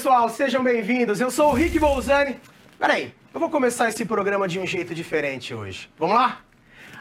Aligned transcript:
pessoal, 0.00 0.30
sejam 0.30 0.64
bem-vindos. 0.64 1.20
Eu 1.20 1.30
sou 1.30 1.50
o 1.50 1.52
Rick 1.52 1.78
Bolzani. 1.78 2.40
Peraí, 2.78 3.12
eu 3.34 3.38
vou 3.38 3.50
começar 3.50 3.90
esse 3.90 4.06
programa 4.06 4.48
de 4.48 4.58
um 4.58 4.66
jeito 4.66 4.94
diferente 4.94 5.52
hoje. 5.52 5.90
Vamos 5.98 6.16
lá? 6.16 6.38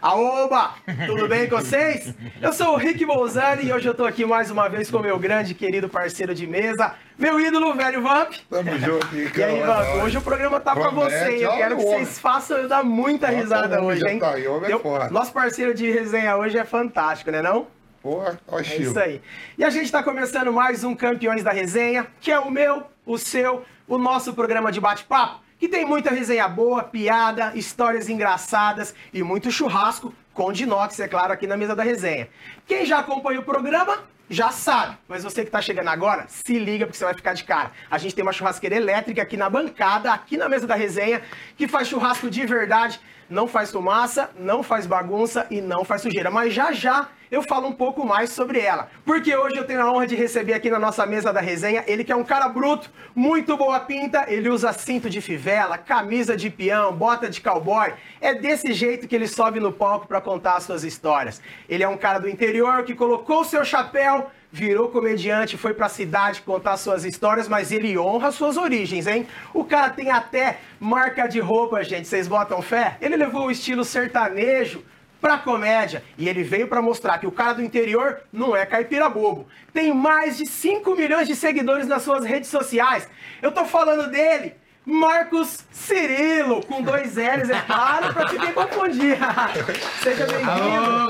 Aoba! 0.02 0.72
Tudo 1.08 1.26
bem 1.26 1.48
com 1.48 1.56
vocês? 1.56 2.14
Eu 2.42 2.52
sou 2.52 2.74
o 2.74 2.76
Rick 2.76 3.06
Bolzani 3.06 3.68
e 3.68 3.72
hoje 3.72 3.88
eu 3.88 3.94
tô 3.94 4.06
aqui 4.06 4.26
mais 4.26 4.52
uma 4.52 4.68
vez 4.68 4.92
com 4.92 5.00
meu 5.00 5.18
grande 5.18 5.54
querido 5.54 5.88
parceiro 5.88 6.36
de 6.36 6.46
mesa, 6.46 6.94
meu 7.18 7.40
ídolo, 7.40 7.74
velho 7.74 8.02
Vamp. 8.02 8.34
Tamo 8.50 8.78
junto, 8.78 9.08
E 9.16 9.44
aí, 9.44 9.62
Vamp, 9.62 10.04
hoje 10.04 10.18
o 10.18 10.22
programa 10.22 10.60
tá 10.60 10.76
pra 10.76 10.90
você? 10.90 11.38
Eu 11.38 11.52
quero 11.54 11.78
que 11.78 11.84
vocês 11.84 12.20
façam 12.20 12.58
eu 12.58 12.68
dar 12.68 12.84
muita 12.84 13.30
risada 13.30 13.82
hoje, 13.82 14.06
hein? 14.06 14.20
tá 14.20 14.38
é. 14.38 15.10
Nosso 15.10 15.32
parceiro 15.32 15.74
de 15.74 15.90
resenha 15.90 16.36
hoje 16.36 16.58
é 16.58 16.66
fantástico, 16.66 17.32
né 17.32 17.42
não? 17.42 17.66
Porra, 18.02 18.40
ó 18.48 18.60
É 18.60 18.78
isso 18.78 18.98
aí. 18.98 19.22
E 19.58 19.64
a 19.64 19.70
gente 19.70 19.86
está 19.86 20.02
começando 20.02 20.54
mais 20.54 20.84
um 20.84 20.96
Campeões 20.96 21.44
da 21.44 21.52
Resenha, 21.52 22.08
que 22.22 22.32
é 22.32 22.40
o 22.40 22.50
meu, 22.50 22.84
o 23.06 23.18
seu, 23.18 23.66
o 23.88 23.98
nosso 23.98 24.34
programa 24.34 24.72
de 24.72 24.80
bate-papo, 24.80 25.42
que 25.60 25.68
tem 25.68 25.86
muita 25.86 26.10
resenha 26.10 26.48
boa, 26.48 26.84
piada, 26.84 27.52
histórias 27.56 28.08
engraçadas 28.08 28.96
e 29.14 29.22
muito 29.22 29.52
churrasco 29.52 30.14
com 30.34 30.54
Dinox, 30.54 30.98
é 31.02 31.08
claro, 31.08 31.34
aqui 31.34 31.46
na 31.46 31.58
mesa 31.58 31.76
da 31.76 31.84
resenha. 31.84 32.30
Quem 32.66 32.86
já 32.86 33.00
acompanha 33.00 33.42
o 33.42 33.44
programa 33.44 34.00
já 34.30 34.52
sabe, 34.52 34.98
mas 35.06 35.24
você 35.24 35.42
que 35.42 35.50
está 35.50 35.62
chegando 35.62 35.90
agora, 35.90 36.26
se 36.30 36.58
liga 36.58 36.86
porque 36.86 36.98
você 36.98 37.04
vai 37.04 37.14
ficar 37.14 37.34
de 37.34 37.44
cara. 37.44 37.72
A 37.92 37.98
gente 37.98 38.16
tem 38.16 38.24
uma 38.24 38.32
churrasqueira 38.32 38.76
elétrica 38.76 39.22
aqui 39.22 39.36
na 39.36 39.50
bancada, 39.50 40.14
aqui 40.14 40.38
na 40.38 40.48
mesa 40.48 40.66
da 40.66 40.76
resenha, 40.76 41.22
que 41.58 41.68
faz 41.68 41.90
churrasco 41.90 42.30
de 42.30 42.46
verdade, 42.46 43.02
não 43.30 43.48
faz 43.48 43.72
fumaça, 43.72 44.30
não 44.40 44.64
faz 44.64 44.86
bagunça 44.86 45.46
e 45.52 45.60
não 45.60 45.84
faz 45.84 46.04
sujeira. 46.04 46.32
Mas 46.32 46.54
já 46.54 46.72
já 46.72 47.10
eu 47.32 47.44
falo 47.44 47.68
um 47.68 47.72
pouco 47.72 48.06
mais 48.06 48.32
sobre 48.32 48.60
ela. 48.60 48.90
Porque 49.06 49.36
hoje 49.36 49.58
eu 49.58 49.66
tenho 49.66 49.82
a 49.82 49.92
honra 49.92 50.08
de 50.08 50.16
receber 50.16 50.54
aqui 50.54 50.70
na 50.70 50.80
nossa 50.80 51.06
mesa 51.06 51.32
da 51.32 51.40
resenha 51.40 51.84
ele 51.88 52.04
que 52.04 52.12
é 52.12 52.16
um 52.16 52.24
cara 52.24 52.48
bruto, 52.50 52.90
muito 53.16 53.56
boa 53.56 53.80
pinta, 53.80 54.26
ele 54.28 54.50
usa 54.50 54.74
cinto 54.74 55.10
de 55.10 55.22
fivela, 55.22 55.78
camisa 55.78 56.36
de 56.36 56.50
peão, 56.50 56.94
bota 56.94 57.30
de 57.30 57.42
cowboy. 57.42 57.94
É 58.20 58.34
desse 58.34 58.74
jeito 58.74 59.08
que 59.08 59.16
ele 59.16 59.28
sobe 59.28 59.60
no 59.60 59.72
palco 59.72 60.08
para 60.08 60.22
contar 60.22 60.56
as 60.56 60.64
suas 60.64 60.84
histórias. 60.84 61.42
Ele 61.68 61.84
é 61.84 61.88
um 61.88 61.98
cara 61.98 62.20
do 62.20 62.30
interior 62.30 62.84
que 62.84 62.96
colocou 62.96 63.44
seu 63.44 63.64
chapéu, 63.64 64.32
virou 64.52 64.90
comediante, 64.90 65.58
foi 65.58 65.74
pra 65.74 65.88
cidade 65.88 66.42
contar 66.42 66.78
suas 66.78 67.06
histórias, 67.06 67.48
mas 67.48 67.72
ele 67.72 67.98
honra 67.98 68.32
suas 68.32 68.58
origens, 68.58 69.06
hein? 69.06 69.28
O 69.54 69.64
cara 69.64 69.90
tem 69.90 70.10
até 70.10 70.60
marca 70.80 71.28
de 71.28 71.40
roupa, 71.40 71.84
gente, 71.84 72.08
vocês 72.08 72.28
botam 72.28 72.62
fé? 72.62 72.98
Ele 73.00 73.16
levou 73.16 73.48
o 73.48 73.52
estilo 73.52 73.84
sertanejo 73.84 74.84
pra 75.22 75.38
comédia 75.38 76.04
e 76.18 76.28
ele 76.28 76.44
veio 76.44 76.68
pra 76.68 76.82
mostrar 76.82 77.18
que 77.18 77.28
o 77.28 77.32
cara 77.32 77.54
do 77.54 77.64
interior 77.64 78.22
não 78.32 78.56
é 78.56 78.66
caipira 78.66 79.10
bobo. 79.10 79.48
Tem 79.74 79.94
mais 79.94 80.38
de 80.38 80.46
5 80.46 80.96
milhões 80.96 81.28
de 81.28 81.36
seguidores 81.36 81.88
nas 81.88 82.04
suas 82.04 82.26
redes 82.26 82.50
sociais. 82.50 83.08
Eu 83.42 83.52
tô 83.52 83.66
falando 83.66 84.10
dele. 84.10 84.56
Marcos 84.86 85.60
Cirilo, 85.72 86.66
com 86.66 86.82
dois 86.82 87.16
L's, 87.16 87.50
é 87.50 87.62
claro, 87.66 88.14
pra 88.14 88.32
ninguém 88.32 88.54
confundir. 88.54 89.18
Seja 90.02 90.26
bem-vindo. 90.26 91.10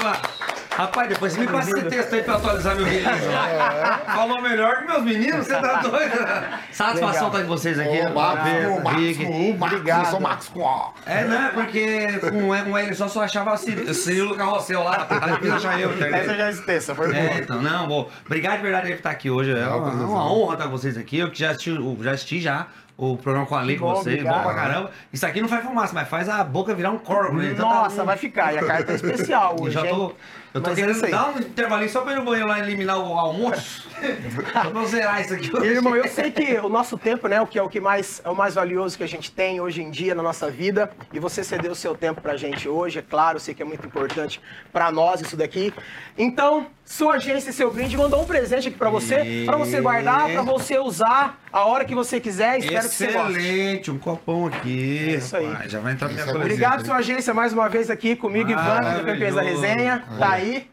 Rapaz, 0.76 1.10
depois 1.10 1.34
você 1.34 1.42
me 1.42 1.48
passa 1.48 1.72
esse 1.72 1.90
texto 1.90 2.14
aí 2.16 2.24
pra 2.24 2.36
atualizar 2.36 2.76
meu 2.76 2.86
release. 2.86 3.22
Falou 4.06 4.42
melhor 4.42 4.78
que 4.80 4.86
meus 4.88 5.04
meninos, 5.04 5.46
você 5.46 5.54
tá 5.56 5.82
doido? 5.82 6.14
Satisfação 6.72 7.28
estar 7.28 7.42
com 7.42 7.48
vocês 7.48 7.78
aqui. 7.80 8.00
Ô, 8.00 8.14
Marcos, 8.14 8.44
Ver, 8.50 8.68
o 8.68 8.84
Marcos, 8.84 9.18
o 9.18 9.54
Marcos, 9.58 9.78
Obrigado. 9.80 10.06
eu 10.06 10.12
sou 10.12 10.20
Marcos 10.22 10.48
com. 10.50 10.94
É, 11.06 11.24
né? 11.26 11.52
Porque 11.54 12.20
com 12.20 12.38
um 12.44 12.78
L 12.78 12.96
só 12.96 13.08
só 13.10 13.24
achava 13.24 13.56
Cir- 13.58 13.94
Cirilo 13.94 14.36
Carrossel 14.38 14.84
lá, 14.84 15.06
aí 15.10 15.32
depois 15.34 15.52
achar 15.54 15.80
eu. 15.80 15.98
tá? 16.00 16.08
Essa 16.08 16.36
já 16.36 16.48
é 16.48 16.50
extensa, 16.52 16.96
foi 16.96 17.14
É, 17.14 17.28
boa. 17.28 17.40
então, 17.42 17.62
não, 17.62 17.88
bom. 17.88 18.10
Obrigado 18.26 18.58
de 18.58 18.64
verdade 18.64 18.88
por 18.88 18.96
estar 18.96 19.10
aqui 19.10 19.30
hoje. 19.30 19.52
É 19.52 19.68
uma, 19.68 19.90
é 19.90 20.06
uma 20.06 20.32
honra 20.34 20.54
estar 20.54 20.66
com 20.66 20.72
vocês 20.72 20.98
aqui. 20.98 21.20
Eu 21.20 21.30
que 21.30 21.40
já 21.40 21.52
assisti, 21.52 21.78
já 22.02 22.12
assisti 22.12 22.40
já 22.40 22.68
o 23.02 23.16
programa 23.18 23.46
com 23.46 23.56
a 23.56 23.62
Lei 23.62 23.78
com 23.78 23.86
obrigado. 23.86 24.36
bom 24.38 24.44
pra 24.44 24.54
caramba. 24.54 24.92
Isso 25.14 25.26
aqui 25.26 25.40
não 25.42 25.48
faz 25.48 25.64
fumaça, 25.64 25.94
mas 25.94 26.08
faz 26.10 26.28
a 26.28 26.44
boca 26.44 26.76
virar 26.76 26.92
um 26.92 26.98
corvo, 27.00 27.38
né? 27.38 27.52
Então 27.54 27.68
tá- 27.70 27.76
Nossa, 27.76 28.04
vai 28.04 28.18
ficar. 28.18 28.54
E 28.54 28.58
a 28.58 28.66
carta 28.66 28.92
é 28.92 28.96
especial 28.96 29.56
Eu 29.58 29.64
hoje, 29.64 29.74
já 29.74 29.86
tô? 29.88 30.14
Eu 30.54 30.62
tô 30.62 30.70
Mas 30.70 30.80
é 30.80 30.82
querendo 30.82 31.12
dar 31.12 31.30
um 31.30 31.40
intervalinho 31.40 31.90
só 31.90 32.02
pra 32.02 32.14
ir 32.14 32.16
no 32.16 32.24
banheiro 32.24 32.48
lá 32.48 32.60
e 32.60 32.62
eliminar 32.64 32.98
o 32.98 33.14
almoço. 33.18 33.88
Pra 34.52 34.70
eu 34.74 34.86
zerar 34.88 35.22
isso 35.22 35.34
aqui 35.34 35.56
hoje. 35.56 35.68
Irmão, 35.68 35.96
eu 35.96 36.08
sei 36.08 36.32
que 36.32 36.58
o 36.60 36.70
nosso 36.70 36.98
tempo, 36.98 37.28
né, 37.28 37.40
o 37.42 37.48
que 37.48 37.60
é 37.60 37.62
o 37.64 37.70
que 37.70 37.80
mais 37.80 38.22
é 38.24 38.30
o 38.30 38.36
mais 38.36 38.56
valioso 38.56 38.98
que 38.98 39.04
a 39.04 39.08
gente 39.08 39.32
tem 39.32 39.62
hoje 39.62 39.82
em 39.82 39.92
dia 39.92 40.16
na 40.16 40.24
nossa 40.24 40.50
vida, 40.50 40.92
e 41.14 41.20
você 41.20 41.44
cedeu 41.44 41.72
o 41.72 41.76
seu 41.76 41.96
tempo 41.96 42.22
pra 42.22 42.36
gente 42.36 42.68
hoje, 42.68 43.00
é 43.00 43.02
claro, 43.02 43.36
eu 43.36 43.40
sei 43.40 43.54
que 43.54 43.62
é 43.62 43.66
muito 43.66 43.86
importante 43.86 44.42
pra 44.72 44.92
nós 44.92 45.22
isso 45.22 45.38
daqui. 45.38 45.74
Então, 46.18 46.68
sua 46.84 47.16
agência 47.16 47.52
e 47.52 47.54
seu 47.54 47.72
brinde 47.72 47.96
mandou 47.96 48.22
um 48.22 48.26
presente 48.26 48.68
aqui 48.70 48.78
pra 48.78 48.90
você, 48.90 49.44
pra 49.46 49.58
você 49.58 49.80
guardar, 49.80 50.30
pra 50.30 50.42
você 50.42 50.80
usar 50.80 51.40
a 51.54 51.66
hora 51.66 51.86
que 51.86 51.94
você 51.94 52.20
quiser, 52.20 52.60
espero 52.60 52.90
que 52.90 52.96
você 52.96 53.12
goste. 53.12 53.38
Excelente, 53.38 53.92
um 53.92 53.98
copão 54.00 54.48
aqui. 54.48 55.10
É 55.10 55.18
isso 55.18 55.36
aí. 55.38 55.46
rapaz, 55.48 55.72
Já 55.72 55.80
vai 55.80 55.94
entrar 55.94 56.08
na 56.08 56.14
minha 56.14 56.26
é. 56.26 56.36
Obrigado, 56.36 56.86
sua 56.86 56.96
agência, 56.98 57.34
mais 57.34 57.54
uma 57.54 57.70
vez 57.70 57.90
aqui 57.90 58.16
comigo, 58.16 58.50
Ivan, 58.52 58.80
do 58.98 59.06
Campeões 59.06 59.36
da 59.36 59.44
Maravilhoso. 59.44 59.62
Resenha. 59.62 60.04
Tá 60.18 60.39
aí. 60.40 60.70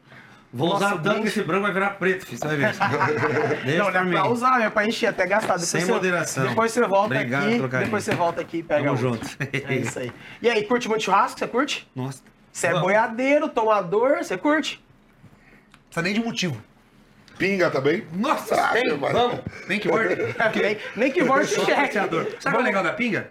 Vou 0.53 0.75
usar 0.75 0.97
tanto 1.03 1.21
que 1.23 1.29
esse 1.29 1.43
branco 1.43 1.63
vai 1.65 1.73
virar 1.73 1.91
preto, 1.91 2.25
filho, 2.25 2.39
você 2.39 2.47
vai 2.47 2.57
ver. 2.57 2.75
Não, 3.77 3.85
não 3.85 3.93
pra 3.93 4.01
é 4.01 4.11
pra 4.13 4.29
usar, 4.29 4.61
é 4.63 4.71
pra 4.71 4.87
encher, 4.87 5.09
até 5.09 5.27
gastar. 5.27 5.55
Depois 5.55 5.69
Sem 5.69 5.81
você- 5.83 5.93
moderação. 5.93 6.47
Depois 6.47 6.73
você 6.73 6.81
volta 6.87 7.15
Obrigado 7.15 7.65
aqui, 7.65 7.79
depois 7.85 8.05
você 8.05 8.15
volta 8.15 8.41
aqui 8.41 8.59
e 8.59 8.63
pega 8.63 8.85
Tamo 8.95 9.09
outro. 9.09 9.29
junto. 9.29 9.37
É 9.69 9.75
isso 9.77 9.99
aí. 9.99 10.13
E 10.41 10.49
aí, 10.49 10.65
curte 10.65 10.89
muito 10.89 11.03
churrasco? 11.03 11.39
Você 11.39 11.47
curte? 11.47 11.87
Nossa. 11.95 12.23
Você 12.53 12.69
é 12.69 12.81
boiadeiro, 12.81 13.49
tomador, 13.51 14.19
você 14.19 14.39
curte? 14.39 14.83
Precisa 15.91 16.03
nem 16.03 16.15
de 16.15 16.21
motivo. 16.25 16.57
Pinga 17.37 17.71
também? 17.71 18.07
Nossa, 18.15 18.55
Ah, 18.55 18.69
tem, 18.73 18.97
vamos. 18.97 19.41
Tem 19.69 19.79
que 19.79 19.89
morder. 19.89 20.35
nem, 20.55 20.79
nem 20.97 21.11
que 21.13 21.23
Sou 21.23 21.65
cheque. 21.67 21.93
Sabe 22.41 22.57
o 22.57 22.61
é 22.61 22.63
legal 22.63 22.83
da 22.83 22.95
pinga? 22.95 23.31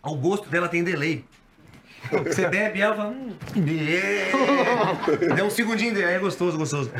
O 0.00 0.14
gosto 0.14 0.48
dela 0.48 0.68
tem 0.68 0.84
delay. 0.84 1.24
Você 2.26 2.48
bebe 2.48 2.80
ela 2.80 2.94
fala. 2.96 3.10
Hum, 3.10 3.34
é. 3.58 5.34
Deu 5.34 5.46
um 5.46 5.50
segundinho 5.50 5.92
dele, 5.94 6.06
aí 6.06 6.14
é 6.14 6.18
gostoso, 6.18 6.56
gostoso. 6.58 6.90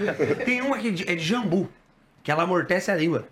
Tem 0.45 0.61
uma 0.63 0.79
que 0.79 0.89
é 1.07 1.15
de 1.15 1.25
jambu, 1.25 1.69
que 2.23 2.31
ela 2.31 2.43
amortece 2.45 2.91
a 2.91 2.95
língua. 2.97 3.27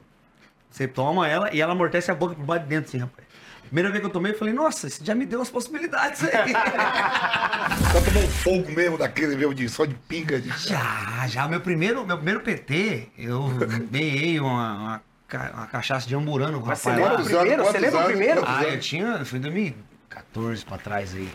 Você 0.71 0.87
toma 0.89 1.29
ela 1.29 1.51
e 1.55 1.61
ela 1.61 1.73
amortece 1.73 2.11
a 2.11 2.15
boca 2.15 2.35
por 2.35 2.45
baixo 2.45 2.65
de 2.65 2.69
dentro, 2.71 2.89
assim, 2.89 2.99
rapaz. 2.99 3.27
Primeira 3.65 3.89
vez 3.91 4.01
que 4.01 4.07
eu 4.07 4.11
tomei, 4.13 4.33
eu 4.33 4.39
falei, 4.39 4.53
nossa, 4.53 4.87
isso 4.87 5.03
já 5.03 5.15
me 5.15 5.25
deu 5.25 5.41
as 5.41 5.49
possibilidades 5.49 6.23
aí. 6.25 6.53
Tá 6.53 7.69
tomando 8.05 8.29
fogo 8.29 8.71
mesmo 8.71 8.99
daquele 8.99 9.35
mesmo 9.37 9.55
de 9.55 9.67
só 9.69 9.85
de 9.87 9.95
pinga. 9.95 10.39
De... 10.41 10.49
já, 10.69 11.27
já. 11.27 11.49
Meu 11.49 11.61
primeiro, 11.61 12.07
meu 12.07 12.17
primeiro 12.17 12.41
PT, 12.41 13.09
eu 13.19 13.49
ganhei 13.91 14.39
uma, 14.41 14.75
uma, 14.75 15.03
ca- 15.27 15.51
uma 15.55 15.67
cachaça 15.69 16.07
de 16.07 16.15
amburano 16.15 16.59
com 16.61 16.67
o 16.67 16.69
Mas 16.69 16.81
você 16.81 16.91
rapaz 16.91 17.07
lá. 17.11 17.17
lembra 17.17 17.23
o 17.23 17.27
primeiro? 17.39 17.65
Você 17.65 17.79
lembra 17.79 18.01
o 18.01 18.05
primeiro? 18.05 18.43
Ah, 18.47 18.65
eu 18.65 18.79
tinha. 18.81 19.25
Foi 19.25 19.39
em 19.39 19.43
2014 19.43 20.65
pra 20.67 20.77
trás 20.79 21.15
aí. 21.15 21.29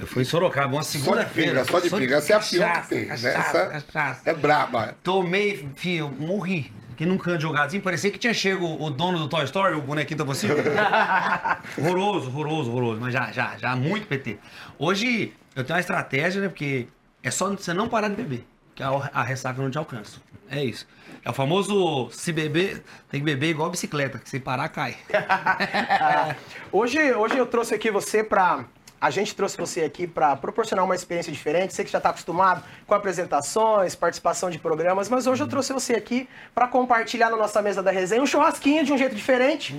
Eu 0.00 0.06
fui 0.06 0.22
em 0.22 0.24
Sorocaba, 0.24 0.74
uma 0.74 0.82
segunda-feira. 0.82 1.50
pinga, 1.60 1.64
só 1.64 1.78
de 1.78 1.90
pinga. 1.90 2.16
Essa 2.16 2.32
é 2.32 2.36
a 2.36 2.40
pior 2.40 2.82
que 2.82 2.88
tem, 2.88 3.00
né? 3.06 3.08
Cachaça, 3.08 3.58
Essa- 3.58 3.66
cachaça. 3.66 4.30
É 4.30 4.34
braba. 4.34 4.96
Tomei, 5.02 5.68
filho, 5.76 6.10
morri. 6.18 6.72
Que 6.96 7.06
nunca 7.06 7.24
tinha 7.24 7.40
jogado 7.40 7.66
assim, 7.68 7.80
parecia 7.80 8.10
que 8.10 8.18
tinha 8.18 8.32
chego 8.34 8.66
o 8.82 8.90
dono 8.90 9.18
do 9.18 9.28
Toy 9.28 9.44
Story, 9.44 9.74
o 9.74 9.80
bonequinho 9.82 10.18
da 10.18 10.24
você. 10.24 10.46
horroroso, 11.78 12.28
horroroso, 12.28 12.70
horroroso. 12.70 13.00
Mas 13.00 13.12
já, 13.12 13.30
já, 13.32 13.56
já, 13.56 13.74
muito 13.76 14.06
PT. 14.06 14.38
Hoje 14.78 15.32
eu 15.56 15.64
tenho 15.64 15.76
uma 15.76 15.80
estratégia, 15.80 16.42
né? 16.42 16.48
Porque 16.48 16.88
é 17.22 17.30
só 17.30 17.48
você 17.50 17.72
não 17.72 17.88
parar 17.88 18.08
de 18.08 18.16
beber. 18.16 18.46
Que 18.74 18.82
a, 18.82 18.88
a 19.12 19.22
ressaca 19.22 19.60
não 19.62 19.70
te 19.70 19.78
alcança. 19.78 20.18
É 20.50 20.62
isso. 20.64 20.86
É 21.24 21.30
o 21.30 21.32
famoso 21.32 22.10
se 22.10 22.32
beber, 22.32 22.82
tem 23.10 23.20
que 23.20 23.24
beber 23.24 23.50
igual 23.50 23.70
bicicleta, 23.70 24.18
que 24.18 24.28
se 24.28 24.40
parar, 24.40 24.68
cai. 24.68 24.96
Hoje, 26.72 26.98
hoje 27.14 27.36
eu 27.36 27.46
trouxe 27.46 27.74
aqui 27.74 27.90
você 27.90 28.22
pra. 28.22 28.64
A 29.00 29.08
gente 29.08 29.34
trouxe 29.34 29.56
você 29.56 29.80
aqui 29.82 30.06
para 30.06 30.36
proporcionar 30.36 30.84
uma 30.84 30.94
experiência 30.94 31.32
diferente. 31.32 31.72
Você 31.72 31.82
que 31.84 31.90
já 31.90 31.98
está 31.98 32.10
acostumado 32.10 32.62
com 32.86 32.94
apresentações, 32.94 33.94
participação 33.94 34.50
de 34.50 34.58
programas, 34.58 35.08
mas 35.08 35.26
hoje 35.26 35.42
eu 35.42 35.48
trouxe 35.48 35.72
você 35.72 35.94
aqui 35.94 36.28
para 36.54 36.68
compartilhar 36.68 37.30
na 37.30 37.36
nossa 37.36 37.62
mesa 37.62 37.82
da 37.82 37.90
resenha 37.90 38.20
um 38.20 38.26
churrasquinho 38.26 38.84
de 38.84 38.92
um 38.92 38.98
jeito 38.98 39.14
diferente. 39.14 39.74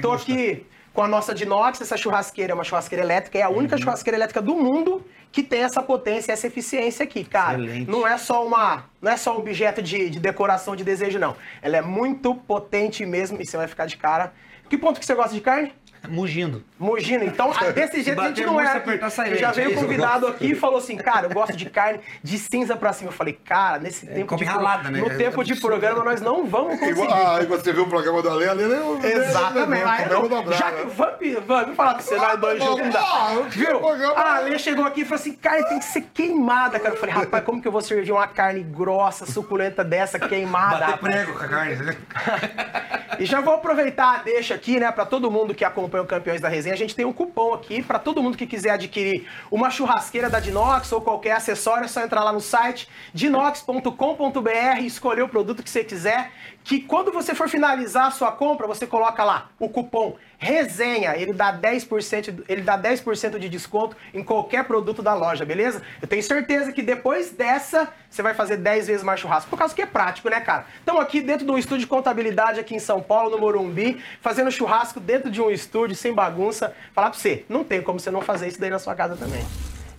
Tô 0.00 0.12
gusta. 0.12 0.32
aqui 0.32 0.66
com 0.92 1.02
a 1.02 1.08
nossa 1.08 1.34
Dinox, 1.34 1.80
essa 1.80 1.96
churrasqueira 1.96 2.52
é 2.52 2.54
uma 2.54 2.64
churrasqueira 2.64 3.04
elétrica, 3.04 3.38
é 3.38 3.42
a 3.42 3.48
única 3.48 3.76
churrasqueira 3.78 4.16
elétrica 4.16 4.42
do 4.42 4.56
mundo 4.56 5.04
que 5.32 5.42
tem 5.42 5.62
essa 5.62 5.82
potência, 5.82 6.32
essa 6.32 6.46
eficiência 6.46 7.04
aqui, 7.04 7.24
cara. 7.24 7.58
Excelente. 7.58 7.90
Não 7.90 8.06
é 8.06 8.18
só 8.18 8.44
uma, 8.44 8.84
não 9.00 9.10
é 9.12 9.16
só 9.16 9.36
um 9.36 9.38
objeto 9.38 9.80
de, 9.80 10.10
de 10.10 10.18
decoração 10.18 10.74
de 10.74 10.82
desejo, 10.82 11.18
não. 11.18 11.36
Ela 11.62 11.76
é 11.76 11.82
muito 11.82 12.34
potente 12.34 13.06
mesmo 13.06 13.40
e 13.40 13.46
você 13.46 13.56
vai 13.56 13.68
ficar 13.68 13.86
de 13.86 13.96
cara. 13.96 14.32
Que 14.68 14.78
ponto 14.78 15.00
que 15.00 15.06
você 15.06 15.14
gosta 15.14 15.34
de 15.34 15.40
carne? 15.40 15.72
Mugindo. 16.08 16.64
Mugindo. 16.78 17.24
Então, 17.24 17.52
desse 17.74 18.02
jeito 18.02 18.20
a 18.20 18.28
gente 18.28 18.44
não 18.44 18.60
é. 18.60 18.66
aqui. 18.66 19.36
Já 19.36 19.52
veio 19.52 19.72
é 19.72 19.72
um 19.72 19.82
convidado 19.82 20.26
aqui 20.26 20.52
e 20.52 20.54
falou 20.54 20.78
assim, 20.78 20.96
cara, 20.96 21.26
eu 21.26 21.30
gosto 21.30 21.56
de 21.56 21.68
carne 21.68 22.00
de 22.22 22.38
cinza 22.38 22.74
pra 22.76 22.92
cima. 22.92 23.08
Eu 23.10 23.12
falei, 23.14 23.34
cara, 23.34 23.78
nesse 23.78 24.06
tempo 24.06 24.26
come 24.28 24.40
de 24.40 24.44
ralada, 24.44 24.90
né? 24.90 25.00
no 25.00 25.10
É 25.10 25.16
tempo 25.16 25.44
de 25.44 25.52
absurdo. 25.52 25.78
programa 25.78 26.04
nós 26.04 26.20
não 26.20 26.46
vamos 26.46 26.78
conseguir. 26.78 26.90
Igual- 27.02 27.10
Ah, 27.12 27.36
aí 27.38 27.46
você 27.46 27.72
viu 27.72 27.84
o 27.84 27.88
programa 27.88 28.22
do 28.22 28.30
Ale, 28.30 28.48
Ale 28.48 28.62
é 28.64 29.06
Exatamente. 29.12 29.84
Não, 30.10 30.52
já 30.52 30.70
né? 30.70 30.80
que 30.82 30.86
vamos, 30.88 31.46
vamos 31.46 31.76
falar 31.76 31.94
pra 31.94 32.02
você, 32.02 32.16
nós 32.16 32.40
dois 32.40 32.62
Ah, 32.62 32.66
ah, 32.66 33.50
tinha 33.50 33.66
Viu? 33.66 33.86
A 34.16 34.34
Ale 34.36 34.58
chegou 34.58 34.84
aqui 34.84 35.02
e 35.02 35.04
falou 35.04 35.20
assim, 35.20 35.32
cara, 35.32 35.62
tem 35.64 35.78
que 35.78 35.84
ser 35.84 36.02
queimada, 36.14 36.78
cara. 36.80 36.94
Eu 36.94 36.98
falei, 36.98 37.14
rapaz, 37.14 37.44
como 37.44 37.60
que 37.60 37.68
eu 37.68 37.72
vou 37.72 37.80
servir 37.82 38.12
uma 38.12 38.26
carne 38.26 38.62
grossa, 38.62 39.26
suculenta 39.26 39.84
dessa, 39.84 40.18
queimada? 40.18 40.86
Bater 40.86 40.98
prego 40.98 41.32
com 41.34 41.44
a 41.44 41.48
carne. 41.48 41.76
E 43.20 43.26
já 43.26 43.42
vou 43.42 43.52
aproveitar, 43.52 44.24
deixa 44.24 44.54
aqui, 44.54 44.80
né, 44.80 44.90
pra 44.90 45.04
todo 45.04 45.30
mundo 45.30 45.54
que 45.54 45.62
acompanha 45.62 46.02
o 46.02 46.06
Campeões 46.06 46.40
da 46.40 46.48
Resenha, 46.48 46.74
a 46.74 46.78
gente 46.78 46.96
tem 46.96 47.04
um 47.04 47.12
cupom 47.12 47.52
aqui 47.52 47.82
pra 47.82 47.98
todo 47.98 48.22
mundo 48.22 48.34
que 48.34 48.46
quiser 48.46 48.70
adquirir 48.70 49.28
uma 49.50 49.68
churrasqueira 49.68 50.30
da 50.30 50.40
Dinox 50.40 50.90
ou 50.90 51.02
qualquer 51.02 51.32
acessório, 51.32 51.84
é 51.84 51.88
só 51.88 52.00
entrar 52.00 52.24
lá 52.24 52.32
no 52.32 52.40
site 52.40 52.88
dinox.com.br, 53.12 54.80
escolher 54.80 55.20
o 55.20 55.28
produto 55.28 55.62
que 55.62 55.68
você 55.68 55.84
quiser, 55.84 56.32
que 56.64 56.80
quando 56.80 57.12
você 57.12 57.34
for 57.34 57.46
finalizar 57.46 58.06
a 58.06 58.10
sua 58.10 58.32
compra, 58.32 58.66
você 58.66 58.86
coloca 58.86 59.22
lá 59.22 59.50
o 59.58 59.68
cupom 59.68 60.16
resenha, 60.40 61.14
ele 61.16 61.34
dá 61.34 61.52
10%, 61.52 62.44
ele 62.48 62.62
dá 62.62 62.78
10% 62.78 63.38
de 63.38 63.46
desconto 63.46 63.94
em 64.14 64.24
qualquer 64.24 64.64
produto 64.64 65.02
da 65.02 65.12
loja, 65.12 65.44
beleza? 65.44 65.82
Eu 66.00 66.08
tenho 66.08 66.22
certeza 66.22 66.72
que 66.72 66.80
depois 66.82 67.30
dessa 67.30 67.92
você 68.08 68.22
vai 68.22 68.32
fazer 68.32 68.56
10 68.56 68.86
vezes 68.86 69.02
mais 69.02 69.20
churrasco, 69.20 69.50
por 69.50 69.58
causa 69.58 69.74
que 69.74 69.82
é 69.82 69.86
prático, 69.86 70.30
né, 70.30 70.40
cara? 70.40 70.64
Estamos 70.78 71.02
aqui 71.02 71.20
dentro 71.20 71.44
de 71.44 71.52
um 71.52 71.58
estúdio 71.58 71.80
de 71.80 71.86
contabilidade 71.86 72.58
aqui 72.58 72.74
em 72.74 72.78
São 72.78 73.02
Paulo, 73.02 73.09
no 73.30 73.38
Morumbi, 73.38 74.00
fazendo 74.20 74.50
churrasco 74.50 75.00
dentro 75.00 75.30
de 75.30 75.40
um 75.42 75.50
estúdio, 75.50 75.96
sem 75.96 76.12
bagunça. 76.14 76.72
Falar 76.94 77.10
pra 77.10 77.18
você, 77.18 77.44
não 77.48 77.64
tem 77.64 77.82
como 77.82 77.98
você 77.98 78.10
não 78.10 78.20
fazer 78.20 78.46
isso 78.48 78.60
daí 78.60 78.70
na 78.70 78.78
sua 78.78 78.94
casa 78.94 79.16
também. 79.16 79.44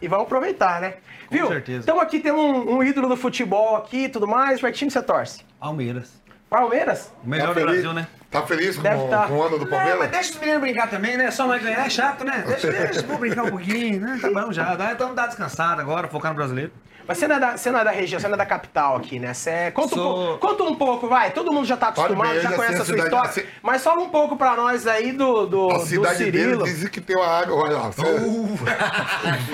E 0.02 0.08
vamos 0.08 0.26
aproveitar, 0.26 0.80
né? 0.82 0.96
Viu? 1.30 1.48
certeza. 1.48 1.80
Estamos 1.82 2.02
aqui, 2.02 2.20
temos 2.20 2.42
um, 2.42 2.78
um 2.78 2.84
ídolo 2.84 3.08
do 3.10 3.18
futebol 3.18 3.76
aqui 3.76 4.06
e 4.06 4.10
tudo 4.10 4.28
mais. 4.28 4.60
Pra 4.60 4.72
que 4.72 4.78
time 4.78 4.90
você 4.90 5.02
torce? 5.02 5.44
Palmeiras. 5.60 6.20
Palmeiras? 6.50 7.14
O 7.24 7.30
melhor 7.30 7.54
Tá 7.54 7.60
do? 7.60 7.66
Brasil, 7.66 7.94
né? 7.94 8.08
Tá 8.30 8.42
feliz 8.44 8.76
com, 8.78 8.82
Deve 8.84 9.08
tá. 9.10 9.28
com 9.28 9.34
o 9.36 9.44
ano 9.44 9.58
do 9.60 9.66
Não, 9.66 9.72
mas 9.72 9.88
Palmeiras? 9.88 10.12
deixa 10.12 10.32
os 10.32 10.38
meninos 10.40 10.62
brincar 10.62 10.90
também, 10.90 11.18
né? 11.18 11.30
Só 11.32 11.46
nós 11.48 11.62
ganhar 11.62 11.86
é 11.86 11.90
chato, 11.90 12.24
né? 12.26 12.44
Deixa, 12.48 12.72
deixa 12.72 12.92
os 12.92 13.02
meninos 13.04 13.20
brincar 13.20 13.44
um 13.44 13.50
pouquinho, 13.52 14.00
né? 14.02 14.20
Tá 14.22 14.30
bom 14.32 14.52
já. 14.52 14.74
Então 14.92 15.14
dá 15.14 15.28
descansada 15.28 15.82
agora, 15.82 16.08
focar 16.08 16.32
no 16.32 16.38
brasileiro. 16.38 16.72
Mas 17.12 17.18
você 17.20 17.28
não, 17.28 17.36
é 17.36 17.40
da, 17.40 17.58
você 17.58 17.72
não 17.72 17.80
é 17.80 17.84
da 17.84 17.92
região, 17.92 18.20
você 18.20 18.28
não 18.28 18.36
é 18.36 18.38
da 18.38 18.46
capital 18.46 18.96
aqui, 18.98 19.20
né? 19.20 19.34
Você 19.34 19.50
é- 19.50 19.72
conta, 19.72 19.96
um 19.96 19.98
Sou- 19.98 20.14
pouco, 20.16 20.38
conta 20.48 20.64
um 20.64 20.76
pouco, 20.76 21.08
vai. 21.08 21.32
Todo 21.32 21.52
mundo 21.54 21.66
já 21.66 21.76
tá 21.78 21.90
acostumado, 21.90 22.40
já 22.40 22.52
conhece 22.54 22.82
a 22.82 22.86
sua 22.86 22.98
história. 22.98 23.30
assim- 23.30 23.44
Mas 23.62 23.84
fala 23.84 24.02
um 24.02 24.10
pouco 24.10 24.36
pra 24.38 24.56
nós 24.56 24.88
aí 24.88 25.12
do, 25.12 25.46
do, 25.46 25.70
A 25.72 25.78
do 25.78 25.86
cidade 25.86 26.18
dele 26.26 26.38
Cirilo. 26.40 26.64
dizem 26.64 26.90
que 26.90 27.02
tem 27.02 27.16
uma 27.16 27.28
água, 27.28 27.56
olha 27.56 27.78
lá. 27.78 27.92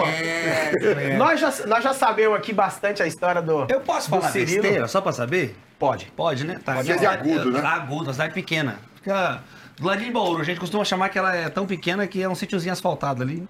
É, 0.05 0.71
é. 1.13 1.17
Nós, 1.17 1.39
já, 1.39 1.53
nós 1.65 1.83
já 1.83 1.93
sabemos 1.93 2.37
aqui 2.37 2.53
bastante 2.53 3.01
a 3.01 3.07
história 3.07 3.41
do 3.41 3.65
Eu 3.69 3.81
posso 3.81 4.09
do 4.09 4.17
falar 4.19 4.31
Cirilo. 4.31 4.61
besteira, 4.61 4.87
só 4.87 5.01
pra 5.01 5.11
saber? 5.11 5.55
Pode. 5.79 6.05
Pode, 6.15 6.45
né? 6.45 6.59
Tá. 6.63 6.75
Pode 6.75 6.87
ser 6.87 6.99
de 6.99 7.05
agudo, 7.05 7.51
né? 7.51 7.61
Agudo, 7.63 8.05
uma 8.05 8.13
cidade 8.13 8.33
pequena. 8.33 8.79
Fica 8.95 9.41
do 9.79 9.85
ladinho 9.87 10.07
de 10.07 10.13
Bauru. 10.13 10.41
A 10.41 10.43
gente 10.43 10.59
costuma 10.59 10.83
chamar 10.83 11.09
que 11.09 11.17
ela 11.19 11.35
é 11.35 11.49
tão 11.49 11.65
pequena 11.65 12.07
que 12.07 12.21
é 12.21 12.27
um 12.29 12.35
sítiozinho 12.35 12.73
asfaltado 12.73 13.21
ali. 13.23 13.47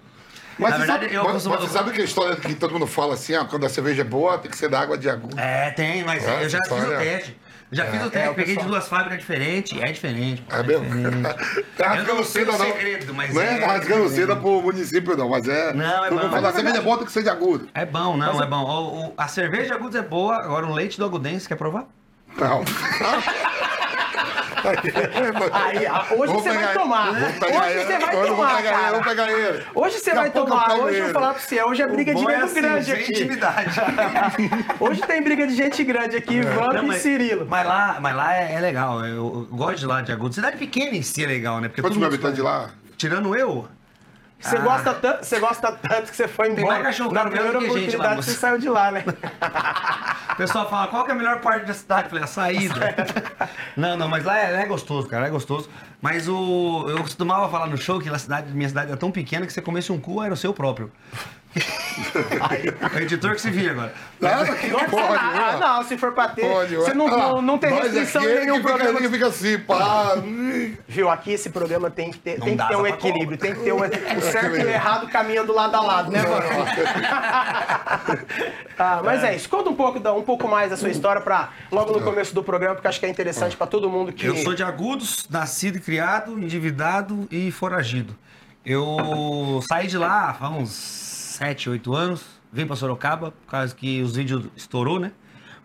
Mas, 0.58 0.70
Na 0.70 0.76
você 0.76 0.86
verdade, 0.86 1.02
sabe, 1.04 1.14
eu 1.14 1.22
mas- 1.24 1.32
costumo- 1.34 1.54
mas 1.54 1.64
você 1.64 1.72
sabe 1.78 1.90
que 1.92 2.00
a 2.00 2.04
história 2.04 2.36
que 2.36 2.54
todo 2.54 2.72
mundo 2.72 2.86
fala 2.86 3.14
assim, 3.14 3.34
ó, 3.36 3.44
quando 3.44 3.64
a 3.64 3.68
cerveja 3.68 4.02
é 4.02 4.04
boa, 4.04 4.38
tem 4.38 4.50
que 4.50 4.56
ser 4.56 4.68
da 4.68 4.80
água 4.80 4.98
de 4.98 5.08
agudo. 5.08 5.38
É, 5.38 5.70
tem, 5.70 6.02
mas 6.04 6.26
É, 6.26 6.44
eu 6.44 6.48
já 6.48 6.58
fiz 6.58 6.70
o 6.70 6.74
história- 6.76 6.98
teste. 6.98 7.36
Já 7.70 7.84
fiz 7.84 8.00
o 8.00 8.10
teste, 8.10 8.26
É, 8.28 8.30
o 8.30 8.34
peguei 8.34 8.54
de 8.54 8.60
pessoal- 8.60 8.70
duas 8.70 8.88
fábricas 8.88 9.18
diferentes, 9.18 9.78
é 9.78 9.92
diferente. 9.92 10.40
pô, 10.42 10.56
É 10.56 10.62
mesmo? 10.62 10.84
diferente. 10.86 11.64
Tá 11.76 11.84
Eu 11.84 11.88
rasgando 11.90 12.24
seda, 12.24 12.50
o 12.52 12.58
não. 12.58 12.64
segredo, 12.66 13.14
mas 13.14 13.34
não 13.34 13.42
é 13.42 13.44
é 13.44 13.50
rasgando 13.66 13.84
diferente. 14.08 14.14
seda 14.14 14.36
pro 14.36 14.62
município, 14.62 15.16
não, 15.18 15.28
mas 15.28 15.46
é. 15.46 15.72
Não, 15.74 15.84
é 16.04 16.08
Todo 16.08 16.12
mundo 16.18 16.28
bom. 16.30 16.34
fala, 16.36 16.48
a 16.48 16.52
cerveja 16.52 16.78
é 16.78 16.80
boa, 16.80 16.96
tem 16.96 17.06
que 17.06 17.12
ser 17.12 17.22
de 17.22 17.28
agudo. 17.28 17.68
É 17.74 17.84
bom, 17.84 18.16
não, 18.16 18.42
é 18.42 18.46
bom. 18.46 18.64
O- 18.64 19.06
o- 19.08 19.14
a 19.18 19.28
cerveja 19.28 19.66
de 19.66 19.72
agudos 19.74 19.96
é 19.96 20.02
boa, 20.02 20.36
agora 20.36 20.66
o 20.66 20.72
leite 20.72 20.98
do 20.98 21.04
agudense, 21.04 21.46
quer 21.46 21.56
provar? 21.56 21.84
Não. 22.36 22.64
Aí, 25.52 25.86
ah, 25.86 26.06
hoje 26.10 26.32
Vou 26.32 26.42
você 26.42 26.50
vai 26.52 26.72
tomar. 26.74 27.10
Hoje 27.10 27.84
você 27.84 27.98
vai 27.98 28.26
tomar, 28.26 28.62
cara. 28.62 28.88
eu 28.88 28.94
vou 28.94 29.02
pegar 29.04 29.30
ele. 29.30 29.64
Hoje 29.74 29.98
você 29.98 30.14
vai 30.14 30.30
tomar. 30.30 30.74
Hoje 30.78 30.98
eu 30.98 31.04
vou 31.04 31.12
falar 31.14 31.34
pra 31.34 31.42
você. 31.42 31.62
Hoje 31.62 31.82
é 31.82 31.86
briga 31.86 32.14
de 32.14 32.22
é 32.22 32.26
nego 32.26 32.44
assim, 32.44 32.54
grande 32.60 32.92
aqui. 32.92 33.10
intimidade. 33.12 33.80
Hoje 34.80 35.00
tem 35.02 35.22
briga 35.22 35.46
de 35.46 35.54
gente 35.54 35.82
grande 35.84 36.16
aqui, 36.16 36.40
Vamp 36.42 36.72
Não, 36.74 36.84
e 36.84 36.88
mas- 36.88 37.02
Cirilo. 37.02 37.46
Mas 37.48 37.66
lá, 37.66 37.98
mas 38.00 38.14
lá 38.16 38.34
é, 38.36 38.54
é 38.54 38.60
legal. 38.60 39.04
Eu, 39.04 39.48
gosto 39.50 39.78
de 39.78 39.86
lá 39.86 40.00
de 40.02 40.12
Agudos. 40.12 40.34
Cidade 40.34 40.56
pequena 40.56 40.96
em 40.96 41.02
si 41.02 41.24
é 41.24 41.26
legal, 41.26 41.60
né? 41.60 41.68
Quantos 41.80 41.96
mil 41.96 42.06
habitantes 42.06 42.38
lá? 42.42 42.70
Tirando 42.96 43.34
eu, 43.36 43.68
Você 44.40 44.56
Ah. 44.56 44.60
gosta 44.60 44.94
tanto, 44.94 45.24
você 45.24 45.40
gosta 45.40 45.72
tanto 45.72 46.10
que 46.10 46.16
você 46.16 46.28
foi 46.28 46.50
Tem 46.50 46.58
embora. 46.58 46.74
mais 46.80 46.86
cachorro 46.96 47.12
Na 47.12 47.22
primeira 47.22 47.52
gente 47.60 47.70
oportunidade 47.70 48.16
moço. 48.16 48.30
você 48.30 48.36
saiu 48.36 48.58
de 48.58 48.68
lá, 48.68 48.90
né? 48.92 49.04
o 50.32 50.36
pessoal 50.36 50.68
fala, 50.70 50.86
qual 50.86 51.04
que 51.04 51.10
é 51.10 51.14
a 51.14 51.16
melhor 51.16 51.40
parte 51.40 51.66
da 51.66 51.74
cidade? 51.74 52.04
Eu 52.04 52.08
falei, 52.10 52.24
a 52.24 52.26
saída. 52.28 52.94
não, 53.76 53.96
não, 53.96 54.08
mas 54.08 54.24
lá 54.24 54.38
é, 54.38 54.62
é 54.62 54.66
gostoso, 54.66 55.08
cara, 55.08 55.26
é 55.26 55.30
gostoso. 55.30 55.68
Mas 56.00 56.28
o. 56.28 56.86
Eu 56.88 56.98
costumava 56.98 57.48
falar 57.48 57.66
no 57.66 57.76
show 57.76 57.98
que 58.00 58.08
a 58.08 58.16
cidade, 58.18 58.52
minha 58.52 58.68
cidade 58.68 58.92
é 58.92 58.96
tão 58.96 59.10
pequena 59.10 59.44
que 59.44 59.52
você 59.52 59.60
comesse 59.60 59.90
um 59.90 59.98
cu, 60.00 60.22
era 60.22 60.32
o 60.32 60.36
seu 60.36 60.54
próprio. 60.54 60.92
O 62.94 62.98
editor 62.98 63.34
que 63.34 63.40
se 63.40 63.50
vira 63.50 63.72
agora. 63.72 63.94
Nada 64.20 64.54
que 64.54 64.68
Não, 64.68 64.84
pode, 64.84 65.18
ah, 65.18 65.58
não, 65.60 65.82
se 65.84 65.96
for 65.96 66.12
pra 66.12 66.28
ter. 66.28 66.42
Pode, 66.42 66.76
você 66.76 66.92
não, 66.94 67.06
Ah, 67.06 67.16
não, 67.16 67.42
não 67.42 67.58
tem 67.58 67.70
nós 67.70 67.84
restrição 67.84 68.22
em 68.22 68.40
nenhum 68.40 68.56
que 68.56 68.60
fica, 68.60 68.68
programa. 68.68 68.98
ele 68.98 69.08
fica 69.08 69.26
assim, 69.28 69.58
pá. 69.58 70.14
Viu, 70.86 71.08
aqui 71.08 71.32
esse 71.32 71.50
programa 71.50 71.90
tem 71.90 72.10
que 72.10 72.18
ter, 72.18 72.38
Não 72.38 72.46
tem 72.46 72.56
que 72.56 72.68
ter 72.68 72.76
um 72.76 72.80
pra 72.80 72.90
equilíbrio, 72.90 73.38
tem 73.38 73.54
que 73.54 73.60
ter 73.60 73.72
um, 73.72 73.78
o 73.80 74.20
certo 74.20 74.56
e 74.56 74.64
o 74.64 74.68
errado 74.68 75.08
caminhando 75.08 75.54
lado 75.54 75.74
a 75.74 75.80
lado, 75.80 76.10
né, 76.10 76.22
mano? 76.22 76.44
ah, 78.78 79.00
mas 79.04 79.24
é 79.24 79.34
isso. 79.34 79.48
Conta 79.48 79.70
um 79.70 79.74
pouco, 79.74 79.98
um 80.10 80.22
pouco 80.22 80.46
mais 80.46 80.70
da 80.70 80.76
sua 80.76 80.90
história 80.90 81.20
para 81.20 81.50
logo 81.72 81.92
no 81.92 82.02
começo 82.02 82.34
do 82.34 82.42
programa, 82.42 82.74
porque 82.74 82.88
acho 82.88 83.00
que 83.00 83.06
é 83.06 83.08
interessante 83.08 83.56
pra 83.56 83.66
todo 83.66 83.88
mundo 83.88 84.12
que. 84.12 84.26
Eu 84.26 84.36
sou 84.36 84.54
de 84.54 84.62
Agudos, 84.62 85.26
nascido 85.30 85.76
e 85.76 85.80
criado, 85.80 86.38
endividado 86.38 87.26
e 87.30 87.50
foragido. 87.50 88.14
Eu 88.64 89.62
saí 89.66 89.86
de 89.86 89.96
lá 89.96 90.36
há 90.38 90.50
uns 90.50 91.07
7, 91.38 91.70
8 91.70 91.94
anos, 91.94 92.24
vim 92.52 92.66
pra 92.66 92.74
Sorocaba, 92.74 93.30
por 93.30 93.46
causa 93.48 93.72
que 93.72 94.02
os 94.02 94.16
vídeos 94.16 94.46
estourou, 94.56 94.98
né? 94.98 95.12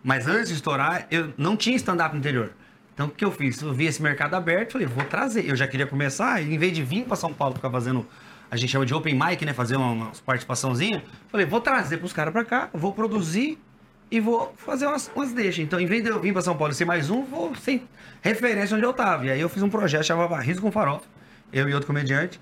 Mas 0.04 0.28
antes 0.28 0.48
de 0.48 0.54
estourar, 0.54 1.08
eu 1.10 1.34
não 1.36 1.56
tinha 1.56 1.74
stand-up 1.74 2.14
no 2.14 2.20
interior. 2.20 2.52
Então 2.94 3.06
o 3.08 3.10
que 3.10 3.24
eu 3.24 3.32
fiz? 3.32 3.60
Eu 3.60 3.72
vi 3.72 3.86
esse 3.86 4.00
mercado 4.00 4.34
aberto, 4.34 4.72
falei, 4.72 4.86
vou 4.86 5.04
trazer. 5.04 5.48
Eu 5.48 5.56
já 5.56 5.66
queria 5.66 5.84
começar, 5.84 6.40
e 6.40 6.54
em 6.54 6.58
vez 6.58 6.72
de 6.72 6.80
vir 6.80 7.04
pra 7.04 7.16
São 7.16 7.34
Paulo 7.34 7.56
ficar 7.56 7.70
fazendo, 7.70 8.06
a 8.48 8.56
gente 8.56 8.70
chama 8.70 8.86
de 8.86 8.94
open 8.94 9.18
mic, 9.18 9.44
né? 9.44 9.52
Fazer 9.52 9.74
uma, 9.74 9.90
uma 9.90 10.12
participaçãozinha, 10.24 11.02
falei, 11.28 11.44
vou 11.44 11.60
trazer 11.60 11.96
pros 11.96 12.12
caras 12.12 12.32
pra 12.32 12.44
cá, 12.44 12.70
vou 12.72 12.92
produzir 12.92 13.58
e 14.12 14.20
vou 14.20 14.54
fazer 14.56 14.86
umas, 14.86 15.10
umas 15.12 15.32
deixas. 15.32 15.64
Então, 15.64 15.80
em 15.80 15.86
vez 15.86 16.04
de 16.04 16.08
eu 16.08 16.20
vir 16.20 16.32
pra 16.32 16.40
São 16.40 16.56
Paulo 16.56 16.72
e 16.72 16.76
ser 16.76 16.84
mais 16.84 17.10
um, 17.10 17.24
vou 17.24 17.52
sem 17.56 17.82
referência 18.22 18.76
onde 18.76 18.86
eu 18.86 18.92
tava. 18.92 19.26
E 19.26 19.30
aí 19.30 19.40
eu 19.40 19.48
fiz 19.48 19.60
um 19.60 19.68
projeto 19.68 20.04
chamava 20.04 20.38
Riso 20.38 20.60
com 20.60 20.70
Farofa, 20.70 21.06
eu 21.52 21.68
e 21.68 21.74
outro 21.74 21.88
comediante. 21.88 22.40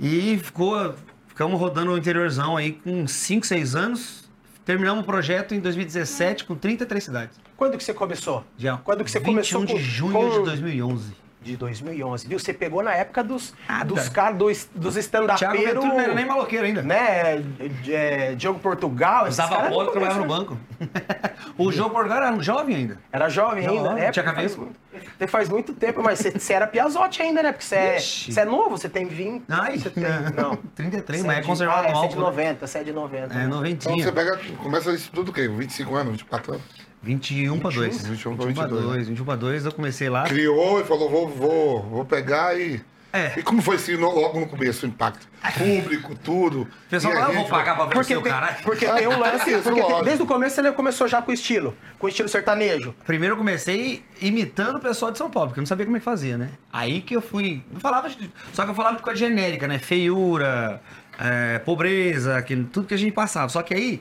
E 0.00 0.38
ficou, 0.38 0.94
ficamos 1.30 1.58
rodando 1.58 1.92
o 1.92 1.96
interiorzão 1.98 2.56
aí 2.56 2.72
com 2.72 3.06
5, 3.06 3.46
6 3.46 3.74
anos. 3.74 4.28
Terminamos 4.64 5.02
o 5.02 5.06
projeto 5.06 5.54
em 5.54 5.58
2017 5.60 6.44
com 6.44 6.54
33 6.54 7.02
cidades. 7.02 7.40
Quando 7.56 7.76
que 7.78 7.82
você 7.82 7.94
começou? 7.94 8.44
Já. 8.58 8.76
Quando 8.76 9.02
que 9.02 9.10
você 9.10 9.18
21 9.18 9.32
começou 9.32 9.64
de 9.64 9.72
com- 9.72 9.78
junho 9.78 10.12
com- 10.12 10.30
de 10.30 10.44
2011. 10.44 11.12
De 11.42 11.56
2011, 11.56 12.28
viu? 12.28 12.38
Você 12.38 12.52
pegou 12.52 12.82
na 12.82 12.94
época 12.94 13.24
dos, 13.24 13.54
Nada. 13.66 13.86
dos 13.86 14.10
caras, 14.10 14.36
dos, 14.36 14.68
dos 14.74 14.94
stand-upeiros, 14.96 15.82
não 15.82 15.98
era 15.98 16.14
nem 16.14 16.26
maloqueiro 16.26 16.66
ainda. 16.66 16.82
né? 16.82 17.42
É, 17.88 18.34
Diogo 18.34 18.58
Portugal, 18.58 19.26
Usava 19.26 19.70
polo 19.70 19.88
e 19.88 19.92
trabalhava 19.92 20.20
no 20.20 20.26
banco. 20.26 20.58
o 21.56 21.72
João 21.72 21.88
Portugal 21.88 22.18
era 22.18 22.38
jovem 22.42 22.76
ainda. 22.76 22.98
Era 23.10 23.30
jovem 23.30 23.64
Jovem, 23.64 23.78
ainda, 23.78 23.94
né? 23.94 24.10
tinha 24.10 24.22
Faz 24.22 24.36
cabelo. 24.54 24.56
muito- 24.66 24.80
Faz 25.28 25.48
muito 25.48 25.72
tempo, 25.72 26.02
mas 26.02 26.18
você, 26.18 26.30
você 26.30 26.52
era 26.52 26.66
piazote 26.66 27.22
ainda, 27.22 27.42
né? 27.42 27.52
Porque 27.52 27.64
você 27.64 27.76
é, 27.76 27.98
você 27.98 28.40
é 28.40 28.44
novo, 28.44 28.70
você 28.70 28.88
tem 28.88 29.06
20. 29.06 29.44
Ai, 29.48 29.78
você 29.78 29.88
tem, 29.90 30.02
não. 30.02 30.50
não. 30.52 30.56
33, 30.74 31.20
Você 31.22 31.26
mas 31.26 31.38
é 31.38 31.42
conservado 31.42 31.86
ah, 31.86 31.90
é, 31.90 31.92
no 31.92 31.98
você 32.00 32.04
é 32.04 32.08
de 32.08 32.14
álcool, 32.18 32.36
né? 32.36 32.44
90, 32.44 32.66
você 32.66 32.78
é 32.78 32.82
de 32.84 32.92
90. 32.92 33.22
É, 33.22 33.26
Então 33.38 33.48
noventinha. 33.48 34.04
você 34.04 34.12
pega, 34.12 34.38
começa 34.58 34.92
isso 34.92 35.10
tudo 35.12 35.30
o 35.30 35.32
quê? 35.32 35.48
25 35.48 35.94
anos, 35.94 36.12
24 36.12 36.52
anos? 36.54 36.64
21 37.02 37.58
para 37.58 37.70
2. 37.70 38.06
21 38.06 38.36
pra 38.36 38.46
21 38.46 38.54
para 38.54 38.66
22, 38.68 38.84
2. 38.94 39.08
21 39.08 39.24
para 39.24 39.36
2, 39.36 39.64
eu 39.66 39.72
comecei 39.72 40.08
lá. 40.10 40.24
Criou 40.24 40.80
e 40.80 40.84
falou, 40.84 41.08
vou, 41.10 41.28
vou, 41.28 41.82
vou 41.82 42.04
pegar 42.04 42.58
e... 42.58 42.80
É. 43.12 43.32
E 43.36 43.42
como 43.42 43.60
foi 43.60 43.74
assim, 43.74 43.96
logo 43.96 44.38
no 44.38 44.46
começo, 44.46 44.86
o 44.86 44.88
impacto? 44.88 45.26
Público, 45.58 46.14
tudo. 46.14 46.62
O 46.62 46.68
pessoal 46.88 47.12
a 47.12 47.16
fala, 47.16 47.32
eu 47.32 47.40
vou 47.40 47.48
pagar 47.48 47.74
pra 47.74 47.84
ver 47.86 47.90
o 47.90 47.94
Porque, 47.94 48.12
seu 48.14 48.22
tem, 48.22 48.30
caralho. 48.30 48.56
porque 48.62 48.86
tem 48.86 49.08
um 49.08 49.18
lance, 49.18 49.50
Isso, 49.50 49.62
porque 49.64 49.82
tem- 49.82 50.04
desde 50.04 50.22
o 50.22 50.26
começo 50.26 50.60
ele 50.60 50.70
começou 50.70 51.08
já 51.08 51.20
com 51.20 51.32
o 51.32 51.34
estilo, 51.34 51.76
com 51.98 52.06
o 52.06 52.08
estilo 52.08 52.28
sertanejo. 52.28 52.94
Primeiro 53.04 53.32
eu 53.34 53.36
comecei 53.38 54.04
imitando 54.22 54.76
o 54.76 54.80
pessoal 54.80 55.10
de 55.10 55.18
São 55.18 55.28
Paulo, 55.28 55.48
porque 55.48 55.58
eu 55.58 55.62
não 55.62 55.66
sabia 55.66 55.86
como 55.86 55.96
é 55.96 55.98
que 55.98 56.04
fazia, 56.04 56.38
né? 56.38 56.50
Aí 56.72 57.00
que 57.00 57.16
eu 57.16 57.20
fui. 57.20 57.64
Eu 57.74 57.80
falava. 57.80 58.08
Só 58.52 58.62
que 58.64 58.70
eu 58.70 58.74
falava 58.76 58.96
de 58.98 59.02
coisa 59.02 59.18
genérica, 59.18 59.66
né? 59.66 59.80
Feiura, 59.80 60.80
é, 61.18 61.58
pobreza, 61.58 62.40
que, 62.42 62.54
tudo 62.56 62.86
que 62.86 62.94
a 62.94 62.98
gente 62.98 63.12
passava. 63.12 63.48
Só 63.48 63.60
que 63.60 63.74
aí 63.74 64.00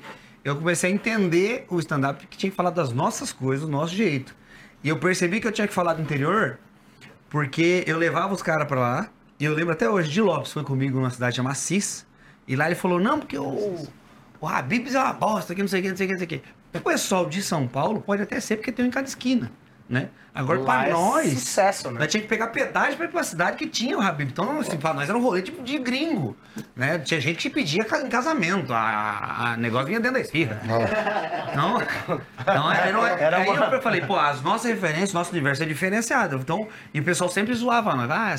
eu 0.49 0.55
comecei 0.55 0.91
a 0.91 0.93
entender 0.93 1.65
o 1.69 1.79
stand-up 1.79 2.25
que 2.27 2.37
tinha 2.37 2.49
que 2.49 2.55
falar 2.55 2.71
das 2.71 2.91
nossas 2.91 3.31
coisas, 3.31 3.65
do 3.65 3.71
nosso 3.71 3.93
jeito. 3.95 4.35
E 4.83 4.89
eu 4.89 4.97
percebi 4.97 5.39
que 5.39 5.47
eu 5.47 5.51
tinha 5.51 5.67
que 5.67 5.73
falar 5.73 5.93
do 5.93 6.01
interior, 6.01 6.57
porque 7.29 7.83
eu 7.85 7.97
levava 7.97 8.33
os 8.33 8.41
caras 8.41 8.67
pra 8.67 8.79
lá, 8.79 9.09
E 9.39 9.45
eu 9.45 9.53
lembro 9.53 9.71
até 9.71 9.89
hoje, 9.89 10.09
de 10.11 10.21
Lopes 10.21 10.51
foi 10.51 10.63
comigo 10.63 10.97
numa 10.97 11.09
cidade 11.09 11.37
chamada 11.37 11.55
Cis. 11.55 12.05
E 12.45 12.55
lá 12.57 12.65
ele 12.65 12.75
falou, 12.75 12.99
não, 12.99 13.19
porque 13.19 13.37
o, 13.37 13.87
o 14.41 14.47
Habibs 14.47 14.95
é 14.95 14.99
uma 14.99 15.13
bosta, 15.13 15.55
que 15.55 15.61
não 15.61 15.67
sei 15.69 15.79
o 15.79 15.83
que, 15.83 15.89
não 15.89 15.97
sei 15.97 16.05
o 16.05 16.09
que, 16.09 16.13
não 16.13 16.19
sei 16.19 16.25
o 16.25 16.41
que. 16.41 16.77
O 16.77 16.81
pessoal 16.81 17.25
de 17.25 17.41
São 17.41 17.67
Paulo 17.67 18.01
pode 18.01 18.21
até 18.21 18.39
ser 18.39 18.57
porque 18.57 18.71
tem 18.71 18.83
um 18.83 18.89
em 18.89 18.91
cada 18.91 19.07
esquina, 19.07 19.51
né? 19.89 20.09
Agora, 20.35 20.59
é 20.87 20.91
nós, 20.91 21.33
sucesso, 21.33 21.91
né? 21.91 21.99
nós 21.99 22.07
tinha 22.09 22.21
que 22.21 22.27
pegar 22.27 22.47
pedágio 22.47 22.95
pra 22.95 23.05
ir 23.07 23.09
pra 23.09 23.23
cidade 23.23 23.57
que 23.57 23.67
tinha 23.67 23.97
o 23.97 24.01
Habib. 24.01 24.29
Então, 24.29 24.59
assim, 24.59 24.77
pra 24.77 24.93
nós 24.93 25.09
era 25.09 25.17
um 25.17 25.21
rolê 25.21 25.41
tipo 25.41 25.61
de 25.63 25.77
gringo, 25.79 26.37
né? 26.75 26.99
Tinha 26.99 27.19
gente 27.19 27.37
que 27.39 27.49
pedia 27.49 27.81
em 27.81 28.07
casamento, 28.09 28.71
a, 28.71 29.51
a 29.53 29.57
negócio 29.57 29.87
vinha 29.87 29.99
dentro 29.99 30.13
da 30.13 30.21
esfirra. 30.21 30.61
Então, 31.51 31.81
então 32.39 32.71
era, 32.71 33.19
Era 33.19 33.37
aí 33.37 33.49
uma- 33.49 33.65
eu 33.65 33.81
falei, 33.81 34.01
pô, 34.01 34.15
as 34.15 34.41
nossas 34.41 34.69
referências, 34.71 35.11
nosso 35.13 35.31
universo 35.31 35.63
é 35.63 35.65
diferenciado. 35.65 36.35
Então, 36.37 36.67
e 36.93 36.99
o 36.99 37.03
pessoal 37.03 37.29
sempre 37.29 37.53
zoava, 37.55 37.95
nós, 37.95 38.09
ah, 38.11 38.35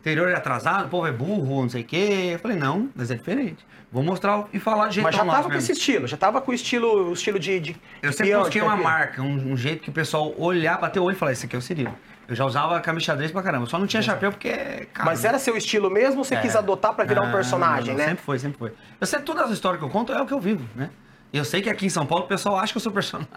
interior 0.00 0.28
é 0.28 0.34
atrasado, 0.34 0.86
o 0.86 0.88
povo 0.88 1.06
é 1.06 1.12
burro, 1.12 1.62
não 1.62 1.68
sei 1.68 1.82
o 1.82 1.84
quê. 1.84 2.30
Eu 2.32 2.38
falei, 2.38 2.56
não, 2.56 2.88
mas 2.94 3.10
é 3.10 3.14
diferente. 3.14 3.64
Vou 3.92 4.02
mostrar 4.02 4.46
e 4.52 4.60
falar 4.60 4.88
de 4.88 4.96
jeito 4.96 5.04
Mas 5.04 5.16
já 5.16 5.24
tava 5.24 5.50
com 5.50 5.56
esse 5.56 5.72
estilo, 5.72 6.06
já 6.06 6.16
tava 6.16 6.40
com 6.40 6.50
o 6.52 6.54
estilo, 6.54 7.08
o 7.10 7.12
estilo 7.12 7.38
de, 7.38 7.58
de 7.58 7.76
Eu 8.00 8.12
sempre 8.12 8.36
busquei 8.36 8.62
uma 8.62 8.76
marca, 8.76 9.20
um, 9.20 9.52
um 9.52 9.56
jeito 9.56 9.82
que 9.82 9.90
o 9.90 9.92
pessoal 9.92 10.32
olhar, 10.38 10.78
bater 10.78 11.00
o 11.00 11.04
olho 11.04 11.16
e 11.16 11.18
falar, 11.18 11.32
esse 11.32 11.46
aqui 11.46 11.56
é 11.56 11.58
o 11.58 11.62
Cirilo. 11.62 11.94
Eu 12.28 12.36
já 12.36 12.44
usava 12.44 12.78
camisa 12.80 13.06
xadrez 13.06 13.32
pra 13.32 13.42
caramba, 13.42 13.66
só 13.66 13.76
não 13.76 13.88
tinha 13.88 14.00
chapéu 14.00 14.30
porque 14.30 14.48
é. 14.48 14.86
Mas 15.04 15.24
era 15.24 15.36
seu 15.40 15.56
estilo 15.56 15.90
mesmo 15.90 16.18
ou 16.18 16.24
você 16.24 16.36
quis 16.36 16.54
adotar 16.54 16.94
pra 16.94 17.04
virar 17.04 17.22
um 17.22 17.26
Não, 17.26 17.32
personagem, 17.32 17.92
né? 17.96 18.06
Sempre 18.06 18.24
foi, 18.24 18.38
sempre 18.38 18.58
foi. 18.58 18.72
Eu 19.00 19.06
sempre, 19.08 19.26
todas 19.26 19.46
as 19.46 19.50
histórias 19.50 19.80
que 19.80 19.84
eu 19.84 19.90
conto 19.90 20.12
é 20.12 20.22
o 20.22 20.26
que 20.26 20.32
eu 20.32 20.38
vivo, 20.38 20.64
né? 20.76 20.90
Eu 21.32 21.44
sei 21.44 21.60
que 21.60 21.68
aqui 21.68 21.86
em 21.86 21.90
São 21.90 22.06
Paulo 22.06 22.24
o 22.24 22.28
pessoal 22.28 22.56
acha 22.56 22.72
que 22.72 22.76
eu 22.76 22.80
sou 22.80 22.92
personagem. 22.92 23.28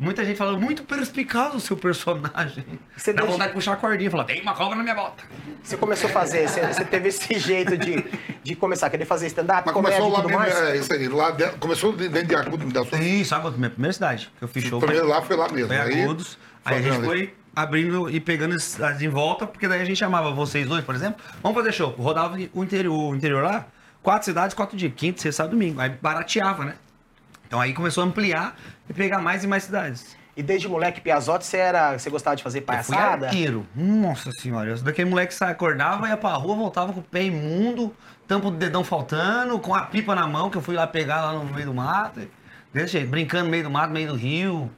Muita 0.00 0.24
gente 0.24 0.38
fala, 0.38 0.58
muito 0.58 0.82
perspicaz 0.82 1.54
o 1.54 1.60
seu 1.60 1.76
personagem. 1.76 2.64
Você 2.96 3.12
Dá 3.12 3.20
deixa- 3.20 3.32
vontade 3.32 3.50
de 3.50 3.54
puxar 3.54 3.74
a 3.74 3.76
cordinha 3.76 4.08
e 4.08 4.10
falar, 4.10 4.24
tem 4.24 4.40
uma 4.40 4.54
cobra 4.54 4.74
na 4.74 4.82
minha 4.82 4.94
bota. 4.94 5.22
Você 5.62 5.76
começou 5.76 6.08
a 6.08 6.12
fazer, 6.12 6.48
você, 6.48 6.66
você 6.66 6.84
teve 6.86 7.10
esse 7.10 7.38
jeito 7.38 7.76
de, 7.76 8.02
de 8.42 8.54
começar 8.56 8.86
a 8.86 8.90
querer 8.90 9.04
fazer 9.04 9.26
stand-up, 9.26 9.70
comédia 9.70 9.98
começou 10.00 10.08
lá 10.08 10.22
tudo 10.22 10.28
mesmo, 10.30 10.42
mais? 10.42 10.70
é 10.70 10.76
isso 10.78 10.92
aí. 10.94 11.06
Lá 11.06 11.30
dentro, 11.32 11.58
começou 11.58 11.92
dentro 11.92 12.24
de 12.28 12.34
Agudo, 12.34 12.66
da 12.72 12.82
sua 12.86 12.96
Sim, 12.96 13.22
sabe 13.24 13.48
a 13.48 13.50
minha 13.50 13.68
primeira 13.68 13.92
cidade 13.92 14.32
que 14.38 14.42
eu 14.42 14.48
fiz 14.48 14.64
show? 14.64 14.80
Primeiro 14.80 15.04
foi- 15.04 15.14
lá 15.14 15.20
foi 15.22 15.36
lá 15.36 15.48
mesmo. 15.50 15.68
Foi 15.68 15.76
aí, 15.76 16.02
agudos. 16.02 16.38
Aí 16.64 16.78
a 16.78 16.80
gente 16.82 16.96
ali. 16.96 17.04
foi 17.06 17.34
abrindo 17.54 18.08
e 18.08 18.18
pegando 18.20 18.54
as 18.54 19.02
em 19.02 19.08
volta, 19.10 19.46
porque 19.46 19.68
daí 19.68 19.82
a 19.82 19.84
gente 19.84 19.98
chamava 19.98 20.30
vocês 20.32 20.66
dois, 20.66 20.82
por 20.82 20.94
exemplo, 20.94 21.22
vamos 21.42 21.58
fazer 21.58 21.72
show. 21.72 21.90
Rodava 21.90 22.38
o 22.54 22.64
interior, 22.64 22.94
o 23.12 23.14
interior 23.14 23.42
lá, 23.42 23.66
quatro 24.02 24.24
cidades, 24.24 24.54
quatro 24.54 24.78
dias, 24.78 24.92
quinto, 24.96 25.20
sexta, 25.20 25.42
sábado, 25.42 25.52
domingo. 25.52 25.78
Aí 25.78 25.90
barateava, 25.90 26.64
né? 26.64 26.74
Então 27.50 27.60
aí 27.60 27.74
começou 27.74 28.04
a 28.04 28.06
ampliar 28.06 28.54
e 28.88 28.94
pegar 28.94 29.18
mais 29.18 29.42
e 29.42 29.48
mais 29.48 29.64
cidades. 29.64 30.16
E 30.36 30.42
desde 30.42 30.68
moleque 30.68 31.00
Piazote, 31.00 31.44
você 31.44 31.56
era, 31.56 31.98
você 31.98 32.08
gostava 32.08 32.36
de 32.36 32.44
fazer 32.44 32.58
Eu 32.58 32.62
fui 32.62 32.66
palhaçada? 32.68 33.26
arqueiro. 33.26 33.66
Nossa 33.74 34.30
senhora. 34.30 34.72
Daquele 34.76 35.10
moleque 35.10 35.36
que 35.36 35.42
acordava, 35.44 36.08
ia 36.08 36.16
pra 36.16 36.30
rua, 36.34 36.54
voltava 36.54 36.92
com 36.92 37.00
o 37.00 37.02
pé 37.02 37.24
imundo, 37.24 37.92
tampa 38.28 38.52
do 38.52 38.56
dedão 38.56 38.84
faltando, 38.84 39.58
com 39.58 39.74
a 39.74 39.82
pipa 39.82 40.14
na 40.14 40.28
mão, 40.28 40.48
que 40.48 40.56
eu 40.56 40.62
fui 40.62 40.76
lá 40.76 40.86
pegar 40.86 41.22
lá 41.22 41.32
no 41.32 41.44
meio 41.52 41.66
do 41.66 41.74
mato. 41.74 42.20
Desse 42.72 42.92
jeito, 42.92 43.08
brincando 43.10 43.46
no 43.46 43.50
meio 43.50 43.64
do 43.64 43.70
mato, 43.70 43.88
no 43.88 43.94
meio 43.94 44.10
do 44.10 44.14
rio. 44.14 44.70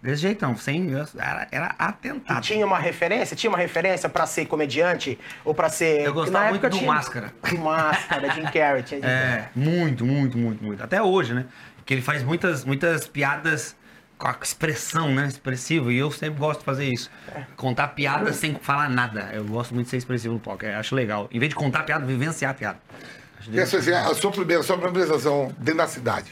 Desse 0.00 0.22
jeitão, 0.22 0.56
sem. 0.56 0.90
Era, 1.18 1.46
era 1.50 1.66
E 1.66 1.74
atentado. 1.76 2.40
tinha 2.40 2.64
uma 2.64 2.78
referência? 2.78 3.36
Tinha 3.36 3.50
uma 3.50 3.58
referência 3.58 4.08
pra 4.08 4.24
ser 4.24 4.46
comediante? 4.46 5.18
Ou 5.44 5.52
pra 5.52 5.68
ser... 5.68 6.00
Eu 6.06 6.14
gostava 6.14 6.48
muito 6.48 6.62
do 6.66 6.78
tinha- 6.78 6.90
Máscara. 6.90 7.34
Do 7.50 7.58
Máscara, 7.58 8.30
Jim 8.30 8.44
Carrey. 8.44 8.82
Tinha 8.82 8.98
Jim 8.98 9.04
Carrey. 9.06 9.40
É, 9.40 9.48
muito, 9.54 10.06
muito, 10.06 10.38
muito, 10.38 10.64
muito. 10.64 10.82
Até 10.82 11.02
hoje, 11.02 11.34
né? 11.34 11.44
Que 11.90 11.94
ele 11.94 12.02
faz 12.02 12.22
muitas, 12.22 12.64
muitas 12.64 13.08
piadas 13.08 13.74
com 14.16 14.28
a 14.28 14.36
expressão, 14.40 15.12
né? 15.12 15.26
Expressiva. 15.26 15.92
E 15.92 15.96
eu 15.98 16.08
sempre 16.12 16.38
gosto 16.38 16.60
de 16.60 16.64
fazer 16.64 16.84
isso. 16.84 17.10
Contar 17.56 17.88
piadas 17.88 18.36
sem 18.36 18.54
falar 18.54 18.88
nada. 18.88 19.28
Eu 19.32 19.44
gosto 19.44 19.74
muito 19.74 19.86
de 19.86 19.90
ser 19.90 19.96
expressivo 19.96 20.34
no 20.34 20.38
palco. 20.38 20.64
Eu 20.64 20.78
acho 20.78 20.94
legal. 20.94 21.26
Em 21.32 21.40
vez 21.40 21.48
de 21.50 21.56
contar 21.56 21.82
piada, 21.82 22.06
vivenciar 22.06 22.52
a 22.52 22.54
piada. 22.54 22.78
Acho 23.40 23.58
essa, 23.58 23.78
assim, 23.78 23.90
a 23.90 24.14
sua 24.14 24.30
primeira, 24.30 24.60
a 24.60 24.64
sua 24.64 24.76
primeira 24.78 25.00
apresentação 25.00 25.52
dentro 25.58 25.78
da 25.78 25.88
cidade. 25.88 26.30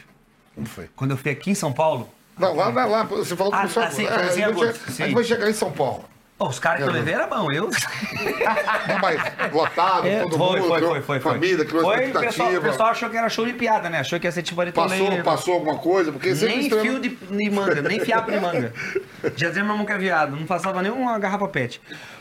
Como 0.54 0.64
foi? 0.68 0.88
Quando 0.94 1.10
eu 1.10 1.16
fui 1.16 1.32
aqui 1.32 1.50
em 1.50 1.54
São 1.56 1.72
Paulo, 1.72 2.08
Não, 2.38 2.54
lá, 2.54 2.68
lá, 2.68 2.84
lá 2.84 3.02
você 3.02 3.34
falou 3.34 3.52
Ah, 3.52 3.66
que 3.66 3.74
começou 3.74 3.82
ah, 3.82 3.90
sim, 3.90 4.06
é, 4.06 4.10
a, 4.14 4.28
gente 4.30 4.44
agora, 4.44 4.66
vai, 4.72 4.74
che- 4.74 4.92
sim. 4.92 5.02
a 5.02 5.06
gente 5.06 5.14
vai 5.16 5.24
chegar 5.24 5.50
em 5.50 5.54
São 5.54 5.72
Paulo. 5.72 6.08
Ó, 6.38 6.48
os 6.48 6.58
caras 6.58 6.82
que 6.82 6.88
eu 6.88 6.92
levei 6.92 7.14
era 7.14 7.26
bom. 7.26 7.50
Eu. 7.52 7.68
Não, 7.68 8.98
mas 9.00 9.20
lotado, 9.52 10.06
É, 10.06 10.22
todo 10.22 10.36
foi, 10.38 10.60
mundo, 10.60 10.68
foi, 10.68 10.80
foi, 10.82 11.00
foi, 11.02 11.20
família, 11.20 11.64
criou 11.64 11.82
Foi, 11.82 11.96
o 11.96 11.98
pessoal, 12.12 12.24
expectativa. 12.24 12.58
o 12.58 12.62
pessoal 12.70 12.88
achou 12.90 13.10
que 13.10 13.16
era 13.16 13.28
show 13.28 13.44
de 13.46 13.52
piada, 13.52 13.88
né? 13.90 14.00
Achou 14.00 14.18
que 14.20 14.26
ia 14.26 14.32
ser 14.32 14.42
tipo 14.42 14.60
Ari 14.60 14.72
Passou, 14.72 14.98
Toledo. 14.98 15.24
passou 15.24 15.54
alguma 15.54 15.78
coisa, 15.78 16.12
porque 16.12 16.32
Nem 16.34 16.60
estranho- 16.60 16.82
fio 16.82 17.00
de, 17.00 17.08
de 17.10 17.50
manga, 17.50 17.82
nem 17.82 18.00
fiapo 18.00 18.30
de 18.30 18.40
manga. 18.40 18.72
Já 19.36 19.48
dizia 19.48 19.62
meu 19.64 19.72
irmão 19.72 19.86
que 19.86 19.92
é 19.92 19.98
viado, 19.98 20.36
não 20.36 20.46
passava 20.46 20.80
nem 20.82 20.90
uma 20.92 21.18
garrafa 21.18 21.48
pet. 21.48 21.80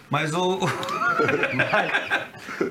Mas 0.09 0.33
o. 0.33 0.59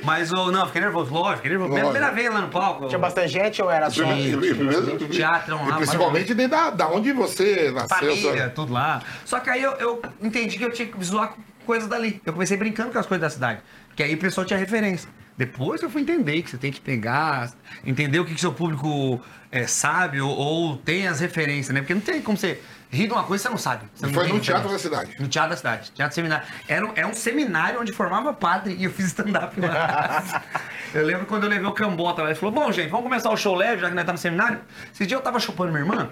mas 0.03 0.33
o. 0.33 0.51
Não, 0.51 0.67
fiquei 0.67 0.81
nervoso, 0.81 1.13
lógico, 1.13 1.37
fiquei 1.37 1.51
nervoso. 1.51 1.73
Lógico. 1.73 1.91
primeira 1.93 2.15
vez 2.15 2.33
lá 2.33 2.41
no 2.41 2.49
palco. 2.49 2.89
Tinha 2.89 2.99
bastante 2.99 3.29
gente 3.29 3.63
ou 3.63 3.71
era 3.71 3.91
só... 3.91 4.03
E 4.13 4.37
primeiro- 4.37 5.09
Teatrão 5.09 5.69
lá, 5.69 5.77
principalmente 5.77 6.35
dentro 6.35 6.57
da, 6.57 6.71
da 6.71 6.89
onde 6.89 7.13
você 7.13 7.71
nasceu. 7.73 7.89
família, 7.89 8.43
sabe? 8.43 8.55
tudo 8.55 8.73
lá. 8.73 9.03
Só 9.25 9.41
que 9.41 9.51
aí 9.51 9.63
eu, 9.63 9.73
eu 9.73 10.03
entendi 10.23 10.57
que 10.57 10.65
eu 10.65 10.73
tinha 10.73 10.89
que 10.89 11.05
zoar 11.05 11.31
com 11.31 11.43
coisas 11.67 11.89
dali. 11.89 12.21
Eu 12.25 12.33
comecei 12.33 12.57
brincando 12.57 12.91
com 12.91 12.99
as 12.99 13.07
coisas 13.07 13.21
da 13.21 13.31
cidade. 13.31 13.61
Que 13.95 14.03
aí 14.03 14.15
o 14.15 14.19
pessoal 14.19 14.47
tinha 14.47 14.59
referência. 14.59 15.09
Depois 15.37 15.83
eu 15.83 15.91
fui 15.91 16.01
entender 16.01 16.41
que 16.41 16.51
você 16.51 16.57
tem 16.57 16.73
que 16.73 16.81
pegar, 16.81 17.53
entender 17.85 18.19
o 18.19 18.25
que, 18.25 18.35
que 18.35 18.41
seu 18.41 18.55
público 18.55 19.21
é, 19.53 19.67
sabe 19.67 20.21
ou, 20.21 20.31
ou 20.31 20.77
tem 20.79 21.07
as 21.07 21.21
referências, 21.21 21.75
né? 21.75 21.81
Porque 21.81 21.93
não 21.93 22.01
tem 22.01 22.23
como 22.23 22.39
você 22.39 22.59
rir 22.91 23.07
de 23.07 23.13
uma 23.13 23.25
coisa 23.25 23.43
que 23.43 23.49
você 23.49 23.51
não 23.53 23.59
sabe. 23.59 23.85
Você 23.95 24.07
não 24.07 24.13
foi 24.15 24.29
no 24.29 24.41
Teatro 24.41 24.69
da. 24.71 24.79
Cidade. 24.79 25.11
No 25.19 25.29
Teatro 25.29 25.51
da 25.51 25.57
Cidade. 25.57 25.91
Teatro 25.93 26.15
Seminário. 26.15 26.47
Era, 26.69 26.87
um- 26.87 26.93
é 26.95 27.07
um 27.07 27.15
seminário 27.15 27.81
onde 27.81 27.93
formava 27.93 28.33
padre 28.33 28.75
e 28.79 28.85
eu 28.85 28.91
fiz 28.91 29.07
stand-up 29.07 29.61
lá. 29.61 30.43
eu 30.95 31.05
lembro 31.05 31.27
quando 31.27 31.45
eu 31.45 31.51
levei 31.51 31.67
o 31.67 31.73
Cambota 31.73 32.23
lá. 32.23 32.29
Ele 32.31 32.39
falou: 32.39 32.55
Bom, 32.55 32.71
gente, 32.73 32.89
vamos 32.89 33.05
começar 33.05 33.31
o 33.31 33.37
show 33.37 33.55
leve, 33.55 33.81
já 33.81 33.89
que 33.89 33.95
nós 33.95 34.05
tá 34.05 34.13
no 34.13 34.19
seminário. 34.19 34.61
Esse 34.93 35.05
dia 35.07 35.17
eu 35.17 35.21
tava 35.21 35.39
chupando 35.41 35.73
minha 35.73 35.83
irmã. 35.85 36.09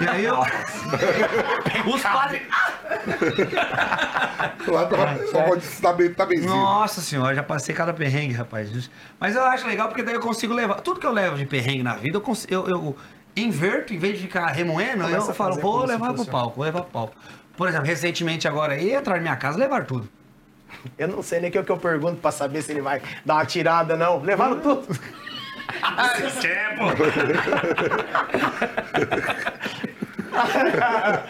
E 0.00 0.08
aí 0.08 0.24
eu. 0.24 0.36
Os 1.86 2.02
padres. 2.02 2.42
Lá 4.68 4.86
tá, 4.86 4.96
só 5.30 5.42
pode 5.42 5.64
estar 5.64 5.92
bem, 5.92 6.12
tá 6.12 6.26
benzinho. 6.26 6.50
Nossa 6.50 7.00
senhora, 7.00 7.34
já 7.34 7.42
passei 7.42 7.74
cada 7.74 7.92
perrengue, 7.92 8.34
rapaz. 8.34 8.90
Mas 9.20 9.34
eu 9.36 9.44
acho 9.44 9.66
legal 9.66 9.88
porque 9.88 10.02
daí 10.02 10.14
eu 10.14 10.20
consigo 10.20 10.52
levar. 10.52 10.76
Tudo 10.80 11.00
que 11.00 11.06
eu 11.06 11.12
levo 11.12 11.36
de 11.36 11.46
perrengue 11.46 11.82
na 11.82 11.94
vida, 11.94 12.16
eu, 12.16 12.20
cons- 12.20 12.46
eu, 12.50 12.66
eu 12.68 12.96
inverto, 13.36 13.92
em 13.94 13.98
vez 13.98 14.16
de 14.16 14.22
ficar 14.22 14.46
remoendo, 14.46 15.04
Começa 15.04 15.30
eu 15.30 15.34
falo, 15.34 15.56
vou 15.60 15.84
levar 15.84 16.14
pro 16.14 16.24
palco, 16.24 16.56
vou 16.56 16.64
levar 16.64 16.82
pro 16.82 16.90
palco. 16.90 17.14
Por 17.56 17.68
exemplo, 17.68 17.86
recentemente 17.86 18.46
agora 18.48 18.74
aí, 18.74 18.92
entrar 18.92 19.16
na 19.16 19.20
minha 19.22 19.36
casa, 19.36 19.58
levar 19.58 19.84
tudo. 19.84 20.08
Eu 20.98 21.08
não 21.08 21.22
sei 21.22 21.40
nem 21.40 21.48
o 21.48 21.52
que 21.52 21.58
eu- 21.58 21.64
que 21.64 21.72
eu 21.72 21.76
pergunto 21.78 22.16
pra 22.20 22.30
saber 22.30 22.60
se 22.62 22.72
ele 22.72 22.82
vai 22.82 23.00
dar 23.24 23.34
uma 23.34 23.46
tirada, 23.46 23.96
não. 23.96 24.18
Levaram 24.20 24.60
tudo. 24.60 24.86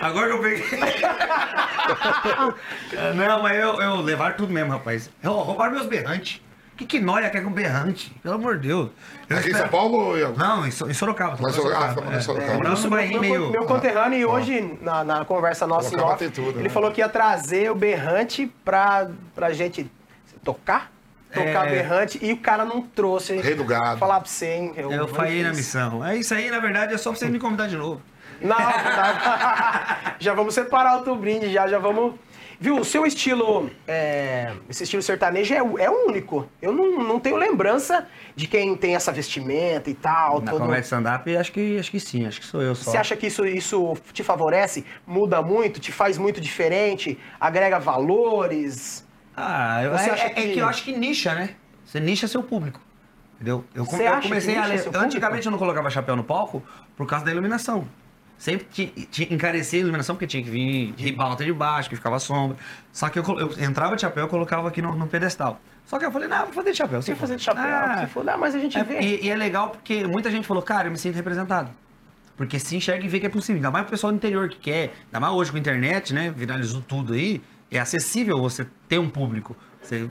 Agora 0.01 0.27
que 0.29 0.33
eu 0.33 0.41
peguei. 0.43 0.65
Não, 3.15 3.43
mas 3.43 3.57
eu, 3.59 3.81
eu 3.81 3.97
levar 4.01 4.37
tudo 4.37 4.53
mesmo, 4.53 4.73
rapaz. 4.73 5.11
Eu, 5.23 5.33
roubaram 5.33 5.73
meus 5.75 5.87
berrantes. 5.87 6.41
Que 6.77 6.85
que 6.85 7.01
nóia 7.01 7.31
quer 7.31 7.43
com 7.43 7.51
berrante? 7.51 8.11
Pelo 8.23 8.35
amor 8.35 8.59
de 8.59 8.69
Deus. 8.69 8.91
Eu 9.29 9.37
Aqui 9.39 9.47
em 9.49 9.51
espero- 9.51 9.71
São 9.71 9.81
Paulo 9.81 9.97
ou 9.99 10.19
em- 10.19 10.33
Não, 10.37 10.67
em, 10.67 10.71
So- 10.71 10.89
em 10.91 10.93
Sorocaba. 10.93 11.37
Mas 11.41 11.55
Sorocaba, 11.55 11.89
Sorocaba, 11.95 12.17
é. 12.17 12.21
Sorocaba. 12.21 12.55
Morava 12.55 12.81
num 12.81 12.91
bairrinho 12.91 13.21
meu, 13.21 13.31
meio... 13.41 13.51
meu 13.51 13.65
conterrâneo, 13.65 14.19
e 14.19 14.27
hoje, 14.27 14.79
na, 14.83 15.03
na 15.03 15.25
conversa 15.25 15.67
nossa 15.67 15.95
em 15.97 16.01
off, 16.01 16.19
tem 16.19 16.31
tudo, 16.31 16.51
ele 16.59 16.65
né? 16.65 16.69
falou 16.69 16.91
que 16.93 17.01
ia 17.01 17.09
trazer 17.09 17.71
o 17.71 17.75
berrante 17.75 18.47
pra, 18.65 19.09
pra 19.35 19.53
gente 19.53 19.91
tocar. 20.45 20.93
Tocar 21.33 21.67
É. 21.67 21.71
berrante 21.71 22.19
e 22.23 22.33
o 22.33 22.37
cara 22.39 22.65
não 22.65 22.81
trouxe. 22.83 23.37
Rei 23.37 23.55
do 23.55 23.65
gado. 23.65 23.99
Falar 23.99 24.21
pra 24.21 24.29
você, 24.29 24.47
hein? 24.47 24.73
Eu, 24.77 24.91
Eu 24.93 25.09
falhei 25.09 25.43
na 25.43 25.51
missão. 25.51 26.05
É 26.05 26.17
isso 26.17 26.33
aí, 26.33 26.51
na 26.51 26.61
verdade, 26.61 26.95
é 26.95 26.99
só 26.99 27.11
pra 27.11 27.19
você 27.19 27.27
me 27.27 27.39
convidar 27.39 27.67
de 27.67 27.77
novo. 27.77 28.01
Não, 28.41 28.55
tá. 28.57 30.15
já 30.21 30.35
vamos 30.35 30.55
separar 30.55 30.97
outro 30.97 31.17
brinde, 31.17 31.51
já, 31.53 31.67
já 31.67 31.79
vamos. 31.79 32.15
Viu, 32.59 32.79
o 32.81 32.85
seu 32.85 33.05
estilo, 33.05 33.71
é, 33.87 34.53
esse 34.69 34.85
estilo 34.85 35.03
sertanejo 35.03 35.53
é, 35.53 35.59
é 35.85 35.91
único. 35.91 36.49
Eu 36.61 36.73
não, 36.73 37.03
não 37.03 37.21
tenho 37.21 37.37
lembrança 37.37 38.07
de 38.35 38.47
quem 38.47 38.75
tem 38.77 38.95
essa 38.97 39.13
vestimenta 39.13 39.91
e 39.91 39.95
tal. 39.95 40.41
Na 40.41 40.53
todo- 40.53 40.61
comédia 40.63 40.83
stand-up, 40.85 41.37
acho 41.37 41.53
que, 41.53 41.79
acho 41.79 41.91
que 41.91 42.01
sim, 42.01 42.27
acho 42.27 42.41
que 42.41 42.47
sou 42.47 42.63
eu 42.63 42.75
só. 42.75 42.91
Você 42.91 42.97
acha 42.97 43.15
que 43.17 43.27
isso, 43.27 43.45
isso 43.47 43.95
te 44.13 44.23
favorece? 44.23 44.85
Muda 45.07 45.43
muito? 45.43 45.79
Te 45.81 45.93
faz 45.93 46.17
muito 46.17 46.41
diferente? 46.41 47.19
Agrega 47.39 47.79
valores? 47.79 49.05
Ah, 49.37 49.83
eu, 49.85 49.93
Você 49.93 50.09
é, 50.11 50.13
acha 50.13 50.25
é 50.27 50.31
que- 50.31 50.53
que 50.55 50.59
eu 50.59 50.67
acho 50.67 50.83
que 50.83 50.93
nicha, 50.97 51.35
né? 51.35 51.51
Você 51.85 52.01
nicha 52.01 52.27
seu 52.27 52.43
público. 52.43 52.81
Entendeu? 53.35 53.65
Eu, 53.75 53.83
eu 53.83 53.87
comecei 53.87 54.57
a 54.57 54.63
público? 54.63 54.97
Antigamente 54.97 55.45
eu 55.45 55.53
não 55.53 55.59
colocava 55.59 55.91
chapéu 55.91 56.17
no 56.17 56.25
palco 56.25 56.63
por 56.97 57.07
causa 57.07 57.23
da 57.25 57.31
iluminação. 57.31 57.87
Sempre 58.39 58.67
ti- 58.71 59.09
ti- 59.11 59.29
encarecia 59.33 59.79
a 59.79 59.83
iluminação 59.83 60.15
porque 60.15 60.27
tinha 60.27 60.43
que 60.43 60.51
vir 60.51 60.93
de 60.93 61.05
ribalta 61.05 61.43
de 61.45 61.53
baixo, 61.53 61.89
que 61.89 61.97
ficava 61.97 62.19
sombra. 62.19 62.57
Só 62.93 63.09
que 63.09 63.19
eu, 63.19 63.25
eu 63.39 63.51
entrava 63.65 63.95
de 63.97 64.03
chapéu 64.03 64.27
e 64.27 64.29
colocava 64.29 64.69
aqui 64.69 64.83
no, 64.83 64.95
no 64.95 65.07
pedestal. 65.07 65.59
Só 65.87 65.99
que 65.99 66.05
eu 66.05 66.11
falei, 66.13 66.29
não, 66.29 66.45
vou 66.45 66.53
fazer 66.53 66.73
de 66.73 66.77
chapéu. 66.77 67.01
Você 67.01 67.15
fazer 67.15 67.37
de 67.37 67.43
chapéu, 67.43 67.65
Ah, 67.65 67.99
se 68.01 68.13
for, 68.13 68.29
ah, 68.29 68.37
mas 68.37 68.55
a 68.55 68.59
gente 68.59 68.77
é, 68.77 68.85
vê. 68.85 69.01
e, 69.01 69.25
e 69.27 69.31
é 69.31 69.37
legal 69.37 69.71
porque 69.71 70.07
muita 70.07 70.31
gente 70.31 70.47
falou, 70.47 70.63
cara, 70.63 70.89
eu 70.89 70.93
me 70.93 70.99
sinto 70.99 71.15
representado. 71.15 71.71
Porque 72.37 72.59
se 72.59 72.77
enxerga 72.77 73.05
e 73.05 73.09
vê 73.09 73.19
que 73.21 73.27
é 73.27 73.31
possível. 73.31 73.57
Ainda 73.57 73.71
mais 73.71 73.87
o 73.87 73.89
pessoal 73.89 74.13
do 74.13 74.17
interior 74.17 74.49
que 74.51 74.59
quer. 74.59 74.93
Ainda 75.07 75.21
mais 75.21 75.33
hoje 75.33 75.51
com 75.51 75.57
a 75.57 75.61
internet, 75.61 76.13
né? 76.13 76.31
Viralizou 76.37 76.83
tudo 76.83 77.15
aí. 77.15 77.41
É 77.71 77.79
acessível 77.79 78.39
você 78.39 78.67
ter 78.89 78.99
um 78.99 79.09
público. 79.09 79.57
Você 79.81 80.11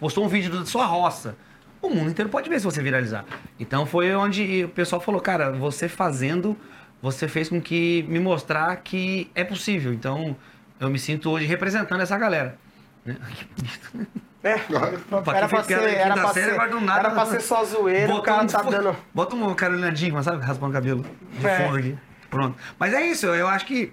postou 0.00 0.24
um 0.24 0.28
vídeo 0.28 0.50
da 0.58 0.64
sua 0.64 0.86
roça. 0.86 1.36
O 1.82 1.90
mundo 1.90 2.10
inteiro 2.10 2.30
pode 2.30 2.48
ver 2.48 2.58
se 2.58 2.64
você 2.64 2.82
viralizar. 2.82 3.26
Então 3.60 3.84
foi 3.84 4.14
onde 4.14 4.64
o 4.64 4.68
pessoal 4.70 5.02
falou, 5.02 5.20
cara, 5.20 5.52
você 5.52 5.86
fazendo, 5.88 6.56
você 7.02 7.28
fez 7.28 7.48
com 7.48 7.60
que 7.60 8.04
me 8.08 8.18
mostrar 8.18 8.74
que 8.76 9.30
é 9.34 9.44
possível. 9.44 9.92
Então 9.92 10.36
eu 10.80 10.88
me 10.90 10.98
sinto 10.98 11.30
hoje 11.30 11.46
representando 11.46 12.00
essa 12.00 12.16
galera. 12.18 12.58
né? 13.04 13.16
Que 13.34 13.44
bonito, 13.56 13.90
né? 13.94 14.06
É, 14.42 14.58
Pra 14.58 15.36
era 15.36 15.48
pra 15.48 15.64
ser, 15.64 15.72
era 15.74 16.14
pra 16.14 16.28
ser, 16.32 16.50
era 16.50 17.10
pra 17.10 17.26
ser 17.26 17.40
só 17.40 17.64
zoeira, 17.64 18.12
o 18.12 18.16
Bota 18.18 18.24
cara 18.26 18.42
um- 18.44 18.46
tá 18.46 18.62
dando... 18.62 18.96
Bota 19.12 19.34
uma 19.34 19.52
Carolina 19.56 19.90
Dickman, 19.90 20.22
sabe? 20.22 20.44
Raspando 20.44 20.70
o 20.70 20.72
cabelo 20.74 21.04
de 21.40 21.46
É. 21.46 21.64
fundo 21.66 21.78
aqui. 21.78 21.98
Pronto. 22.30 22.56
Mas 22.78 22.92
é 22.92 23.04
isso, 23.06 23.26
eu 23.26 23.48
acho 23.48 23.66
que. 23.66 23.92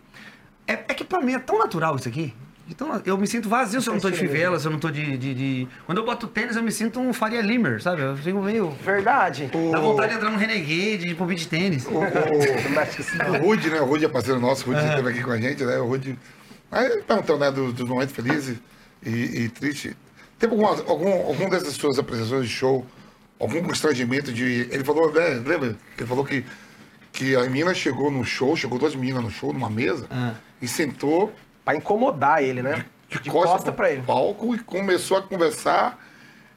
É, 0.68 0.74
é 0.74 0.94
que 0.94 1.04
pra 1.04 1.22
mim 1.22 1.34
é 1.34 1.40
tão 1.40 1.58
natural 1.58 1.96
isso 1.96 2.08
aqui. 2.08 2.36
Então 2.74 3.02
eu 3.06 3.18
me 3.18 3.28
sinto 3.28 3.48
vazio 3.48 3.80
se 3.82 3.88
eu 3.88 3.94
não 3.94 4.02
tô 4.02 4.10
de 4.10 4.18
fivela, 4.18 4.60
se 4.60 4.66
eu 4.66 4.72
não 4.72 4.80
tô 4.80 4.90
de, 4.90 5.16
de- 5.18 5.34
de- 5.34 5.68
Quando 5.86 6.00
eu 6.00 6.06
boto 6.06 6.28
tênis, 6.28 6.56
eu 6.56 6.64
me 6.64 6.72
sinto 6.72 7.00
um 7.00 7.14
Faria 7.14 7.42
Limer, 7.42 7.82
sabe? 7.82 8.02
Eu 8.02 8.18
fico 8.18 8.42
meio. 8.42 8.72
Verdade. 8.84 9.50
Dá 9.72 9.80
vontade 9.80 10.10
de 10.12 10.18
entrar 10.18 10.30
no 10.32 10.38
Renegade, 10.38 11.08
de 11.08 11.16
pro 11.16 11.26
beat 11.26 11.46
tênis. 11.48 11.86
O, 11.86 11.92
o, 11.92 12.02
o 13.44 13.46
Rude, 13.46 13.70
né? 13.70 13.80
O 13.80 13.86
Rude 13.86 14.06
é 14.06 14.10
parceiro 14.10 14.40
nosso, 14.40 14.70
o 14.70 14.74
Rude 14.74 14.86
esteve 14.88 15.10
aqui 15.10 15.22
com 15.24 15.32
a 15.32 15.38
gente, 15.40 15.64
né? 15.64 15.78
O 15.78 15.86
Rude. 15.88 16.18
Aí 16.72 17.02
perguntando, 17.08 17.40
né, 17.40 17.52
dos, 17.52 17.74
dos 17.74 17.88
momentos 17.88 18.16
felizes 18.16 18.58
e, 19.06 19.10
e 19.44 19.50
tristes. 19.50 19.94
Teve 20.40 20.54
alguma, 20.54 20.72
algum, 20.72 21.12
algum 21.28 21.48
dessas 21.50 21.74
suas 21.76 22.00
apresentações 22.00 22.48
de 22.48 22.52
show, 22.54 22.86
algum 23.40 23.62
constrangimento 23.62 24.32
de. 24.34 24.68
Ele 24.72 24.84
falou, 24.84 25.14
né? 25.14 25.42
Lembra? 25.46 25.76
Ele 25.98 26.08
falou 26.08 26.26
que, 26.26 26.44
que 27.12 27.36
a 27.36 27.42
menina 27.44 27.74
chegou 27.76 28.10
no 28.10 28.26
show, 28.26 28.56
chegou 28.58 28.80
duas 28.80 28.96
meninas 28.96 29.24
no 29.24 29.30
show, 29.30 29.54
numa 29.54 29.70
mesa, 29.70 30.08
Ah. 30.10 30.34
e 30.62 30.68
sentou 30.68 31.32
Pra 31.64 31.76
incomodar 31.76 32.44
ele, 32.44 32.62
né? 32.62 32.86
de, 33.10 33.20
De 33.20 33.30
costa, 33.30 33.50
costa 33.54 33.72
pra 33.72 33.86
pro 33.86 33.94
ele. 33.94 34.02
palco 34.04 34.56
e 34.56 34.60
começou 34.60 35.18
a 35.18 35.22
conversar 35.22 36.00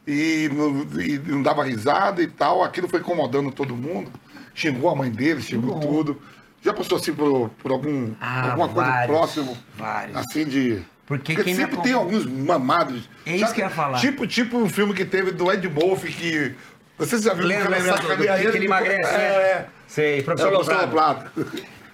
e 0.06 0.48
não, 0.52 1.00
e 1.00 1.18
não 1.18 1.42
dava 1.42 1.62
risada 1.64 2.22
e 2.22 2.26
tal. 2.26 2.62
Aquilo 2.64 2.88
foi 2.88 3.00
incomodando 3.00 3.50
todo 3.52 3.76
mundo. 3.76 4.10
Xingou 4.54 4.88
a 4.90 4.94
mãe 4.96 5.10
dele, 5.10 5.42
xingou 5.42 5.78
tudo. 5.80 6.20
Já 6.62 6.72
passou 6.72 6.96
assim 6.98 7.12
por, 7.12 7.50
por 7.62 7.70
algum, 7.70 8.12
Ah, 8.20 8.50
alguma 8.52 8.68
coisa 8.68 8.90
vários, 8.90 9.16
próximo? 9.16 9.56
vários. 9.76 10.16
Assim 10.16 10.44
de. 10.46 10.82
Porque 11.06 11.36
quem 11.36 11.54
me 11.54 11.60
sempre 11.60 11.76
tem 11.82 11.92
alguns 11.92 12.26
mamados. 12.26 13.08
É 13.24 13.32
isso 13.36 13.40
Sabe? 13.44 13.54
que 13.54 13.60
eu 13.60 13.64
ia 13.66 13.70
falar. 13.70 13.98
Tipo, 14.00 14.26
tipo 14.26 14.56
um 14.58 14.68
filme 14.68 14.92
que 14.94 15.04
teve 15.04 15.30
do 15.32 15.52
Ed 15.52 15.68
Murphy 15.68 16.10
que. 16.12 16.54
Você 16.98 17.18
já 17.18 17.34
viu 17.34 17.46
Lembra, 17.46 17.68
lembra 17.68 17.92
do- 17.98 18.08
do 18.08 18.16
que 18.16 18.22
ele- 18.56 18.64
emagrece, 18.64 19.10
É, 19.14 19.18
né? 19.18 19.24
é. 19.24 19.66
Sei, 19.86 20.18
É 20.20 20.22
professor. 20.22 20.88
Plata. 20.88 21.30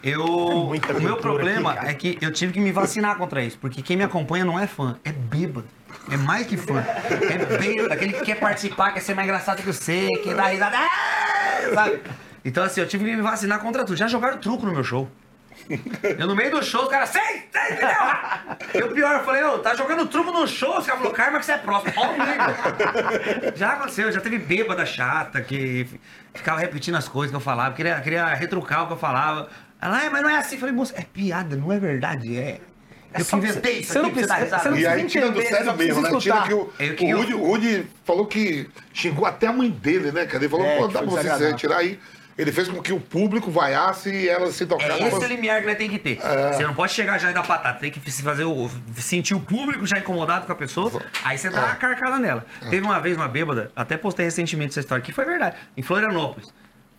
Eu, 0.02 0.26
muita 0.66 0.92
o 0.92 1.00
meu 1.00 1.16
problema 1.16 1.71
aqui, 1.73 1.78
cara. 1.80 1.90
é 1.90 1.94
que 1.94 2.18
eu 2.21 2.32
tive 2.32 2.52
que 2.52 2.61
me 2.61 2.73
vacinar 2.73 3.16
contra 3.16 3.42
isso, 3.42 3.56
porque 3.59 3.80
quem 3.82 3.97
me 3.97 4.02
acompanha 4.02 4.44
não 4.44 4.59
é 4.59 4.66
fã, 4.66 4.99
é 5.04 5.12
bêbado. 5.12 5.66
É 6.11 6.16
mais 6.16 6.47
que 6.47 6.56
fã. 6.56 6.80
É 6.80 7.59
bêbado, 7.59 7.92
aquele 7.92 8.12
que 8.14 8.25
quer 8.25 8.40
participar, 8.40 8.92
quer 8.92 9.00
ser 9.00 9.14
mais 9.14 9.28
engraçado 9.28 9.59
que 9.59 9.66
você, 9.66 10.09
quer 10.25 10.35
dar 10.35 10.47
risada. 10.47 10.76
"Ah!" 10.76 11.75
Sabe? 11.75 12.00
Então, 12.44 12.64
assim, 12.64 12.80
eu 12.80 12.88
tive 12.88 13.04
que 13.04 13.14
me 13.14 13.23
vacinar 13.23 13.61
contra 13.61 13.85
tudo. 13.85 13.97
Já 13.97 14.09
jogaram 14.09 14.38
truco 14.38 14.66
no 14.66 14.73
meu 14.73 14.82
show. 14.82 15.09
Eu 16.18 16.26
no 16.26 16.35
meio 16.35 16.50
do 16.50 16.62
show, 16.62 16.82
os 16.82 16.88
caras, 16.88 17.11
sei, 17.11 17.23
sei, 17.52 17.73
entendeu? 17.73 17.97
E 18.75 18.82
o 18.82 18.92
pior, 18.92 19.14
eu 19.14 19.25
falei, 19.25 19.44
ô, 19.44 19.59
tá 19.61 19.76
jogando 19.76 20.06
truco 20.06 20.32
no 20.32 20.47
show, 20.49 20.78
os 20.78 20.85
caras 20.85 21.00
falaram, 21.00 21.12
Karma, 21.12 21.38
que 21.38 21.47
você 21.47 21.52
é 21.52 21.59
próximo, 21.59 21.92
ó. 21.97 23.52
Já 23.54 23.75
aconteceu, 23.75 24.11
já 24.11 24.21
teve 24.21 24.38
bêbada 24.38 24.85
chata 24.85 25.40
que 25.40 25.87
ficava 26.35 26.59
repetindo 26.59 26.97
as 26.97 27.06
coisas 27.06 27.30
que 27.30 27.37
eu 27.37 27.40
falava, 27.40 27.75
queria, 27.76 28.00
queria 28.00 28.26
retrucar 28.35 28.82
o 28.82 28.87
que 28.88 28.92
eu 28.94 28.99
falava. 28.99 29.49
Ela, 29.82 30.04
é, 30.04 30.08
mas 30.10 30.22
não 30.22 30.30
é 30.30 30.36
assim. 30.38 30.54
Eu 30.54 30.60
falei, 30.60 30.74
moça, 30.74 30.94
é 30.96 31.02
piada, 31.02 31.56
não 31.56 31.72
é 31.72 31.78
verdade, 31.78 32.36
é. 32.38 32.60
eu 33.12 33.16
que 33.16 33.24
só 33.24 33.36
pra 33.36 33.48
inventei 33.48 33.72
você- 33.74 33.80
isso 33.80 33.92
você 33.92 33.98
não 33.98 34.08
você 34.10 34.26
precisa- 34.26 34.58
você 34.58 34.68
não 34.70 34.76
E 34.78 34.86
aí 34.86 34.92
precisa 35.02 35.08
tira 35.08 35.30
do 35.30 35.42
sério 35.42 35.74
precisa 35.74 36.00
mesmo, 36.00 36.02
né? 36.02 36.20
Tira 36.20 36.42
que 36.42 36.54
o, 36.54 36.72
Eu 36.78 36.96
que 36.96 37.04
o, 37.04 37.08
eu- 37.10 37.18
Rudy, 37.18 37.34
o 37.34 37.44
Rudy 37.44 37.86
falou 38.04 38.26
que 38.26 38.70
xingou 38.94 39.26
até 39.26 39.48
a 39.48 39.52
mãe 39.52 39.68
dele, 39.68 40.12
né, 40.12 40.24
cara? 40.24 40.38
Ele 40.38 40.48
falou, 40.48 40.64
É, 40.64 40.78
pô, 40.78 40.86
que 40.88 40.94
dá 40.94 41.02
pra 41.02 41.10
você 41.10 41.54
tirar 41.54 41.78
aí. 41.78 41.98
Ele 42.38 42.50
fez 42.50 42.66
com 42.66 42.80
que 42.80 42.94
o 42.94 42.98
público 42.98 43.50
vaiasse 43.50 44.08
e 44.08 44.26
ela 44.26 44.50
se 44.50 44.64
tocasse. 44.64 44.90
É 44.90 45.06
esse 45.06 45.16
o 45.16 45.24
limiar 45.26 45.60
que 45.60 45.66
nós 45.66 45.76
tem 45.76 45.90
que 45.90 45.98
ter. 45.98 46.18
Você 46.18 46.66
não 46.66 46.74
pode 46.74 46.92
chegar 46.94 47.18
já 47.18 47.30
e 47.30 47.34
dar 47.34 47.42
patata. 47.42 47.78
Tem 47.80 47.90
que 47.90 48.10
se 48.10 48.22
fazer 48.22 48.44
o. 48.44 48.70
sentir 48.96 49.34
o 49.34 49.40
público 49.40 49.86
já 49.86 49.98
incomodado 49.98 50.46
com 50.46 50.52
a 50.52 50.54
pessoa. 50.54 51.02
Aí 51.22 51.36
você 51.36 51.50
dá 51.50 51.60
uma 51.66 51.74
carcada 51.74 52.18
nela. 52.18 52.46
Teve 52.70 52.80
uma 52.86 52.98
vez 53.00 53.18
uma 53.18 53.28
bêbada, 53.28 53.70
até 53.76 53.98
postei 53.98 54.24
recentemente 54.24 54.70
essa 54.70 54.80
história, 54.80 55.04
que 55.04 55.12
foi 55.12 55.26
verdade. 55.26 55.56
Em 55.76 55.82
Florianópolis. 55.82 56.48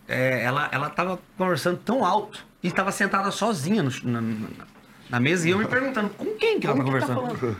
É, 0.06 0.44
ela, 0.44 0.68
ela 0.70 0.88
tava 0.88 1.18
conversando 1.36 1.78
tão 1.78 2.04
alto 2.04 2.46
e 2.64 2.68
estava 2.68 2.90
sentada 2.90 3.30
sozinha 3.30 3.82
no- 3.82 3.90
na, 4.04 4.20
na- 5.10 5.20
mesa 5.20 5.46
e 5.46 5.52
eu 5.52 5.58
me 5.58 5.66
perguntando 5.66 6.08
com 6.10 6.24
quem 6.36 6.58
que 6.58 6.66
ela 6.66 6.76
tá 6.76 6.82
conversando. 6.82 7.56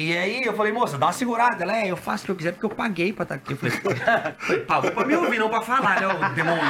E 0.00 0.16
aí 0.16 0.42
eu 0.44 0.52
falei, 0.54 0.72
moça, 0.72 0.96
dá 0.96 1.06
uma 1.06 1.12
segurada. 1.12 1.64
Ela, 1.64 1.76
é, 1.76 1.88
eu 1.90 1.96
faço 1.96 2.22
o 2.22 2.26
que 2.26 2.30
eu 2.30 2.36
quiser 2.36 2.52
porque 2.52 2.66
eu 2.66 2.70
paguei 2.70 3.12
pra 3.12 3.24
estar 3.24 3.34
aqui. 3.34 3.52
Eu 3.52 3.56
falei, 3.56 4.60
pagou 4.60 4.92
pra 4.92 5.04
me 5.04 5.16
ouvir, 5.16 5.38
não 5.40 5.48
pra 5.48 5.60
falar, 5.60 6.00
né, 6.00 6.06
o 6.06 6.34
demônio. 6.34 6.62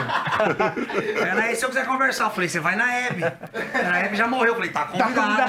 Ela, 1.29 1.43
aí, 1.43 1.55
se 1.55 1.62
eu 1.64 1.69
quiser 1.69 1.85
conversar, 1.87 2.25
eu 2.25 2.31
falei, 2.31 2.49
você 2.49 2.59
vai 2.59 2.75
na 2.75 2.91
Hebe. 2.91 3.25
A 3.25 3.99
Hebe 3.99 4.17
já 4.17 4.27
morreu. 4.27 4.49
Eu 4.49 4.55
falei, 4.55 4.71
tá 4.71 4.87
convidada. 4.87 5.45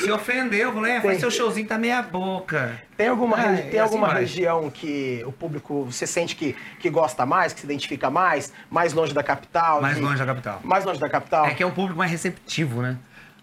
Se 0.00 0.10
ofendeu, 0.10 0.68
eu 0.68 0.72
falei, 0.72 0.92
é, 0.92 1.00
faz 1.00 1.18
seu 1.20 1.30
showzinho 1.30 1.66
tá 1.66 1.76
meia 1.78 2.00
boca. 2.02 2.80
Tem 2.96 3.08
alguma, 3.08 3.36
Ah, 3.36 3.56
tem 3.56 3.68
assim 3.70 3.78
alguma 3.78 4.08
vai. 4.08 4.20
região 4.20 4.70
que 4.70 5.22
o 5.26 5.32
público 5.32 5.84
você 5.84 6.06
sente 6.06 6.34
que, 6.36 6.56
que 6.80 6.88
gosta 6.90 7.26
mais, 7.26 7.52
que 7.52 7.60
se 7.60 7.66
identifica 7.66 8.08
mais, 8.10 8.52
mais 8.70 8.92
longe 8.92 9.12
da 9.12 9.22
capital? 9.22 9.80
Mais 9.82 9.96
de- 9.96 10.02
longe 10.02 10.18
da 10.18 10.26
capital. 10.26 10.60
Mais 10.64 10.84
longe 10.84 10.98
da 11.00 11.08
capital? 11.08 11.46
É 11.46 11.54
que 11.54 11.62
é 11.62 11.66
um 11.66 11.70
público 11.72 11.98
mais 11.98 12.10
receptivo, 12.10 12.82
né? 12.82 12.96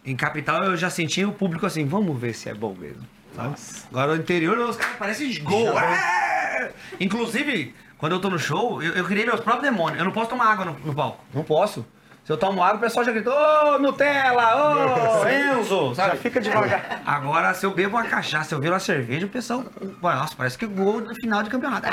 Em 0.10 0.16
capital 0.16 0.64
eu 0.64 0.76
já 0.76 0.90
senti 0.90 1.24
o 1.24 1.32
público 1.32 1.66
assim, 1.66 1.86
vamos 1.86 2.20
ver 2.20 2.34
se 2.34 2.50
é 2.50 2.54
bom 2.54 2.74
mesmo. 2.78 3.04
sabe? 3.36 3.56
Agora 3.92 4.16
no 4.16 4.22
interior 4.22 4.58
os 4.58 4.76
caras 4.76 4.96
parecem 4.98 5.44
gol. 5.44 5.78
É! 5.80 6.72
Inclusive, 7.00 7.76
quando 7.98 8.14
eu 8.14 8.20
tô 8.20 8.30
no 8.30 8.40
show, 8.40 8.82
eu, 8.82 8.94
eu 8.94 9.06
criei 9.06 9.26
meus 9.26 9.40
próprios 9.40 9.70
demônios. 9.72 10.00
Eu 10.00 10.06
não 10.06 10.12
posso 10.12 10.30
tomar 10.30 10.52
água 10.52 10.66
no, 10.66 10.80
no 10.80 10.94
palco. 10.96 11.24
Não 11.34 11.44
posso. 11.44 11.86
Se 12.26 12.32
eu 12.34 12.38
tomo 12.38 12.64
água, 12.64 12.78
o 12.78 12.80
pessoal 12.80 13.04
já 13.04 13.12
grita, 13.12 13.32
ô 13.32 13.80
Nutella, 13.80 15.22
ô 15.24 15.28
Enzo, 15.28 15.96
Já 15.96 16.08
sabe? 16.10 16.18
fica 16.18 16.40
devagar. 16.40 17.02
Agora, 17.06 17.54
se 17.56 17.66
eu 17.66 17.72
bebo 17.74 17.96
uma 17.98 18.06
cachaça, 18.06 18.54
eu 18.54 18.60
viro 18.60 18.74
uma 18.74 18.80
cerveja, 18.80 19.26
o 19.26 19.30
pessoal. 19.30 19.64
Nossa, 20.02 20.36
parece 20.36 20.56
que 20.58 20.66
é 20.66 20.68
gol 20.68 21.02
no 21.02 21.16
final 21.16 21.42
de 21.42 21.50
campeonato. 21.50 21.88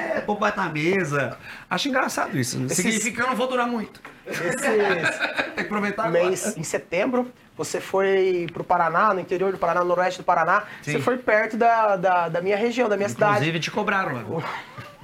É, 0.00 0.34
bate 0.38 0.56
na 0.56 0.68
mesa. 0.68 1.36
Acho 1.68 1.88
engraçado 1.88 2.38
isso. 2.38 2.68
Significa 2.70 3.16
que 3.16 3.22
eu 3.22 3.28
não 3.28 3.36
vou 3.36 3.46
durar 3.46 3.66
muito. 3.66 4.00
Esse 4.26 4.56
Tem 5.50 5.54
que 5.54 5.60
aproveitar 5.60 6.06
agora. 6.06 6.24
mês, 6.24 6.56
em 6.56 6.62
setembro, 6.62 7.30
você 7.56 7.80
foi 7.80 8.46
pro 8.52 8.64
Paraná, 8.64 9.12
no 9.12 9.20
interior 9.20 9.52
do 9.52 9.58
Paraná, 9.58 9.80
no 9.80 9.86
noroeste 9.86 10.20
do 10.20 10.24
Paraná. 10.24 10.64
Sim. 10.82 10.92
Você 10.92 10.98
foi 11.00 11.18
perto 11.18 11.56
da, 11.56 11.96
da, 11.96 12.28
da 12.28 12.40
minha 12.40 12.56
região, 12.56 12.88
da 12.88 12.96
minha 12.96 13.08
cidade. 13.08 13.32
Inclusive, 13.32 13.60
te 13.60 13.70
cobraram 13.70 14.14
lá. 14.14 14.42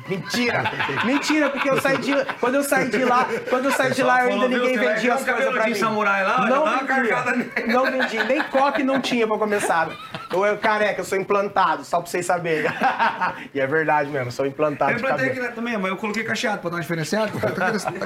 Mentira! 0.09 0.65
Mentira, 1.05 1.51
porque 1.51 1.69
eu 1.69 1.81
saí 1.81 1.99
de 1.99 2.13
quando 2.41 2.55
eu 2.57 2.63
saí 2.63 2.89
de 2.89 3.05
lá, 3.05 3.27
quando 3.49 3.67
eu 3.67 3.73
saí 3.73 3.93
de 3.93 4.03
lá, 4.03 4.25
eu 4.25 4.33
ainda 4.33 4.49
ninguém 4.49 4.79
vendia 4.79 5.15
as 5.15 5.25
coisas 5.25 5.53
pra 5.53 5.67
mim. 5.67 5.75
samurai 5.75 6.25
lá, 6.25 6.47
não 6.47 6.65
vendia, 6.65 7.67
não 7.67 7.85
vendi, 7.85 8.25
nem 8.25 8.43
coque 8.45 8.83
não 8.83 9.01
tinha 9.01 9.27
pra 9.27 9.39
começar. 9.39 9.91
Eu, 10.33 10.45
eu 10.45 10.59
careca, 10.59 11.01
eu 11.01 11.05
sou 11.05 11.19
implantado, 11.19 11.85
só 11.85 12.01
pra 12.01 12.11
vocês 12.11 12.27
saberem. 12.27 12.71
e 13.55 13.61
é 13.61 13.67
verdade 13.67 14.11
mesmo, 14.11 14.31
sou 14.33 14.47
implantado 14.47 14.93
Eu 14.93 14.97
de 14.97 15.03
plantei 15.03 15.29
cabelo. 15.29 15.41
aqui 15.41 15.49
né, 15.49 15.55
também, 15.55 15.79
mas 15.79 15.91
eu 15.91 15.97
coloquei 15.97 16.25
cacheado 16.25 16.61
pra 16.61 16.71
dar 16.71 16.77
uma 16.77 16.83
diferenciada. 16.83 17.31
Tá 17.39 17.51
crescendo, 17.51 18.01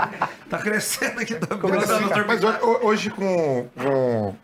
tá 0.48 0.58
crescendo 0.58 1.20
aqui. 1.20 1.34
Tá 1.34 1.56
Começou 1.56 2.00
botando 2.00 2.12
a 2.12 2.16
no 2.18 2.26
Mas 2.26 2.40
hoje 2.82 3.10
com, 3.10 3.68
com, 3.76 4.34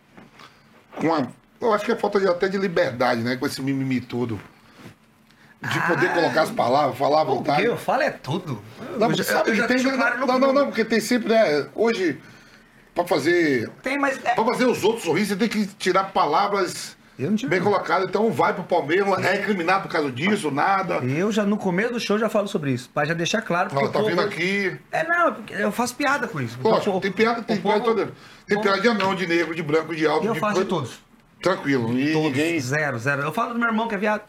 com 0.96 1.14
a, 1.14 1.26
eu 1.60 1.72
acho 1.72 1.84
que 1.84 1.92
é 1.92 1.96
falta 1.96 2.20
de, 2.20 2.28
até 2.28 2.48
de 2.48 2.58
liberdade, 2.58 3.22
né? 3.22 3.36
Com 3.36 3.46
esse 3.46 3.60
mimimi 3.62 4.00
todo. 4.00 4.40
De 5.62 5.80
poder 5.86 6.12
colocar 6.12 6.42
as 6.42 6.50
palavras, 6.50 6.98
falar 6.98 7.20
à 7.20 7.22
O 7.22 7.26
que 7.26 7.32
vontade. 7.32 7.64
eu 7.64 7.76
falo 7.76 8.02
é 8.02 8.10
tudo. 8.10 8.62
Não, 8.98 9.08
porque 9.08 9.22
sabe 9.24 9.56
eu 9.58 9.66
tem, 9.66 9.82
no 9.82 9.96
não, 10.26 10.38
não, 10.38 10.52
não, 10.52 10.66
porque 10.66 10.84
tem 10.84 11.00
sempre, 11.00 11.30
né? 11.30 11.66
Hoje, 11.74 12.20
pra 12.94 13.04
fazer, 13.06 13.68
Tem, 13.82 13.98
mas... 13.98 14.22
é- 14.24 14.34
pra 14.34 14.44
fazer 14.44 14.66
os 14.66 14.84
outros 14.84 15.04
sorrir, 15.04 15.24
você 15.24 15.34
tem 15.34 15.48
que 15.48 15.66
tirar 15.66 16.04
palavras 16.12 16.94
não 17.18 17.34
bem 17.48 17.58
não. 17.58 17.64
colocadas. 17.72 18.06
Então 18.06 18.30
vai 18.30 18.52
pro 18.52 18.62
Palmeiras, 18.64 19.24
é 19.24 19.40
incriminado 19.40 19.84
por 19.84 19.88
causa 19.90 20.12
disso, 20.12 20.50
nada. 20.50 20.96
Eu 20.96 21.32
já, 21.32 21.42
no 21.44 21.56
começo 21.56 21.94
do 21.94 22.00
show, 22.00 22.18
já 22.18 22.28
falo 22.28 22.46
sobre 22.46 22.72
isso. 22.72 22.90
Pra 22.92 23.06
já 23.06 23.14
deixar 23.14 23.40
claro. 23.40 23.70
Ela 23.72 23.84
o 23.84 23.88
tá 23.88 23.98
povo- 23.98 24.10
vindo 24.10 24.20
aqui. 24.20 24.76
É, 24.92 25.04
não, 25.08 25.32
porque 25.34 25.54
eu 25.54 25.72
faço 25.72 25.96
piada 25.96 26.28
com 26.28 26.38
isso. 26.40 26.58
Lógico, 26.62 26.98
O- 26.98 27.00
tem 27.00 27.10
piada, 27.10 27.42
tem 27.42 27.56
o 27.56 27.62
piada 27.62 27.80
povo- 27.80 27.94
toda. 27.94 28.12
Tem 28.46 28.58
o- 28.58 28.60
piada 28.60 28.78
de 28.80 28.88
anão, 28.88 29.14
de 29.14 29.26
negro, 29.26 29.54
de 29.54 29.62
branco, 29.62 29.96
de 29.96 30.06
alto. 30.06 30.26
Eu 30.26 30.34
de 30.34 30.38
faço 30.40 30.60
de 30.62 30.66
todos. 30.66 31.00
Tranquilo. 31.42 31.98
E 31.98 32.14
ninguém. 32.14 32.60
Zero, 32.60 32.98
zero. 32.98 33.22
Eu 33.22 33.32
falo 33.32 33.54
do 33.54 33.58
meu 33.58 33.68
irmão 33.68 33.88
que 33.88 33.94
é 33.94 33.98
viado. 33.98 34.22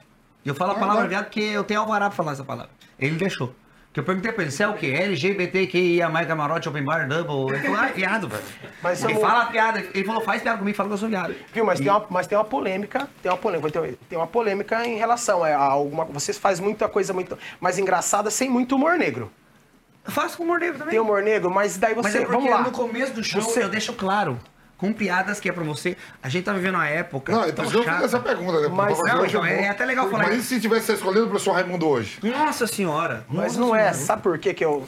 E 0.48 0.50
eu 0.50 0.56
falo 0.56 0.72
a 0.72 0.76
Ah, 0.76 0.80
palavra 0.80 1.02
vai. 1.02 1.10
viado 1.10 1.26
porque 1.26 1.42
eu 1.42 1.62
tenho 1.66 1.82
alvará 1.82 2.06
pra 2.08 2.16
falar 2.16 2.32
essa 2.32 2.44
palavra. 2.46 2.72
Ele 2.98 3.18
deixou. 3.18 3.54
Que 3.92 4.00
eu 4.00 4.04
perguntei 4.06 4.32
pra 4.32 4.44
ele, 4.44 4.52
você 4.52 4.64
é 4.64 4.68
o 4.70 4.76
quê? 4.76 4.88
LGBTQIA, 4.88 6.08
mais 6.10 6.26
camarote, 6.26 6.70
open 6.70 6.86
bar, 6.86 7.06
double. 7.06 7.54
Ele 7.54 7.64
falou, 7.66 7.78
ah, 7.82 7.90
é 7.90 7.92
viado, 7.92 8.30
velho. 8.30 8.44
Mas 8.82 9.04
ele 9.04 9.16
eu- 9.16 9.20
fala 9.20 9.48
piada. 9.48 9.80
Ele 9.94 10.06
falou, 10.06 10.22
faz 10.22 10.42
piada 10.42 10.58
comigo, 10.58 10.78
fala 10.78 10.88
que 10.88 10.94
eu 10.94 10.98
sou 11.00 11.10
viado. 11.10 11.36
Viu, 11.54 11.66
mas, 11.66 11.80
tem 11.82 11.90
uma, 11.90 12.06
mas 12.10 12.28
tem 12.28 12.38
uma 12.38 12.46
polêmica, 12.46 13.10
tem 13.22 13.30
uma 13.30 13.38
polêmica, 13.38 13.72
tem, 13.82 13.98
tem 14.10 14.18
uma 14.18 14.28
polêmica 14.28 14.86
em 14.86 14.96
relação 14.98 15.44
a 15.44 15.54
alguma. 15.58 16.06
Vocês 16.06 16.38
fazem 16.38 16.64
muita 16.64 16.88
coisa 16.88 17.12
muito 17.12 17.38
mais 17.60 17.78
engraçada 17.78 18.30
sem 18.32 18.50
muito 18.50 18.74
humor 18.76 18.98
negro. 18.98 19.30
Eu 20.06 20.12
faço 20.14 20.38
com 20.38 20.44
humor 20.44 20.60
negro 20.62 20.78
também. 20.78 20.92
Tem 20.92 21.00
humor 21.02 21.22
negro, 21.24 21.52
mas 21.52 21.76
daí 21.78 21.94
Mas 21.94 22.06
você. 22.10 22.20
é 22.20 22.22
porque 22.22 22.36
vamos 22.38 22.50
lá. 22.50 22.62
no 22.62 22.72
começo 22.72 23.12
do 23.14 23.22
show 23.22 23.42
Você- 23.42 23.64
eu 23.64 23.68
deixo 23.70 23.92
claro. 23.92 24.40
Com 24.78 24.94
piadas 24.94 25.40
que 25.40 25.50
é 25.50 25.52
pra 25.52 25.64
você. 25.64 25.98
A 26.22 26.30
gente 26.30 26.46
tá 26.46 26.54
vivendo 26.54 26.76
uma 26.76 26.88
época. 26.88 27.32
Não, 27.32 27.44
é 27.44 27.52
tão 27.52 27.66
por 27.66 27.66
isso 27.66 27.72
que 27.72 27.78
eu 27.78 27.84
fiz 27.84 27.92
chata. 27.94 28.06
essa 28.06 28.20
pergunta, 28.20 28.62
né? 28.62 28.68
Mas 28.70 28.98
não, 29.00 29.26
então, 29.26 29.46
é- 29.46 29.64
é 29.64 29.70
até 29.70 29.86
legal 29.86 30.10
falar 30.10 30.26
Mas 30.26 30.36
e 30.36 30.40
isso. 30.40 30.48
se 30.50 30.60
tivesse 30.62 30.94
escolhido 30.94 31.26
o 31.26 31.30
professor 31.30 31.54
Raimundo 31.54 31.88
hoje? 31.88 32.20
Nossa 32.24 32.68
senhora. 32.68 33.26
Mas 33.28 33.58
Nossa 33.58 33.60
não 33.60 33.76
é. 33.76 33.80
Senhora. 33.92 33.94
Sabe 34.06 34.22
por 34.22 34.38
que 34.38 34.54
que 34.54 34.64
eu... 34.64 34.88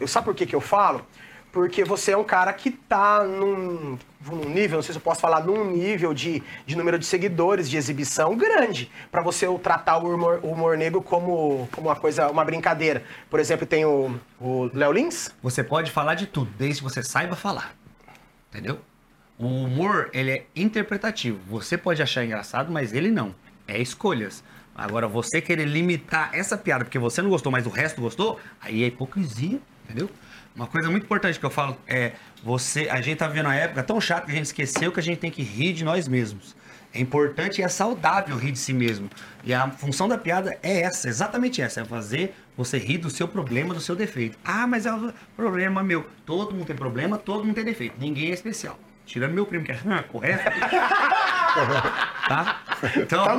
eu- 0.00 0.06
Sabe 0.08 0.24
por 0.26 0.34
que 0.34 0.44
que 0.46 0.54
eu 0.54 0.60
falo? 0.60 1.04
Porque 1.50 1.84
você 1.84 2.12
é 2.12 2.16
um 2.16 2.24
cara 2.24 2.50
que 2.54 2.70
tá 2.70 3.22
num, 3.24 3.98
num 4.24 4.48
nível, 4.48 4.76
não 4.78 4.82
sei 4.82 4.92
se 4.94 4.98
eu 4.98 5.02
posso 5.02 5.20
falar, 5.20 5.40
num 5.44 5.66
nível 5.70 6.14
de, 6.14 6.42
de 6.64 6.74
número 6.74 6.98
de 6.98 7.04
seguidores, 7.04 7.68
de 7.68 7.76
exibição 7.76 8.34
grande, 8.34 8.90
pra 9.10 9.20
você 9.20 9.46
tratar 9.58 9.98
o 9.98 10.14
humor, 10.14 10.40
o 10.42 10.46
humor 10.48 10.78
negro 10.78 11.02
como, 11.02 11.68
como 11.70 11.88
uma 11.88 11.96
coisa, 11.96 12.30
uma 12.30 12.42
brincadeira. 12.42 13.04
Por 13.28 13.38
exemplo, 13.38 13.66
tem 13.66 13.84
o 13.84 14.18
o 14.40 14.70
Léo 14.72 14.92
Lins, 14.92 15.28
Você 15.42 15.62
pode 15.62 15.90
falar 15.90 16.14
de 16.14 16.26
tudo, 16.26 16.50
desde 16.58 16.78
que 16.80 16.84
você 16.84 17.02
saiba 17.02 17.36
falar. 17.36 17.74
Entendeu? 18.50 18.78
O 19.42 19.64
humor, 19.64 20.08
ele 20.12 20.30
é 20.30 20.46
interpretativo. 20.54 21.40
Você 21.48 21.76
pode 21.76 22.00
achar 22.00 22.24
engraçado, 22.24 22.70
mas 22.70 22.92
ele 22.92 23.10
não. 23.10 23.34
É 23.66 23.76
escolhas. 23.82 24.44
Agora, 24.72 25.08
você 25.08 25.40
querer 25.40 25.64
limitar 25.64 26.30
essa 26.32 26.56
piada 26.56 26.84
porque 26.84 26.96
você 26.96 27.20
não 27.20 27.28
gostou, 27.28 27.50
mas 27.50 27.66
o 27.66 27.68
resto 27.68 28.00
gostou, 28.00 28.38
aí 28.60 28.84
é 28.84 28.86
hipocrisia, 28.86 29.58
entendeu? 29.84 30.08
Uma 30.54 30.68
coisa 30.68 30.88
muito 30.88 31.02
importante 31.02 31.40
que 31.40 31.44
eu 31.44 31.50
falo 31.50 31.76
é, 31.88 32.12
você, 32.40 32.88
a 32.88 33.00
gente 33.00 33.18
tá 33.18 33.26
vivendo 33.26 33.46
uma 33.46 33.56
época 33.56 33.82
tão 33.82 34.00
chata 34.00 34.26
que 34.26 34.30
a 34.30 34.34
gente 34.36 34.44
esqueceu 34.44 34.92
que 34.92 35.00
a 35.00 35.02
gente 35.02 35.18
tem 35.18 35.30
que 35.30 35.42
rir 35.42 35.72
de 35.72 35.82
nós 35.82 36.06
mesmos. 36.06 36.54
É 36.94 37.00
importante 37.00 37.60
e 37.60 37.64
é 37.64 37.68
saudável 37.68 38.36
rir 38.36 38.52
de 38.52 38.60
si 38.60 38.72
mesmo. 38.72 39.10
E 39.42 39.52
a 39.52 39.68
função 39.72 40.06
da 40.06 40.16
piada 40.16 40.56
é 40.62 40.82
essa, 40.82 41.08
exatamente 41.08 41.60
essa, 41.60 41.80
é 41.80 41.84
fazer 41.84 42.32
você 42.56 42.78
rir 42.78 42.98
do 42.98 43.10
seu 43.10 43.26
problema, 43.26 43.74
do 43.74 43.80
seu 43.80 43.96
defeito. 43.96 44.38
Ah, 44.44 44.68
mas 44.68 44.86
é 44.86 44.92
um 44.94 45.12
problema 45.34 45.82
meu. 45.82 46.06
Todo 46.24 46.54
mundo 46.54 46.66
tem 46.66 46.76
problema, 46.76 47.18
todo 47.18 47.44
mundo 47.44 47.56
tem 47.56 47.64
defeito. 47.64 47.96
Ninguém 47.98 48.30
é 48.30 48.34
especial. 48.34 48.78
Tirando 49.06 49.32
meu 49.32 49.44
primo, 49.44 49.64
que 49.64 49.72
é 49.72 49.78
correto. 50.08 50.44
tá? 52.28 52.56
Então, 52.96 53.24
tá 53.24 53.32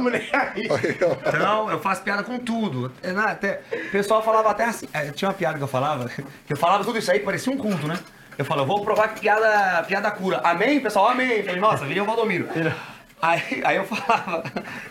aí. 0.54 0.68
então, 0.90 1.70
eu 1.72 1.80
faço 1.80 2.02
piada 2.04 2.24
com 2.24 2.38
tudo. 2.38 2.92
É, 3.02 3.12
na- 3.12 3.32
até- 3.32 3.62
o 3.72 3.90
pessoal 3.92 4.22
falava 4.24 4.52
até 4.52 4.66
assim. 4.66 4.88
é, 4.94 5.12
Tinha 5.12 5.30
uma 5.30 5.34
piada 5.34 5.58
que 5.58 5.64
eu 5.64 5.68
falava, 5.68 6.08
que 6.10 6.24
eu 6.54 6.58
falava 6.58 6.84
tudo 6.84 6.98
isso 7.00 7.12
aí, 7.12 7.20
parecia 7.20 7.52
um 7.52 7.58
culto, 7.58 7.88
né? 7.88 7.98
Eu 8.38 8.46
falo, 8.46 8.62
eu 8.62 8.66
vou 8.66 8.84
provar 8.84 9.10
que 9.10 9.22
piada, 9.22 9.84
piada 9.84 10.10
cura. 10.12 10.42
Amém, 10.44 10.80
pessoal? 10.80 11.10
Amém. 11.10 11.38
Eu 11.38 11.44
falei, 11.46 11.60
nossa, 11.60 11.86
virei 11.86 12.02
o 12.02 12.06
Valdomiro. 12.06 12.48
Aí, 13.24 13.62
aí 13.64 13.78
eu 13.78 13.86
falava, 13.86 14.44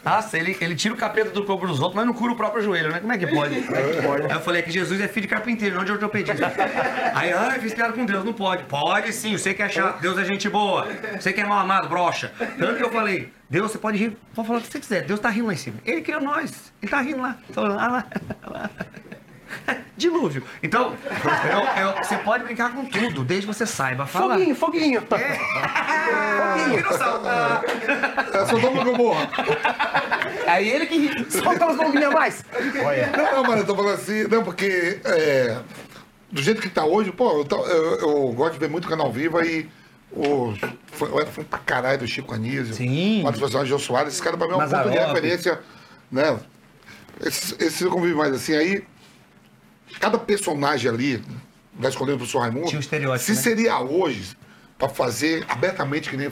nossa, 0.03 0.39
ele, 0.39 0.57
ele 0.59 0.75
tira 0.75 0.95
o 0.95 0.97
capeta 0.97 1.29
do 1.29 1.45
corpo 1.45 1.67
dos 1.67 1.81
outros, 1.81 1.95
mas 1.95 2.07
não 2.07 2.15
cura 2.15 2.33
o 2.33 2.37
próprio 2.37 2.63
joelho, 2.63 2.91
né? 2.91 2.99
Como 2.99 3.13
é 3.13 3.19
que 3.19 3.27
pode? 3.27 3.57
Aí 3.57 4.31
eu 4.31 4.41
falei 4.41 4.63
que 4.63 4.71
Jesus 4.71 4.99
é 5.03 5.07
filho 5.07 5.27
de 5.27 5.29
carpinteiro, 5.29 5.77
não 5.77 5.85
de 5.85 5.93
ortopedista. 5.93 6.51
Aí, 7.15 7.31
ai, 7.31 7.61
fiz 7.61 7.75
piada 7.75 7.93
com 7.93 8.07
Deus, 8.07 8.25
não 8.25 8.33
pode. 8.33 8.65
Pode 8.65 9.13
sim, 9.13 9.37
você 9.37 9.53
que 9.53 9.63
é 9.63 9.69
chato, 9.69 10.01
Deus 10.01 10.17
é 10.17 10.25
gente 10.25 10.49
boa. 10.49 10.89
Você 11.21 11.31
que 11.31 11.43
é 11.43 11.45
mal 11.45 11.59
amado, 11.59 11.91
brocha. 11.91 12.33
Tanto 12.59 12.77
que 12.77 12.83
eu 12.83 12.91
falei, 12.91 13.31
Deus, 13.51 13.71
você 13.71 13.77
pode 13.77 13.99
rir, 13.99 14.17
pode 14.35 14.49
falar 14.49 14.61
o 14.61 14.63
que 14.63 14.73
você 14.73 14.81
quiser, 14.81 15.05
Deus 15.05 15.21
tá 15.21 15.29
rindo 15.29 15.49
lá 15.49 15.53
em 15.53 15.57
cima. 15.59 15.77
Ele 15.85 16.01
criou 16.01 16.23
nós, 16.23 16.73
ele 16.81 16.91
tá 16.91 17.03
rindo 17.03 17.21
lá. 17.21 17.37
Tô 17.53 17.61
ah 17.61 17.69
lá, 17.69 18.07
lá. 18.47 18.71
Dilúvio. 19.97 20.43
Então, 20.63 20.95
eu- 21.05 21.83
eu- 21.83 21.97
você 22.05 22.17
pode 22.19 22.45
brincar 22.45 22.73
com 22.75 22.85
tudo, 22.87 23.23
desde 23.25 23.47
que 23.47 23.53
você 23.55 23.67
saiba 23.67 24.07
falar. 24.07 24.35
Foguinho, 24.37 24.55
foguinho. 24.55 25.03
Foguinho. 25.03 26.83
É 28.33 28.47
só 28.47 28.59
doma 28.59 28.85
Gomorra. 28.85 29.29
Aí 30.47 30.69
ele 30.69 30.87
que. 30.87 31.31
Solta 31.31 31.65
umas 31.67 31.77
bombinhas 31.77 32.11
a 32.11 32.15
mais. 32.15 32.45
Não, 33.17 33.33
não, 33.33 33.43
mano, 33.45 33.63
eu 33.63 33.67
tô 33.67 33.75
falando 33.77 33.95
assim, 33.95 34.25
não, 34.29 34.43
porque 34.43 35.01
é, 35.05 35.59
do 36.31 36.43
jeito 36.43 36.61
que 36.61 36.69
tá 36.69 36.85
hoje, 36.85 37.13
pô, 37.13 37.39
eu, 37.41 37.45
tô- 37.45 37.65
eu- 37.67 37.99
eu 38.01 38.33
gosto 38.33 38.55
de 38.55 38.59
ver 38.59 38.69
muito 38.69 38.89
Canal 38.89 39.13
Viva 39.13 39.45
e 39.47 39.69
o, 40.11 40.55
foi, 40.93 41.11
eu 41.11 41.21
era 41.21 41.31
fã 41.31 41.43
pra 41.43 41.59
caralho 41.59 41.99
do 41.99 42.07
Chico 42.07 42.35
Anísio. 42.35 42.75
Sim. 42.75 43.21
O 43.21 43.25
Matheus 43.25 43.41
personagens 43.41 43.69
Jô 43.71 43.79
Soares, 43.79 44.13
esse 44.15 44.23
cara 44.23 44.37
pra 44.37 44.47
mim 44.47 44.55
é 44.55 44.57
um 44.57 44.61
ponto 44.61 44.91
de 44.91 44.99
referência, 45.07 45.61
né? 46.11 46.39
Esse, 47.25 47.55
esse 47.63 47.85
eu 47.85 47.97
mais 48.17 48.35
assim, 48.35 48.55
aí 48.57 48.83
cada 49.99 50.19
personagem 50.19 50.91
ali, 50.91 51.23
da 51.75 51.89
escolhendo 51.89 52.19
pro 52.19 52.27
professor 52.27 52.41
Raimundo, 52.41 52.67
Tinha 52.67 52.79
um 52.79 52.81
estereótipo, 52.81 53.25
se 53.25 53.33
né? 53.33 53.41
seria 53.41 53.81
hoje 53.81 54.37
pra 54.79 54.89
fazer 54.89 55.45
abertamente 55.49 56.11
que 56.11 56.17
nem 56.17 56.31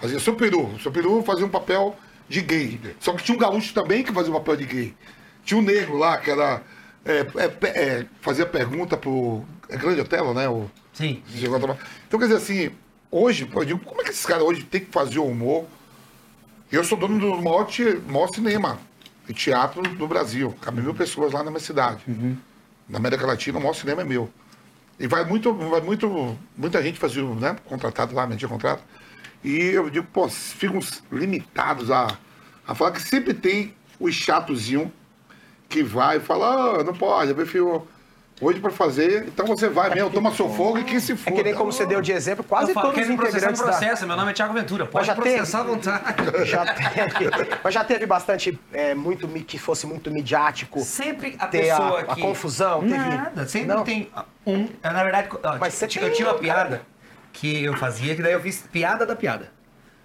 fazia 0.00 0.16
o 0.16 0.20
seu 0.20 0.34
peru. 0.34 0.66
O 0.66 0.80
seu 0.80 0.92
peru 0.92 1.22
fazia 1.22 1.44
um 1.46 1.48
papel 1.48 1.96
de 2.28 2.40
gay. 2.42 2.80
Só 3.00 3.12
que 3.14 3.22
tinha 3.22 3.36
um 3.36 3.40
gaúcho 3.40 3.72
também 3.72 4.02
que 4.02 4.12
fazia 4.12 4.30
um 4.30 4.36
papel 4.36 4.56
de 4.56 4.64
gay. 4.66 4.94
Tinha 5.44 5.58
um 5.58 5.62
negro 5.64 5.96
lá 5.96 6.18
que 6.18 6.30
era. 6.30 6.62
é, 7.04 7.20
é, 7.20 7.68
é, 7.68 8.06
fazia 8.20 8.44
pergunta 8.44 8.96
pro. 8.96 9.42
É 9.68 9.76
Grande 9.76 10.00
Otelo, 10.00 10.34
né? 10.34 10.48
O, 10.48 10.70
Sim. 10.92 11.22
Então, 12.06 12.18
quer 12.18 12.26
dizer 12.26 12.38
assim, 12.38 12.70
hoje, 13.10 13.48
eu 13.54 13.64
digo, 13.64 13.80
como 13.80 14.00
é 14.00 14.04
que 14.04 14.10
esses 14.10 14.26
caras 14.26 14.42
hoje 14.42 14.64
têm 14.64 14.80
que 14.80 14.90
fazer 14.90 15.18
o 15.18 15.26
humor? 15.26 15.66
Eu 16.72 16.82
sou 16.84 16.98
dono 16.98 17.18
do 17.18 17.40
maior, 17.42 17.68
maior 18.06 18.28
cinema 18.28 18.78
e 19.28 19.32
teatro 19.32 19.82
do 19.82 20.06
Brasil. 20.08 20.54
Cabe 20.60 20.82
mil 20.82 20.94
pessoas 20.94 21.32
lá 21.32 21.42
na 21.42 21.50
minha 21.50 21.60
cidade. 21.60 22.02
Na 22.88 22.98
América 22.98 23.26
Latina, 23.26 23.58
o 23.58 23.60
maior 23.60 23.74
cinema 23.74 24.02
é 24.02 24.04
meu. 24.04 24.30
E 24.98 25.06
vai 25.06 25.24
muito, 25.24 25.52
vai 25.54 25.80
muito, 25.80 26.36
muita 26.56 26.82
gente 26.82 26.98
fazer, 26.98 27.22
né? 27.22 27.56
Contratado 27.66 28.14
lá, 28.14 28.26
media 28.26 28.48
contrato. 28.48 28.82
E 29.44 29.54
eu 29.56 29.88
digo, 29.88 30.06
pô, 30.12 30.28
ficam 30.28 30.80
limitados 31.12 31.90
a, 31.90 32.18
a 32.66 32.74
falar 32.74 32.92
que 32.92 33.00
sempre 33.00 33.34
tem 33.34 33.74
o 34.00 34.10
chatozinho 34.10 34.92
que 35.68 35.82
vai 35.82 36.16
e 36.16 36.20
fala, 36.20 36.80
ah, 36.80 36.84
não 36.84 36.94
pode, 36.94 37.30
eu 37.30 37.36
prefiro 37.36 37.86
hoje 38.40 38.60
pra 38.60 38.70
fazer, 38.70 39.24
então 39.26 39.46
você 39.46 39.68
vai 39.68 39.92
mesmo, 39.92 40.10
toma 40.10 40.32
seu 40.34 40.48
fogo 40.48 40.78
e 40.78 40.84
quem 40.84 41.00
se 41.00 41.12
É 41.12 41.16
for. 41.16 41.32
que 41.32 41.42
nem 41.42 41.54
como 41.54 41.72
você 41.72 41.84
deu 41.84 42.00
de 42.00 42.12
exemplo, 42.12 42.44
quase 42.44 42.72
todos 42.72 42.90
os 42.96 43.08
integrantes 43.08 43.58
da... 43.60 43.64
processa. 43.66 44.06
Meu 44.06 44.16
nome 44.16 44.30
é 44.30 44.34
Thiago 44.34 44.54
Ventura. 44.54 44.86
Pode 44.86 45.06
já 45.06 45.14
teve? 45.14 45.36
processar 45.36 45.60
à 45.60 45.62
vontade. 45.64 46.04
Já 46.48 46.64
teve, 46.74 47.30
mas 47.64 47.74
já 47.74 47.84
teve 47.84 48.06
bastante, 48.06 48.58
é, 48.72 48.94
muito, 48.94 49.26
que 49.44 49.58
fosse 49.58 49.86
muito 49.86 50.10
midiático. 50.10 50.80
Sempre 50.80 51.36
a 51.38 51.44
a- 51.44 51.48
pessoa 51.48 52.00
a 52.00 52.14
que... 52.14 52.20
confusão, 52.20 52.80
teve- 52.80 52.96
Nada, 52.96 53.46
sempre 53.46 53.68
Não? 53.68 53.84
tem 53.84 54.10
um... 54.46 54.68
é, 54.82 54.90
Na 54.90 55.02
verdade, 55.02 55.28
Mas 55.60 55.74
você 55.74 55.84
eu 55.84 56.12
tinha 56.12 56.28
uma 56.28 56.36
um, 56.36 56.38
piada 56.38 56.82
que 57.32 57.64
eu 57.64 57.76
fazia, 57.76 58.14
que 58.14 58.22
daí 58.22 58.32
eu 58.32 58.40
fiz 58.40 58.58
piada 58.72 59.04
da 59.04 59.14
piada. 59.16 59.50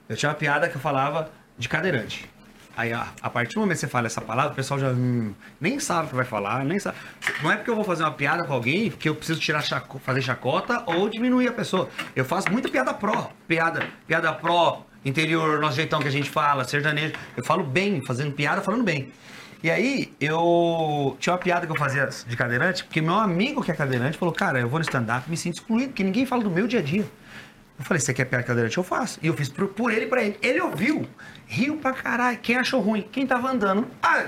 Eu 0.09 0.15
tinha 0.15 0.29
uma 0.29 0.35
piada 0.35 0.67
que 0.67 0.75
eu 0.75 0.81
falava 0.81 1.29
de 1.57 1.69
cadeirante. 1.69 2.29
Aí, 2.75 2.91
a, 2.91 3.07
a 3.21 3.29
partir 3.29 3.53
do 3.53 3.59
momento 3.59 3.75
que 3.75 3.81
você 3.81 3.87
fala 3.87 4.07
essa 4.07 4.19
palavra, 4.19 4.51
o 4.51 4.55
pessoal 4.55 4.79
já 4.79 4.89
hum, 4.89 5.33
nem 5.61 5.79
sabe 5.79 6.07
o 6.07 6.09
que 6.09 6.15
vai 6.15 6.25
falar, 6.25 6.65
nem 6.65 6.79
sabe. 6.79 6.97
Não 7.43 7.51
é 7.51 7.55
porque 7.55 7.69
eu 7.69 7.75
vou 7.75 7.83
fazer 7.83 8.03
uma 8.03 8.11
piada 8.11 8.43
com 8.45 8.53
alguém 8.53 8.89
que 8.89 9.07
eu 9.07 9.13
preciso 9.15 9.39
tirar 9.39 9.61
chaco- 9.61 9.99
fazer 9.99 10.21
chacota 10.23 10.81
ou 10.87 11.07
diminuir 11.07 11.47
a 11.49 11.51
pessoa. 11.51 11.87
Eu 12.15 12.25
faço 12.25 12.51
muita 12.51 12.69
piada 12.69 12.91
pró, 12.93 13.31
piada, 13.47 13.85
piada 14.07 14.33
pró, 14.33 14.85
interior, 15.05 15.59
nosso 15.59 15.75
jeitão 15.75 15.99
que 15.99 16.07
a 16.07 16.11
gente 16.11 16.29
fala, 16.31 16.63
sertanejo. 16.63 17.13
Eu 17.37 17.45
falo 17.45 17.63
bem, 17.63 18.01
fazendo 18.07 18.31
piada, 18.31 18.59
falando 18.61 18.83
bem. 18.83 19.11
E 19.61 19.69
aí, 19.69 20.11
eu 20.19 21.15
tinha 21.19 21.33
uma 21.33 21.39
piada 21.39 21.65
que 21.65 21.71
eu 21.71 21.77
fazia 21.77 22.09
de 22.27 22.35
cadeirante, 22.35 22.83
porque 22.83 22.99
meu 23.01 23.13
amigo 23.15 23.61
que 23.63 23.71
é 23.71 23.75
cadeirante 23.75 24.17
falou, 24.17 24.33
cara, 24.33 24.59
eu 24.59 24.67
vou 24.67 24.79
no 24.79 24.83
stand-up, 24.83 25.29
me 25.29 25.37
sinto 25.37 25.53
excluído, 25.59 25.89
porque 25.89 26.03
ninguém 26.03 26.25
fala 26.25 26.43
do 26.43 26.49
meu 26.49 26.67
dia 26.67 26.79
a 26.79 26.83
dia. 26.83 27.05
Eu 27.77 27.85
falei, 27.85 27.99
você 27.99 28.13
quer 28.13 28.25
piada 28.25 28.43
de 28.43 28.47
cadeirante? 28.47 28.77
Eu 28.77 28.83
faço. 28.83 29.19
E 29.21 29.27
eu 29.27 29.33
fiz 29.33 29.49
por, 29.49 29.67
por 29.67 29.91
ele 29.91 30.05
e 30.05 30.07
pra 30.07 30.23
ele. 30.23 30.37
Ele 30.41 30.61
ouviu, 30.61 31.07
riu 31.47 31.77
pra 31.77 31.91
caralho. 31.91 32.37
Quem 32.37 32.55
achou 32.55 32.79
ruim? 32.79 33.07
Quem 33.11 33.25
tava 33.25 33.49
andando. 33.49 33.87
Ah, 34.01 34.25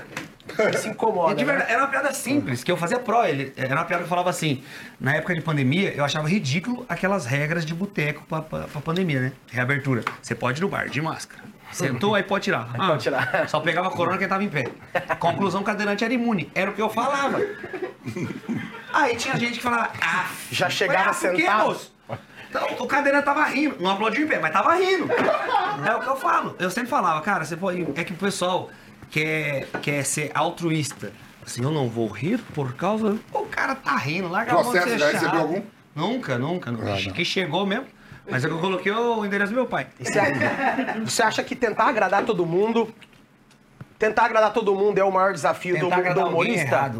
Se 0.78 0.88
incomoda. 0.88 1.32
e 1.32 1.36
de 1.36 1.44
né? 1.44 1.52
verdade, 1.52 1.72
era 1.72 1.82
uma 1.82 1.88
piada 1.88 2.12
simples, 2.12 2.62
que 2.62 2.70
eu 2.70 2.76
fazia 2.76 2.98
pró. 2.98 3.24
Ele, 3.24 3.52
era 3.56 3.74
uma 3.74 3.84
piada 3.84 4.02
que 4.02 4.06
eu 4.06 4.08
falava 4.08 4.30
assim, 4.30 4.62
na 5.00 5.14
época 5.14 5.34
de 5.34 5.40
pandemia, 5.40 5.92
eu 5.94 6.04
achava 6.04 6.28
ridículo 6.28 6.84
aquelas 6.88 7.26
regras 7.26 7.64
de 7.64 7.74
boteco 7.74 8.24
pra, 8.28 8.42
pra, 8.42 8.60
pra 8.60 8.80
pandemia, 8.80 9.20
né? 9.20 9.32
Reabertura. 9.50 10.02
Você 10.22 10.34
pode 10.34 10.60
ir 10.60 10.62
no 10.62 10.68
bar, 10.68 10.88
de 10.88 11.00
máscara. 11.00 11.42
Sentou, 11.72 12.14
aí 12.14 12.22
pode 12.22 12.44
tirar. 12.44 12.70
Ah, 12.74 12.88
pode 12.88 13.02
tirar. 13.02 13.48
Só 13.48 13.58
pegava 13.60 13.90
corona 13.90 14.16
quem 14.16 14.28
tava 14.28 14.42
em 14.44 14.48
pé. 14.48 14.68
Conclusão, 15.18 15.62
cadeirante 15.62 16.04
era 16.04 16.14
imune. 16.14 16.50
Era 16.54 16.70
o 16.70 16.74
que 16.74 16.80
eu 16.80 16.88
falava. 16.88 17.40
Aí 18.92 19.16
tinha 19.16 19.36
gente 19.36 19.54
que 19.54 19.62
falava, 19.62 19.90
ah, 20.00 20.30
Já 20.50 20.70
chegava 20.70 21.10
ah, 21.10 21.14
por 21.14 21.30
quê, 21.32 21.42
sentado? 21.42 21.66
moço? 21.66 21.95
Então, 22.56 22.84
o 22.84 22.88
cadeirante 22.88 23.24
tava 23.24 23.44
rindo, 23.44 23.76
não 23.80 23.90
aplaudiu 23.90 24.24
em 24.24 24.28
pé, 24.28 24.38
mas 24.38 24.52
tava 24.52 24.74
rindo. 24.74 25.08
É 25.86 25.94
o 25.94 26.00
que 26.00 26.08
eu 26.08 26.16
falo. 26.16 26.56
Eu 26.58 26.70
sempre 26.70 26.88
falava, 26.88 27.20
cara, 27.20 27.44
você 27.44 27.56
pode. 27.56 27.86
É 27.94 28.04
que 28.04 28.12
o 28.12 28.16
pessoal 28.16 28.70
quer, 29.10 29.66
quer 29.82 30.04
ser 30.04 30.30
altruísta. 30.34 31.12
Assim, 31.44 31.62
eu 31.62 31.70
não 31.70 31.88
vou 31.88 32.08
rir 32.08 32.38
por 32.54 32.74
causa. 32.74 33.18
O 33.32 33.46
cara 33.46 33.74
tá 33.74 33.96
rindo, 33.96 34.28
larga 34.28 34.52
a 34.52 34.62
mão 34.62 34.72
ser 34.72 34.98
já 34.98 34.98
chato. 34.98 35.12
recebeu 35.12 35.40
algum? 35.40 35.62
Nunca, 35.94 36.38
nunca. 36.38 36.72
nunca. 36.72 36.94
Ah, 36.94 37.12
que 37.12 37.24
chegou 37.24 37.64
mesmo. 37.64 37.86
Mas 38.28 38.44
é 38.44 38.48
que 38.48 38.54
eu 38.54 38.58
coloquei 38.58 38.90
o 38.90 39.24
endereço 39.24 39.52
do 39.52 39.56
meu 39.56 39.66
pai. 39.66 39.86
Você, 40.00 40.20
você 41.04 41.22
acha 41.22 41.42
que 41.44 41.54
tentar 41.54 41.84
agradar 41.84 42.24
todo 42.24 42.44
mundo, 42.44 42.92
tentar 43.98 44.24
agradar 44.24 44.52
todo 44.52 44.74
mundo 44.74 44.98
é 44.98 45.04
o 45.04 45.12
maior 45.12 45.32
desafio 45.32 45.76
do, 45.76 45.82
Tentar 45.82 45.94
do 45.94 46.00
agradar 46.00 46.24
alguém 46.24 46.40
humorista? 46.40 46.92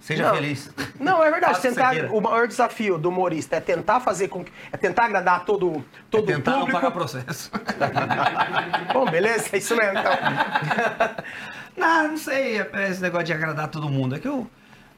Seja 0.00 0.26
Não. 0.28 0.34
feliz. 0.34 0.70
Não, 0.98 1.22
é 1.22 1.30
verdade. 1.30 1.60
Tentar, 1.60 1.94
o 2.10 2.20
maior 2.22 2.48
desafio 2.48 2.96
do 2.96 3.10
humorista 3.10 3.56
é 3.56 3.60
tentar 3.60 4.00
fazer 4.00 4.28
com 4.28 4.42
que. 4.42 4.50
É 4.72 4.76
tentar 4.76 5.04
agradar 5.04 5.44
todo, 5.44 5.84
todo 6.10 6.24
Tentar 6.26 6.52
o 6.52 6.54
não 6.54 6.60
público. 6.60 6.80
pagar 6.80 6.90
processo. 6.90 7.50
Bom, 8.94 9.04
beleza, 9.10 9.50
é 9.52 9.58
isso 9.58 9.76
mesmo. 9.76 9.98
Então. 9.98 10.12
não, 11.76 12.08
não 12.08 12.16
sei. 12.16 12.60
é 12.60 12.88
Esse 12.90 13.02
negócio 13.02 13.26
de 13.26 13.32
agradar 13.34 13.68
todo 13.68 13.88
mundo. 13.90 14.14
É 14.14 14.18
que 14.18 14.26
eu, 14.26 14.48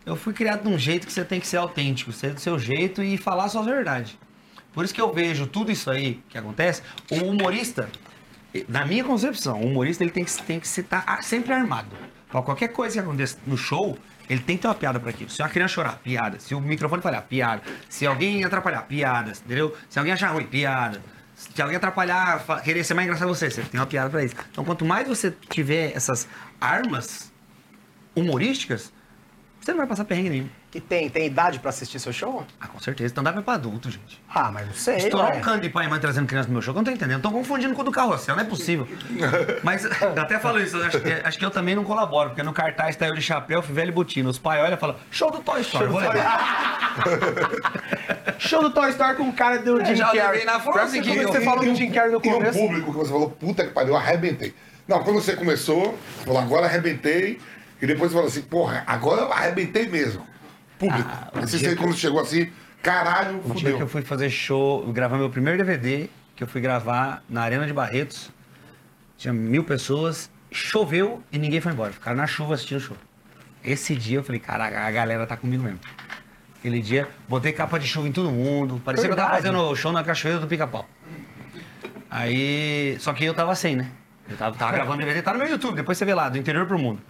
eu 0.07 0.15
fui 0.17 0.33
criado 0.33 0.63
de 0.63 0.69
um 0.69 0.79
jeito 0.79 1.07
que 1.07 1.13
você 1.13 1.25
tem 1.25 1.41
que 1.41 1.47
ser 1.49 1.57
autêntico, 1.57 2.13
ser 2.13 2.35
do 2.35 2.41
seu 2.41 2.59
jeito 2.59 3.03
e 3.03 3.17
falar 3.19 3.45
a 3.45 3.49
sua 3.49 3.63
verdade. 3.63 4.19
Por 4.73 4.85
isso 4.85 4.95
que 4.95 5.01
eu 5.01 5.13
vejo 5.13 5.47
tudo 5.47 5.71
isso 5.73 5.91
aí 5.91 6.23
que 6.29 6.39
acontece. 6.39 6.81
O 7.11 7.17
humorista, 7.25 7.89
na 8.69 8.87
minha 8.87 9.05
concepção, 9.05 9.61
o 9.61 9.67
humorista 9.67 10.03
ele 10.05 10.11
tem 10.13 10.25
que, 10.25 10.33
tem 10.45 10.61
que 10.61 10.67
estar 10.67 11.23
sempre 11.23 11.53
armado. 11.53 11.95
Pra 12.31 12.41
qualquer 12.41 12.69
coisa 12.69 12.95
que 12.95 13.01
aconteça 13.01 13.37
no 13.47 13.57
show, 13.59 13.99
ele 14.29 14.41
tem 14.41 14.57
que 14.57 14.63
ter 14.63 14.69
uma 14.69 14.75
piada 14.75 14.99
para 15.01 15.11
aquilo. 15.11 15.31
Se 15.31 15.43
uma 15.43 15.49
criança 15.49 15.75
chorar, 15.75 15.99
piada. 15.99 16.39
Se 16.39 16.55
o 16.55 16.61
microfone 16.61 17.03
falhar, 17.03 17.23
piada. 17.23 17.63
Se 17.89 18.07
alguém 18.07 18.45
atrapalhar, 18.45 18.83
piada. 18.83 19.33
Entendeu? 19.33 19.77
Se 19.89 19.99
alguém 19.99 20.13
achar 20.13 20.29
ruim, 20.29 20.45
piada. 20.45 21.03
Se 21.35 21.61
alguém 21.61 21.77
atrapalhar, 21.77 22.45
querer 22.63 22.85
ser 22.85 22.95
mais 22.95 23.07
engraçado 23.07 23.29
você, 23.29 23.51
você 23.51 23.63
tem 23.63 23.81
uma 23.81 23.87
piada 23.87 24.09
pra 24.09 24.25
isso. 24.25 24.35
Então, 24.51 24.65
quanto 24.65 24.85
mais 24.85 25.09
você 25.09 25.35
tiver 25.51 25.93
essas 25.95 26.29
armas 26.61 27.33
humorísticas, 28.15 28.93
você 29.65 29.71
não 29.71 29.79
vai 29.79 29.87
passar 29.87 30.05
perrengue 30.05 30.31
nenhum. 30.31 30.49
E 30.75 30.81
tem, 30.81 31.09
tem 31.09 31.27
idade 31.27 31.59
pra 31.61 31.69
assistir 31.69 31.99
seu 32.01 32.13
show? 32.13 32.45
Ah, 32.61 32.67
com 32.67 32.81
certeza. 32.81 33.13
Então 33.13 33.23
dá 33.23 33.33
pra 33.33 33.55
adulto, 33.55 33.91
gente. 33.91 34.21
Ah, 34.29 34.51
mas 34.51 34.67
não 34.67 34.75
sei. 34.75 34.97
Estourar 34.97 35.31
ué. 35.33 35.37
um 35.39 35.41
canto 35.41 35.61
de 35.63 35.69
pai 35.69 35.87
e 35.87 35.89
mãe 35.89 36.01
trazendo 36.01 36.27
criança 36.27 36.49
no 36.49 36.55
meu 36.55 36.63
show, 36.63 36.73
que 36.75 36.79
eu 36.79 36.83
não 36.83 36.91
tô 36.91 36.97
entendendo. 36.97 37.19
Estão 37.19 37.31
confundindo 37.31 37.75
com 37.75 37.83
o 37.83 37.85
do 37.85 37.93
carrossel, 37.93 38.35
não 38.35 38.43
é 38.43 38.47
possível. 38.47 38.89
Mas 39.63 39.85
eu 40.01 40.21
até 40.21 40.39
falo 40.39 40.59
isso, 40.61 40.77
acho, 40.83 40.99
que- 41.01 41.13
acho 41.13 41.39
que 41.39 41.45
eu 41.45 41.51
também 41.51 41.75
não 41.75 41.85
colaboro, 41.85 42.31
porque 42.31 42.43
no 42.43 42.53
cartaz 42.53 42.97
tá 42.97 43.07
eu 43.07 43.15
de 43.15 43.23
chapéu, 43.23 43.61
velho 43.63 43.91
e 43.91 43.93
botina. 43.93 44.29
Os 44.31 44.39
pais 44.39 44.63
olham 44.63 44.75
e 44.75 44.81
falam, 44.81 44.97
show 45.11 45.31
do 45.31 45.39
Toy 45.41 45.61
Story, 45.61 45.87
vou 45.89 46.01
levar. 46.01 46.93
Show 48.39 48.61
do 48.63 48.71
Toy 48.71 48.91
Story 48.91 49.17
com 49.17 49.29
o 49.29 49.33
cara 49.33 49.59
do 49.59 49.85
Jim 49.85 49.95
já 49.95 50.11
Carrey. 50.13 50.45
na 50.45 50.59
força 50.61 51.01
que 51.01 51.03
que 51.03 51.23
você 51.27 51.41
fala 51.43 51.63
do 51.65 51.75
Jim 51.75 51.91
Carrey 51.91 52.11
no 52.11 52.21
E 52.23 52.29
o 52.29 52.33
começo. 52.33 52.59
público 52.59 52.93
que 52.93 52.99
você 52.99 53.11
falou, 53.11 53.31
puta 53.31 53.65
que 53.65 53.71
pariu, 53.73 53.91
eu 53.91 53.97
arrebentei. 53.97 54.55
Não, 54.87 55.03
quando 55.05 55.21
você 55.23 55.37
começou, 55.37 55.97
você 56.19 56.25
falou, 56.25 56.41
agora 56.41 56.67
arrebentei. 56.67 57.41
E 57.83 57.87
depois 57.87 58.11
você 58.13 58.15
falou 58.17 58.29
assim, 58.29 58.43
porra, 58.43 58.85
agora 58.87 59.23
eu 59.23 59.33
arrebentei 59.33 59.87
mesmo. 59.89 60.25
Público. 60.79 61.09
Ah, 61.13 61.29
o 61.35 61.39
dia 61.41 61.47
você, 61.49 61.69
que- 61.71 61.77
quando 61.77 61.95
chegou 61.97 62.21
assim, 62.21 62.49
caralho, 62.81 63.41
O 63.45 63.55
dia 63.55 63.75
que 63.77 63.83
eu 63.83 63.89
fui 63.89 64.03
fazer 64.03 64.31
show, 64.31 64.91
gravar 64.93 65.19
meu 65.19 65.29
primeiro 65.29 65.59
DVD, 65.59 66.09
que 66.37 66.45
eu 66.45 66.47
fui 66.47 66.61
gravar 66.61 67.23
na 67.29 67.43
Arena 67.43 67.67
de 67.67 67.73
Barretos, 67.73 68.31
tinha 69.19 69.35
mil 69.35 69.65
pessoas, 69.65 70.31
choveu 70.51 71.23
e 71.33 71.39
ninguém 71.39 71.61
foi 71.61 71.73
embora. 71.73 71.93
Ficaram 71.93 72.17
na 72.17 72.27
chuva 72.27 72.55
assistindo 72.55 72.79
o 72.79 72.81
show. 72.81 72.97
Esse 73.65 73.95
dia 73.97 74.19
eu 74.19 74.25
falei, 74.25 74.41
cara, 74.41 74.65
a 74.87 74.91
galera 74.91 75.27
tá 75.27 75.37
comigo 75.37 75.63
mesmo. 75.63 75.81
Aquele 76.59 76.81
dia, 76.81 77.09
botei 77.29 77.53
capa 77.53 77.79
de 77.79 77.87
chuva 77.89 78.07
em 78.07 78.13
todo 78.13 78.31
mundo. 78.31 78.81
Parecia 78.85 79.09
que 79.09 79.13
eu 79.13 79.17
tava 79.17 79.35
fazendo 79.35 79.75
show 79.75 79.91
na 79.93 80.05
cachoeira 80.05 80.39
do 80.39 80.47
pica-pau. 80.47 80.89
Aí. 82.11 82.97
Só 83.01 83.13
que 83.13 83.25
eu 83.25 83.35
tava 83.35 83.55
sem, 83.55 83.75
né? 83.77 83.89
Eu 84.29 84.37
tava, 84.37 84.57
tava 84.57 84.73
gravando 84.73 84.99
DVD, 84.99 85.21
tá 85.23 85.33
no 85.33 85.39
meu 85.41 85.49
YouTube, 85.49 85.75
depois 85.75 85.99
você 85.99 86.05
vê 86.05 86.15
lá, 86.15 86.29
do 86.29 86.39
interior 86.39 86.67
pro 86.67 86.79
mundo. 86.79 87.01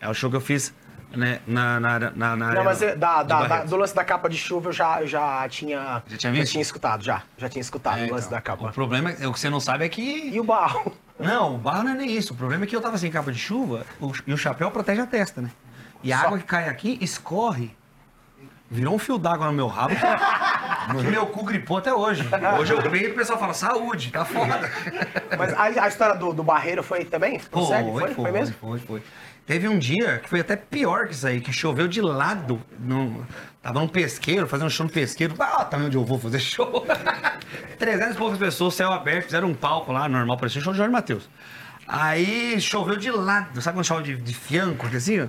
É 0.00 0.08
o 0.08 0.14
show 0.14 0.30
que 0.30 0.36
eu 0.36 0.40
fiz 0.40 0.72
né, 1.14 1.40
na, 1.46 1.78
na, 1.80 1.98
na, 1.98 2.36
na 2.36 2.54
Não, 2.54 2.64
mas 2.64 2.80
é- 2.82 2.94
da, 2.96 3.22
da- 3.22 3.46
da- 3.46 3.64
do 3.64 3.76
lance 3.76 3.94
da 3.94 4.04
capa 4.04 4.28
de 4.28 4.36
chuva 4.36 4.68
eu 4.68 4.72
já, 4.72 5.00
eu 5.02 5.06
já 5.06 5.46
tinha. 5.48 6.02
Já 6.08 6.16
tinha 6.16 6.32
visto? 6.32 6.58
escutado, 6.60 7.02
já. 7.04 7.22
Já 7.36 7.48
tinha 7.48 7.60
escutado 7.60 7.98
É, 7.98 8.06
o 8.06 8.10
lance 8.12 8.26
então, 8.26 8.38
da 8.38 8.40
capa. 8.40 8.68
O 8.68 8.72
problema 8.72 9.10
é 9.10 9.26
o 9.26 9.32
que 9.32 9.40
você 9.40 9.50
não 9.50 9.60
sabe 9.60 9.84
é 9.84 9.88
que. 9.88 10.30
E 10.32 10.38
o 10.40 10.44
barro? 10.44 10.92
Não, 11.18 11.56
o 11.56 11.58
barro 11.58 11.82
não 11.84 11.90
é 11.92 11.94
nem 11.94 12.16
isso. 12.16 12.32
O 12.32 12.36
problema 12.36 12.64
é 12.64 12.66
que 12.66 12.74
eu 12.74 12.80
tava 12.80 12.96
sem 12.96 13.10
capa 13.10 13.30
de 13.32 13.38
chuva 13.38 13.84
o- 14.00 14.12
e 14.26 14.32
o 14.32 14.38
chapéu 14.38 14.70
protege 14.70 15.00
a 15.02 15.06
testa, 15.06 15.42
né? 15.42 15.50
E 16.02 16.12
a 16.12 16.18
Só- 16.18 16.26
água 16.28 16.38
que 16.38 16.44
cai 16.44 16.68
aqui 16.68 16.96
escorre. 17.02 17.76
Virou 18.70 18.94
um 18.94 18.98
fio 19.00 19.18
d'água 19.18 19.46
no 19.48 19.52
meu 19.52 19.66
rabo. 19.66 19.96
que 19.96 21.02
meu 21.10 21.26
cu 21.26 21.44
gripou 21.44 21.78
até 21.78 21.92
hoje. 21.92 22.24
Hoje 22.58 22.72
eu 22.72 22.80
vejo 22.88 23.04
e 23.06 23.10
o 23.10 23.14
pessoal 23.16 23.36
fala, 23.38 23.52
saúde, 23.52 24.12
tá 24.12 24.24
foda. 24.24 24.60
Mas 25.36 25.52
a, 25.54 25.84
a 25.84 25.88
história 25.88 26.14
do, 26.14 26.32
do 26.32 26.44
barreiro 26.44 26.80
foi 26.80 27.04
também? 27.04 27.40
Foi, 27.40 27.50
Consegue? 27.50 27.90
Foi, 27.90 28.14
foi, 28.14 28.30
mesmo? 28.30 28.54
Foi, 28.60 28.78
foi. 28.78 29.02
Teve 29.50 29.66
um 29.66 29.80
dia 29.80 30.20
que 30.20 30.28
foi 30.28 30.38
até 30.38 30.54
pior 30.54 31.08
que 31.08 31.12
isso 31.12 31.26
aí, 31.26 31.40
que 31.40 31.52
choveu 31.52 31.88
de 31.88 32.00
lado. 32.00 32.62
No, 32.78 33.26
tava 33.60 33.80
num 33.80 33.88
pesqueiro, 33.88 34.46
fazendo 34.46 34.70
show 34.70 34.86
no 34.86 34.92
pesqueiro. 34.92 35.34
Ah, 35.40 35.64
tá 35.64 35.76
onde 35.76 35.96
eu 35.96 36.04
vou 36.04 36.20
fazer 36.20 36.38
show. 36.38 36.86
300 37.76 38.14
e 38.14 38.16
poucas 38.16 38.38
pessoas, 38.38 38.74
céu 38.74 38.92
aberto, 38.92 39.24
fizeram 39.24 39.48
um 39.48 39.54
palco 39.54 39.90
lá, 39.90 40.08
normal, 40.08 40.36
parecia 40.36 40.60
um 40.60 40.62
show 40.62 40.72
de 40.72 40.76
Jorge 40.76 40.92
Matheus. 40.92 41.28
Aí 41.84 42.60
choveu 42.60 42.94
de 42.94 43.10
lado, 43.10 43.60
sabe 43.60 43.76
quando 43.76 43.86
chove 43.86 44.14
de, 44.14 44.22
de 44.22 44.34
fianco, 44.36 44.86
assim? 44.86 45.28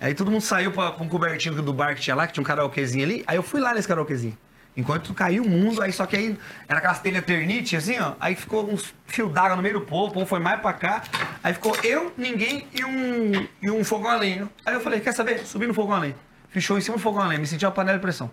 Aí 0.00 0.14
todo 0.14 0.30
mundo 0.30 0.42
saiu 0.42 0.70
pra, 0.70 0.92
pra 0.92 1.02
um 1.02 1.08
cobertinho 1.08 1.60
do 1.60 1.72
bar 1.72 1.96
que 1.96 2.02
tinha 2.02 2.14
lá, 2.14 2.28
que 2.28 2.34
tinha 2.34 2.42
um 2.42 2.46
karaokezinho 2.46 3.04
ali. 3.04 3.24
Aí 3.26 3.34
eu 3.36 3.42
fui 3.42 3.60
lá 3.60 3.74
nesse 3.74 3.88
karaokezinho. 3.88 4.38
Enquanto 4.76 5.14
caiu 5.14 5.42
o 5.42 5.48
mundo, 5.48 5.80
aí 5.80 5.90
só 5.90 6.04
que 6.04 6.16
aí 6.16 6.38
era 6.68 6.78
aquelas 6.78 6.98
telhas 6.98 7.24
Ternite, 7.24 7.76
assim, 7.76 7.98
ó. 7.98 8.12
Aí 8.20 8.34
ficou 8.34 8.70
uns 8.70 8.94
fios 9.06 9.32
d'água 9.32 9.56
no 9.56 9.62
meio 9.62 9.80
do 9.80 9.86
povo, 9.86 10.10
o 10.10 10.12
povo 10.12 10.26
foi 10.26 10.38
mais 10.38 10.60
pra 10.60 10.72
cá. 10.74 11.02
Aí 11.42 11.54
ficou 11.54 11.74
eu, 11.82 12.12
ninguém 12.16 12.66
e 12.74 12.84
um, 12.84 13.48
e 13.62 13.70
um 13.70 13.82
fogão 13.82 14.10
a 14.10 14.16
lenha. 14.16 14.48
Aí 14.64 14.74
eu 14.74 14.80
falei, 14.80 15.00
quer 15.00 15.12
saber? 15.12 15.46
Subi 15.46 15.66
no 15.66 15.72
fogão 15.72 15.96
a 15.96 16.00
lenha. 16.00 16.16
Fechou 16.50 16.78
em 16.78 16.80
cima 16.80 16.96
do 16.96 17.02
fogão 17.02 17.22
a 17.22 17.26
lenha, 17.26 17.40
me 17.40 17.46
senti 17.46 17.64
uma 17.64 17.72
panela 17.72 17.98
de 17.98 18.02
pressão. 18.02 18.30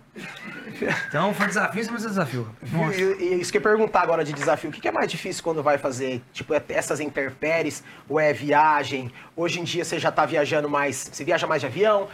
Então 1.08 1.32
foi 1.34 1.46
desafio 1.46 1.80
em 1.80 1.84
cima 1.84 1.98
de 1.98 2.06
desafio. 2.06 2.48
E, 2.96 3.22
e 3.22 3.40
isso 3.40 3.52
que 3.52 3.58
eu 3.58 3.60
ia 3.60 3.68
perguntar 3.68 4.00
agora 4.00 4.24
de 4.24 4.32
desafio, 4.32 4.70
o 4.70 4.72
que 4.72 4.80
que 4.80 4.88
é 4.88 4.92
mais 4.92 5.10
difícil 5.10 5.42
quando 5.42 5.62
vai 5.62 5.78
fazer, 5.78 6.22
tipo, 6.32 6.54
é 6.54 6.62
essas 6.68 7.00
intempéries, 7.00 7.84
ou 8.08 8.18
é 8.18 8.32
viagem? 8.32 9.12
Hoje 9.36 9.60
em 9.60 9.64
dia 9.64 9.84
você 9.84 9.98
já 9.98 10.10
tá 10.10 10.24
viajando 10.24 10.68
mais, 10.68 11.10
você 11.12 11.24
viaja 11.24 11.46
mais 11.46 11.60
de 11.60 11.66
avião? 11.66 12.08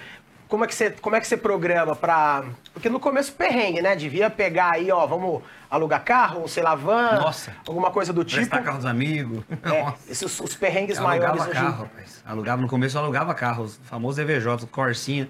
Como 0.51 0.65
é 0.65 0.67
que 0.67 0.75
você, 0.75 0.91
como 0.91 1.15
é 1.15 1.21
que 1.21 1.27
você 1.29 1.37
programa 1.37 1.95
pra... 1.95 2.43
Porque 2.75 2.89
no 2.89 2.99
começo 2.99 3.33
perrengue, 3.33 3.81
né? 3.81 3.95
Devia 3.95 4.29
pegar 4.29 4.73
aí, 4.75 4.91
ó, 4.91 5.07
vamos 5.07 5.43
alugar 5.71 6.03
carro, 6.03 6.41
ou 6.41 6.49
sei 6.49 6.63
lá, 6.65 6.75
van, 6.75 7.21
Nossa. 7.21 7.55
alguma 7.67 7.93
coisa 7.93 8.13
do 8.13 8.25
tipo. 8.25 8.41
Prestar 8.41 8.63
carro 8.63 8.79
dos 8.79 8.87
amigos. 8.87 9.45
É, 9.63 9.69
Nossa. 9.85 10.11
esses 10.11 10.41
os 10.41 10.57
perrengues 10.57 10.99
Eu 10.99 11.05
maiores 11.05 11.41
alugava 11.41 11.51
hoje. 11.51 11.61
carro, 11.61 11.83
rapaz. 11.85 12.23
Alugava, 12.27 12.63
no 12.63 12.69
começo 12.69 12.99
eu 12.99 13.03
alugava 13.03 13.33
carro, 13.33 13.63
os 13.63 13.81
famosos 13.85 14.19
EVJ, 14.19 14.67
Corsinha. 14.67 15.29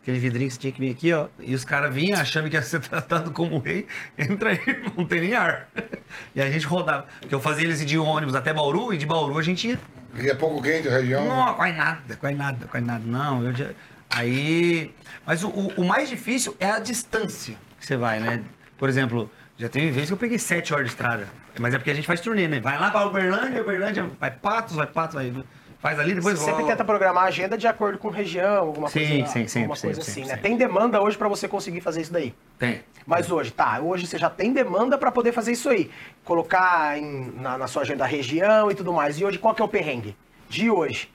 Aquele 0.00 0.18
vidrinho 0.18 0.48
que 0.48 0.54
você 0.54 0.60
tinha 0.60 0.72
que 0.72 0.80
vir 0.80 0.90
aqui, 0.90 1.12
ó. 1.12 1.26
E 1.38 1.54
os 1.54 1.64
caras 1.64 1.94
vinham 1.94 2.18
achando 2.18 2.48
que 2.50 2.56
ia 2.56 2.62
ser 2.62 2.80
tratado 2.88 3.30
como 3.30 3.58
rei. 3.58 3.86
Entra 4.18 4.50
aí, 4.50 4.60
não 4.96 5.04
tem 5.04 5.20
nem 5.20 5.34
ar. 5.34 5.68
E 6.34 6.40
a 6.40 6.50
gente 6.50 6.66
rodava. 6.66 7.06
Porque 7.20 7.34
eu 7.34 7.40
fazia 7.40 7.64
eles 7.64 7.80
ir 7.82 7.84
de 7.84 7.98
ônibus 7.98 8.34
até 8.34 8.52
Bauru, 8.54 8.92
e 8.94 8.96
de 8.96 9.04
Bauru 9.06 9.38
a 9.38 9.42
gente 9.42 9.68
ia. 9.68 9.78
E 10.18 10.28
é 10.28 10.34
pouco 10.34 10.60
quente 10.60 10.88
a 10.88 10.92
região. 10.92 11.24
Não, 11.24 11.54
quase 11.54 11.76
nada, 11.76 12.16
quase 12.16 12.34
nada, 12.34 12.66
quase 12.66 12.86
nada. 12.86 13.02
Não, 13.06 13.44
eu 13.44 13.54
já... 13.54 13.66
Aí... 14.14 14.94
Mas 15.26 15.42
o, 15.44 15.48
o- 15.48 15.84
mais 15.84 16.08
difícil 16.08 16.54
é 16.58 16.70
a 16.70 16.78
distância 16.78 17.56
que 17.78 17.86
você 17.86 17.96
vai, 17.96 18.20
né? 18.20 18.42
Por 18.76 18.88
exemplo, 18.88 19.30
já 19.56 19.68
teve 19.68 19.90
vezes 19.90 20.08
que 20.08 20.12
eu 20.14 20.16
peguei 20.18 20.38
sete 20.38 20.72
horas 20.74 20.86
de 20.86 20.92
estrada. 20.92 21.28
Mas 21.58 21.74
é 21.74 21.78
porque 21.78 21.90
a 21.90 21.94
gente 21.94 22.06
faz 22.06 22.20
turnê, 22.20 22.48
né? 22.48 22.60
Vai 22.60 22.78
lá 22.78 22.90
pra 22.90 23.06
Uberlândia, 23.06 23.62
Uberlândia, 23.62 24.10
vai 24.18 24.30
Patos, 24.30 24.76
vai 24.76 24.86
Patos, 24.86 25.14
vai... 25.14 25.32
Faz 25.78 25.98
ali, 25.98 26.14
depois 26.14 26.38
Você 26.38 26.44
sempre 26.44 26.64
tenta 26.64 26.84
programar 26.84 27.24
a 27.24 27.26
agenda 27.26 27.58
de 27.58 27.66
acordo 27.66 27.98
com 27.98 28.08
região, 28.08 28.68
alguma 28.68 28.88
Sim, 28.88 29.00
coisa, 29.18 29.26
sim, 29.32 29.48
sempre, 29.48 29.58
alguma 29.62 29.76
coisa 29.76 30.00
sempre, 30.00 30.22
assim, 30.22 30.30
né? 30.32 30.36
Tem 30.36 30.56
demanda 30.56 31.02
hoje 31.02 31.18
pra 31.18 31.26
você 31.26 31.48
conseguir 31.48 31.80
fazer 31.80 32.02
isso 32.02 32.12
daí. 32.12 32.32
Tem. 32.56 32.82
Mas 33.04 33.28
hoje, 33.32 33.50
tá, 33.50 33.80
hoje 33.80 34.06
você 34.06 34.16
já 34.16 34.30
tem 34.30 34.52
demanda 34.52 34.96
pra 34.96 35.10
poder 35.10 35.32
fazer 35.32 35.50
isso 35.50 35.68
aí. 35.68 35.90
Colocar 36.24 36.96
em- 36.96 37.32
na, 37.36 37.58
na 37.58 37.66
sua 37.66 37.82
agenda 37.82 38.04
a 38.04 38.06
região 38.06 38.70
e 38.70 38.76
tudo 38.76 38.92
mais. 38.92 39.18
E 39.18 39.24
hoje, 39.24 39.38
qual 39.38 39.56
que 39.56 39.60
é 39.60 39.64
o 39.64 39.68
perrengue? 39.68 40.16
De 40.48 40.70
hoje. 40.70 41.10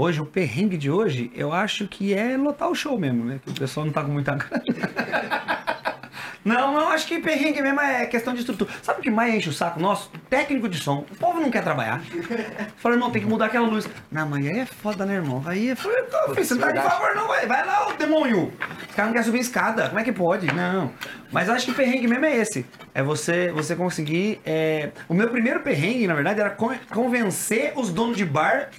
Hoje, 0.00 0.20
o 0.20 0.24
perrengue 0.24 0.76
de 0.76 0.88
hoje, 0.88 1.28
eu 1.34 1.52
acho 1.52 1.88
que 1.88 2.14
é 2.14 2.36
lotar 2.36 2.68
o 2.70 2.74
show 2.74 2.96
mesmo, 2.96 3.24
né? 3.24 3.40
Que 3.44 3.50
o 3.50 3.54
pessoal 3.54 3.84
não 3.84 3.92
tá 3.92 4.00
com 4.04 4.12
muita 4.12 4.32
grana. 4.36 4.62
Não, 6.44 6.72
não, 6.72 6.88
acho 6.88 7.06
que 7.06 7.18
perrengue 7.18 7.60
mesmo 7.60 7.78
é 7.80 8.06
questão 8.06 8.32
de 8.32 8.40
estrutura. 8.40 8.70
Sabe 8.80 9.00
o 9.00 9.02
que 9.02 9.10
mais 9.10 9.34
enche 9.34 9.50
o 9.50 9.52
saco 9.52 9.78
nosso? 9.78 10.10
Técnico 10.30 10.66
de 10.66 10.78
som. 10.78 11.04
O 11.10 11.16
povo 11.16 11.40
não 11.40 11.50
quer 11.50 11.62
trabalhar. 11.62 12.00
Fala, 12.78 12.94
irmão, 12.94 13.10
tem 13.10 13.20
que 13.20 13.28
mudar 13.28 13.46
aquela 13.46 13.66
luz. 13.66 13.86
Não, 14.10 14.26
mas 14.26 14.46
aí 14.46 14.60
é 14.60 14.64
foda, 14.64 15.04
né, 15.04 15.16
irmão? 15.16 15.42
Aí 15.44 15.70
é 15.70 15.74
foda. 15.74 16.06
Você 16.34 16.54
não 16.54 16.60
tá 16.62 16.70
de 16.72 16.80
favor, 16.80 17.14
não, 17.14 17.26
vai, 17.26 17.44
vai 17.46 17.66
lá, 17.66 17.88
ô 17.88 17.92
demônio. 17.94 18.50
Os 18.88 18.94
caras 18.94 19.06
não 19.06 19.12
querem 19.12 19.22
subir 19.24 19.40
escada. 19.40 19.88
Como 19.88 20.00
é 20.00 20.04
que 20.04 20.12
pode? 20.12 20.46
Não. 20.54 20.90
Mas 21.30 21.48
eu 21.48 21.54
acho 21.54 21.66
que 21.66 21.74
perrengue 21.74 22.06
mesmo 22.08 22.24
é 22.24 22.36
esse. 22.36 22.64
É 22.94 23.02
você, 23.02 23.50
você 23.50 23.76
conseguir. 23.76 24.40
é, 24.46 24.90
O 25.06 25.12
meu 25.12 25.28
primeiro 25.28 25.60
perrengue, 25.60 26.06
na 26.06 26.14
verdade, 26.14 26.40
era 26.40 26.50
con- 26.50 26.78
convencer 26.88 27.72
os 27.76 27.90
donos 27.90 28.16
de 28.16 28.24
bar 28.24 28.70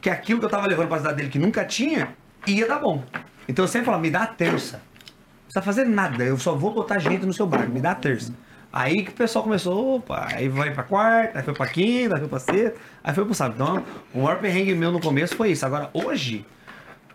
que 0.00 0.08
aquilo 0.10 0.38
que 0.40 0.46
eu 0.46 0.50
tava 0.50 0.66
levando 0.66 0.88
pra 0.88 0.98
cidade 0.98 1.16
dele, 1.16 1.28
que 1.28 1.38
nunca 1.38 1.64
tinha, 1.64 2.08
ia 2.46 2.66
dar 2.66 2.78
bom. 2.78 3.02
Então 3.48 3.64
eu 3.64 3.68
sempre 3.68 3.86
falava, 3.86 4.02
me 4.02 4.10
dá 4.10 4.22
a 4.22 4.26
terça. 4.26 4.76
Não 4.78 5.44
precisa 5.44 5.62
fazer 5.62 5.84
nada, 5.84 6.22
eu 6.24 6.38
só 6.38 6.54
vou 6.54 6.72
botar 6.72 6.98
gente 6.98 7.26
no 7.26 7.32
seu 7.32 7.46
bar, 7.46 7.68
me 7.68 7.80
dá 7.80 7.90
a 7.92 7.94
terça. 7.94 8.32
Aí 8.72 9.02
que 9.02 9.10
o 9.10 9.14
pessoal 9.14 9.42
começou, 9.42 9.96
opa, 9.96 10.28
aí 10.32 10.48
vai 10.48 10.70
pra 10.72 10.84
quarta, 10.84 11.38
aí 11.40 11.44
foi 11.44 11.52
pra 11.54 11.66
quinta, 11.66 12.14
aí 12.14 12.20
foi 12.20 12.28
pra 12.28 12.38
sexta, 12.38 12.74
aí 13.02 13.12
foi 13.12 13.24
pro 13.24 13.34
sábado. 13.34 13.54
Então, 13.60 13.84
o 14.14 14.22
maior 14.22 14.38
perrengue 14.38 14.74
meu 14.76 14.92
no 14.92 15.00
começo 15.00 15.34
foi 15.34 15.50
isso. 15.50 15.66
Agora, 15.66 15.90
hoje, 15.92 16.46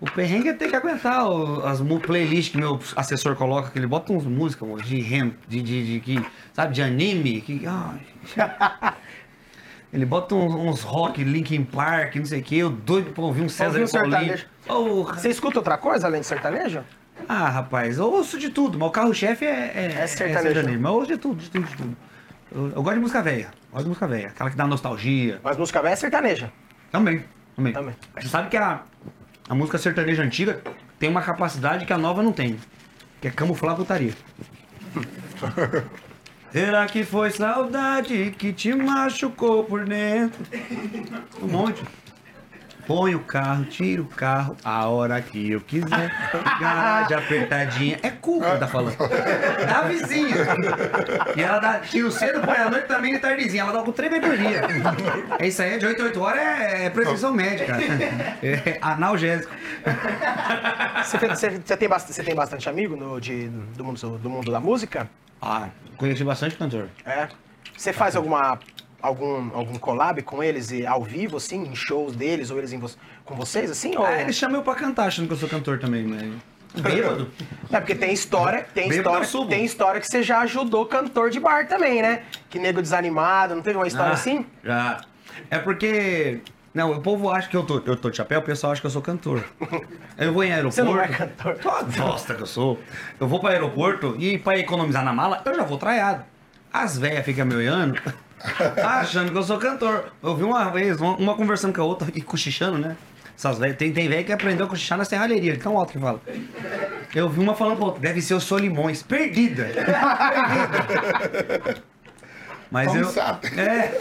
o 0.02 0.12
perrengue 0.12 0.50
é 0.50 0.54
ter 0.54 0.68
que 0.68 0.76
aguentar 0.76 1.26
o- 1.30 1.66
as 1.66 1.80
playlists 2.06 2.50
que 2.50 2.58
meu 2.58 2.78
assessor 2.98 3.38
coloca, 3.38 3.70
que 3.72 3.80
ele 3.80 3.88
bota 3.88 4.12
uns 4.12 4.26
músicas 4.26 4.82
de 4.86 5.00
rem, 5.00 5.34
de, 5.48 5.62
de, 5.62 5.94
de, 5.94 6.00
que, 6.02 6.26
sabe, 6.52 6.74
de 6.74 6.82
anime, 6.82 7.40
que, 7.40 7.62
ai, 7.66 8.02
ele 9.94 10.06
bota 10.06 10.36
uns, 10.36 10.54
uns 10.54 10.82
rock, 10.82 11.24
Linkin 11.24 11.64
Park, 11.64 12.16
não 12.16 12.26
sei 12.26 12.42
o 12.42 12.44
que, 12.44 12.58
eu 12.58 12.70
doido 12.70 13.12
pra 13.12 13.24
ouvir 13.24 13.42
um 13.42 13.50
César 13.50 13.80
Ouvir 13.80 13.90
um 13.90 13.92
Paulinho. 13.92 14.12
sertanejo. 14.12 14.46
Porra. 14.66 15.14
Você 15.20 15.30
escuta 15.30 15.60
outra 15.60 15.78
coisa 15.78 16.08
além 16.08 16.22
de 16.22 16.28
sertanejo? 16.28 16.84
Ah, 17.30 17.50
rapaz, 17.50 17.98
eu 17.98 18.12
ouço 18.12 18.38
de 18.38 18.50
tudo, 18.50 18.78
mas 18.78 18.90
o 18.90 18.92
carro-chefe 18.92 19.46
é, 19.46 19.72
é, 19.76 20.02
É 20.02 20.08
sertanejo. 20.08 20.80
Mas 20.80 20.92
eu 20.92 20.94
ouço 20.94 21.08
de 21.08 21.18
tudo, 21.18 21.36
de 21.42 21.50
tudo, 21.50 21.66
de 21.66 21.76
tudo. 21.78 21.98
Eu, 22.52 22.68
eu 22.76 22.84
gosto 22.84 22.96
de 22.96 23.02
música 23.02 23.22
velha, 23.22 23.50
gosto 23.72 23.84
de 23.84 23.90
música 23.90 24.08
velha, 24.08 24.28
aquela 24.28 24.50
que 24.50 24.56
dá 24.58 24.68
nostalgia. 24.68 25.40
Mas 25.44 25.58
música 25.58 25.82
velha 25.82 25.94
é 25.94 25.96
sertaneja. 25.96 26.52
Também, 26.92 27.24
também. 27.56 27.74
Também. 27.74 27.96
Você 28.20 28.28
sabe 28.28 28.50
que 28.50 28.58
a, 28.58 28.82
a 29.50 29.56
música 29.56 29.78
sertaneja 29.78 30.24
antiga 30.24 30.62
tem 31.00 31.10
uma 31.10 31.22
capacidade 31.22 31.86
que 31.86 31.94
a 31.94 31.98
nova 31.98 32.22
não 32.22 32.32
tem, 32.32 32.58
que 33.22 33.28
é 33.28 33.32
camuflar 33.32 33.74
a 33.74 33.78
putaria. 33.78 34.14
Será 36.56 36.86
que 36.86 37.04
foi 37.04 37.32
saudade 37.32 38.34
que 38.38 38.54
te 38.54 38.74
machucou 38.74 39.66
por 39.66 39.84
dentro? 39.84 40.42
Um 41.44 41.48
monte. 41.48 41.84
Põe 42.88 43.16
o 43.16 43.20
carro, 43.20 43.66
tira 43.66 44.02
o 44.02 44.06
carro, 44.06 44.56
a 44.64 44.86
hora 44.88 45.20
que 45.22 45.52
eu 45.52 45.60
quiser. 45.62 46.12
Garagem 46.62 47.18
apertadinha. 47.18 48.00
É 48.04 48.10
culpa 48.12 48.52
que 48.52 48.58
tá 48.60 48.68
falando. 48.68 48.96
Da 49.68 49.82
vizinha. 49.82 50.36
E 51.36 51.42
ela 51.42 51.60
dá 51.60 51.80
tiro 51.80 52.12
cedo, 52.12 52.42
põe 52.42 52.56
à 52.58 52.70
noite 52.70 52.88
também 52.88 53.14
de 53.14 53.20
tardezinha. 53.20 53.64
Ela 53.64 53.74
dá 53.74 53.82
com 53.82 53.92
dia. 54.38 54.62
É 55.40 55.48
isso 55.48 55.62
aí, 55.62 55.74
é 55.74 55.78
de 55.78 55.86
8 55.86 56.02
a 56.02 56.06
8 56.06 56.22
horas 56.22 56.42
é, 56.42 56.86
é 56.86 56.90
prescrição 56.92 57.34
médica. 57.34 57.76
É 58.44 58.78
analgésico. 58.82 59.52
Você, 61.04 61.18
fe- 61.18 61.28
você- 61.28 61.50
você 61.66 61.78
tem, 61.78 61.90
bastante, 61.90 62.14
você 62.16 62.24
tem 62.24 62.36
bastante 62.36 62.70
amigo 62.70 62.96
no, 62.96 63.20
de, 63.20 63.48
do, 63.50 63.84
mundo, 63.84 64.18
do 64.20 64.30
mundo 64.30 64.52
da 64.52 64.60
música? 64.60 65.10
Ah, 65.42 65.70
conheci 65.98 66.24
bastante 66.24 66.56
cantor. 66.56 66.88
É. 67.06 67.28
Você 67.76 67.92
faz 67.92 68.16
alguma 68.16 68.58
algum, 69.06 69.56
algum 69.56 69.76
collab 69.76 70.22
com 70.24 70.44
eles 70.44 70.72
e 70.72 70.86
ao 70.86 71.04
vivo, 71.04 71.38
assim, 71.38 71.64
em 71.64 71.76
shows 71.76 72.16
deles, 72.16 72.50
ou 72.52 72.58
eles 72.58 72.72
vo- 72.74 72.90
com 73.24 73.36
vocês, 73.36 73.70
assim? 73.72 73.96
Ou... 73.96 74.06
Ah, 74.06 74.22
ele 74.22 74.34
chama 74.34 74.58
eu 74.58 74.62
pra 74.64 74.76
cantar, 74.76 75.06
achando 75.08 75.28
que 75.28 75.34
eu 75.34 75.38
sou 75.38 75.50
cantor 75.50 75.80
também, 75.80 76.04
mas. 76.06 76.34
Bêbado. 76.82 77.32
É 77.72 77.80
porque 77.80 77.96
tem 77.96 78.12
história, 78.12 78.66
tem 78.74 78.90
Bêbado 78.90 79.24
história, 79.24 79.48
tem 79.50 79.64
história 79.64 80.02
que 80.02 80.08
você 80.08 80.22
já 80.22 80.40
ajudou 80.42 80.86
cantor 80.86 81.30
de 81.30 81.40
bar 81.40 81.68
também, 81.68 82.02
né? 82.02 82.24
Que 82.50 82.60
nego 82.60 82.82
desanimado, 82.82 83.56
não 83.56 83.62
teve 83.62 83.78
uma 83.78 83.88
história 83.88 84.12
Ah, 84.12 84.16
assim? 84.16 84.46
Já. 84.64 85.00
É 85.50 85.58
porque. 85.58 86.42
Não, 86.74 86.92
o 86.92 87.02
povo 87.02 87.30
acha 87.30 87.48
que 87.48 87.56
eu 87.56 87.64
tô, 87.64 87.82
eu 87.86 87.96
tô 87.96 88.10
de 88.10 88.18
chapéu, 88.18 88.40
o 88.42 88.44
pessoal 88.44 88.74
acha 88.74 88.82
que 88.82 88.88
eu 88.88 88.92
sou 88.92 89.02
cantor. 89.02 89.42
Eu 90.18 90.34
vou 90.34 90.44
em 90.44 90.52
aeroporto. 90.52 90.76
Você 90.76 90.84
não 90.84 91.00
é 91.02 91.08
cantor. 91.08 91.58
Ah, 91.66 91.84
Bosta 91.84 92.36
que 92.36 92.42
eu 92.42 92.46
sou. 92.46 92.78
Eu 93.20 93.28
vou 93.28 93.40
para 93.40 93.52
aeroporto 93.52 94.16
e 94.20 94.38
para 94.38 94.58
economizar 94.60 95.04
na 95.04 95.12
mala, 95.14 95.42
eu 95.46 95.54
já 95.56 95.64
vou 95.64 95.78
traiado. 95.78 96.24
As 96.72 96.98
velhas 96.98 97.24
ficam 97.26 97.46
me 97.46 97.56
olhando, 97.56 97.98
achando 98.84 99.32
que 99.32 99.38
eu 99.38 99.44
sou 99.44 99.58
cantor. 99.58 100.12
Eu 100.22 100.36
vi 100.36 100.44
uma 100.44 100.70
vez, 100.70 101.00
uma, 101.00 101.16
uma 101.16 101.36
conversando 101.36 101.74
com 101.74 101.82
a 101.82 101.86
outra 101.86 102.10
e 102.14 102.22
cochichando, 102.22 102.78
né? 102.78 102.98
Essas 103.38 103.60
velhas, 103.60 103.78
tem, 103.78 103.92
tem 103.92 104.08
velha 104.08 104.24
que 104.24 104.32
aprendeu 104.32 104.66
a 104.66 104.70
cochichar 104.70 104.98
na 104.98 105.04
serralheria, 105.04 105.58
tão 105.60 105.78
alto 105.78 105.92
que 105.92 106.00
fala. 106.00 106.22
Eu 107.14 107.30
vi 107.30 107.42
uma 107.42 107.54
falando 107.54 107.76
pra 107.78 107.86
outra, 107.86 108.02
deve 108.02 108.22
ser 108.22 108.34
o 108.34 108.40
Solimões, 108.40 109.04
perdida. 109.04 109.66
perdida. 109.76 111.84
Mas 112.72 112.88
Como 112.88 113.00
eu. 113.00 113.10
sabe? 113.10 113.48
É. 113.60 114.00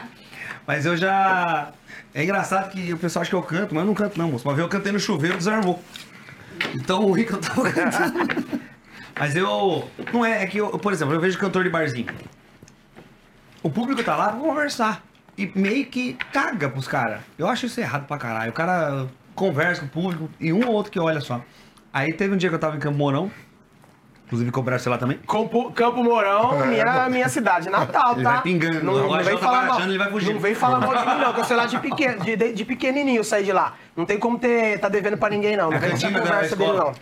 Mas 0.66 0.86
eu 0.86 0.96
já. 0.96 1.72
É 2.14 2.22
engraçado 2.22 2.70
que 2.70 2.92
o 2.92 2.98
pessoal 2.98 3.22
acha 3.22 3.30
que 3.30 3.36
eu 3.36 3.42
canto, 3.42 3.74
mas 3.74 3.82
eu 3.82 3.86
não 3.86 3.94
canto 3.94 4.18
não, 4.18 4.30
moço. 4.30 4.46
Uma 4.48 4.54
vez 4.54 4.64
eu 4.64 4.70
cantei 4.70 4.92
no 4.92 5.00
chuveiro, 5.00 5.36
desarmou. 5.36 5.82
Então 6.74 7.10
o 7.10 7.14
que 7.14 7.30
eu 7.30 7.38
tava 7.38 7.70
cantando. 7.70 8.46
Mas 9.18 9.36
eu. 9.36 9.88
Não 10.12 10.24
é, 10.24 10.42
é 10.42 10.46
que 10.46 10.58
eu, 10.58 10.70
por 10.78 10.92
exemplo, 10.92 11.14
eu 11.14 11.20
vejo 11.20 11.38
cantor 11.38 11.64
de 11.64 11.70
barzinho. 11.70 12.06
O 13.64 13.70
público 13.70 14.04
tá 14.04 14.14
lá 14.14 14.28
pra 14.28 14.38
conversar. 14.38 15.02
E 15.38 15.50
meio 15.54 15.86
que 15.86 16.12
caga 16.30 16.68
pros 16.68 16.86
caras. 16.86 17.20
Eu 17.38 17.48
acho 17.48 17.64
isso 17.64 17.80
errado 17.80 18.06
pra 18.06 18.18
caralho. 18.18 18.50
O 18.50 18.54
cara 18.54 19.06
conversa 19.34 19.80
com 19.80 19.86
o 19.86 19.90
público 19.90 20.28
e 20.38 20.52
um 20.52 20.66
ou 20.66 20.74
outro 20.74 20.92
que 20.92 21.00
olha 21.00 21.20
só. 21.22 21.40
Aí 21.90 22.12
teve 22.12 22.34
um 22.34 22.36
dia 22.36 22.50
que 22.50 22.54
eu 22.54 22.58
tava 22.58 22.76
em 22.76 22.78
Campo 22.78 22.98
Mourão. 22.98 23.30
Inclusive 24.26 24.50
cobraram 24.50 24.82
lá 24.86 24.98
também. 24.98 25.18
Campo, 25.26 25.72
Campo 25.72 26.04
Mourão, 26.04 26.66
minha, 26.66 27.08
minha 27.08 27.28
cidade 27.30 27.70
natal, 27.70 28.12
Ele 28.14 28.22
tá? 28.22 28.32
vai 28.32 28.42
pingando. 28.42 28.84
Não, 28.84 29.08
não 29.08 29.22
vem 29.22 29.34
tá 29.34 29.38
falar 29.38 29.66
mal. 29.66 29.80
ele 29.80 29.98
vai 29.98 30.10
fugir. 30.10 30.34
Não 30.34 30.40
vem 30.40 30.54
falar 30.54 30.80
mal 30.80 30.94
de 30.96 31.06
mim, 31.06 31.18
não, 31.20 31.32
que 31.32 31.40
eu 31.40 31.44
sei 31.44 31.56
lá 31.56 31.64
de, 31.66 31.78
pequeno, 31.78 32.22
de, 32.22 32.36
de, 32.36 32.52
de 32.52 32.64
pequenininho 32.66 33.24
saí 33.24 33.44
de 33.44 33.52
lá. 33.52 33.74
Não 33.96 34.04
tem 34.04 34.18
como 34.18 34.38
ter, 34.38 34.78
tá 34.78 34.90
devendo 34.90 35.16
pra 35.16 35.30
ninguém, 35.30 35.56
não. 35.56 35.70
Não 35.70 35.76
É 35.76 35.80
vem 35.80 35.92
essa 35.92 36.10
conversa 36.10 36.54
dele, 36.54 36.72
não. 36.72 36.92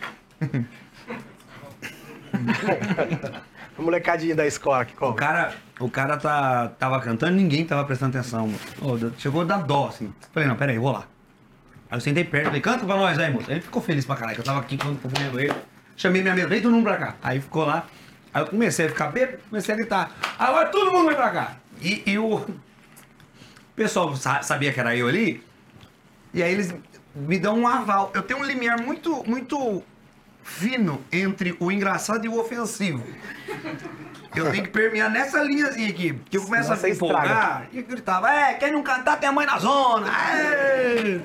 O 3.79 3.83
molecadinho 3.83 4.37
da 4.37 4.47
escola 4.47 4.85
que 4.85 4.93
O 4.95 4.97
cobra. 4.97 5.27
cara, 5.27 5.55
o 5.81 5.91
cara 5.91 6.17
tá, 6.17 6.69
tava 6.79 7.01
cantando 7.01 7.33
ninguém 7.37 7.65
tava 7.65 7.85
prestando 7.85 8.17
atenção. 8.19 8.53
deu- 8.99 9.13
chegou 9.19 9.43
a 9.43 9.45
dar 9.45 9.59
dó, 9.63 9.89
assim. 9.89 10.13
Falei, 10.33 10.49
não, 10.49 10.57
peraí, 10.57 10.79
vou 10.79 10.93
lá. 10.93 11.05
Aí 11.91 11.97
eu 11.97 12.01
sentei 12.01 12.25
perto, 12.25 12.47
falei, 12.47 12.61
canta 12.61 12.85
pra 12.85 12.97
nós 12.97 13.19
aí, 13.19 13.31
moço. 13.33 13.51
Ele 13.51 13.61
ficou 13.61 13.81
feliz 13.83 14.05
pra 14.05 14.17
caralho, 14.17 14.35
que 14.35 14.41
eu 14.41 14.45
tava 14.45 14.61
aqui 14.61 14.77
confundindo 14.77 15.41
ele. 15.41 15.55
Chamei 15.97 16.21
minha 16.23 16.33
amiga, 16.33 16.49
vem 16.49 16.61
todo 16.61 16.73
mundo 16.73 16.85
pra 16.85 16.97
cá. 16.97 17.15
Aí 17.23 17.41
ficou 17.41 17.65
lá. 17.65 17.87
Aí 18.33 18.43
eu 18.43 18.47
comecei 18.47 18.87
a 18.87 18.89
ficar 18.89 19.09
bêbado, 19.09 19.39
comecei 19.51 19.75
a 19.75 19.77
gritar. 19.77 20.11
Agora 20.39 20.69
todo 20.69 20.91
mundo 20.91 21.07
vem 21.09 21.17
pra 21.17 21.31
cá. 21.31 21.57
E, 21.81 22.03
e 22.07 22.19
o 22.19 22.45
pessoal 23.77 24.15
sa- 24.17 24.43
sabia 24.43 24.73
que 24.73 24.81
era 24.81 24.95
eu 24.97 25.09
ali. 25.09 25.43
E 26.35 26.43
aí 26.43 26.53
eles 26.53 26.75
me 27.15 27.39
dão 27.39 27.59
um 27.59 27.67
aval. 27.69 28.11
Eu 28.15 28.23
tenho 28.23 28.41
um 28.41 28.45
limiar 28.45 28.81
muito, 28.81 29.23
muito 29.29 29.83
fino 30.43 31.01
entre 31.13 31.57
o 31.59 31.71
engraçado 31.71 32.25
e 32.25 32.29
o 32.29 32.39
ofensivo. 32.39 33.03
Eu 34.35 34.51
tenho 34.51 34.65
que 34.65 34.71
permear 34.71 35.11
nessa 35.11 35.43
linhazinha 35.43 35.91
aqui. 35.91 36.19
Que 36.31 36.39
eu 36.39 36.43
começo 36.43 36.65
Senão 36.65 36.81
a 36.81 36.83
me 36.83 36.91
empolgar 36.91 37.69
e 37.73 37.83
gritava, 37.83 38.31
é, 38.33 38.55
quem 38.55 38.73
não 38.73 38.83
cantar 38.83 39.19
tem 39.19 39.29
a 39.29 39.33
mãe 39.33 39.47
na 39.47 39.59
zona. 39.59 40.09
É. 40.09 41.21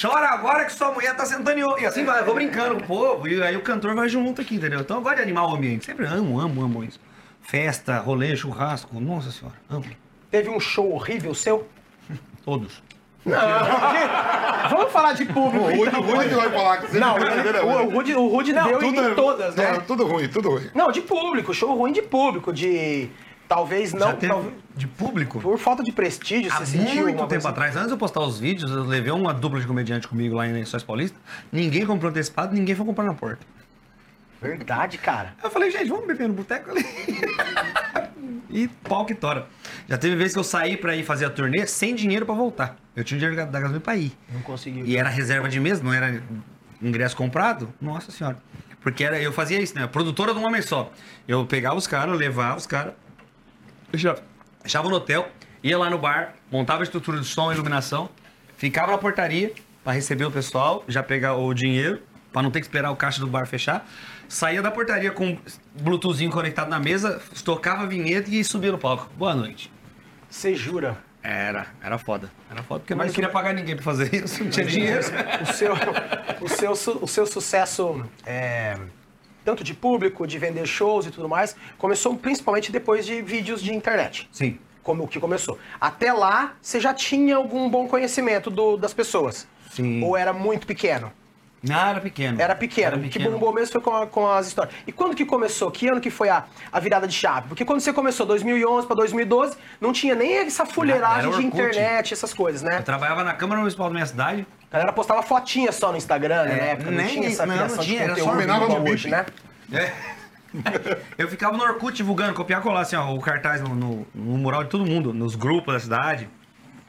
Chora 0.00 0.30
agora 0.30 0.64
que 0.64 0.72
sua 0.72 0.90
mulher 0.90 1.14
tá 1.14 1.26
sentando 1.26 1.58
em. 1.58 1.82
E 1.82 1.86
assim 1.86 2.04
vai, 2.04 2.20
eu 2.20 2.24
vou 2.24 2.34
brincando 2.34 2.76
com 2.76 2.80
o 2.80 2.86
povo. 2.86 3.28
E 3.28 3.42
aí 3.42 3.54
o 3.56 3.60
cantor 3.60 3.94
vai 3.94 4.08
junto 4.08 4.40
aqui, 4.40 4.54
entendeu? 4.54 4.80
Então 4.80 4.96
eu 4.96 5.02
gosto 5.02 5.16
de 5.16 5.22
animar 5.22 5.46
o 5.46 5.54
ambiente. 5.54 5.84
Sempre 5.84 6.06
amo, 6.06 6.40
amo, 6.40 6.62
amo 6.62 6.82
isso. 6.82 6.98
Festa, 7.42 7.98
rolê, 7.98 8.34
churrasco. 8.34 8.98
Nossa 8.98 9.30
senhora, 9.30 9.56
amo. 9.68 9.84
Teve 10.30 10.48
um 10.48 10.58
show 10.58 10.92
horrível 10.92 11.34
seu? 11.34 11.68
Todos. 12.42 12.82
Vamos 14.70 14.92
falar 14.92 15.12
de 15.14 15.24
O 15.24 15.26
público. 15.32 15.64
Rude, 15.64 15.82
então. 15.88 16.00
o 16.00 16.04
Rude 16.16 16.34
vai 16.34 16.50
falar 16.50 16.76
que 16.78 16.86
você 16.90 16.98
Não, 16.98 17.14
brincadeira, 17.18 17.64
o, 17.64 17.86
o 17.86 17.90
Rude. 17.90 18.14
O 18.14 18.26
Rude 18.28 18.52
deu 18.52 18.82
em 18.82 18.94
Tudo- 18.94 19.14
todas, 19.14 19.54
né? 19.56 19.72
tudo- 19.74 19.86
Tudo 19.86 20.06
ruim, 20.06 20.28
tudo 20.28 20.50
ruim. 20.50 20.70
Não, 20.74 20.90
de 20.92 21.00
público, 21.00 21.52
show 21.54 21.74
ruim 21.76 21.92
de 21.92 22.02
público, 22.02 22.52
de. 22.52 23.08
Talvez 23.48 23.92
não. 23.92 24.08
Já 24.08 24.12
teve 24.14 24.32
talvez- 24.32 24.54
de 24.74 24.86
público? 24.88 25.40
por 25.40 25.56
falta 25.58 25.82
de 25.82 25.92
prestígio, 25.92 26.50
Há 26.52 26.56
você 26.58 26.78
sentiu 26.78 27.04
muito 27.04 27.26
tempo 27.28 27.46
atrás, 27.46 27.76
antes 27.76 27.86
de 27.88 27.92
eu 27.94 27.98
postar 27.98 28.20
os 28.20 28.40
vídeos, 28.40 28.70
eu 28.70 28.82
levei 28.82 29.12
uma 29.12 29.32
dupla 29.32 29.60
de 29.60 29.66
comediante 29.68 30.08
comigo 30.08 30.34
lá 30.34 30.46
em 30.48 30.52
Lençóis 30.52 30.82
Paulista. 30.82 31.16
Ninguém 31.52 31.86
comprou 31.86 32.10
antecipado, 32.10 32.52
ninguém 32.54 32.74
foi 32.74 32.84
comprar 32.84 33.04
na 33.04 33.14
porta. 33.14 33.46
Verdade, 34.42 34.98
cara. 34.98 35.34
Eu 35.42 35.48
falei, 35.50 35.70
gente, 35.70 35.88
vamos 35.88 36.06
beber 36.06 36.26
no 36.28 36.34
boteco 36.34 36.70
ali. 36.72 36.84
e 38.50 38.68
pau 38.68 39.04
que 39.06 39.14
tora. 39.14 39.46
Já 39.88 39.96
teve 39.96 40.16
vezes 40.16 40.32
que 40.32 40.38
eu 40.38 40.44
saí 40.44 40.76
pra 40.76 40.96
ir 40.96 41.04
fazer 41.04 41.26
a 41.26 41.30
turnê 41.30 41.66
sem 41.66 41.94
dinheiro 41.94 42.26
pra 42.26 42.34
voltar. 42.34 42.76
Eu 42.94 43.04
tinha 43.04 43.20
dinheiro 43.20 43.36
da 43.36 43.60
gasolina 43.60 43.80
pra 43.80 43.96
ir. 43.96 44.12
Não 44.32 44.42
conseguiu. 44.42 44.84
E 44.84 44.96
era 44.96 45.08
reserva 45.08 45.48
de 45.48 45.60
mesa, 45.60 45.82
não 45.82 45.92
era 45.92 46.22
ingresso 46.82 47.16
comprado? 47.16 47.72
Nossa 47.80 48.10
senhora. 48.10 48.36
Porque 48.80 49.04
era, 49.04 49.20
eu 49.20 49.32
fazia 49.32 49.60
isso, 49.60 49.74
né? 49.74 49.86
Produtora 49.86 50.32
de 50.32 50.38
um 50.38 50.46
homem 50.46 50.62
só. 50.62 50.92
Eu 51.26 51.44
pegava 51.46 51.76
os 51.76 51.86
caras, 51.86 52.16
levava 52.16 52.56
os 52.56 52.66
caras, 52.66 52.94
deixava, 53.90 54.88
no 54.88 54.96
hotel, 54.96 55.28
ia 55.62 55.78
lá 55.78 55.90
no 55.90 55.98
bar, 55.98 56.34
montava 56.50 56.80
a 56.80 56.84
estrutura 56.84 57.20
de 57.20 57.26
som, 57.26 57.52
iluminação, 57.52 58.08
ficava 58.56 58.92
na 58.92 58.98
portaria 58.98 59.52
pra 59.82 59.92
receber 59.92 60.24
o 60.24 60.30
pessoal, 60.30 60.84
já 60.88 61.02
pegar 61.02 61.34
o 61.34 61.52
dinheiro, 61.54 62.00
pra 62.32 62.42
não 62.42 62.50
ter 62.50 62.60
que 62.60 62.66
esperar 62.66 62.90
o 62.90 62.96
caixa 62.96 63.20
do 63.20 63.26
bar 63.26 63.46
fechar. 63.46 63.88
Saía 64.28 64.60
da 64.60 64.70
portaria 64.70 65.10
com 65.12 65.38
Bluetoothzinho 65.80 66.30
conectado 66.30 66.68
na 66.68 66.80
mesa, 66.80 67.20
tocava 67.44 67.84
a 67.84 67.86
vinheta 67.86 68.28
e 68.30 68.42
subia 68.44 68.72
no 68.72 68.78
palco. 68.78 69.08
Boa 69.16 69.34
noite. 69.34 69.70
Você 70.30 70.54
jura? 70.54 70.98
Era, 71.22 71.66
era 71.82 71.98
foda. 71.98 72.30
Era 72.50 72.62
foda 72.62 72.80
porque 72.80 72.92
eu 72.92 72.96
não 72.96 73.08
queria 73.08 73.28
pagar 73.30 73.52
ninguém 73.52 73.74
pra 73.74 73.84
fazer 73.84 74.14
isso, 74.14 74.44
não 74.44 74.50
tinha 74.50 74.64
dinheiro. 74.66 75.00
O 75.42 75.46
seu, 75.52 75.72
o 76.40 76.48
seu, 76.48 76.76
su- 76.76 76.98
o 77.02 77.08
seu 77.08 77.26
sucesso, 77.26 78.04
é, 78.24 78.78
tanto 79.44 79.64
de 79.64 79.74
público, 79.74 80.24
de 80.26 80.38
vender 80.38 80.66
shows 80.66 81.06
e 81.06 81.10
tudo 81.10 81.28
mais, 81.28 81.56
começou 81.78 82.16
principalmente 82.16 82.70
depois 82.70 83.04
de 83.04 83.20
vídeos 83.22 83.60
de 83.60 83.74
internet. 83.74 84.28
Sim. 84.32 84.58
Como 84.84 85.02
o 85.02 85.08
que 85.08 85.18
começou. 85.18 85.58
Até 85.80 86.12
lá, 86.12 86.54
você 86.62 86.78
já 86.78 86.94
tinha 86.94 87.34
algum 87.36 87.68
bom 87.68 87.88
conhecimento 87.88 88.48
do- 88.48 88.76
das 88.76 88.94
pessoas? 88.94 89.48
Sim. 89.70 90.02
Ou 90.04 90.16
era 90.16 90.32
muito 90.32 90.64
pequeno? 90.64 91.12
Não, 91.62 91.88
era 91.88 92.00
pequeno. 92.00 92.40
Era 92.40 92.54
pequeno. 92.54 92.96
O 92.98 93.08
que 93.10 93.18
bombou 93.18 93.52
mesmo 93.52 93.72
foi 93.72 93.80
com, 93.80 93.96
a- 93.96 94.06
com 94.06 94.30
as 94.30 94.46
histórias. 94.46 94.74
E 94.86 94.92
quando 94.92 95.16
que 95.16 95.24
começou? 95.24 95.70
Que 95.70 95.88
ano 95.88 96.00
que 96.00 96.10
foi 96.10 96.28
a, 96.28 96.44
a 96.70 96.78
virada 96.78 97.08
de 97.08 97.14
chave? 97.14 97.48
Porque 97.48 97.64
quando 97.64 97.80
você 97.80 97.92
começou, 97.92 98.24
2011 98.26 98.86
para 98.86 98.94
2012, 98.96 99.56
não 99.80 99.92
tinha 99.92 100.14
nem 100.14 100.36
essa 100.38 100.64
fuleiragem 100.66 101.30
Era 101.32 101.40
de 101.40 101.46
internet, 101.46 102.12
essas 102.12 102.32
coisas, 102.32 102.62
né? 102.62 102.78
Eu 102.78 102.82
trabalhava 102.82 103.24
na 103.24 103.32
Câmara 103.34 103.60
Municipal 103.60 103.88
da 103.88 103.94
minha 103.94 104.06
cidade. 104.06 104.46
A 104.70 104.74
galera 104.76 104.92
postava 104.92 105.22
fotinha 105.22 105.72
só 105.72 105.90
no 105.90 105.96
Instagram, 105.96 106.44
né? 106.44 106.52
É, 106.54 106.56
na 106.60 106.64
época, 106.66 106.90
não 106.90 106.98
nem 106.98 107.08
tinha 107.08 107.28
isso, 107.28 107.42
essa 107.42 107.46
não, 107.46 107.56
não 107.56 107.78
tinha, 107.78 107.98
de 107.98 108.04
era 108.04 108.14
só 108.16 108.20
conteúdo 108.20 108.30
combinava 108.36 108.64
igual 108.64 108.80
no 108.82 108.90
hoje, 108.92 109.08
né? 109.08 109.26
É. 109.72 109.92
Eu 111.18 111.28
ficava 111.28 111.56
no 111.56 111.62
Orkut 111.64 111.96
divulgando, 111.96 112.32
copiar 112.34 112.60
e 112.60 112.62
colar 112.62 112.80
assim, 112.82 112.96
ó, 112.96 113.12
o 113.12 113.20
cartaz 113.20 113.60
no, 113.60 113.74
no- 113.74 114.06
no 114.14 114.38
mural 114.38 114.64
de 114.64 114.70
todo 114.70 114.86
mundo, 114.86 115.12
nos 115.12 115.34
grupos 115.34 115.74
da 115.74 115.80
cidade. 115.80 116.24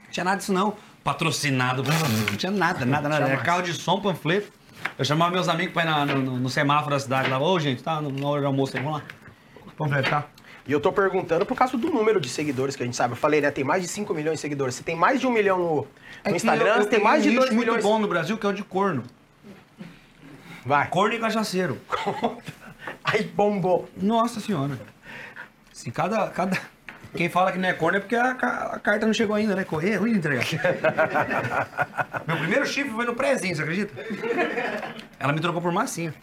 Não 0.05 0.11
tinha 0.11 0.23
nada 0.23 0.37
disso 0.37 0.53
não. 0.53 0.75
Patrocinado, 1.03 1.83
não 2.29 2.37
tinha 2.37 2.51
nada, 2.51 2.85
nada, 2.85 3.07
nada. 3.09 3.25
Era 3.27 3.37
carro 3.37 3.61
de 3.61 3.73
som, 3.73 3.99
panfleto. 4.01 4.51
Eu 4.97 5.05
chamava 5.05 5.31
meus 5.31 5.47
amigos 5.47 5.73
pra 5.73 5.83
ir 5.83 5.85
na- 5.85 6.05
no, 6.05 6.39
no- 6.39 6.49
semáforo 6.49 6.91
da 6.91 6.99
cidade 6.99 7.29
lá. 7.29 7.39
Ô, 7.39 7.59
gente, 7.59 7.83
tá 7.83 8.01
na 8.01 8.27
hora 8.27 8.41
do 8.41 8.47
almoço 8.47 8.75
aí, 8.75 8.83
vamos 8.83 8.99
lá. 8.99 9.05
Panfleto, 9.77 10.09
tá? 10.09 10.25
E 10.67 10.71
eu 10.71 10.79
tô 10.81 10.91
perguntando 10.91 11.45
por 11.45 11.55
causa 11.55 11.77
do 11.77 11.89
número 11.89 12.19
de 12.19 12.27
seguidores 12.27 12.75
que 12.75 12.81
a 12.83 12.85
gente 12.85 12.95
sabe. 12.97 13.13
Eu 13.13 13.17
falei, 13.17 13.39
né? 13.39 13.51
Tem 13.51 13.63
mais 13.63 13.83
de 13.83 13.87
5 13.87 14.13
milhões 14.13 14.35
de 14.37 14.41
seguidores. 14.41 14.75
Você 14.75 14.83
tem 14.83 14.95
mais 14.95 15.19
de 15.19 15.27
um 15.27 15.31
milhão 15.31 15.57
no, 15.57 15.75
no 15.75 15.87
É 16.25 16.31
Instagram, 16.35 16.65
eu- 16.71 16.75
eu 16.77 16.83
você 16.83 16.89
tem 16.89 17.01
mais 17.03 17.23
de 17.23 17.29
um 17.29 17.35
2 17.35 17.45
nicho 17.45 17.55
muito 17.55 17.67
milhões. 17.67 17.83
bom 17.83 17.99
no 17.99 18.07
Brasil, 18.07 18.37
que 18.37 18.45
é 18.45 18.49
o 18.49 18.53
de 18.53 18.63
corno. 18.63 19.03
Vai. 20.65 20.87
Corno 20.89 21.13
e 21.15 21.19
cachaceiro. 21.19 21.79
Aí 23.03 23.23
bombou. 23.23 23.87
Nossa 23.95 24.39
senhora. 24.39 24.77
Se 25.71 25.91
cada, 25.91 26.27
cada... 26.29 26.59
Quem 27.17 27.29
fala 27.29 27.51
que 27.51 27.57
não 27.57 27.67
é 27.67 27.73
corno 27.73 27.97
é 27.97 27.99
porque 27.99 28.15
a, 28.15 28.31
a 28.31 28.79
carta 28.79 29.07
não 29.07 29.13
chegou 29.13 29.35
ainda, 29.35 29.55
né? 29.55 29.63
Correr 29.63 29.93
é 29.93 29.95
ruim 29.95 30.11
de 30.11 30.19
entregar. 30.19 30.45
Meu 32.27 32.37
primeiro 32.37 32.65
chifre 32.67 32.91
foi 32.91 33.05
no 33.05 33.15
prézinho, 33.15 33.55
você 33.55 33.63
acredita? 33.63 33.93
Ela 35.19 35.33
me 35.33 35.39
trocou 35.39 35.59
por 35.59 35.71
massinha. 35.71 36.13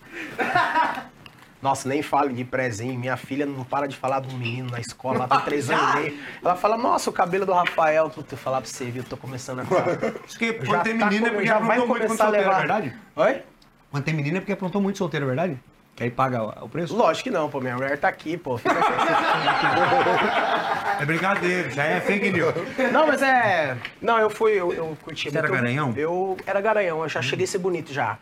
Nossa, 1.60 1.88
nem 1.88 2.00
fale 2.00 2.32
de 2.32 2.44
prezinho. 2.44 2.96
Minha 2.96 3.16
filha 3.16 3.44
não 3.44 3.64
para 3.64 3.88
de 3.88 3.96
falar 3.96 4.20
do 4.20 4.32
menino 4.34 4.70
na 4.70 4.78
escola, 4.80 5.16
ela 5.16 5.28
tem 5.28 5.40
três 5.40 5.68
anos 5.68 5.94
e 5.94 5.96
meio. 5.96 6.18
Ela 6.40 6.54
fala, 6.54 6.76
nossa, 6.76 7.10
o 7.10 7.12
cabelo 7.12 7.44
do 7.44 7.52
Rafael. 7.52 8.08
Puta, 8.10 8.34
eu 8.34 8.38
falar 8.38 8.60
pra 8.60 8.70
você, 8.70 8.84
viu? 8.84 9.02
Tô 9.02 9.16
começando 9.16 9.60
a 9.60 9.64
ficar. 9.64 10.14
Acho 10.24 10.38
que 10.38 10.52
Já 10.52 10.64
quando 10.64 10.82
tem 10.82 10.98
tá 10.98 11.06
menina 11.06 11.28
é 11.28 11.30
porque 11.32 11.46
já 11.46 11.58
vai 11.58 11.78
muito 11.78 11.88
quando 11.88 12.02
começar 12.02 12.24
a 12.24 12.26
solteiro, 12.28 12.52
é 12.52 12.58
verdade? 12.58 12.96
Oi? 13.16 13.42
Quando 13.90 14.04
tem 14.04 14.14
menina 14.14 14.38
é 14.38 14.40
porque 14.40 14.52
aprontou 14.52 14.80
muito 14.80 14.98
solteiro, 14.98 15.24
é 15.24 15.28
verdade? 15.28 15.58
Que 15.96 16.04
aí 16.04 16.10
paga 16.10 16.42
o 16.64 16.68
preço? 16.68 16.96
Lógico 16.96 17.24
que 17.24 17.30
não, 17.30 17.48
pô. 17.48 17.60
Minha 17.60 17.76
mulher 17.76 17.98
tá 17.98 18.08
aqui, 18.08 18.36
pô. 18.36 18.58
Fica 18.58 18.74
É 21.00 21.04
brincadeira, 21.04 21.70
já 21.70 21.84
é 21.84 22.00
fake 22.00 22.30
news. 22.30 22.54
Não, 22.92 23.06
mas 23.06 23.22
é. 23.22 23.76
Não, 24.00 24.18
eu 24.18 24.30
fui, 24.30 24.52
eu, 24.52 24.72
eu 24.72 24.96
curti 25.02 25.30
Você 25.30 25.38
era 25.38 25.48
garanhão? 25.48 25.92
Eu 25.96 26.36
era 26.46 26.60
garanhão, 26.60 27.02
eu 27.02 27.08
já 27.08 27.20
cheguei 27.20 27.44
a 27.44 27.48
ser 27.48 27.58
bonito 27.58 27.92
já. 27.92 28.16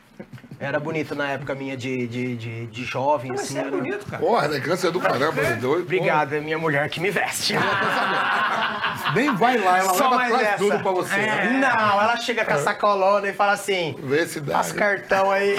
Era 0.62 0.78
bonito 0.78 1.16
na 1.16 1.28
época 1.28 1.56
minha 1.56 1.76
de, 1.76 2.06
de, 2.06 2.36
de, 2.36 2.66
de 2.66 2.84
jovem, 2.84 3.32
Mas 3.32 3.40
assim. 3.40 3.54
você 3.54 3.58
é 3.58 3.62
era- 3.62 3.70
bonito, 3.76 4.06
cara. 4.06 4.22
Porra, 4.22 4.44
elegância 4.44 4.92
do 4.92 5.00
caramba, 5.00 5.42
né? 5.42 5.54
doido. 5.56 5.82
Obrigado, 5.82 6.34
é 6.34 6.40
minha 6.40 6.56
mulher 6.56 6.88
que 6.88 7.00
me 7.00 7.10
veste. 7.10 7.54
Nem 9.14 9.34
vai 9.34 9.58
lá, 9.58 9.78
ela 9.80 9.94
Só 9.94 10.04
leva 10.08 10.16
mais 10.16 10.40
essa. 10.40 10.58
tudo 10.58 10.78
pra 10.80 10.92
você. 10.92 11.14
É, 11.14 11.26
né? 11.26 11.50
Não, 11.60 12.00
ela 12.00 12.16
chega 12.18 12.44
com 12.44 12.52
a 12.52 12.58
sacolona 12.58 13.26
e 13.28 13.32
fala 13.32 13.52
assim: 13.52 13.96
Vê 14.04 14.24
se 14.24 14.40
dá. 14.40 14.60
as 14.60 14.70
cartão 14.70 15.32
aí. 15.32 15.56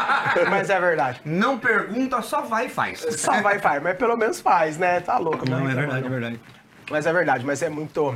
mas 0.48 0.70
é 0.70 0.80
verdade. 0.80 1.20
Não 1.24 1.58
pergunta, 1.58 2.22
só 2.22 2.40
vai 2.40 2.66
e 2.66 2.68
faz. 2.70 3.00
Só 3.20 3.42
vai, 3.42 3.58
faz, 3.58 3.82
mas 3.82 3.96
pelo 3.98 4.16
menos 4.16 4.40
faz, 4.40 4.78
né? 4.78 5.00
Tá 5.00 5.18
louco. 5.18 5.48
Não, 5.48 5.64
né? 5.64 5.72
é 5.72 5.74
verdade, 5.74 6.06
é 6.06 6.08
verdade. 6.08 6.40
Mas 6.90 7.06
é 7.06 7.12
verdade, 7.12 7.44
mas 7.44 7.62
é 7.62 7.68
muito. 7.68 8.14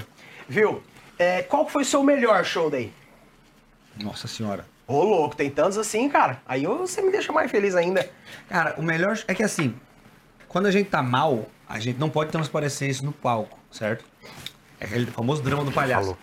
Viu? 0.49 0.82
É, 1.18 1.43
qual 1.43 1.68
foi 1.68 1.82
o 1.82 1.84
seu 1.84 2.03
melhor 2.03 2.43
show 2.47 2.70
daí? 2.70 2.91
Nossa 4.03 4.26
senhora. 4.26 4.64
Ô, 4.91 5.05
louco, 5.05 5.36
tem 5.36 5.49
tantos 5.49 5.78
assim, 5.78 6.09
cara. 6.09 6.43
Aí 6.45 6.66
você 6.66 7.01
me 7.01 7.12
deixa 7.12 7.32
mais 7.32 7.49
feliz 7.49 7.76
ainda. 7.76 8.11
Cara, 8.49 8.74
o 8.76 8.82
melhor 8.82 9.16
é 9.28 9.34
que 9.36 9.43
assim, 9.45 9.72
quando 10.49 10.66
a 10.66 10.70
gente 10.72 10.91
tá 10.91 11.01
mal, 11.01 11.49
a 11.68 11.78
gente 11.78 11.97
não 11.97 12.11
pode 12.11 12.32
transparecer 12.32 12.91
isso 12.91 13.05
no 13.05 13.12
palco, 13.12 13.57
certo? 13.70 14.05
É 14.80 14.86
aquele 14.86 15.07
famoso 15.07 15.43
drama 15.43 15.64
do 15.64 15.70
palhaço. 15.70 16.07
Falou. 16.07 16.18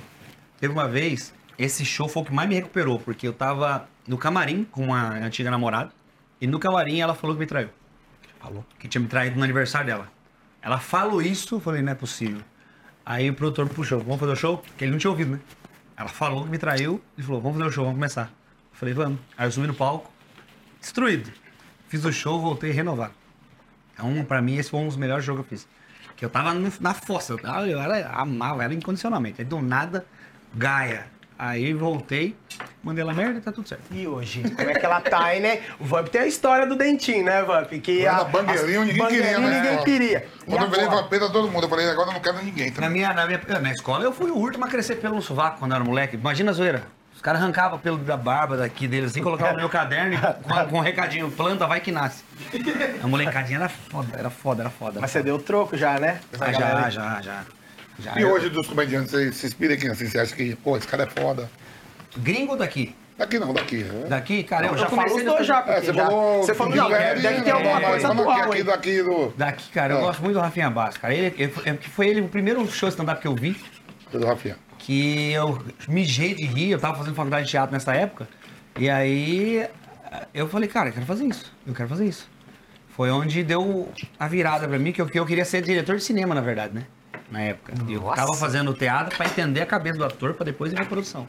Teve 0.59 0.73
uma 0.73 0.85
vez, 0.85 1.33
esse 1.57 1.85
show 1.85 2.09
foi 2.09 2.23
o 2.23 2.25
que 2.25 2.33
mais 2.33 2.49
me 2.49 2.55
recuperou, 2.55 2.99
porque 2.99 3.25
eu 3.25 3.31
tava 3.31 3.87
no 4.05 4.17
camarim 4.17 4.65
com 4.65 4.83
uma 4.83 5.11
antiga 5.11 5.49
namorada, 5.49 5.93
e 6.41 6.45
no 6.45 6.59
camarim 6.59 6.99
ela 6.99 7.15
falou 7.15 7.37
que 7.37 7.39
me 7.39 7.47
traiu. 7.47 7.69
Falou. 8.37 8.65
Que 8.77 8.89
tinha 8.89 9.01
me 9.01 9.07
traído 9.07 9.37
no 9.37 9.45
aniversário 9.45 9.87
dela. 9.87 10.11
Ela 10.61 10.77
falou 10.77 11.21
isso, 11.21 11.55
eu 11.55 11.61
falei, 11.61 11.81
não 11.81 11.93
é 11.93 11.95
possível. 11.95 12.41
Aí 13.05 13.29
o 13.29 13.33
produtor 13.33 13.69
puxou, 13.69 14.01
vamos 14.01 14.19
fazer 14.19 14.33
o 14.33 14.35
show? 14.35 14.57
Porque 14.57 14.83
ele 14.83 14.91
não 14.91 14.99
tinha 14.99 15.09
ouvido, 15.09 15.31
né? 15.31 15.39
Ela 15.95 16.09
falou 16.09 16.43
que 16.43 16.49
me 16.49 16.57
traiu 16.57 17.01
e 17.17 17.23
falou, 17.23 17.39
vamos 17.39 17.57
fazer 17.57 17.69
o 17.69 17.71
show, 17.71 17.85
vamos 17.85 17.97
começar. 17.97 18.29
Falei, 18.77 18.93
vamos. 18.93 19.19
Aí 19.37 19.47
eu 19.47 19.51
subi 19.51 19.67
no 19.67 19.73
palco, 19.73 20.11
destruído. 20.79 21.31
Fiz 21.89 22.03
o 22.05 22.11
show, 22.11 22.39
voltei 22.39 22.71
renovado. 22.71 23.13
Então, 23.93 24.23
pra 24.25 24.41
mim, 24.41 24.57
esse 24.57 24.69
foi 24.69 24.79
um 24.81 24.87
dos 24.87 24.97
melhores 24.97 25.25
jogos 25.25 25.45
que 25.47 25.53
eu 25.53 25.57
fiz. 25.57 25.67
Que 26.15 26.25
eu 26.25 26.29
tava 26.29 26.53
no- 26.53 26.71
na 26.79 26.93
fossa, 26.93 27.33
eu, 27.33 27.37
tava- 27.37 27.67
eu 27.67 27.79
era, 27.79 28.07
amava, 28.09 28.63
era 28.63 28.73
incondicionalmente. 28.73 29.41
Aí 29.41 29.45
do 29.45 29.61
nada, 29.61 30.05
Gaia. 30.55 31.05
Aí 31.39 31.71
voltei, 31.71 32.35
mandei 32.83 33.03
ela 33.03 33.13
merda 33.13 33.37
e 33.37 33.41
tá 33.41 33.51
tudo 33.51 33.67
certo. 33.69 33.83
E 33.91 34.07
hoje? 34.07 34.41
Como 34.41 34.69
é 34.71 34.73
que 34.73 34.83
ela 34.83 34.99
tá 35.01 35.23
aí, 35.25 35.39
né? 35.39 35.61
O 35.79 35.85
Vamp 35.85 36.07
tem 36.07 36.21
a 36.21 36.25
história 36.27 36.65
do 36.65 36.75
dentinho, 36.75 37.23
né, 37.23 37.43
Vamp? 37.43 37.69
Que 37.79 38.07
a, 38.07 38.23
banguelinho, 38.23 38.81
as- 38.81 38.87
ninguém 38.87 39.07
queria, 39.07 39.37
né? 39.39 39.61
Ninguém 39.61 39.83
queria. 39.83 40.27
Quando 40.47 40.63
eu 40.63 40.69
virei 40.71 40.85
vampeta, 40.87 41.29
todo 41.29 41.47
mundo. 41.51 41.65
Eu 41.65 41.69
falei, 41.69 41.87
agora 41.91 42.09
eu 42.09 42.13
não 42.13 42.19
quero 42.19 42.43
ninguém. 42.43 42.71
Tá? 42.71 42.81
Na 42.81 42.89
minha, 42.89 43.13
na 43.13 43.27
minha 43.27 43.39
na 43.61 43.71
escola, 43.71 44.03
eu 44.03 44.11
fui 44.11 44.31
o 44.31 44.35
último 44.35 44.65
a 44.65 44.67
crescer 44.67 44.95
pelo 44.95 45.21
sovaco 45.21 45.59
quando 45.59 45.71
eu 45.73 45.75
era 45.75 45.83
moleque. 45.85 46.15
Imagina 46.15 46.49
a 46.49 46.53
zoeira. 46.55 46.83
Caras 47.27 47.41
arrancavam 47.41 47.77
pelo 47.77 47.97
da 47.97 48.15
barba 48.15 48.55
daqui 48.55 48.87
deles 48.87 49.11
assim, 49.11 49.21
colocavam 49.21 49.51
no 49.51 49.59
meu 49.59 49.67
caderno 49.67 50.13
e 50.13 50.17
com, 50.47 50.69
com 50.69 50.77
um 50.77 50.81
recadinho, 50.81 51.29
planta 51.29 51.67
vai 51.67 51.81
que 51.81 51.91
nasce. 51.91 52.23
A 53.03 53.05
molecadinha 53.05 53.59
era 53.59 53.67
foda, 53.67 54.17
era 54.17 54.29
foda, 54.29 54.61
era 54.63 54.69
foda. 54.69 55.01
Mas 55.01 55.11
você 55.11 55.21
deu 55.21 55.37
troco 55.37 55.75
já, 55.75 55.99
né? 55.99 56.21
Ah, 56.39 56.53
já, 56.53 56.89
já, 56.89 57.21
já, 57.21 57.43
já. 57.99 58.13
E 58.17 58.23
hoje 58.23 58.49
dos 58.49 58.65
comediantes, 58.67 59.11
você 59.11 59.33
se 59.33 59.45
inspira 59.45 59.75
quem 59.75 59.89
assim? 59.89 60.07
Você 60.07 60.17
acha 60.17 60.33
que, 60.33 60.55
pô, 60.55 60.77
esse 60.77 60.87
cara 60.87 61.03
é 61.03 61.21
foda? 61.21 61.51
Gringo 62.15 62.55
daqui. 62.55 62.95
Daqui 63.17 63.37
não, 63.39 63.53
daqui. 63.53 63.83
né? 63.83 64.05
Daqui, 64.07 64.43
cara, 64.43 64.67
eu, 64.67 64.71
Eu 64.71 64.77
já 64.77 64.85
comecei 64.85 65.23
no- 65.25 65.43
já, 65.43 65.65
É, 65.67 65.81
você 65.81 65.93
já... 65.93 66.05
falou. 66.05 66.43
Você 66.43 66.53
falou, 66.55 66.71
de 66.71 66.79
não, 66.79 66.87
velho, 66.87 67.21
deve 67.21 67.41
ter 67.41 67.51
alguma 67.51 67.73
Mas 67.81 67.89
coisa 67.89 68.07
atual 68.07 68.31
aqui, 68.31 68.51
aqui, 68.51 68.63
daqui 68.63 69.03
do, 69.03 69.33
Daqui, 69.35 69.69
cara, 69.73 69.93
eu 69.95 69.97
É. 69.97 70.01
gosto 70.01 70.21
muito 70.21 70.35
do 70.35 70.39
Rafinha 70.39 70.69
Bastos, 70.69 70.99
cara. 70.99 71.13
Ele, 71.13 71.35
é 71.43 71.73
foi 71.89 72.07
ele 72.07 72.21
o 72.21 72.29
primeiro 72.29 72.65
show 72.71 72.87
stand-up 72.87 73.19
que 73.19 73.27
eu 73.27 73.35
vi, 73.35 73.59
do 74.13 74.25
Rafinha. 74.25 74.55
Que 74.87 75.33
eu 75.33 75.61
mijei 75.89 76.33
de 76.33 76.45
rir, 76.45 76.71
eu 76.71 76.79
tava 76.79 76.97
fazendo 76.97 77.13
faculdade 77.13 77.43
de 77.43 77.51
teatro 77.51 77.73
nessa 77.73 77.93
época, 77.93 78.25
e 78.79 78.89
aí 78.89 79.67
eu 80.33 80.47
falei, 80.47 80.69
cara, 80.69 80.87
eu 80.87 80.93
quero 80.93 81.05
fazer 81.05 81.25
isso, 81.25 81.53
eu 81.67 81.73
quero 81.73 81.89
fazer 81.89 82.05
isso. 82.05 82.29
Foi 82.95 83.11
onde 83.11 83.43
deu 83.43 83.91
a 84.17 84.29
virada 84.29 84.65
pra 84.65 84.79
mim, 84.79 84.93
que 84.93 85.01
eu, 85.01 85.05
que 85.05 85.19
eu 85.19 85.25
queria 85.25 85.43
ser 85.43 85.61
diretor 85.61 85.97
de 85.97 86.03
cinema, 86.05 86.33
na 86.33 86.39
verdade, 86.39 86.73
né? 86.73 86.85
Na 87.29 87.41
época. 87.41 87.73
E 87.85 87.93
eu 87.95 87.99
Nossa. 87.99 88.15
tava 88.15 88.33
fazendo 88.35 88.73
teatro 88.73 89.13
pra 89.17 89.25
entender 89.25 89.59
a 89.59 89.65
cabeça 89.65 89.97
do 89.97 90.05
ator, 90.05 90.33
pra 90.35 90.45
depois 90.45 90.71
ir 90.71 90.75
pra 90.75 90.85
produção. 90.85 91.27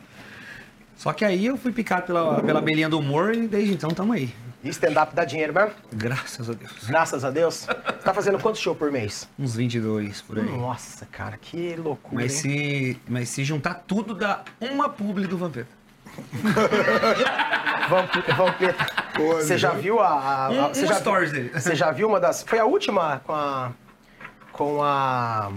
Só 0.97 1.13
que 1.13 1.25
aí 1.25 1.47
eu 1.47 1.57
fui 1.57 1.73
picado 1.73 2.07
pela, 2.07 2.41
pela 2.41 2.61
belinha 2.61 2.89
do 2.89 3.01
humor 3.01 3.35
e 3.35 3.49
desde 3.49 3.75
então 3.75 3.91
tamo 3.91 4.13
aí. 4.13 4.33
E 4.63 4.69
stand-up 4.71 5.15
dá 5.15 5.25
dinheiro 5.25 5.55
mesmo? 5.55 5.71
Graças 5.93 6.51
a 6.51 6.53
Deus. 6.53 6.73
Graças 6.89 7.25
a 7.25 7.31
Deus. 7.31 7.65
Você 7.67 7.75
tá 8.05 8.13
fazendo 8.13 8.39
quantos 8.41 8.61
shows 8.61 8.77
por 8.77 8.91
mês? 8.91 9.29
Uns 9.39 9.55
22 9.55 10.21
por 10.23 10.39
aí. 10.39 10.45
Nossa, 10.45 11.07
cara, 11.07 11.37
que 11.37 11.77
loucura, 11.77 12.23
Mas 12.23 12.33
se, 12.33 13.01
mas 13.09 13.29
se 13.29 13.45
juntar 13.45 13.75
tudo, 13.87 14.15
dá 14.15 14.43
uma 14.61 14.89
publi 14.89 15.27
do 15.29 15.39
Vampeta. 15.39 15.69
Vamp- 17.89 18.29
Vampeta. 18.37 18.87
Pô, 19.15 19.35
Você 19.35 19.57
já 19.57 19.71
viu 19.71 20.01
a... 20.01 20.09
a- 20.09 20.47
a- 20.47 20.69
você 20.69 20.85
um 20.85 20.89
já, 20.89 20.95
stories 20.95 21.33
dele. 21.33 21.51
Você 21.55 21.75
já 21.75 21.91
viu 21.93 22.09
uma 22.09 22.19
das... 22.21 22.43
Foi 22.43 22.59
a 22.59 22.65
última 22.65 23.21
com 23.25 23.33
a... 23.35 23.73
Com 24.53 24.83
a... 24.83 25.53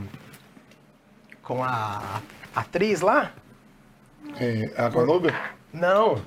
Com 1.42 1.64
a 1.64 2.22
atriz 2.56 3.02
lá? 3.02 3.32
É, 4.40 4.72
a 4.78 4.90
Conúbia? 4.92 5.34
Não. 5.74 6.22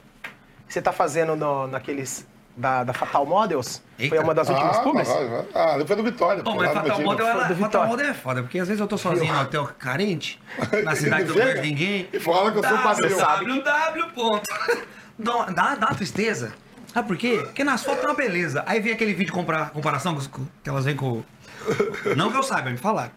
Você 0.69 0.83
tá 0.83 0.93
fazendo 0.93 1.37
no, 1.37 1.67
naqueles... 1.69 2.27
Da, 2.57 2.85
da 2.85 2.93
Fatal 2.93 3.27
Models? 3.27 3.83
Eita. 3.99 4.15
Foi 4.15 4.25
uma 4.25 4.33
das 4.33 4.49
últimas 4.49 4.77
ah, 4.77 4.81
públicas? 4.81 5.09
ah, 5.55 5.77
depois 5.77 5.97
do 5.97 6.05
Vitória. 6.05 6.43
Pô, 6.43 6.53
pô, 6.53 6.57
mas 6.57 6.73
Fatal 6.73 7.01
Model, 7.03 7.27
ela, 7.27 7.45
do 7.45 7.57
Fatal. 7.57 7.87
Model 7.87 8.07
é 8.07 8.15
foda, 8.15 8.43
porque 8.43 8.59
às 8.61 8.69
vezes 8.69 8.81
eu 8.81 8.87
tô 8.87 8.97
sozinho 8.97 9.33
no 9.33 9.41
hotel 9.41 9.69
carente, 9.79 10.41
na 10.85 10.95
cidade 10.95 11.25
que 11.25 11.31
eu 11.31 11.35
não 11.37 11.43
Chega 11.43 11.59
conheço 11.61 11.63
ninguém. 11.63 12.09
E 12.13 12.21
fala 12.21 12.53
que 12.53 12.59
eu 12.59 12.63
sou 12.65 12.79
padrinho. 12.79 13.17
www. 13.19 14.07
ponto. 14.15 14.49
Dá, 15.55 15.75
dá, 15.77 15.87
tristeza. 15.95 16.53
Sabe 16.93 17.07
por 17.09 17.17
quê? 17.17 17.41
Porque 17.43 17.63
nas 17.65 17.85
fotos 17.85 18.03
é 18.05 18.07
uma 18.09 18.15
beleza. 18.15 18.63
Aí 18.67 18.81
vem 18.81 18.93
aquele 18.93 19.13
vídeo 19.13 19.27
de 19.27 19.33
compara- 19.33 19.67
comparação 19.67 20.15
com- 20.15 20.29
com- 20.29 20.47
que 20.63 20.69
elas 20.69 20.85
vêm 20.85 20.97
com. 20.97 21.23
Não 22.17 22.31
que 22.31 22.37
eu 22.37 22.43
saiba, 22.43 22.71
me 22.71 22.77
falaram. 22.77 23.13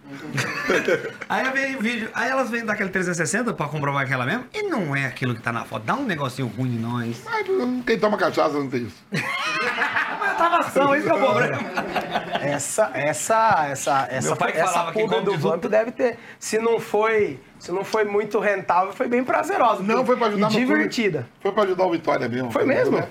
aí 1.28 1.52
vem 1.52 1.76
o 1.76 1.80
vídeo, 1.80 2.10
aí 2.14 2.30
elas 2.30 2.50
vêm 2.50 2.66
daquele 2.66 2.89
360 2.89 3.54
pra 3.54 3.68
comprovar 3.68 4.06
que 4.06 4.12
é 4.12 4.16
ela 4.16 4.26
mesmo, 4.26 4.45
e 4.54 4.64
não 4.64 4.95
é 4.95 5.06
aquilo 5.06 5.36
que 5.36 5.41
tá 5.41 5.52
na 5.52 5.66
foto. 5.66 5.84
Dá 5.84 5.95
um 5.95 6.06
negocinho 6.06 6.48
ruim 6.48 6.76
em 6.76 6.80
nós. 6.80 7.22
Mas 7.26 7.45
Quem 7.86 8.00
toma 8.00 8.18
cachaça 8.18 8.58
não 8.58 8.70
tem 8.70 8.84
isso. 8.84 9.04
Mas 10.20 10.38
tava 10.38 10.58
ação, 10.58 10.95
isso 10.95 11.06
que 11.06 11.12
é 11.12 11.14
o 11.14 11.20
problema. 11.20 11.58
Essa, 12.41 12.91
essa, 12.93 13.68
essa, 13.70 14.08
essa, 14.10 14.36
pai 14.36 14.52
que 14.52 14.60
essa 14.60 14.72
falava 14.72 14.91
que 14.91 15.02
come 15.02 15.22
do 15.22 15.32
de 15.32 15.38
Vamp 15.38 15.66
deve 15.66 15.91
ter. 15.91 16.18
Se 16.39 16.60
não 16.60 16.80
foi, 16.80 17.39
se 17.60 17.72
não 17.72 17.84
foi 17.84 18.04
muito 18.04 18.39
rentável, 18.39 18.93
foi 18.93 19.08
bem 19.08 19.24
prazerosa. 19.24 19.84
Não, 19.84 20.06
foi 20.06 20.16
pra 20.18 20.28
ajudar 20.28 20.52
e 20.52 20.54
no 20.54 20.60
divertida. 20.60 21.28
Foi 21.41 21.52
pra 21.52 21.64
ajudar 21.64 21.86
o 21.86 21.91
Vitória 21.91 22.28
mesmo. 22.28 22.52
Foi 22.52 22.66
mesmo? 22.66 22.98
Né? 22.98 23.08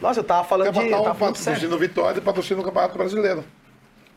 Nossa, 0.00 0.20
eu 0.20 0.24
tava 0.24 0.44
falando 0.44 0.72
Quer 0.72 0.80
de. 0.80 0.84
botar 0.86 0.96
eu 0.96 1.00
um 1.00 1.04
tava 1.04 1.18
falando 1.18 1.36
sério. 1.36 1.60
patrocínio 1.60 1.78
Vitória 1.78 2.18
e 2.18 2.22
patrocínio 2.22 2.62
do 2.62 2.66
Campeonato 2.66 2.98
Brasileiro. 2.98 3.44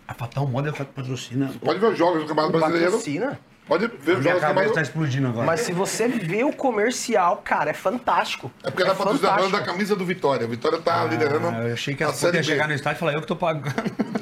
A 0.07 0.13
Fatal 0.13 0.45
Model 0.47 0.73
patrocina. 0.73 1.51
Pode 1.63 1.79
ver 1.79 1.87
os 1.87 1.97
jogos 1.97 2.21
do 2.21 2.27
Campeonato 2.27 2.57
Brasileiro. 2.57 2.91
Patrocina. 2.91 3.39
Pode 3.65 3.87
ver 3.87 3.93
os 3.95 4.05
Minha 4.19 4.21
jogos 4.21 4.23
do 4.23 4.41
cabeça 4.41 4.43
tá 4.43 4.49
Campeonato 4.63 4.81
explodindo 4.81 5.27
agora. 5.29 5.45
Mas 5.47 5.61
se 5.61 5.71
você 5.71 6.07
vê 6.09 6.43
o 6.43 6.51
comercial, 6.51 7.37
cara, 7.37 7.69
é 7.69 7.73
fantástico. 7.73 8.51
É 8.61 8.69
porque 8.69 8.83
ela 8.83 8.93
patrocina 8.93 9.29
fantástico. 9.29 9.57
da 9.57 9.63
camisa 9.63 9.95
do 9.95 10.05
Vitória. 10.05 10.45
O 10.45 10.49
Vitória 10.49 10.79
tá 10.79 11.05
liderando 11.05 11.47
Ah, 11.47 11.67
eu 11.69 11.73
achei 11.73 11.95
que 11.95 12.03
a 12.03 12.07
ela 12.07 12.13
Série 12.15 12.33
podia 12.37 12.41
B. 12.41 12.47
chegar 12.47 12.67
no 12.67 12.73
estádio 12.73 12.97
e 12.97 12.99
falar, 12.99 13.13
eu 13.13 13.21
que 13.21 13.27
tô 13.27 13.35
pagando. 13.37 13.73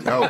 Não. 0.05 0.21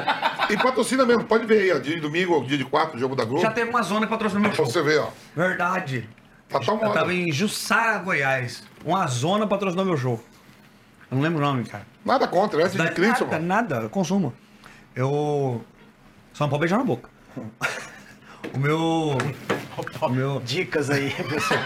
E 0.49 0.57
patrocina 0.57 1.05
mesmo. 1.05 1.25
Pode 1.25 1.45
ver 1.45 1.61
aí, 1.63 1.71
ó. 1.73 1.79
Dia 1.79 1.95
de 1.95 2.01
domingo 2.01 2.33
ou 2.35 2.43
dia 2.45 2.57
de 2.57 2.63
quarto, 2.63 2.97
jogo 2.97 3.13
da 3.15 3.25
Globo. 3.25 3.41
Já 3.41 3.51
teve 3.51 3.69
uma 3.69 3.81
zona 3.83 4.05
que 4.05 4.11
patrocinou 4.11 4.41
meu 4.41 4.51
Pra 4.51 4.57
show. 4.63 4.65
você 4.65 4.81
ver, 4.81 4.99
ó. 4.99 5.09
Verdade. 5.35 6.07
Fatal 6.47 6.75
Eu 6.75 6.79
tava 6.81 6.99
Model. 7.01 7.11
em 7.11 7.31
Jussara, 7.33 7.97
Goiás. 7.99 8.63
Uma 8.85 9.05
zona 9.07 9.45
patrocinou 9.45 9.83
meu 9.85 9.97
show. 9.97 10.23
Eu 11.09 11.17
não 11.17 11.21
lembro 11.21 11.39
o 11.39 11.41
nome, 11.45 11.65
cara. 11.65 11.85
Nada 12.05 12.27
contra, 12.29 12.61
essa 12.63 12.77
de 12.77 12.91
Cristo, 12.93 13.25
nada, 13.25 13.35
mano. 13.35 13.45
nada, 13.45 13.75
eu 13.83 13.89
consumo. 13.89 14.33
Eu. 14.95 15.63
Só 16.33 16.43
não 16.45 16.49
pode 16.49 16.61
beijar 16.61 16.77
na 16.77 16.83
boca. 16.83 17.09
O 18.53 18.59
meu. 18.59 19.17
O 20.01 20.09
meu. 20.09 20.41
Dicas 20.43 20.89
aí, 20.89 21.11
pessoal. 21.11 21.59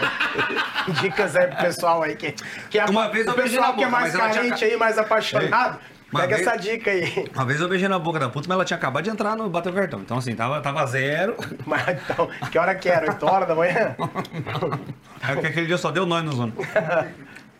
Dicas 1.00 1.34
aí 1.36 1.46
pro 1.48 1.56
pessoal 1.56 2.02
aí 2.02 2.14
que, 2.16 2.32
que 2.70 2.78
é 2.78 2.84
Uma 2.84 3.08
vez 3.08 3.26
eu 3.26 3.32
o 3.32 3.36
beijei 3.36 3.58
pessoal 3.58 3.72
na 3.72 3.78
que 3.78 3.84
é 3.84 3.86
boca, 3.86 4.00
mais 4.00 4.12
tinha 4.14 4.28
carente 4.28 4.60
ca- 4.60 4.66
aí, 4.66 4.76
mais 4.76 4.98
apaixonado. 4.98 5.78
Uma 6.12 6.20
Pega 6.20 6.36
vez- 6.36 6.46
essa 6.46 6.56
dica 6.56 6.90
aí. 6.90 7.28
Uma 7.34 7.44
vez 7.44 7.60
eu 7.60 7.68
beijei 7.68 7.88
na 7.88 7.98
boca 7.98 8.20
da 8.20 8.28
puta, 8.28 8.46
mas 8.48 8.54
ela 8.54 8.64
tinha 8.64 8.76
acabado 8.76 9.02
de 9.02 9.10
entrar 9.10 9.34
no 9.36 9.48
bater 9.50 9.70
o 9.70 9.72
cartão. 9.74 10.00
Então, 10.00 10.18
assim, 10.18 10.36
tava, 10.36 10.60
tava 10.60 10.86
zero. 10.86 11.34
Mas 11.66 11.82
então, 11.88 12.28
que 12.50 12.58
hora 12.58 12.74
que 12.76 12.88
era? 12.88 13.10
8 13.10 13.26
horas 13.26 13.48
da 13.48 13.54
manhã? 13.56 13.96
Aí 15.22 15.34
porque 15.34 15.48
aquele 15.48 15.66
dia 15.66 15.76
só 15.78 15.90
deu 15.90 16.06
nós 16.06 16.22
no 16.24 16.32
zona. 16.32 16.52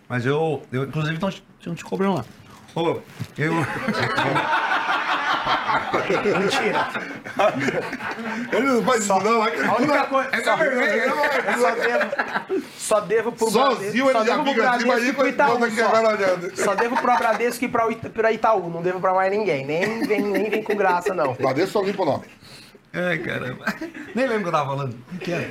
Mas 0.09 0.25
eu, 0.25 0.63
eu 0.71 0.85
inclusive, 0.85 1.15
estão 1.15 1.29
te, 1.31 1.43
te 1.75 1.85
cobrando 1.85 2.15
lá. 2.19 2.25
Ô, 2.77 3.01
eu. 3.37 3.53
Mentira. 6.41 6.89
Ele 8.53 8.67
não 8.67 8.83
faz 8.85 9.03
isso 9.03 9.21
não, 9.21 9.47
é 9.47 9.51
que 9.51 9.61
A 9.63 9.75
única 9.77 10.05
coisa. 10.07 10.29
É 10.33 10.43
Só, 10.43 10.57
vermelho, 10.57 11.03
eu 11.03 11.59
só 11.61 11.71
devo. 11.71 12.61
Só 12.77 13.01
devo 13.01 13.33
pro 13.33 13.51
Sozinho 13.51 14.05
só 14.13 14.21
ele 14.21 14.29
já 14.29 14.37
devo 14.37 14.45
pro 14.45 14.53
fica 14.55 14.71
assim, 14.71 14.87
Bradesco 14.87 15.27
e 15.27 15.29
Itaú. 15.31 15.59
Só. 16.55 16.75
devo 16.75 16.97
pro 16.97 17.17
Bradesco 17.17 17.65
e 17.65 17.69
pra, 17.69 17.91
Ita- 17.91 18.11
pra 18.11 18.33
Itaú. 18.33 18.71
Não 18.71 18.83
devo 18.83 19.01
pra 19.01 19.13
mais 19.15 19.31
ninguém. 19.31 19.65
Nem 19.67 20.03
vem, 20.03 20.23
nem 20.23 20.51
vem 20.51 20.63
com 20.63 20.75
graça, 20.75 21.15
não. 21.15 21.33
Dentro 21.35 21.67
só 21.69 21.83
limpa 21.83 22.03
o 22.03 22.07
nome. 22.07 22.25
Ai, 22.93 23.19
caramba. 23.19 23.65
Nem 24.15 24.27
lembro 24.27 24.39
o 24.39 24.43
que 24.43 24.49
eu 24.49 24.53
tava 24.53 24.71
falando. 24.71 24.97
O 25.13 25.19
que 25.19 25.31
era? 25.33 25.49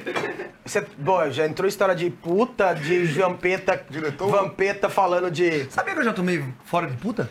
Você, 0.66 0.84
bom, 0.98 1.30
já 1.30 1.46
entrou 1.46 1.68
história 1.68 1.94
de 1.94 2.10
puta, 2.10 2.74
de 2.74 3.06
vampeta. 3.06 3.86
Diretor? 3.88 4.28
Vampeta 4.30 4.90
falando 4.90 5.30
de. 5.30 5.66
Sabia 5.72 5.94
que 5.94 6.00
eu 6.00 6.06
já 6.06 6.14
tomei 6.14 6.44
fora 6.64 6.88
de 6.88 6.98
puta? 6.98 7.30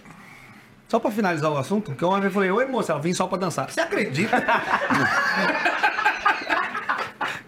Só 0.95 1.01
pra 1.01 1.11
finalizar 1.11 1.51
o 1.51 1.59
assunto, 1.59 1.87
porque 1.91 2.05
uma 2.05 2.21
vez 2.21 2.27
eu 2.27 2.31
falei, 2.31 2.53
oi 2.53 2.67
moça, 2.67 2.93
ela 2.93 3.01
vim 3.01 3.13
só 3.13 3.27
pra 3.27 3.37
dançar. 3.37 3.69
Você 3.69 3.81
acredita? 3.81 4.37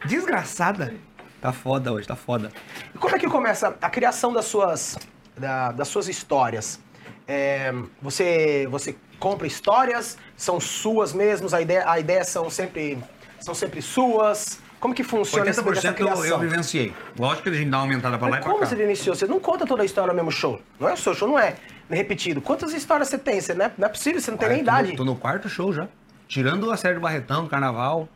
Desgraçada. 0.05 0.93
Tá 1.41 1.53
foda 1.53 1.93
hoje, 1.93 2.09
tá 2.09 2.17
foda. 2.17 2.51
E 2.93 2.99
como 2.99 3.15
é 3.15 3.21
que 3.21 3.29
começa 3.29 3.77
a 3.81 3.89
criação 3.89 4.33
das 4.33 4.47
suas, 4.47 4.99
da- 5.39 5.71
das 5.71 5.87
suas 5.87 6.09
histórias? 6.09 6.81
É, 7.29 7.73
você, 8.03 8.67
você 8.69 8.97
compra 9.21 9.47
histórias, 9.47 10.19
são 10.37 10.59
suas 10.59 11.13
mesmos, 11.13 11.55
a 11.55 11.61
ideia, 11.63 11.89
a 11.89 12.01
ideia 12.01 12.25
são 12.25 12.51
sempre 12.51 12.99
são 13.39 13.55
sempre 13.55 13.81
suas. 13.81 14.59
Como 14.81 14.93
que 14.93 15.05
funciona 15.05 15.49
essa, 15.49 15.61
essa 15.61 15.93
80% 15.93 16.01
eu, 16.01 16.25
eu 16.25 16.39
vivenciei. 16.41 16.93
Lógico 17.17 17.45
que 17.45 17.49
a 17.51 17.53
gente 17.53 17.71
dá 17.71 17.77
uma 17.79 17.85
aumentada 17.85 18.19
pra 18.19 18.27
lá 18.27 18.31
Mas 18.33 18.41
e 18.41 18.43
pra 18.43 18.51
como 18.53 18.65
cá. 18.65 18.69
você 18.69 18.83
iniciou? 18.83 19.15
Você 19.15 19.27
não 19.27 19.39
conta 19.39 19.65
toda 19.65 19.83
a 19.83 19.87
história 19.87 20.09
no 20.13 20.17
mesmo 20.17 20.33
show. 20.33 20.61
Não 20.81 20.89
é 20.89 20.95
o 20.95 20.97
seu 20.97 21.15
show, 21.15 21.29
não 21.29 21.39
é 21.39 21.55
repetido. 21.91 22.41
Quantas 22.41 22.73
histórias 22.73 23.09
você 23.09 23.19
tem? 23.19 23.41
Você 23.41 23.55
não, 23.55 23.67
é, 23.67 23.73
não 23.79 23.87
é 23.87 23.91
possível, 23.91 24.21
você 24.21 24.31
não 24.31 24.39
tem 24.39 24.49
Ah, 24.49 24.53
nem 24.53 24.65
tô 24.65 24.71
no- 24.73 24.79
idade. 24.81 24.97
Tô 24.97 25.05
no 25.05 25.17
quarto 25.17 25.49
show 25.49 25.73
já. 25.73 25.89
Tirando 26.29 26.71
a 26.71 26.77
série 26.77 26.95
do 26.95 27.01
Barretão, 27.01 27.47
Carnaval. 27.47 28.09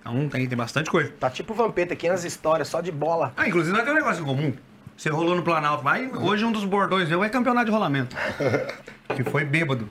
Então 0.00 0.28
tem, 0.28 0.46
tem 0.46 0.56
bastante 0.56 0.90
coisa. 0.90 1.12
Tá 1.18 1.28
tipo 1.28 1.52
Vampeta, 1.52 1.94
500 1.96 2.24
histórias 2.24 2.68
só 2.68 2.80
de 2.80 2.92
bola. 2.92 3.32
Ah, 3.36 3.48
inclusive 3.48 3.76
nós 3.76 3.84
temos 3.84 4.00
um 4.00 4.02
negócio 4.04 4.22
em 4.22 4.26
comum. 4.26 4.52
Você 4.96 5.10
rolou 5.10 5.34
no 5.36 5.42
Planalto 5.42 5.84
lá 5.84 5.98
e 6.00 6.06
hoje 6.08 6.44
um 6.44 6.52
dos 6.52 6.64
bordões 6.64 7.08
meu 7.08 7.22
é 7.22 7.28
campeonato 7.28 7.66
de 7.66 7.72
rolamento. 7.72 8.16
que 9.14 9.22
foi 9.24 9.44
bêbado. 9.44 9.90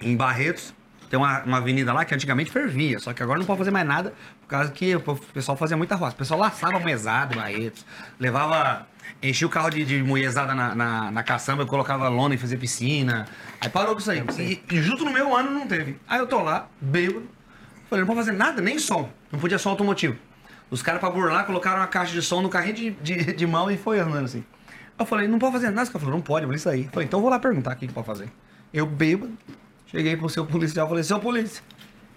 Em 0.00 0.16
Barretos. 0.16 0.72
Tem 1.10 1.18
uma, 1.18 1.42
uma 1.42 1.56
avenida 1.56 1.92
lá 1.92 2.04
que 2.04 2.14
antigamente 2.14 2.52
fervia, 2.52 3.00
só 3.00 3.12
que 3.12 3.20
agora 3.20 3.36
não 3.36 3.44
pode 3.44 3.58
fazer 3.58 3.72
mais 3.72 3.84
nada, 3.84 4.14
por 4.40 4.46
causa 4.46 4.70
que 4.70 4.94
o 4.94 5.00
pessoal 5.34 5.56
fazia 5.56 5.76
muita 5.76 5.96
roça. 5.96 6.14
O 6.14 6.18
pessoal 6.18 6.38
laçava 6.38 6.78
mesada 6.78 7.34
em 7.34 7.36
Barretos, 7.36 7.84
levava. 8.18 8.86
Enchia 9.20 9.46
o 9.46 9.50
carro 9.50 9.70
de, 9.70 9.84
de 9.84 10.02
moezada 10.04 10.54
na, 10.54 10.72
na, 10.72 11.10
na 11.10 11.22
caçamba, 11.24 11.66
colocava 11.66 12.08
lona 12.08 12.36
e 12.36 12.38
fazia 12.38 12.56
piscina. 12.56 13.26
Aí 13.60 13.68
parou 13.68 13.94
com 13.94 14.00
isso 14.00 14.10
aí. 14.10 14.24
E, 14.38 14.62
e 14.72 14.80
junto 14.80 15.04
no 15.04 15.10
meu 15.10 15.36
ano 15.36 15.50
não 15.50 15.66
teve. 15.66 15.98
Aí 16.08 16.20
eu 16.20 16.28
tô 16.28 16.40
lá, 16.40 16.68
bêbado. 16.80 17.28
Falei, 17.90 18.04
não 18.04 18.06
pode 18.06 18.20
fazer 18.20 18.32
nada, 18.32 18.62
nem 18.62 18.78
som. 18.78 19.10
Não 19.32 19.40
podia 19.40 19.58
som 19.58 19.70
automotivo. 19.70 20.16
Os 20.70 20.80
caras, 20.80 21.00
pra 21.00 21.10
burlar, 21.10 21.44
colocaram 21.44 21.78
uma 21.78 21.88
caixa 21.88 22.12
de 22.12 22.22
som 22.22 22.40
no 22.40 22.48
carrinho 22.48 22.74
de, 22.74 22.90
de, 22.92 23.32
de 23.34 23.46
mão 23.48 23.68
e 23.68 23.76
foi 23.76 23.98
andando 23.98 24.26
assim. 24.26 24.44
Eu 24.96 25.04
falei, 25.04 25.26
não 25.26 25.40
pode 25.40 25.54
fazer 25.54 25.70
nada. 25.70 25.82
Os 25.82 25.88
caras 25.88 26.02
falaram, 26.02 26.18
não 26.18 26.24
pode, 26.24 26.44
eu 26.44 26.48
falei, 26.48 26.56
isso 26.56 26.68
aí. 26.68 26.84
Eu 26.84 26.90
falei, 26.90 27.06
então 27.08 27.18
eu 27.18 27.22
vou 27.22 27.30
lá 27.30 27.40
perguntar 27.40 27.72
o 27.72 27.76
que, 27.76 27.88
que 27.88 27.92
pode 27.92 28.06
fazer. 28.06 28.30
Eu 28.72 28.86
bêbado, 28.86 29.36
cheguei 29.90 30.16
pro 30.16 30.28
seu 30.28 30.46
policial, 30.46 30.88
falei, 30.88 31.02
seu 31.02 31.18
polícia, 31.18 31.62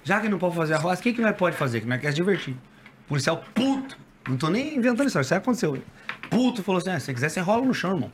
já 0.04 0.20
que 0.20 0.30
não 0.30 0.38
pode 0.38 0.56
fazer 0.56 0.76
a 0.76 0.78
roça, 0.78 1.00
o 1.00 1.04
que, 1.04 1.14
que 1.14 1.22
nós 1.22 1.36
pode 1.36 1.56
fazer? 1.56 1.82
Que 1.82 1.88
nós 1.88 2.00
quer 2.00 2.10
se 2.10 2.16
divertir. 2.16 2.56
Policial 3.08 3.44
puto, 3.54 3.98
não 4.28 4.38
tô 4.38 4.50
nem 4.50 4.78
inventando 4.78 5.08
história, 5.08 5.24
isso 5.24 5.34
aí 5.34 5.40
aconteceu. 5.40 5.82
Puto, 6.30 6.64
falou 6.64 6.80
assim, 6.80 6.92
ah, 6.92 7.00
se 7.00 7.08
você 7.08 7.14
quiser, 7.14 7.30
você 7.30 7.40
rola 7.40 7.66
no 7.66 7.74
chão, 7.74 7.94
irmão. 7.94 8.12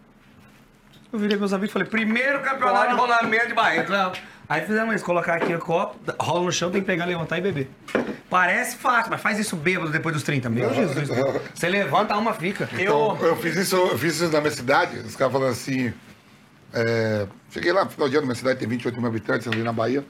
Eu 1.11 1.19
virei 1.19 1.37
meus 1.37 1.53
amigos 1.53 1.71
e 1.71 1.73
falei, 1.73 1.87
primeiro 1.87 2.41
campeonato 2.41 2.89
de 2.89 2.95
rolamento 2.95 3.47
de 3.47 3.53
Barreto. 3.53 3.91
Não. 3.91 4.11
Aí 4.47 4.61
fizemos 4.61 4.95
isso, 4.95 5.05
colocar 5.05 5.35
aqui 5.35 5.53
o 5.53 5.59
copo, 5.59 5.97
rola 6.19 6.45
no 6.45 6.51
chão, 6.51 6.71
tem 6.71 6.81
que 6.81 6.87
pegar, 6.87 7.05
levantar 7.05 7.37
e 7.37 7.41
beber. 7.41 7.69
Parece 8.29 8.77
fácil, 8.77 9.11
mas 9.11 9.21
faz 9.21 9.39
isso 9.39 9.55
bêbado 9.55 9.91
depois 9.91 10.13
dos 10.13 10.23
30. 10.23 10.49
Meu 10.49 10.73
Jesus. 10.73 11.09
Você 11.53 11.67
levanta, 11.67 12.13
a 12.13 12.17
alma 12.17 12.33
fica. 12.33 12.69
Então, 12.73 13.17
eu 13.21 13.35
fiz 13.35 13.55
isso, 13.55 13.75
eu 13.75 13.97
fiz 13.97 14.15
isso 14.15 14.31
na 14.31 14.39
minha 14.39 14.51
cidade, 14.51 14.97
os 14.99 15.15
caras 15.15 15.33
falando 15.33 15.51
assim. 15.51 15.93
É, 16.73 17.27
cheguei 17.51 17.71
lá 17.71 17.83
no 17.85 17.89
final 17.89 18.09
de 18.09 18.15
ano, 18.15 18.25
minha 18.25 18.35
cidade 18.35 18.59
tem 18.59 18.67
28 18.67 18.97
mil 18.99 19.07
habitantes 19.09 19.47
ali 19.47 19.63
na 19.63 19.71
Bahia, 19.73 20.03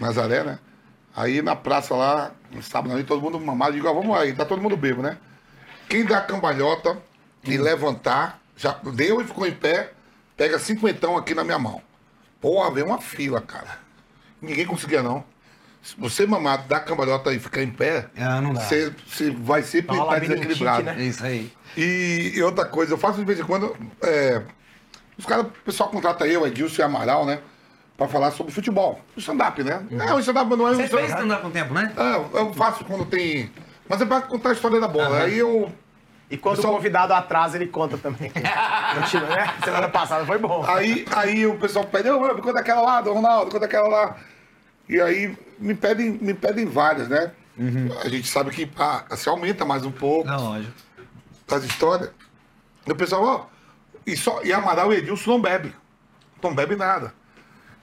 Nazaré, 0.00 0.42
né? 0.44 0.58
Aí 1.14 1.42
na 1.42 1.54
praça 1.54 1.94
lá, 1.94 2.32
no 2.50 2.62
sábado 2.62 2.94
ali, 2.94 3.04
todo 3.04 3.20
mundo 3.20 3.38
mamado, 3.38 3.72
digo, 3.74 3.88
ah, 3.88 3.92
vamos 3.92 4.16
aí, 4.16 4.32
tá 4.32 4.44
todo 4.44 4.62
mundo 4.62 4.76
bebo, 4.76 5.02
né? 5.02 5.18
Quem 5.88 6.04
dá 6.04 6.20
cambalhota 6.20 6.96
e 7.44 7.56
levantar, 7.58 8.40
já 8.56 8.72
deu 8.94 9.20
e 9.20 9.24
ficou 9.24 9.46
em 9.46 9.52
pé, 9.52 9.92
pega 10.36 10.58
cinquentão 10.58 11.16
aqui 11.16 11.34
na 11.34 11.44
minha 11.44 11.58
mão. 11.58 11.82
Porra, 12.40 12.70
veio 12.72 12.86
uma 12.86 12.98
fila, 13.00 13.40
cara. 13.40 13.78
Ninguém 14.40 14.64
conseguia, 14.66 15.02
não. 15.02 15.22
Se 15.82 15.94
você 15.98 16.26
mamar, 16.26 16.66
dar 16.66 16.80
cambalhota 16.80 17.32
e 17.32 17.38
ficar 17.38 17.62
em 17.62 17.70
pé, 17.70 18.06
Ah, 18.16 18.40
não 18.40 18.54
dá. 18.54 18.60
você, 18.60 18.92
você 19.06 19.30
vai 19.30 19.62
sempre 19.62 19.96
estar 19.96 20.18
desequilibrado. 20.20 20.82
né? 20.84 21.02
Isso 21.02 21.24
aí. 21.24 21.52
E, 21.76 22.32
e 22.36 22.42
outra 22.42 22.64
coisa, 22.64 22.92
eu 22.94 22.98
faço 22.98 23.18
de 23.18 23.24
vez 23.24 23.38
em 23.38 23.44
quando. 23.44 23.76
é, 24.02 24.42
os 25.18 25.26
caras, 25.26 25.46
o 25.46 25.50
pessoal 25.64 25.88
contrata 25.90 26.26
eu, 26.26 26.46
Edilson 26.46 26.82
e 26.82 26.84
Amaral, 26.84 27.24
né? 27.26 27.40
Pra 27.96 28.08
falar 28.08 28.30
sobre 28.30 28.52
futebol. 28.52 29.00
O 29.16 29.20
stand-up, 29.20 29.62
né? 29.62 29.84
É, 30.08 30.14
o 30.14 30.18
stand-up 30.18 30.50
não 30.56 30.66
é 30.68 30.70
um 30.72 30.74
Você 30.74 30.88
fez 30.88 31.10
stand-up. 31.10 31.46
o 31.46 31.50
tempo, 31.50 31.74
né? 31.74 31.92
É, 31.96 32.38
eu 32.38 32.52
faço 32.54 32.84
quando 32.84 33.04
tem. 33.04 33.50
Mas 33.88 34.00
é 34.00 34.06
pra 34.06 34.22
contar 34.22 34.50
a 34.50 34.52
história 34.52 34.80
da 34.80 34.88
bola. 34.88 35.22
Aí 35.22 35.38
eu. 35.38 35.70
E 36.30 36.36
quando 36.38 36.56
Pessoal- 36.56 36.72
o 36.72 36.76
convidado 36.78 37.12
atrasa, 37.12 37.58
ele 37.58 37.66
conta 37.66 37.98
também. 37.98 38.32
Continua, 38.98 39.28
né? 39.28 39.54
Semana 39.62 39.88
passada 39.88 40.24
foi 40.24 40.38
bom. 40.38 40.64
Aí, 40.66 41.04
aí 41.14 41.46
o 41.46 41.58
pessoal 41.58 41.84
pede, 41.84 42.08
ô, 42.08 42.22
oh, 42.24 42.40
conta 42.40 42.60
aquela 42.60 42.80
lá, 42.80 43.00
do 43.02 43.12
Ronaldo, 43.12 43.50
conta 43.50 43.66
aquela 43.66 43.86
lá. 43.88 44.16
E 44.88 44.98
aí 44.98 45.36
me 45.58 45.74
pedem, 45.74 46.12
me 46.22 46.32
pedem 46.32 46.64
várias, 46.64 47.08
né? 47.08 47.32
A 48.02 48.08
gente 48.08 48.26
sabe 48.26 48.50
que 48.50 48.64
pá, 48.64 49.04
se 49.14 49.28
aumenta 49.28 49.64
mais 49.66 49.84
um 49.84 49.92
pouco. 49.92 50.26
Não, 50.26 50.42
lógico. 50.52 50.72
das 51.46 51.64
histórias. 51.64 52.10
E 52.86 52.90
o 52.90 52.96
pessoal, 52.96 53.22
ó, 53.22 53.51
e, 54.06 54.16
só, 54.16 54.42
e 54.42 54.52
Amaral 54.52 54.92
e 54.92 54.96
Edilson 54.96 55.32
não 55.32 55.40
bebe. 55.40 55.74
Não 56.42 56.54
bebe 56.54 56.76
nada. 56.76 57.14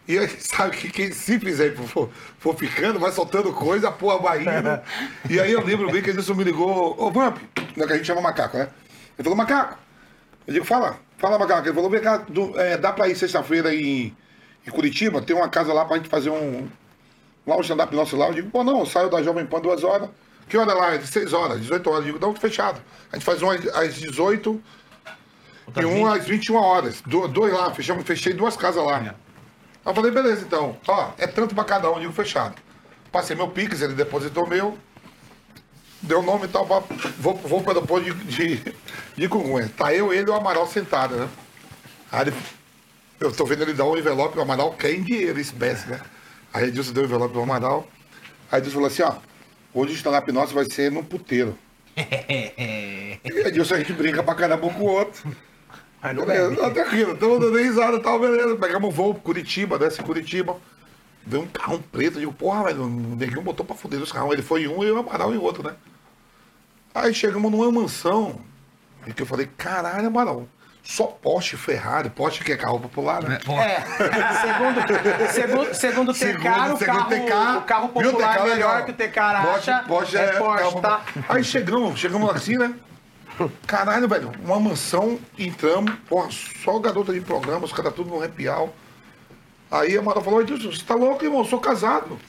E 0.08 0.18
aí, 0.18 0.28
sabe 0.40 0.76
que 0.76 0.90
quem 0.90 1.12
se 1.12 1.40
fizer 1.40 1.76
for, 1.76 2.10
for 2.40 2.56
ficando, 2.56 3.00
vai 3.00 3.12
soltando 3.12 3.54
coisa, 3.54 3.92
pô, 3.92 4.12
a 4.12 4.20
Bahia. 4.20 4.62
Né? 4.62 4.82
e 5.30 5.40
aí 5.40 5.52
eu 5.52 5.64
lembro 5.64 5.92
bem 5.92 6.02
que 6.02 6.10
Edilson 6.10 6.34
me 6.34 6.44
ligou, 6.44 6.96
ô 6.98 7.12
Vamp, 7.12 7.38
né, 7.76 7.86
que 7.86 7.94
a 7.94 7.96
gente 7.96 8.06
chama 8.06 8.22
macaco, 8.22 8.58
né? 8.58 8.70
Ele 9.18 9.24
falou, 9.24 9.38
macaco. 9.38 9.78
Eu 10.48 10.54
digo, 10.54 10.66
fala, 10.66 10.98
fala, 11.18 11.38
macaco. 11.38 11.68
Ele 11.68 11.76
falou, 11.76 11.90
vem 11.90 12.02
cá, 12.02 12.18
do, 12.18 12.60
é, 12.60 12.78
dá 12.78 12.92
pra 12.92 13.08
ir 13.08 13.16
sexta-feira 13.16 13.74
em, 13.74 14.16
em 14.66 14.72
Curitiba? 14.72 15.22
Tem 15.22 15.36
uma 15.36 15.48
casa 15.48 15.72
lá 15.72 15.86
pra 15.86 15.98
gente 15.98 16.10
fazer 16.10 16.30
um. 16.30 16.68
Lá 17.46 17.58
um 17.58 17.62
stand-up 17.62 17.96
nosso 17.96 18.18
lá. 18.18 18.28
Eu 18.28 18.34
digo, 18.34 18.50
pô, 18.50 18.64
não, 18.64 18.80
eu 18.80 18.86
saio 18.86 19.10
da 19.10 19.22
Jovem 19.22 19.46
Pan 19.46 19.60
duas 19.62 19.84
horas. 19.84 20.10
Que 20.48 20.58
hora 20.58 20.74
lá? 20.74 20.96
É 20.96 21.02
seis 21.02 21.34
horas, 21.34 21.60
18 21.60 21.90
horas. 21.90 22.06
Eu 22.08 22.14
digo, 22.14 22.28
um 22.28 22.36
fechado. 22.36 22.82
A 23.12 23.16
gente 23.16 23.26
faz 23.26 23.42
um 23.42 23.50
às 23.50 23.96
18 23.96 24.62
Tá 25.74 25.82
e 25.82 25.86
um 25.86 26.06
às 26.06 26.26
21 26.26 26.56
horas. 26.56 27.04
Dois 27.06 27.54
lá, 27.54 27.74
fechamos, 27.74 28.06
fechei 28.06 28.34
duas 28.34 28.56
casas 28.56 28.84
lá. 28.84 28.98
É. 28.98 29.10
Aí 29.10 29.16
eu 29.86 29.94
falei, 29.94 30.12
beleza, 30.12 30.44
então. 30.46 30.78
Ó, 30.88 31.12
é 31.18 31.28
tanto 31.28 31.56
pra 31.56 31.64
cada 31.64 31.92
um, 31.92 32.00
digo 32.00 32.14
fechado. 32.14 32.56
Passei 33.12 33.36
meu 33.36 33.48
Pix, 33.48 33.82
ele 33.82 33.94
depositou 33.94 34.48
meu. 34.48 34.78
Deu 36.02 36.22
nome 36.22 36.46
e 36.46 36.48
tal, 36.48 36.66
pra, 36.66 36.82
vou, 37.18 37.36
vou 37.36 37.62
pra 37.62 37.74
depois 37.74 38.06
de, 38.06 38.14
de, 38.14 38.58
de 39.18 39.70
Tá 39.76 39.94
eu, 39.94 40.14
ele 40.14 40.30
e 40.30 40.32
o 40.32 40.34
Amaral 40.34 40.66
sentado, 40.66 41.16
né? 41.16 41.28
Aí 42.10 42.22
ele, 42.22 42.34
eu 43.20 43.32
tô 43.34 43.46
vendo 43.46 43.64
ele 43.64 43.74
dar 43.74 43.86
um 43.86 43.98
envelope, 43.98 44.38
o 44.38 44.42
Amaral 44.42 44.72
quer 44.74 44.94
em 44.94 45.04
dinheiro, 45.04 45.40
espécie, 45.40 45.90
né? 45.90 46.00
Aí 46.54 46.70
Edilson 46.70 46.94
deu 46.94 47.04
o 47.04 47.06
envelope 47.06 47.34
pro 47.34 47.44
Amaral. 47.44 47.86
Aí 48.50 48.60
Edilson 48.60 48.76
falou 48.76 48.88
assim, 48.88 49.02
ó, 49.02 49.16
hoje 49.74 49.92
o 49.92 49.96
stand-up 49.96 50.32
nosso 50.32 50.54
vai 50.54 50.66
ser 50.72 50.90
num 50.90 51.04
puteiro. 51.04 51.58
e 51.98 53.20
Edilson 53.24 53.76
a 53.76 53.80
gente 53.80 53.92
brinca 53.92 54.24
pra 54.24 54.36
caramba 54.36 54.68
um 54.68 54.74
com 54.74 54.84
o 54.84 54.88
outro. 54.88 55.36
Mas 56.02 56.16
não 56.16 56.26
Beleza, 56.26 56.50
bebe. 56.50 56.66
até 56.66 56.82
aquilo, 56.82 57.14
estamos 57.14 57.40
dando 57.40 57.58
risada 57.58 57.98
e 57.98 58.00
tal, 58.02 58.20
beleza. 58.20 58.56
Pegamos 58.56 58.90
o 58.90 58.92
voo 58.92 59.14
pro 59.14 59.24
Curitiba, 59.24 59.78
desce 59.78 60.02
em 60.02 60.06
Curitiba. 60.06 60.56
Veio 61.26 61.44
um 61.44 61.48
carrão 61.48 61.82
preto, 61.92 62.16
eu 62.16 62.22
digo, 62.22 62.34
porra, 62.34 62.64
velho, 62.66 62.84
o 62.84 63.16
neguinho 63.16 63.42
botou 63.42 63.66
pra 63.66 63.76
fuder 63.76 64.02
os 64.02 64.12
carros. 64.12 64.32
Ele 64.32 64.42
foi 64.42 64.64
em 64.64 64.68
um 64.68 64.84
e 64.84 64.88
eu 64.88 64.98
Amaral 64.98 65.34
em 65.34 65.38
outro, 65.38 65.62
né? 65.64 65.76
Aí 66.96 67.14
chegamos 67.14 67.52
numa 67.52 67.72
mansão, 67.72 68.40
e 69.06 69.14
que 69.14 69.22
eu 69.22 69.26
falei, 69.26 69.48
caralho, 69.58 70.08
Amaral, 70.08 70.48
só 70.82 71.06
Porsche, 71.06 71.56
Ferrari, 71.56 72.10
Porsche 72.10 72.44
que 72.44 72.52
é 72.52 72.58
carro 72.58 72.80
popular, 72.80 73.22
né? 73.22 73.38
Pô, 73.46 73.54
É, 73.54 73.80
segundo, 74.42 75.32
segundo, 75.32 75.74
segundo 75.76 76.10
o 76.10 76.14
Tecar, 76.14 76.74
o, 76.74 76.78
segundo 76.78 76.98
carro, 76.98 77.10
TK, 77.10 77.58
o 77.58 77.62
carro 77.62 77.90
popular 77.90 78.38
TK, 78.38 78.44
melhor 78.44 78.56
legal. 78.56 78.86
que 78.86 78.92
o 78.92 78.96
Porsche, 79.44 79.70
acha 79.70 79.84
Porsche 79.88 80.18
é, 80.18 80.22
é, 80.22 80.32
Porsche, 80.40 80.64
carro 80.64 80.82
tá? 80.82 81.02
Aí 81.28 81.44
chegamos, 81.44 82.00
chegamos 82.00 82.30
assim, 82.32 82.58
né? 82.58 82.74
Caralho, 83.66 84.08
velho, 84.08 84.32
uma 84.44 84.60
mansão, 84.60 85.20
entramos, 85.38 85.94
porra, 86.08 86.30
só 86.32 86.78
garota 86.80 87.14
de 87.14 87.22
programa, 87.22 87.66
os 87.66 87.72
caras 87.72 87.94
tudo 87.94 88.10
no 88.10 88.18
hour. 88.18 88.70
Aí 89.72 89.98
a 89.98 90.02
Mara 90.02 90.20
falou, 90.20 90.42
Edilson, 90.42 90.72
você 90.72 90.84
tá 90.84 90.96
louco, 90.96 91.24
irmão? 91.24 91.40
Eu 91.40 91.46
sou 91.46 91.60
casado. 91.60 92.20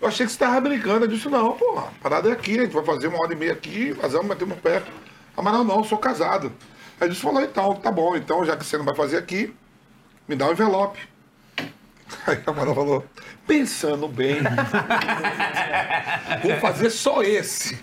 Eu 0.00 0.08
achei 0.08 0.26
que 0.26 0.32
você 0.32 0.38
tava 0.38 0.60
brincando. 0.60 1.04
Eu 1.04 1.08
disse, 1.08 1.28
não, 1.28 1.52
pô, 1.52 1.78
a 1.78 1.90
parada 2.02 2.28
é 2.28 2.32
aqui, 2.32 2.58
a 2.58 2.62
gente 2.62 2.72
vai 2.72 2.84
fazer 2.84 3.08
uma 3.08 3.20
hora 3.20 3.32
e 3.32 3.36
meia 3.36 3.52
aqui, 3.52 3.94
fazer 3.94 4.18
um 4.18 4.22
metemos 4.22 4.58
pé. 4.58 4.82
A 5.36 5.42
Mara, 5.42 5.62
não, 5.62 5.78
eu 5.78 5.84
sou 5.84 5.98
casado. 5.98 6.52
Aí 7.00 7.06
Edilson 7.06 7.28
falou, 7.28 7.42
então, 7.42 7.74
tá 7.76 7.92
bom, 7.92 8.16
então, 8.16 8.44
já 8.44 8.56
que 8.56 8.64
você 8.64 8.78
não 8.78 8.84
vai 8.84 8.94
fazer 8.94 9.18
aqui, 9.18 9.54
me 10.26 10.34
dá 10.34 10.48
um 10.48 10.52
envelope. 10.52 10.98
Aí 12.26 12.38
a 12.46 12.52
Mara 12.52 12.72
falou, 12.74 13.04
pensando 13.46 14.06
bem, 14.08 14.36
vou 16.42 16.56
fazer 16.58 16.90
só 16.90 17.22
esse. 17.22 17.76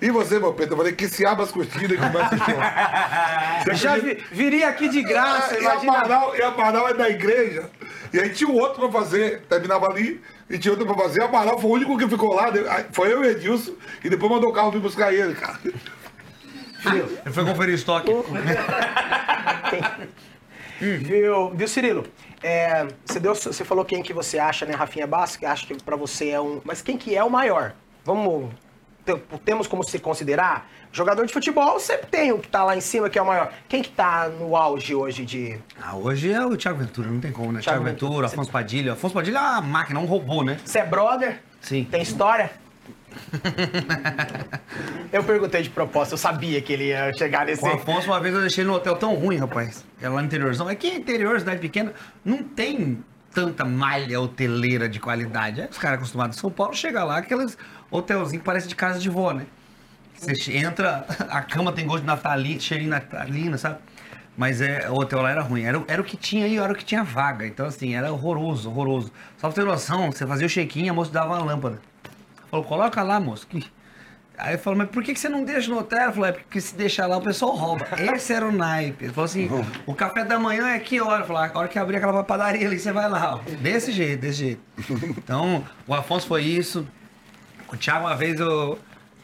E 0.00 0.10
você, 0.10 0.38
meu 0.38 0.52
Pedro, 0.52 0.74
eu 0.74 0.78
falei 0.78 0.92
que 0.92 1.08
se 1.08 1.26
abra 1.26 1.44
as 1.44 1.50
cortinas 1.50 1.90
e 1.90 1.96
começa 1.96 2.34
o 2.34 2.38
show. 2.38 3.74
Já 3.74 3.96
vi- 3.96 4.22
viria 4.30 4.68
aqui 4.68 4.88
de 4.88 5.02
graça, 5.02 5.54
É, 5.54 5.58
e 5.60 5.62
imagina. 5.62 5.92
Amaral, 5.98 6.36
e 6.36 6.42
Amaral 6.42 6.88
é 6.88 6.94
da 6.94 7.08
igreja. 7.10 7.68
E 8.12 8.20
aí 8.20 8.30
tinha 8.30 8.48
um 8.48 8.54
outro 8.54 8.88
pra 8.88 9.00
fazer, 9.00 9.42
terminava 9.48 9.86
ali, 9.86 10.20
e 10.48 10.56
tinha 10.56 10.70
outro 10.72 10.86
pra 10.86 10.96
fazer. 10.96 11.22
Amaral 11.22 11.58
foi 11.58 11.70
o 11.70 11.74
único 11.74 11.98
que 11.98 12.08
ficou 12.08 12.32
lá. 12.34 12.52
Foi 12.92 13.12
eu 13.12 13.24
e 13.24 13.28
Edilson, 13.30 13.72
e 14.04 14.08
depois 14.08 14.30
mandou 14.30 14.50
o 14.50 14.52
carro 14.52 14.70
vir 14.70 14.80
buscar 14.80 15.12
ele, 15.12 15.34
cara. 15.34 15.58
Ele 15.64 17.32
foi 17.32 17.44
conferir 17.44 17.74
estoque. 17.74 18.10
Viu, 20.80 21.50
viu 21.54 21.68
Cirilo? 21.68 22.06
É, 22.46 22.86
você, 23.06 23.18
deu, 23.18 23.34
você 23.34 23.64
falou 23.64 23.86
quem 23.86 24.02
que 24.02 24.12
você 24.12 24.38
acha, 24.38 24.66
né? 24.66 24.74
Rafinha 24.74 25.06
Bastos, 25.06 25.38
que 25.38 25.46
acha 25.46 25.66
que 25.66 25.82
pra 25.82 25.96
você 25.96 26.28
é 26.28 26.38
um. 26.40 26.60
Mas 26.62 26.82
quem 26.82 26.98
que 26.98 27.16
é 27.16 27.24
o 27.24 27.30
maior? 27.30 27.72
Vamos. 28.04 28.50
te- 29.06 29.16
Temos 29.46 29.66
como 29.66 29.82
se 29.82 29.98
considerar? 29.98 30.68
Jogador 30.92 31.24
de 31.26 31.32
futebol 31.32 31.80
sempre 31.80 32.06
tem 32.06 32.32
o 32.32 32.38
que 32.38 32.46
tá 32.48 32.62
lá 32.62 32.76
em 32.76 32.80
cima, 32.82 33.08
que 33.08 33.18
é 33.18 33.22
o 33.22 33.26
maior. 33.26 33.50
Quem 33.66 33.82
que 33.82 33.88
tá 33.88 34.28
no 34.28 34.54
auge 34.56 34.94
hoje 34.94 35.24
de. 35.24 35.58
Ah, 35.82 35.96
hoje 35.96 36.30
é 36.30 36.44
o 36.44 36.54
Thiago 36.54 36.78
Ventura, 36.78 37.08
não 37.08 37.18
tem 37.18 37.32
como, 37.32 37.50
né? 37.50 37.60
Thiago 37.60 37.78
Thiago, 37.78 37.84
Ventura, 37.84 38.10
Ventura. 38.10 38.26
Afonso 38.26 38.50
Padilha. 38.52 38.92
Afonso 38.92 39.14
Padilha 39.14 39.38
é 39.38 39.40
uma 39.40 39.60
máquina, 39.62 39.98
um 40.00 40.04
robô, 40.04 40.42
né? 40.44 40.58
Você 40.64 40.80
é 40.80 40.84
brother? 40.84 41.40
Sim. 41.62 41.84
Tem 41.90 42.02
história? 42.02 42.50
Eu 45.12 45.22
perguntei 45.24 45.62
de 45.62 45.70
propósito, 45.70 46.14
eu 46.14 46.18
sabia 46.18 46.60
que 46.60 46.72
ele 46.72 46.88
ia 46.88 47.12
chegar 47.16 47.46
nesse. 47.46 47.60
Com 47.60 47.68
o 47.68 47.72
Afonso, 47.74 48.08
uma 48.08 48.20
vez 48.20 48.34
eu 48.34 48.40
deixei 48.40 48.64
no 48.64 48.74
hotel 48.74 48.96
tão 48.96 49.14
ruim, 49.14 49.36
rapaz. 49.36 49.84
É 50.00 50.08
lá 50.08 50.20
no 50.20 50.26
interiorzão. 50.26 50.68
É 50.68 50.74
que 50.74 50.88
interior, 50.88 51.38
cidade 51.38 51.60
pequena, 51.60 51.92
não 52.24 52.42
tem 52.42 53.02
tanta 53.32 53.64
malha 53.64 54.20
hoteleira 54.20 54.88
de 54.88 55.00
qualidade. 55.00 55.60
É, 55.60 55.68
os 55.70 55.78
caras 55.78 55.98
acostumados 55.98 56.36
em 56.36 56.40
São 56.40 56.50
Paulo, 56.50 56.74
chega 56.74 57.02
lá, 57.04 57.18
aqueles 57.18 57.56
hotelzinhos 57.90 58.38
que 58.42 58.44
parece 58.44 58.68
de 58.68 58.74
casa 58.76 58.98
de 58.98 59.08
vó, 59.08 59.32
né? 59.32 59.46
Você 60.16 60.56
entra, 60.56 61.04
a 61.30 61.42
cama 61.42 61.72
tem 61.72 61.86
gosto 61.86 62.02
de 62.02 62.06
naftalina, 62.06 62.60
cheirinho 62.60 62.90
de 62.90 62.96
naftalina, 62.96 63.58
sabe? 63.58 63.78
Mas 64.36 64.60
é, 64.60 64.88
o 64.90 64.94
hotel 64.94 65.22
lá 65.22 65.30
era 65.30 65.42
ruim. 65.42 65.62
Era, 65.62 65.78
o- 65.78 65.84
era 65.86 66.00
o 66.02 66.04
que 66.04 66.16
tinha 66.16 66.46
e 66.48 66.56
era 66.58 66.72
o 66.72 66.74
que 66.76 66.84
tinha 66.84 67.04
vaga. 67.04 67.46
Então, 67.46 67.66
assim, 67.66 67.94
era 67.94 68.12
horroroso, 68.12 68.68
horroroso. 68.68 69.12
Só 69.38 69.46
pra 69.48 69.54
ter 69.54 69.64
noção, 69.64 70.10
você 70.10 70.26
fazia 70.26 70.46
o 70.46 70.50
check-in, 70.50 70.88
a 70.88 70.92
moça 70.92 71.12
dava 71.12 71.34
uma 71.34 71.44
lâmpada. 71.44 71.80
Falou, 72.54 72.64
coloca 72.64 73.02
lá, 73.02 73.18
moço. 73.18 73.46
que- 73.48 73.64
Aí 74.38 74.54
eu 74.54 74.58
falou, 74.58 74.76
mas 74.78 74.88
por 74.90 75.02
que 75.02 75.12
que 75.14 75.18
você 75.20 75.28
não 75.28 75.44
deixa 75.44 75.70
no 75.70 75.78
hotel? 75.78 75.98
Ela 75.98 76.12
falou, 76.12 76.28
é 76.28 76.32
porque 76.32 76.60
se 76.60 76.74
deixar 76.76 77.06
lá 77.06 77.16
o 77.16 77.20
pessoal 77.20 77.52
rouba. 77.54 77.86
Esse 78.14 78.32
era 78.32 78.46
o 78.46 78.52
naipe. 78.52 79.04
Ele 79.06 79.12
falou 79.12 79.26
assim, 79.26 79.48
o 79.86 79.94
café 79.94 80.24
da 80.24 80.38
manhã 80.38 80.68
é 80.68 80.78
que 80.80 81.00
hora? 81.00 81.24
Falei, 81.24 81.50
a 81.52 81.58
hora 81.58 81.68
que 81.68 81.78
abrir 81.78 81.96
aquela 81.96 82.22
padaria 82.24 82.66
ali, 82.66 82.78
você 82.78 82.90
vai 82.92 83.08
lá. 83.08 83.36
ó. 83.36 83.50
Desse 83.60 83.90
jeito, 83.92 84.20
desse 84.20 84.38
jeito. 84.38 84.60
Então, 85.18 85.64
o 85.86 85.94
Afonso 85.94 86.26
foi 86.26 86.42
isso. 86.42 86.86
O 87.72 87.76
Thiago, 87.76 88.06
uma 88.06 88.16
vez 88.16 88.38
eu... 88.40 88.78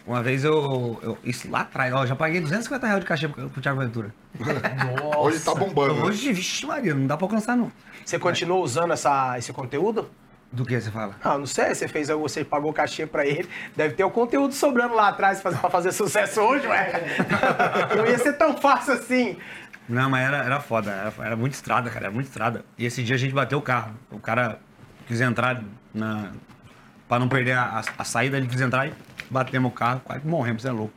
Uma 0.06 0.22
vez 0.22 0.42
eu... 0.44 0.98
eu 1.02 1.18
isso 1.22 1.48
lá 1.50 1.60
atrás, 1.60 1.92
ó, 1.92 2.02
eu 2.02 2.06
já 2.06 2.16
paguei 2.16 2.40
250 2.40 2.86
reais 2.86 3.00
de 3.00 3.06
cachê 3.06 3.28
pro, 3.28 3.48
pro 3.50 3.60
Thiago 3.60 3.80
Ventura. 3.80 4.12
Hoje 5.18 5.40
tá 5.40 5.54
bombando. 5.54 5.94
né? 5.94 6.02
Hoje, 6.02 6.32
vixe 6.32 6.66
Maria, 6.66 6.94
não 6.94 7.06
dá 7.06 7.16
pra 7.16 7.26
alcançar 7.26 7.56
não. 7.56 7.70
Você 8.04 8.18
continua 8.18 8.58
usando 8.58 8.92
essa, 8.92 9.36
esse 9.38 9.52
conteúdo? 9.52 10.08
Do 10.52 10.66
que 10.66 10.80
você 10.80 10.90
fala? 10.90 11.14
Ah, 11.22 11.38
não 11.38 11.46
sei, 11.46 11.72
você 11.74 11.86
fez, 11.86 12.08
você 12.08 12.44
pagou 12.44 12.72
cachê 12.72 13.06
pra 13.06 13.24
ele, 13.24 13.48
deve 13.76 13.94
ter 13.94 14.02
o 14.02 14.10
conteúdo 14.10 14.52
sobrando 14.52 14.94
lá 14.94 15.08
atrás 15.08 15.40
pra 15.40 15.52
fazer 15.52 15.92
sucesso 15.92 16.40
hoje, 16.40 16.66
ué. 16.66 17.16
Não 17.96 18.04
ia 18.04 18.18
ser 18.18 18.32
tão 18.32 18.56
fácil 18.56 18.94
assim. 18.94 19.36
Não, 19.88 20.10
mas 20.10 20.26
era, 20.26 20.38
era 20.38 20.60
foda, 20.60 20.90
era, 20.90 21.12
era 21.26 21.36
muito 21.36 21.54
estrada, 21.54 21.88
cara, 21.88 22.06
era 22.06 22.14
muito 22.14 22.26
estrada. 22.26 22.64
E 22.76 22.84
esse 22.84 23.02
dia 23.04 23.14
a 23.14 23.18
gente 23.18 23.32
bateu 23.32 23.58
o 23.58 23.62
carro. 23.62 23.94
O 24.10 24.18
cara 24.18 24.58
quis 25.06 25.20
entrar 25.20 25.62
na. 25.94 26.32
Pra 27.08 27.18
não 27.18 27.28
perder 27.28 27.52
a, 27.52 27.62
a, 27.62 27.82
a 27.98 28.04
saída, 28.04 28.36
ele 28.36 28.46
quis 28.46 28.60
entrar 28.60 28.86
e 28.88 28.92
batemos 29.28 29.70
o 29.70 29.74
carro, 29.74 30.00
quase 30.04 30.26
morremos, 30.26 30.62
você 30.62 30.68
é 30.68 30.72
louco. 30.72 30.94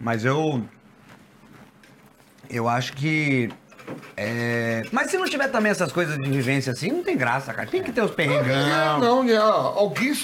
Mas 0.00 0.24
eu. 0.24 0.64
Eu 2.50 2.68
acho 2.68 2.92
que. 2.92 3.50
É, 4.16 4.82
Mas 4.92 5.10
se 5.10 5.16
não 5.18 5.26
tiver 5.26 5.48
também 5.48 5.70
essas 5.70 5.92
coisas 5.92 6.16
de 6.18 6.30
vivência 6.30 6.72
assim, 6.72 6.90
não 6.90 7.02
tem 7.02 7.16
graça, 7.16 7.52
cara. 7.54 7.68
Tem 7.68 7.82
que 7.82 7.92
ter 7.92 8.02
os 8.02 8.10
Não, 8.10 8.16
perrengão. 8.16 8.98
não, 8.98 9.24
né? 9.24 9.36
alguém, 9.36 10.14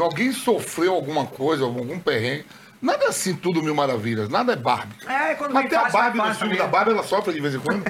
alguém 0.00 0.32
sofreu 0.32 0.94
alguma 0.94 1.26
coisa, 1.26 1.64
algum 1.64 1.98
perrengue. 1.98 2.46
Nada 2.84 3.06
é 3.06 3.08
assim, 3.08 3.34
tudo 3.34 3.62
mil 3.62 3.74
maravilhas. 3.74 4.28
Nada 4.28 4.52
é 4.52 4.56
Barbie. 4.56 4.94
É, 5.06 5.34
quando 5.36 5.56
Até 5.56 5.74
a 5.74 5.80
fácil, 5.80 5.92
vai 5.92 6.02
Barbie, 6.12 6.28
no 6.28 6.34
filme 6.34 6.56
da 6.58 6.66
Barbie, 6.66 6.90
ela 6.90 7.02
sofre 7.02 7.32
de 7.32 7.40
vez 7.40 7.54
em 7.54 7.58
quando. 7.58 7.82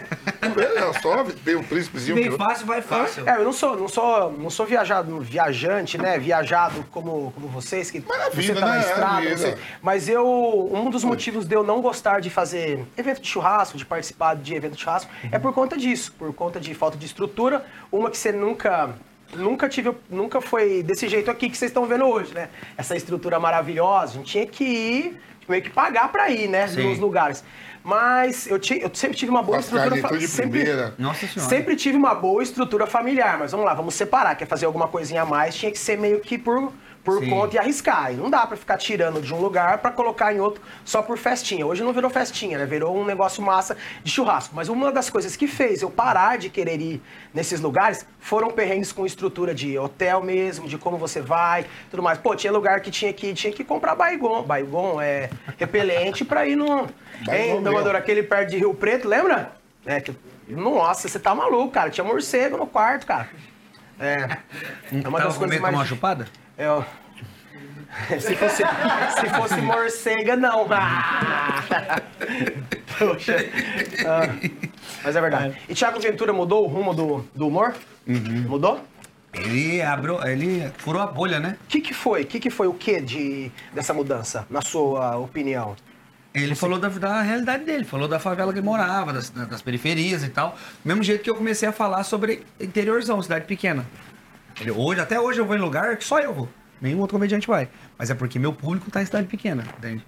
ela 0.77 1.01
sofre, 1.01 1.33
tem 1.35 1.57
um 1.57 1.65
príncipezinho. 1.65 2.15
Vem 2.15 2.31
que- 2.31 2.37
fácil, 2.37 2.65
vai 2.65 2.81
fácil. 2.81 3.29
É, 3.29 3.37
eu 3.39 3.45
não 3.45 3.53
sou, 3.53 3.77
não 3.77 3.89
sou, 3.89 4.31
não 4.33 4.51
sou 4.51 4.65
viajado, 4.65 5.19
viajante, 5.21 5.99
né? 5.99 6.17
Viajado 6.17 6.85
como, 6.93 7.33
como 7.33 7.49
vocês, 7.49 7.91
que 7.91 7.99
é 7.99 8.31
você 8.31 8.55
tá 8.55 8.61
na 8.61 8.67
né? 8.67 8.77
É 8.77 8.81
estrada. 8.81 9.21
vida. 9.21 9.37
você- 9.37 9.59
mas 9.83 10.09
eu, 10.09 10.71
um 10.73 10.89
dos 10.91 11.03
motivos 11.03 11.45
de 11.45 11.57
eu 11.57 11.65
não 11.65 11.81
gostar 11.83 12.21
de 12.21 12.31
fazer 12.31 12.85
evento 12.97 13.21
de 13.21 13.27
churrasco, 13.29 13.77
de 13.77 13.85
participar 13.85 14.37
de 14.37 14.55
evento 14.55 14.77
de 14.77 14.81
churrasco, 14.83 15.11
é 15.33 15.39
por 15.41 15.53
conta 15.53 15.77
disso, 15.77 16.13
por 16.17 16.33
conta 16.33 16.61
de 16.61 16.73
falta 16.73 16.97
de 16.97 17.05
estrutura. 17.05 17.67
Uma 17.91 18.11
que 18.11 18.17
você 18.17 18.31
nunca, 18.31 18.91
nunca 19.37 19.69
tive, 19.69 19.93
nunca 20.11 20.41
foi 20.41 20.83
desse 20.83 21.09
jeito 21.09 21.31
aqui 21.31 21.49
que 21.51 21.57
vocês 21.57 21.71
estão 21.71 21.87
vendo 21.87 22.05
hoje, 22.07 22.33
né? 22.35 22.49
Essa 22.77 22.97
estrutura 22.97 23.39
maravilhosa, 23.41 24.13
a 24.13 24.17
gente 24.17 24.31
tinha 24.33 24.47
que 24.47 24.65
ir, 24.65 25.21
meio 25.49 25.63
que 25.63 25.71
pagar 25.71 26.11
pra 26.11 26.31
ir, 26.31 26.49
né? 26.49 26.67
Sim. 26.69 26.89
Nos 26.89 26.99
lugares. 26.99 27.45
Mas 27.83 28.47
eu, 28.47 28.59
ti- 28.59 28.81
eu 28.81 28.91
sempre 28.95 29.17
tive 29.17 29.31
uma 29.31 29.43
boa 29.43 29.59
estrutura. 29.59 29.85
carnes, 29.91 30.03
fa- 30.03 30.09
tudo 30.09 30.19
de 30.21 30.27
sempre, 30.29 30.61
primeira. 30.63 30.95
Nossa 30.99 31.27
Senhora. 31.27 31.51
Sempre 31.51 31.77
tive 31.77 31.97
uma 31.99 32.15
boa 32.15 32.43
estrutura 32.43 32.87
familiar, 32.87 33.39
mas 33.39 33.51
vamos 33.53 33.67
lá, 33.67 33.75
vamos 33.75 33.95
separar. 33.95 34.35
Quer 34.37 34.47
fazer 34.47 34.65
alguma 34.65 34.89
coisinha 34.89 35.21
a 35.23 35.27
mais, 35.27 35.55
tinha 35.55 35.71
que 35.71 35.79
ser 35.79 35.99
meio 35.99 36.21
que 36.21 36.39
por, 36.39 36.73
por 37.05 37.23
Sim. 37.23 37.29
conta 37.31 37.57
e 37.57 37.59
arriscar. 37.59 38.13
E 38.13 38.17
não 38.17 38.31
dá 38.31 38.47
pra 38.47 38.57
ficar 38.57 38.79
tirando 38.79 39.21
de 39.21 39.33
um 39.33 39.41
lugar 39.41 39.79
pra 39.79 39.91
colocar 39.91 40.35
em 40.35 40.41
outro 40.41 40.63
só 40.85 41.03
por 41.03 41.19
festinha. 41.19 41.67
Hoje 41.67 41.85
não 41.85 41.93
virou 41.93 42.11
festinha, 42.11 42.59
né? 42.59 42.65
Virou 42.65 42.97
um 42.97 43.05
negócio 43.05 43.43
massa 43.43 43.77
de 44.03 44.11
churrasco. 44.11 44.55
Mas 44.57 44.69
uma 44.71 44.91
das 44.91 45.11
coisas 45.11 45.37
que 45.37 45.47
fez 45.47 45.83
eu 45.83 45.91
parar 45.91 46.39
de 46.39 46.49
querer 46.49 46.81
ir 46.81 47.03
nesses 47.33 47.61
lugares 47.61 48.07
foram 48.19 48.51
perrengues 48.51 48.91
com 48.91 49.05
estrutura 49.05 49.55
de 49.55 49.79
hotel 49.79 50.23
mesmo, 50.23 50.67
de 50.67 50.79
como 50.79 50.97
você 50.97 51.21
vai, 51.21 51.67
tudo 51.91 52.03
mais. 52.03 52.19
Pô, 52.19 52.35
tinha 52.35 52.53
lugar 52.53 52.81
que 52.81 52.91
tinha 52.91 53.13
que, 53.13 53.35
tinha 53.35 53.53
que 53.53 53.63
comprar 53.63 53.95
baigon. 53.95 54.43
Baigon 54.43 55.01
é 55.01 55.29
repelente 55.59 56.25
pra 56.25 56.47
ir 56.47 56.57
no. 56.57 56.87
Hein, 57.29 57.55
mesmo. 57.55 57.63
Domador, 57.63 57.95
aquele 57.95 58.23
perto 58.23 58.51
de 58.51 58.57
Rio 58.57 58.75
Preto, 58.75 59.07
lembra? 59.07 59.53
É, 59.85 60.01
que, 60.01 60.17
nossa, 60.49 61.07
você 61.07 61.19
tá 61.19 61.35
maluco, 61.35 61.71
cara. 61.71 61.91
Tinha 61.91 62.05
morcego 62.05 62.57
no 62.57 62.67
quarto, 62.67 63.07
cara. 63.07 63.29
É. 64.01 64.39
É 65.05 65.09
uma 65.09 65.21
das 65.21 65.37
coisas 65.37 65.61
mais. 65.61 65.75
uma 65.75 65.85
chupada? 65.85 66.27
É, 66.57 66.69
ó. 66.69 66.83
Se 68.19 68.35
fosse, 68.35 68.63
se 69.21 69.29
fosse 69.37 69.61
morcega, 69.61 70.37
não. 70.37 70.67
Ah. 70.71 71.63
Poxa. 72.99 73.37
Ah, 74.05 74.51
mas 75.05 75.15
é 75.15 75.21
verdade. 75.21 75.57
E 75.69 75.75
Thiago 75.75 76.01
Ventura 76.01 76.33
mudou 76.33 76.65
o 76.65 76.67
rumo 76.67 76.93
do, 76.93 77.25
do 77.35 77.47
humor? 77.47 77.75
Mudou? 78.05 78.81
Ele 79.33 79.83
abriu, 79.83 80.23
ele 80.27 80.71
furou 80.79 81.03
a 81.03 81.07
bolha, 81.07 81.41
né? 81.41 81.57
O 81.65 81.67
que, 81.69 81.81
que 81.81 81.95
foi? 81.95 82.23
O 82.23 82.27
que, 82.27 82.41
que 82.41 82.51
foi 82.51 82.67
o 82.67 82.75
que 82.75 83.01
de, 83.01 83.51
dessa 83.73 83.93
mudança, 83.93 84.47
na 84.49 84.61
sua 84.61 85.17
opinião? 85.17 85.77
Ele 86.33 86.55
falou 86.55 86.79
da, 86.79 86.89
da 86.89 87.23
realidade 87.23 87.65
dele, 87.65 87.85
falou 87.85 88.09
da 88.09 88.19
favela 88.19 88.53
que 88.53 88.59
ele 88.59 88.67
morava, 88.67 89.13
das, 89.13 89.31
das 89.31 89.63
periferias 89.63 90.25
e 90.25 90.29
tal. 90.29 90.57
Mesmo 90.85 91.03
jeito 91.03 91.23
que 91.23 91.31
eu 91.31 91.37
comecei 91.37 91.69
a 91.69 91.73
falar 91.73 92.03
sobre 92.03 92.45
interiorzão, 92.61 93.23
cidade 93.23 93.45
pequena. 93.45 93.87
Hoje, 94.77 95.01
até 95.01 95.21
hoje 95.21 95.41
eu 95.41 95.47
vou 95.47 95.57
em 95.57 95.61
lugar 95.61 95.97
que 95.97 96.05
só 96.05 96.21
eu 96.21 96.33
vou. 96.33 96.49
Nenhum 96.81 97.01
outro 97.01 97.17
comediante 97.17 97.47
vai. 97.47 97.69
Mas 97.99 98.11
é 98.11 98.15
porque 98.15 98.39
meu 98.39 98.53
público 98.53 98.91
tá 98.91 99.03
em 99.03 99.07
cidade 99.07 99.27
pequena, 99.27 99.65
entende? 99.79 100.05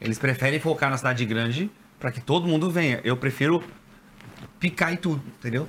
Eles 0.00 0.18
preferem 0.18 0.60
focar 0.60 0.90
na 0.90 0.96
cidade 0.96 1.24
grande 1.24 1.70
para 1.98 2.12
que 2.12 2.20
todo 2.20 2.46
mundo 2.46 2.70
venha. 2.70 3.00
Eu 3.02 3.16
prefiro 3.16 3.62
picar 4.60 4.92
em 4.92 4.96
tudo, 4.96 5.22
entendeu? 5.38 5.68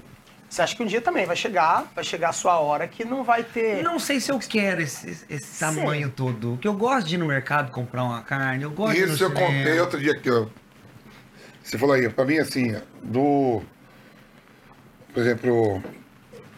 Você 0.49 0.63
acha 0.63 0.75
que 0.75 0.81
um 0.81 0.85
dia 0.85 0.99
também 0.99 1.25
vai 1.25 1.35
chegar, 1.35 1.91
vai 1.93 2.03
chegar 2.03 2.29
a 2.29 2.33
sua 2.33 2.59
hora 2.59 2.87
que 2.87 3.05
não 3.05 3.23
vai 3.23 3.43
ter. 3.43 3.83
Não 3.83 3.99
sei 3.99 4.19
se 4.19 4.31
eu 4.31 4.39
quero 4.39 4.81
esse, 4.81 5.25
esse 5.29 5.59
tamanho 5.59 6.09
todo. 6.09 6.57
Que 6.59 6.67
eu 6.67 6.73
gosto 6.73 7.07
de 7.07 7.15
ir 7.15 7.17
no 7.19 7.27
mercado 7.27 7.71
comprar 7.71 8.03
uma 8.03 8.21
carne, 8.23 8.63
eu 8.63 8.71
gosto 8.71 8.95
de 8.95 9.03
Isso 9.03 9.23
eu 9.23 9.29
cinema. 9.29 9.45
contei 9.45 9.79
outro 9.79 9.99
dia 9.99 10.13
aqui, 10.13 10.29
ó. 10.29 10.47
Você 11.63 11.77
falou 11.77 11.93
aí, 11.93 12.09
pra 12.09 12.25
mim 12.25 12.39
assim, 12.39 12.75
do. 13.03 13.61
Por 15.13 15.21
exemplo, 15.21 15.83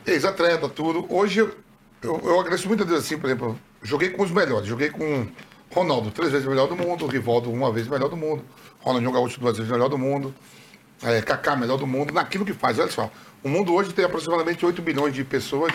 ex-atleta, 0.05 0.69
tudo. 0.69 1.05
Hoje 1.09 1.39
eu, 1.39 1.53
eu, 2.01 2.19
eu 2.23 2.39
agradeço 2.39 2.67
muito 2.67 2.83
a 2.83 2.85
Deus 2.85 2.99
assim, 2.99 3.17
por 3.17 3.27
exemplo, 3.27 3.59
joguei 3.81 4.09
com 4.09 4.23
os 4.23 4.31
melhores. 4.31 4.67
Joguei 4.67 4.89
com 4.89 5.27
Ronaldo, 5.71 6.11
três 6.11 6.31
vezes 6.31 6.47
melhor 6.47 6.67
do 6.67 6.75
mundo, 6.75 7.07
Rivaldo, 7.07 7.51
uma 7.51 7.71
vez 7.71 7.87
melhor 7.87 8.09
do 8.09 8.17
mundo, 8.17 8.43
Ronaldinho 8.79 9.11
Gaúcho, 9.11 9.39
duas 9.39 9.57
vezes 9.57 9.71
melhor 9.71 9.87
do 9.87 9.97
mundo. 9.97 10.33
é, 11.03 11.21
Kaká, 11.21 11.55
melhor 11.55 11.77
do 11.77 11.87
mundo, 11.87 12.13
naquilo 12.13 12.45
que 12.45 12.53
faz. 12.53 12.77
Olha 12.77 12.91
só, 12.91 13.09
o 13.43 13.49
mundo 13.49 13.73
hoje 13.73 13.93
tem 13.93 14.05
aproximadamente 14.05 14.65
8 14.65 14.81
bilhões 14.81 15.13
de 15.13 15.23
pessoas 15.23 15.71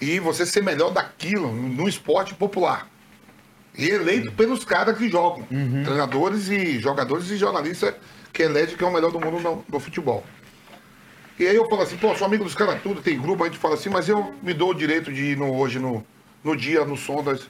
e 0.00 0.18
você 0.20 0.44
ser 0.44 0.62
melhor 0.62 0.90
daquilo 0.90 1.52
no 1.52 1.88
esporte 1.88 2.34
popular. 2.34 2.88
E 3.76 3.88
eleito 3.88 4.32
pelos 4.32 4.64
caras 4.64 4.98
que 4.98 5.08
jogam. 5.08 5.46
Treinadores 5.84 6.48
e 6.48 6.80
jogadores 6.80 7.30
e 7.30 7.36
jornalistas 7.36 7.94
que 8.32 8.42
elegem 8.42 8.76
que 8.76 8.82
é 8.84 8.86
o 8.86 8.92
melhor 8.92 9.12
do 9.12 9.20
mundo 9.20 9.40
no, 9.40 9.64
no 9.68 9.80
futebol. 9.80 10.24
E 11.38 11.46
aí 11.46 11.54
eu 11.54 11.68
falo 11.68 11.82
assim, 11.82 11.96
pô, 11.96 12.14
sou 12.16 12.26
amigo 12.26 12.44
dos 12.44 12.54
caras 12.54 12.82
tudo, 12.82 13.00
tem 13.00 13.20
grupo, 13.20 13.44
a 13.44 13.46
gente 13.46 13.58
fala 13.58 13.74
assim, 13.74 13.88
mas 13.88 14.08
eu 14.08 14.34
me 14.42 14.52
dou 14.52 14.70
o 14.70 14.74
direito 14.74 15.12
de 15.12 15.32
ir 15.32 15.36
no, 15.36 15.54
hoje 15.54 15.78
no, 15.78 16.04
no 16.42 16.56
dia, 16.56 16.84
no 16.84 16.96
Sondas, 16.96 17.48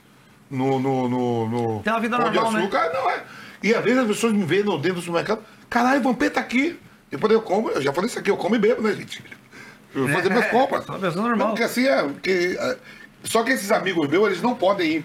no. 0.50 0.78
no, 0.78 1.08
no, 1.08 1.48
no 1.48 1.82
Tem 1.82 1.92
uma 1.92 2.00
vida 2.00 2.16
Pão 2.18 2.30
de 2.30 2.34
normal, 2.36 2.52
né? 2.52 2.60
Açúcar. 2.60 2.92
Não, 2.92 3.10
é. 3.10 3.24
E 3.62 3.74
às 3.74 3.82
vezes 3.82 3.98
as 4.00 4.06
pessoas 4.06 4.32
me 4.32 4.44
veem 4.44 4.64
dentro 4.64 4.94
do 4.94 5.00
supermercado, 5.00 5.42
caralho, 5.70 6.02
Vampeta 6.02 6.34
tá 6.34 6.40
aqui. 6.40 6.78
Depois 7.10 7.32
eu 7.32 7.40
como, 7.40 7.70
eu 7.70 7.80
já 7.80 7.92
falei 7.92 8.08
isso 8.08 8.18
aqui, 8.18 8.30
eu 8.30 8.36
como 8.36 8.54
e 8.54 8.58
bebo, 8.58 8.82
né, 8.82 8.92
gente? 8.92 9.24
Eu 9.94 10.06
vou 10.06 10.14
fazer 10.14 10.28
minhas 10.28 10.50
compras. 10.50 10.84
sou 10.84 10.94
uma 10.94 11.00
pessoa 11.00 11.26
normal. 11.26 11.48
Não, 11.48 11.54
Porque 11.54 11.64
assim 11.64 11.86
é. 11.86 12.02
Porque, 12.02 12.56
é, 12.60 12.76
só 13.24 13.42
que 13.42 13.52
esses 13.52 13.70
amigos 13.72 14.06
meus, 14.08 14.26
eles 14.26 14.42
não 14.42 14.54
podem 14.54 14.96
ir. 14.96 15.04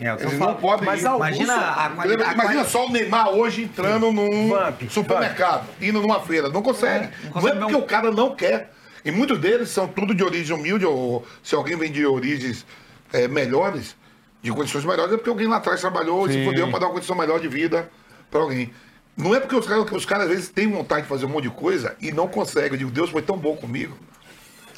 É 0.00 0.14
o 0.14 0.20
Eles 0.20 0.38
não 0.38 0.54
podem 0.54 0.86
Mas 0.86 1.02
ir. 1.02 1.06
Imagina 1.06 1.54
a 1.54 1.86
Imagina, 1.86 1.94
qualidade. 1.94 2.34
imagina 2.34 2.64
só 2.64 2.86
o 2.86 2.90
Neymar 2.92 3.30
hoje 3.30 3.62
entrando 3.62 4.12
num 4.12 4.50
Vamp, 4.50 4.82
supermercado, 4.88 5.66
indo 5.80 6.00
numa 6.00 6.20
feira. 6.20 6.48
Não 6.48 6.62
consegue. 6.62 7.06
É, 7.06 7.10
não 7.10 7.24
não, 7.24 7.32
consegue 7.32 7.56
é 7.56 7.60
porque 7.60 7.72
não. 7.72 7.80
o 7.80 7.86
cara 7.86 8.10
não 8.10 8.34
quer. 8.34 8.72
E 9.04 9.10
muitos 9.10 9.38
deles 9.38 9.70
são 9.70 9.88
tudo 9.88 10.14
de 10.14 10.22
origem 10.22 10.54
humilde, 10.54 10.84
ou 10.84 11.24
se 11.42 11.54
alguém 11.54 11.76
vem 11.76 11.90
de 11.90 12.04
origens 12.04 12.66
é, 13.12 13.26
melhores, 13.26 13.96
de 14.42 14.52
condições 14.52 14.84
melhores, 14.84 15.12
é 15.12 15.16
porque 15.16 15.30
alguém 15.30 15.46
lá 15.46 15.56
atrás 15.56 15.80
trabalhou 15.80 16.28
e 16.28 16.32
se 16.32 16.44
fudeu 16.44 16.68
para 16.68 16.80
dar 16.80 16.86
uma 16.86 16.94
condição 16.94 17.16
melhor 17.16 17.40
de 17.40 17.48
vida 17.48 17.90
para 18.30 18.40
alguém. 18.40 18.72
Não 19.16 19.34
é 19.34 19.40
porque 19.40 19.56
os 19.56 19.66
caras, 19.66 19.90
os 19.90 20.04
caras 20.04 20.24
às 20.26 20.30
vezes 20.30 20.48
têm 20.48 20.70
vontade 20.70 21.02
de 21.02 21.08
fazer 21.08 21.26
um 21.26 21.28
monte 21.28 21.44
de 21.44 21.50
coisa 21.50 21.96
e 22.00 22.12
não 22.12 22.28
conseguem. 22.28 22.72
Eu 22.72 22.78
digo, 22.78 22.90
Deus 22.90 23.10
foi 23.10 23.22
tão 23.22 23.36
bom 23.36 23.56
comigo 23.56 23.96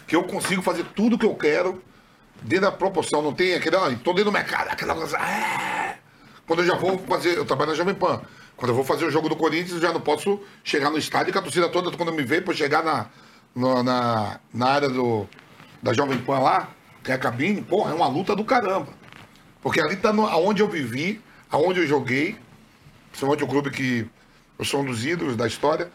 que 0.06 0.16
eu 0.16 0.22
consigo 0.24 0.62
fazer 0.62 0.84
tudo 0.94 1.18
que 1.18 1.26
eu 1.26 1.34
quero 1.34 1.82
dentro 2.42 2.66
da 2.66 2.72
proporção. 2.72 3.22
Não 3.22 3.32
tem 3.32 3.54
aquele, 3.54 3.76
ah, 3.76 3.90
tô 4.02 4.12
dentro 4.12 4.26
do 4.26 4.32
mercado, 4.32 4.68
aquela 4.68 4.94
coisa. 4.94 5.16
"Ah". 5.18 5.94
Quando 6.46 6.60
eu 6.60 6.66
já 6.66 6.74
vou 6.74 6.98
fazer, 6.98 7.36
eu 7.36 7.44
trabalho 7.44 7.70
na 7.70 7.76
Jovem 7.76 7.94
Pan. 7.94 8.20
Quando 8.56 8.70
eu 8.70 8.74
vou 8.74 8.84
fazer 8.84 9.06
o 9.06 9.10
jogo 9.10 9.28
do 9.28 9.36
Corinthians, 9.36 9.72
eu 9.72 9.80
já 9.80 9.92
não 9.92 10.00
posso 10.00 10.40
chegar 10.62 10.90
no 10.90 10.98
estádio 10.98 11.32
com 11.32 11.38
a 11.38 11.42
torcida 11.42 11.68
toda, 11.68 11.96
quando 11.96 12.12
me 12.12 12.22
vê, 12.22 12.40
para 12.40 12.52
chegar 12.52 12.82
na, 12.82 13.06
na, 13.54 14.40
na, 14.52 14.66
área 14.66 14.88
do, 14.88 15.26
da 15.82 15.94
Jovem 15.94 16.18
Pan 16.18 16.40
lá, 16.40 16.68
que 17.02 17.10
é 17.10 17.14
a 17.14 17.18
cabine, 17.18 17.62
porra, 17.62 17.92
é 17.92 17.94
uma 17.94 18.08
luta 18.08 18.36
do 18.36 18.44
caramba. 18.44 18.88
Porque 19.62 19.80
ali 19.80 19.96
tá 19.96 20.12
no, 20.12 20.26
aonde 20.26 20.60
eu 20.60 20.68
vivi, 20.68 21.22
aonde 21.50 21.80
eu 21.80 21.86
joguei, 21.86 22.36
principalmente 23.10 23.44
o 23.44 23.46
clube 23.46 23.70
que 23.70 24.06
eu 24.58 24.64
sou 24.64 24.80
um 24.80 24.84
dos 24.84 25.06
ídolos 25.06 25.36
da 25.36 25.46
história, 25.46 25.90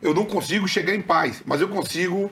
eu 0.00 0.14
não 0.14 0.24
consigo 0.24 0.66
chegar 0.66 0.94
em 0.94 1.02
paz, 1.02 1.42
mas 1.44 1.60
eu 1.60 1.68
consigo 1.68 2.30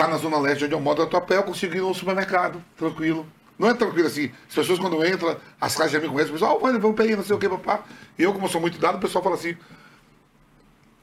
estar 0.00 0.08
na 0.08 0.16
Zona 0.16 0.38
Leste, 0.38 0.64
onde 0.64 0.74
eu 0.74 0.80
moro, 0.80 0.98
da 0.98 1.04
Tatuapé, 1.04 1.36
eu 1.36 1.42
consigo 1.42 1.76
ir 1.76 1.80
no 1.80 1.94
supermercado, 1.94 2.62
tranquilo. 2.76 3.26
Não 3.58 3.68
é 3.68 3.74
tranquilo 3.74 4.06
assim. 4.06 4.30
As 4.48 4.54
pessoas 4.54 4.78
quando 4.78 5.04
entram, 5.06 5.36
as 5.60 5.76
caixas 5.76 5.92
já 5.92 6.00
me 6.00 6.08
conhecem, 6.08 6.30
o 6.30 6.32
pessoal, 6.32 6.58
oh, 6.60 6.78
vamos 6.78 6.96
pegar, 6.96 7.16
não 7.16 7.24
sei 7.24 7.36
o 7.36 7.38
que, 7.38 7.48
papá. 7.48 7.84
E 8.18 8.22
eu, 8.22 8.32
como 8.32 8.48
sou 8.48 8.60
muito 8.60 8.78
dado, 8.78 8.96
o 8.96 9.00
pessoal 9.00 9.22
fala 9.22 9.36
assim, 9.36 9.54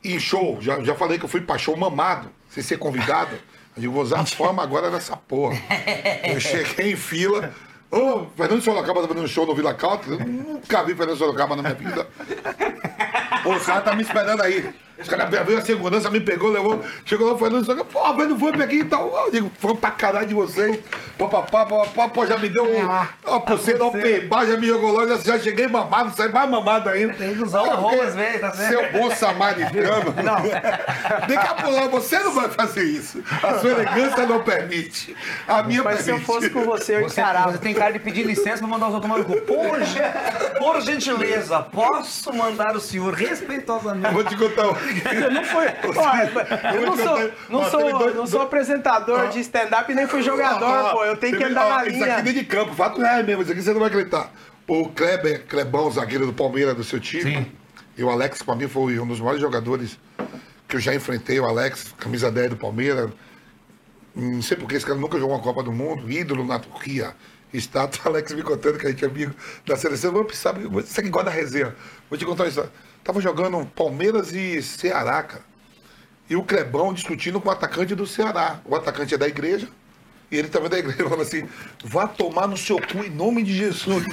em 0.04 0.20
show, 0.20 0.58
já, 0.60 0.82
já 0.82 0.96
falei 0.96 1.20
que 1.20 1.26
eu 1.26 1.30
fui 1.30 1.42
pra 1.42 1.58
show 1.58 1.78
mamado, 1.78 2.30
sem 2.50 2.64
ser 2.64 2.78
convidado. 2.78 3.36
Eu 3.76 3.82
digo, 3.82 3.94
vou 3.94 4.02
usar 4.02 4.22
a 4.22 4.26
fama 4.26 4.64
agora 4.64 4.90
nessa 4.90 5.16
porra. 5.16 5.58
Eu 6.24 6.40
cheguei 6.40 6.94
em 6.94 6.96
fila. 6.96 7.54
Ô, 7.92 8.26
Fernando 8.36 8.62
Sorocaba 8.62 9.02
tá 9.02 9.08
fazendo 9.08 9.24
um 9.24 9.28
show 9.28 9.46
no 9.46 9.56
Vila 9.56 9.74
Country. 9.74 10.14
Eu 10.14 10.20
nunca 10.20 10.84
vi 10.84 10.94
Fernando 10.96 11.18
Sorocaba 11.18 11.56
na 11.56 11.62
minha 11.62 11.76
vida. 11.76 12.08
O 13.46 13.60
cara 13.62 13.80
tá 13.80 13.96
me 13.96 14.02
esperando 14.02 14.42
aí. 14.42 14.74
Os 15.00 15.08
caras 15.08 15.30
veio 15.46 15.60
a 15.60 15.62
segurança, 15.62 16.10
me 16.10 16.20
pegou, 16.20 16.50
levou. 16.50 16.84
Chegou 17.06 17.28
lá, 17.28 17.34
o 17.34 17.38
Fernando 17.38 17.66
Sorocaba, 17.66 17.90
pô, 17.92 18.14
mas 18.14 18.30
não 18.30 18.40
foi 18.40 18.52
pra 18.52 18.64
aqui 18.66 18.78
e 18.80 18.86
tal. 18.86 19.26
Eu 19.26 19.32
digo, 19.32 19.52
foi 19.60 19.76
pra 19.76 19.92
caralho 19.92 20.28
de 20.28 20.34
vocês. 20.34 20.80
Papapá, 21.18 21.66
papapá, 21.66 22.10
pô, 22.10 22.26
já 22.26 22.38
me 22.38 22.50
deu 22.50 22.64
um, 22.64 22.86
uma 22.86 23.40
pulseira, 23.42 23.84
um 23.86 23.92
pebá, 23.92 24.46
já 24.46 24.58
me 24.58 24.68
jogou 24.68 24.92
lá, 24.92 25.08
já, 25.08 25.18
já 25.18 25.40
cheguei 25.40 25.68
mamado, 25.68 26.16
sai 26.16 26.30
mais 26.30 26.50
mamado 26.50 26.90
ainda. 26.90 27.14
Tem 27.14 27.34
que 27.36 27.42
usar 27.44 27.62
o 27.64 27.72
arroba 27.72 28.04
às 28.04 28.16
vezes, 28.16 28.42
tá 28.42 28.52
certo? 28.52 28.70
Seu 28.70 28.92
bom 29.02 29.12
samaritano. 29.12 30.14
Não. 30.24 31.28
Daqui 31.28 31.48
a 31.48 31.54
pouco 31.56 31.90
você 31.90 32.20
não 32.20 32.34
vai 32.34 32.50
fazer 32.50 32.84
isso. 32.84 33.24
A 33.44 33.60
sua 33.60 33.72
elegância 33.72 34.26
não 34.26 34.44
permite. 34.44 35.16
A 35.48 35.64
minha 35.64 35.84
Mas 35.84 36.02
se 36.02 36.10
eu 36.10 36.16
permite. 36.16 36.26
fosse 36.26 36.50
com 36.50 36.64
você, 36.64 36.96
eu 36.96 37.02
encarava. 37.02 37.52
você 37.52 37.58
tem 37.60 37.74
cara 37.74 37.94
de 37.94 38.00
pedir 38.00 38.24
licença 38.24 38.60
pra 38.60 38.68
mandar 38.68 38.88
os 38.88 38.94
outros 38.96 39.12
tomar 39.12 39.20
no 39.20 39.26
cu. 39.26 39.42
Por, 39.42 39.80
por 40.60 40.82
gentileza, 40.82 41.60
posso 41.62 42.34
mandar 42.34 42.76
o 42.76 42.80
senhor 42.80 43.14
respeitosamente? 43.14 44.14
Vou 44.14 44.24
te 44.24 44.36
contar 44.36 44.68
Eu 45.14 45.32
não 45.32 45.44
fui. 45.44 45.66
Ó, 45.96 46.74
eu 46.74 46.82
não 46.82 46.98
sou, 46.98 47.32
não 47.50 47.70
sou, 47.70 48.14
não 48.14 48.28
sou 48.28 48.42
apresentador 48.42 49.30
de 49.30 49.40
stand-up 49.40 49.92
e 49.92 49.96
nem 49.96 50.08
fui 50.08 50.22
jogador, 50.22 50.92
pô. 50.92 51.04
Eu 51.04 51.18
tenho 51.18 51.38
que 51.38 51.44
andar 51.44 51.70
na 51.70 51.88
Isso 51.88 51.96
aqui 51.96 52.04
linha. 52.04 52.22
dentro 52.22 52.34
de 52.40 52.46
campo, 52.46 52.74
fato 52.74 53.04
é 53.04 53.24
mesmo. 53.24 53.42
Isso 53.42 53.52
aqui 53.52 53.62
você 53.62 53.72
não 53.74 53.80
vai 53.80 53.90
acreditar. 53.90 54.32
O 54.68 54.90
Kleber, 54.90 55.46
Clebão, 55.46 55.90
zagueiro 55.92 56.26
do 56.26 56.34
Palmeiras, 56.34 56.76
do 56.76 56.84
seu 56.84 57.00
time. 57.00 57.38
Sim. 57.38 57.52
E 57.98 58.04
o 58.04 58.10
Alex, 58.10 58.44
pra 58.44 58.56
mim, 58.56 58.68
foi 58.68 59.00
um 59.00 59.08
dos 59.08 59.20
maiores 59.20 59.42
jogadores 59.42 59.98
que 60.68 60.76
eu 60.76 60.80
já 60.80 60.94
enfrentei. 60.94 61.40
O 61.40 61.46
Alex, 61.46 61.94
camisa 61.98 62.30
10 62.32 62.52
do 62.52 62.58
Palmeiras. 62.58 63.10
Não 64.16 64.42
sei 64.42 64.58
porque 64.58 64.76
esse 64.76 64.86
cara 64.86 64.98
nunca 65.00 65.18
jogou 65.20 65.36
uma 65.36 65.42
Copa 65.42 65.64
do 65.64 65.72
Mundo. 65.72 66.10
Ídolo 66.12 66.46
na 66.46 66.60
Turquia. 66.60 67.16
Estátua, 67.54 68.02
Alex 68.12 68.34
me 68.34 68.44
contando 68.44 68.78
que 68.78 68.86
a 68.86 68.90
gente 68.90 69.04
é 69.04 69.08
amigo 69.08 69.34
da 69.66 69.76
seleção. 69.78 70.12
Vou 70.12 70.28
sabe, 70.34 70.68
você 70.68 71.02
que 71.02 71.10
gosta 71.10 71.30
da 71.30 71.36
resenha. 71.36 71.76
Vou 72.10 72.18
te 72.18 72.26
contar 72.26 72.44
uma 72.44 72.50
história. 72.50 72.72
Tava 73.08 73.22
jogando 73.22 73.66
Palmeiras 73.68 74.34
e 74.34 74.62
Ceará, 74.62 75.24
cara. 75.24 75.44
E 76.30 76.36
o 76.36 76.44
Clebão 76.44 76.94
discutindo 76.94 77.40
com 77.40 77.48
o 77.48 77.52
atacante 77.54 77.96
do 77.96 78.06
Ceará. 78.06 78.60
O 78.66 78.76
atacante 78.76 79.16
é 79.16 79.18
da 79.18 79.26
igreja. 79.26 79.70
E 80.30 80.36
ele 80.36 80.50
também 80.50 80.66
é 80.66 80.72
da 80.72 80.80
igreja. 80.80 81.06
Falando 81.06 81.22
assim: 81.22 81.48
vá 81.86 82.06
tomar 82.06 82.50
no 82.50 82.58
seu 82.58 82.76
cu 82.76 83.06
em 83.06 83.10
nome 83.10 83.44
de 83.44 83.56
Jesus. 83.56 84.04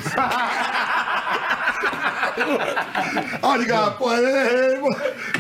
Olha, 3.43 3.67
cara, 3.67 3.91
pô, 3.91 4.13
é, 4.13 4.77
é, 4.77 4.81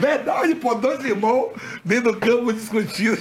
verdade, 0.00 0.57
pô, 0.57 0.74
dois 0.74 1.05
irmãos 1.05 1.52
dentro 1.84 2.11
do 2.11 2.18
campo 2.18 2.52
discutindo. 2.52 3.16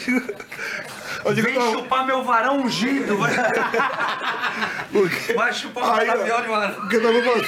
Eu 1.26 1.34
digo, 1.34 1.47
Vem 1.47 1.71
chupar 1.71 2.05
meu 2.05 2.24
varão 2.24 2.57
ungido. 2.61 3.17
Vai, 3.17 3.32
vai 5.36 5.53
chupar 5.53 5.84
o 5.84 5.91
Aí, 5.93 6.07
mataviol 6.07 6.41
de 6.41 6.47
varão. 6.47 6.74
Porque 6.82 6.95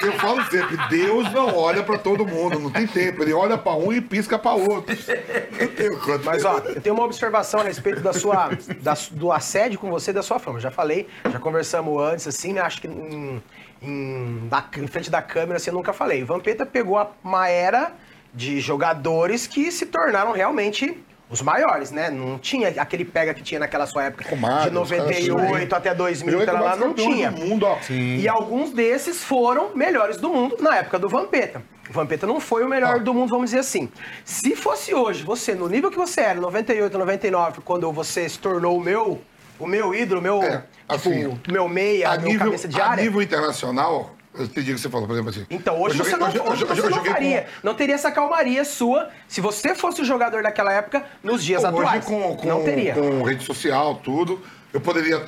eu, 0.07 0.13
falo 0.13 0.43
sempre, 0.45 0.77
Deus 0.89 1.31
não 1.31 1.55
olha 1.55 1.83
pra 1.83 1.97
todo 1.97 2.25
mundo, 2.25 2.59
não 2.59 2.71
tem 2.71 2.87
tempo. 2.87 3.21
Ele 3.23 3.33
olha 3.33 3.57
pra 3.57 3.73
um 3.73 3.91
e 3.93 4.01
pisca 4.01 4.37
pra 4.39 4.51
outro. 4.51 4.95
O. 4.95 6.23
Mas 6.25 6.45
ó, 6.45 6.57
eu 6.59 6.81
tenho 6.81 6.95
uma 6.95 7.05
observação 7.05 7.59
a 7.59 7.63
respeito 7.63 8.01
da 8.01 8.13
sua, 8.13 8.49
da 8.81 8.93
do 9.11 9.31
assédio 9.31 9.79
com 9.79 9.89
você 9.89 10.11
e 10.11 10.13
da 10.13 10.23
sua 10.23 10.39
fama. 10.39 10.57
Eu 10.57 10.61
já 10.61 10.71
falei, 10.71 11.07
já 11.31 11.39
conversamos 11.39 12.01
antes, 12.01 12.27
assim, 12.27 12.53
né? 12.53 12.61
Acho 12.61 12.81
que 12.81 12.87
em, 12.87 13.41
em, 13.81 14.47
da- 14.49 14.65
em 14.77 14.87
frente 14.87 15.09
da 15.09 15.21
câmera, 15.21 15.57
assim, 15.57 15.69
eu 15.69 15.75
nunca 15.75 15.93
falei. 15.93 16.23
Vampeta 16.23 16.65
pegou 16.65 16.97
a- 16.97 17.11
uma 17.23 17.47
era 17.47 17.91
de 18.33 18.59
jogadores 18.59 19.47
que 19.47 19.71
se 19.71 19.85
tornaram 19.85 20.31
realmente 20.31 20.97
os 21.35 21.41
maiores, 21.41 21.91
né? 21.91 22.09
Não 22.09 22.39
tinha 22.39 22.69
aquele 22.81 23.03
pega 23.05 23.33
que 23.33 23.43
tinha 23.43 23.59
naquela 23.59 23.85
sua 23.85 24.05
época 24.05 24.23
de 24.23 24.33
os 24.33 24.39
caras 24.41 24.71
98 24.71 25.63
assim. 25.63 25.75
até 25.75 25.93
2000, 25.93 26.33
Eu 26.33 26.41
é 26.41 26.45
tá 26.45 26.59
lá, 26.59 26.75
não 26.75 26.93
tinha. 26.93 27.29
do 27.31 27.37
mundo, 27.45 27.65
ó. 27.65 27.77
E 27.89 28.27
alguns 28.27 28.71
desses 28.71 29.23
foram 29.23 29.75
melhores 29.75 30.17
do 30.17 30.29
mundo 30.29 30.57
na 30.59 30.77
época 30.77 30.97
do 30.97 31.09
Vampeta. 31.09 31.61
O 31.89 31.93
Vampeta 31.93 32.25
não 32.25 32.39
foi 32.39 32.63
o 32.63 32.69
melhor 32.69 32.95
Ah. 32.95 32.97
do 32.99 33.13
mundo, 33.13 33.29
vamos 33.29 33.45
dizer 33.51 33.59
assim. 33.59 33.89
Se 34.23 34.55
fosse 34.55 34.93
hoje, 34.93 35.23
você, 35.23 35.53
no 35.53 35.67
nível 35.67 35.91
que 35.91 35.97
você 35.97 36.21
era, 36.21 36.39
98, 36.39 36.97
99, 36.97 37.61
quando 37.63 37.91
você 37.91 38.27
se 38.27 38.39
tornou 38.39 38.77
o 38.77 38.81
meu, 38.81 39.21
o 39.59 39.67
meu 39.67 39.93
ídolo, 39.93 40.19
o 40.19 40.23
meu, 40.23 40.41
É, 40.41 40.57
tipo, 40.57 40.65
assim, 40.87 41.39
meu 41.51 41.67
meia, 41.69 42.09
a 42.11 42.17
meu 42.17 42.27
nível, 42.27 42.45
cabeça 42.47 42.67
de 42.67 42.81
a 42.81 42.87
área. 42.87 43.03
nível 43.03 43.21
internacional, 43.21 44.15
eu 44.37 44.45
entendi 44.45 44.71
o 44.71 44.75
que 44.75 44.81
você 44.81 44.89
falou, 44.89 45.07
por 45.07 45.13
exemplo 45.13 45.29
assim. 45.31 45.45
Então, 45.49 45.79
hoje 45.81 45.97
eu 45.99 46.03
você 46.05 46.11
joguei- 46.11 46.25
não, 46.25 46.27
eu 46.27 46.33
joguei- 46.37 46.51
hoje 46.51 46.61
eu 46.61 46.67
você 46.67 46.75
joguei- 46.75 46.85
eu 46.85 46.89
não 46.89 46.97
joguei 46.97 47.11
faria. 47.13 47.41
com- 47.43 47.47
Não 47.67 47.73
teria 47.75 47.95
essa 47.95 48.11
calmaria 48.11 48.65
sua 48.65 49.09
se 49.27 49.41
você 49.41 49.73
fosse 49.75 50.01
o 50.01 50.05
jogador 50.05 50.43
daquela 50.43 50.71
época 50.73 51.03
nos 51.23 51.43
dias 51.43 51.63
Hoje, 51.63 51.73
atuais. 51.73 52.05
com, 52.05 52.35
com, 52.35 52.47
não 52.47 52.63
teria. 52.63 52.93
com 52.93 53.23
rede 53.23 53.43
social, 53.43 53.95
tudo, 54.03 54.41
eu 54.73 54.79
poderia 54.81 55.23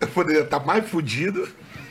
eu 0.00 0.08
poderia 0.08 0.42
estar 0.42 0.60
mais 0.60 0.88
fudido, 0.88 1.46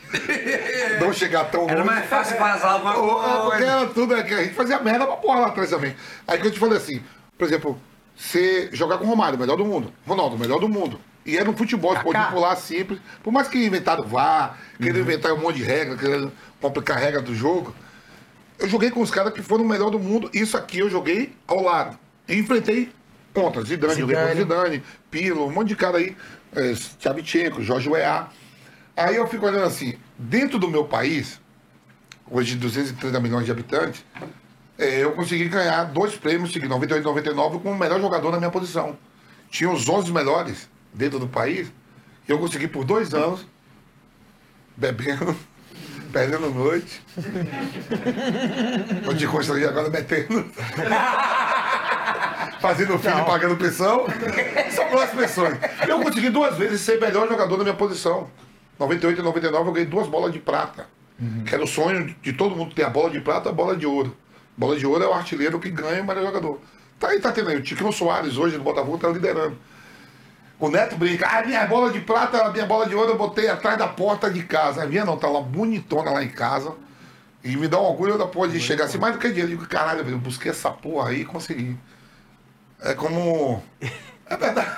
não 0.99 1.13
chegar 1.13 1.45
tão 1.51 1.69
Era 1.69 1.83
mais 1.85 2.05
fácil 2.07 2.37
vazar 2.39 2.73
alguma 2.73 2.93
porque 2.93 3.49
coisa. 3.49 3.65
era 3.65 3.85
tudo, 3.87 4.15
é 4.15 4.23
que 4.23 4.33
a 4.33 4.43
gente 4.43 4.55
fazia 4.55 4.79
merda 4.79 5.05
pra 5.05 5.15
porra 5.17 5.39
lá 5.41 5.47
atrás 5.47 5.69
também. 5.69 5.95
Aí 6.27 6.39
que 6.39 6.47
eu 6.47 6.51
te 6.51 6.59
falei 6.59 6.77
assim, 6.77 7.01
por 7.37 7.45
exemplo, 7.47 7.79
você 8.17 8.69
jogar 8.73 8.97
com 8.97 9.05
o 9.05 9.07
Romário, 9.07 9.37
melhor 9.37 9.55
do 9.55 9.65
mundo, 9.65 9.93
Ronaldo, 10.07 10.37
melhor 10.37 10.59
do 10.59 10.67
mundo. 10.67 10.99
E 11.29 11.37
era 11.37 11.47
um 11.47 11.55
futebol, 11.55 11.93
Kaká. 11.93 12.03
pode 12.03 12.31
pular 12.31 12.55
simples. 12.55 12.99
Por 13.21 13.31
mais 13.31 13.47
que 13.47 13.63
inventaram 13.63 14.03
VAR, 14.03 14.57
queriam 14.77 15.03
inventar 15.03 15.31
um 15.31 15.37
monte 15.37 15.57
de 15.57 15.63
regra, 15.63 15.95
queriam 15.95 16.31
complicar 16.59 16.97
a 16.97 16.99
regra 16.99 17.21
do 17.21 17.35
jogo. 17.35 17.75
Eu 18.57 18.67
joguei 18.67 18.89
com 18.89 18.99
os 18.99 19.11
caras 19.11 19.31
que 19.31 19.43
foram 19.43 19.63
o 19.63 19.67
melhor 19.67 19.91
do 19.91 19.99
mundo. 19.99 20.27
Isso 20.33 20.57
aqui 20.57 20.79
eu 20.79 20.89
joguei 20.89 21.35
ao 21.47 21.61
lado. 21.61 21.99
E 22.27 22.35
enfrentei 22.35 22.91
contra 23.31 23.61
Zidane, 23.61 23.99
joguei 23.99 24.15
contra 24.15 24.35
Zidane, 24.35 24.83
Pilo, 25.11 25.45
um 25.45 25.51
monte 25.51 25.67
de 25.67 25.75
cara 25.75 25.99
aí. 25.99 26.17
É, 26.55 26.73
Tchavchenko, 26.73 27.61
Jorge 27.61 27.87
Weah. 27.87 28.29
Aí 28.97 29.15
eu 29.15 29.27
fico 29.27 29.45
olhando 29.45 29.65
assim, 29.65 29.93
dentro 30.17 30.57
do 30.57 30.67
meu 30.67 30.85
país, 30.85 31.39
hoje 32.29 32.55
230 32.55 33.19
milhões 33.19 33.45
de 33.45 33.51
habitantes, 33.51 34.03
é, 34.79 35.03
eu 35.03 35.11
consegui 35.11 35.47
ganhar 35.47 35.83
dois 35.83 36.15
prêmios 36.15 36.51
seguidos, 36.51 36.71
98 36.71 37.03
e 37.03 37.05
99, 37.05 37.59
como 37.59 37.75
o 37.75 37.77
melhor 37.77 38.01
jogador 38.01 38.31
na 38.31 38.39
minha 38.39 38.49
posição. 38.49 38.97
Tinha 39.51 39.69
os 39.69 39.87
11 39.87 40.11
melhores 40.11 40.67
dentro 40.93 41.19
do 41.19 41.27
país, 41.27 41.71
e 42.27 42.31
eu 42.31 42.39
consegui 42.39 42.67
por 42.67 42.83
dois 42.83 43.13
anos, 43.13 43.45
bebendo, 44.75 45.35
perdendo 46.11 46.49
noite. 46.49 47.01
Onde 49.09 49.27
construir 49.27 49.65
agora 49.65 49.89
metendo. 49.89 50.45
Fazendo 52.59 52.99
filho, 52.99 53.25
pagando 53.25 53.55
pensão. 53.55 54.05
São 54.71 54.99
as 54.99 55.11
pessoas. 55.11 55.57
Eu 55.87 56.01
consegui 56.01 56.29
duas 56.29 56.57
vezes 56.57 56.81
ser 56.81 56.99
melhor 56.99 57.27
jogador 57.27 57.57
na 57.57 57.63
minha 57.63 57.75
posição. 57.75 58.29
98 58.77 59.19
e 59.19 59.23
99 59.23 59.67
eu 59.67 59.73
ganhei 59.73 59.87
duas 59.87 60.07
bolas 60.07 60.33
de 60.33 60.39
prata. 60.39 60.87
Que 61.45 61.53
era 61.53 61.63
o 61.63 61.67
sonho 61.67 62.15
de 62.21 62.33
todo 62.33 62.55
mundo 62.55 62.73
ter 62.73 62.83
a 62.83 62.89
bola 62.89 63.09
de 63.09 63.19
prata 63.19 63.49
e 63.49 63.51
a 63.51 63.53
bola 63.53 63.75
de 63.75 63.85
ouro. 63.85 64.15
Bola 64.57 64.77
de 64.77 64.85
ouro 64.85 65.03
é 65.03 65.07
o 65.07 65.13
artilheiro 65.13 65.59
que 65.59 65.69
ganha 65.69 66.01
o 66.01 66.05
melhor 66.05 66.25
jogador. 66.25 66.59
Tá 66.99 67.09
aí, 67.09 67.19
tá 67.19 67.31
tendo 67.31 67.49
aí. 67.49 67.57
O 67.57 67.63
Tiquinho 67.63 67.91
Soares 67.91 68.37
hoje 68.37 68.57
no 68.57 68.63
Botafogo 68.63 68.97
tá 68.97 69.07
liderando. 69.07 69.57
O 70.59 70.69
Neto 70.69 70.97
brinca, 70.97 71.25
ah, 71.25 71.45
minha 71.45 71.65
bola 71.65 71.89
de 71.89 72.01
prata, 72.01 72.43
a 72.43 72.51
minha 72.51 72.65
bola 72.65 72.85
de 72.85 72.93
ouro 72.93 73.11
eu 73.11 73.17
botei 73.17 73.47
atrás 73.47 73.77
da 73.77 73.87
porta 73.87 74.29
de 74.29 74.43
casa. 74.43 74.83
A 74.83 74.85
minha 74.85 75.05
não, 75.05 75.17
tá 75.17 75.27
lá 75.27 75.39
bonitona 75.39 76.11
lá 76.11 76.21
em 76.21 76.29
casa. 76.29 76.73
E 77.41 77.55
me 77.55 77.67
dá 77.69 77.79
um 77.79 77.85
orgulho 77.85 78.17
da 78.17 78.27
porra 78.27 78.49
de 78.49 78.59
chegar 78.59 78.85
assim, 78.85 78.97
mais 78.97 79.13
do 79.13 79.19
que 79.19 79.29
dinheiro. 79.29 79.51
Eu 79.51 79.57
digo, 79.57 79.69
caralho, 79.69 80.07
eu 80.07 80.17
busquei 80.19 80.51
essa 80.51 80.69
porra 80.69 81.11
aí 81.11 81.21
e 81.21 81.25
consegui. 81.25 81.77
É 82.81 82.93
como. 82.93 83.63
É 84.29 84.37
verdade. 84.37 84.69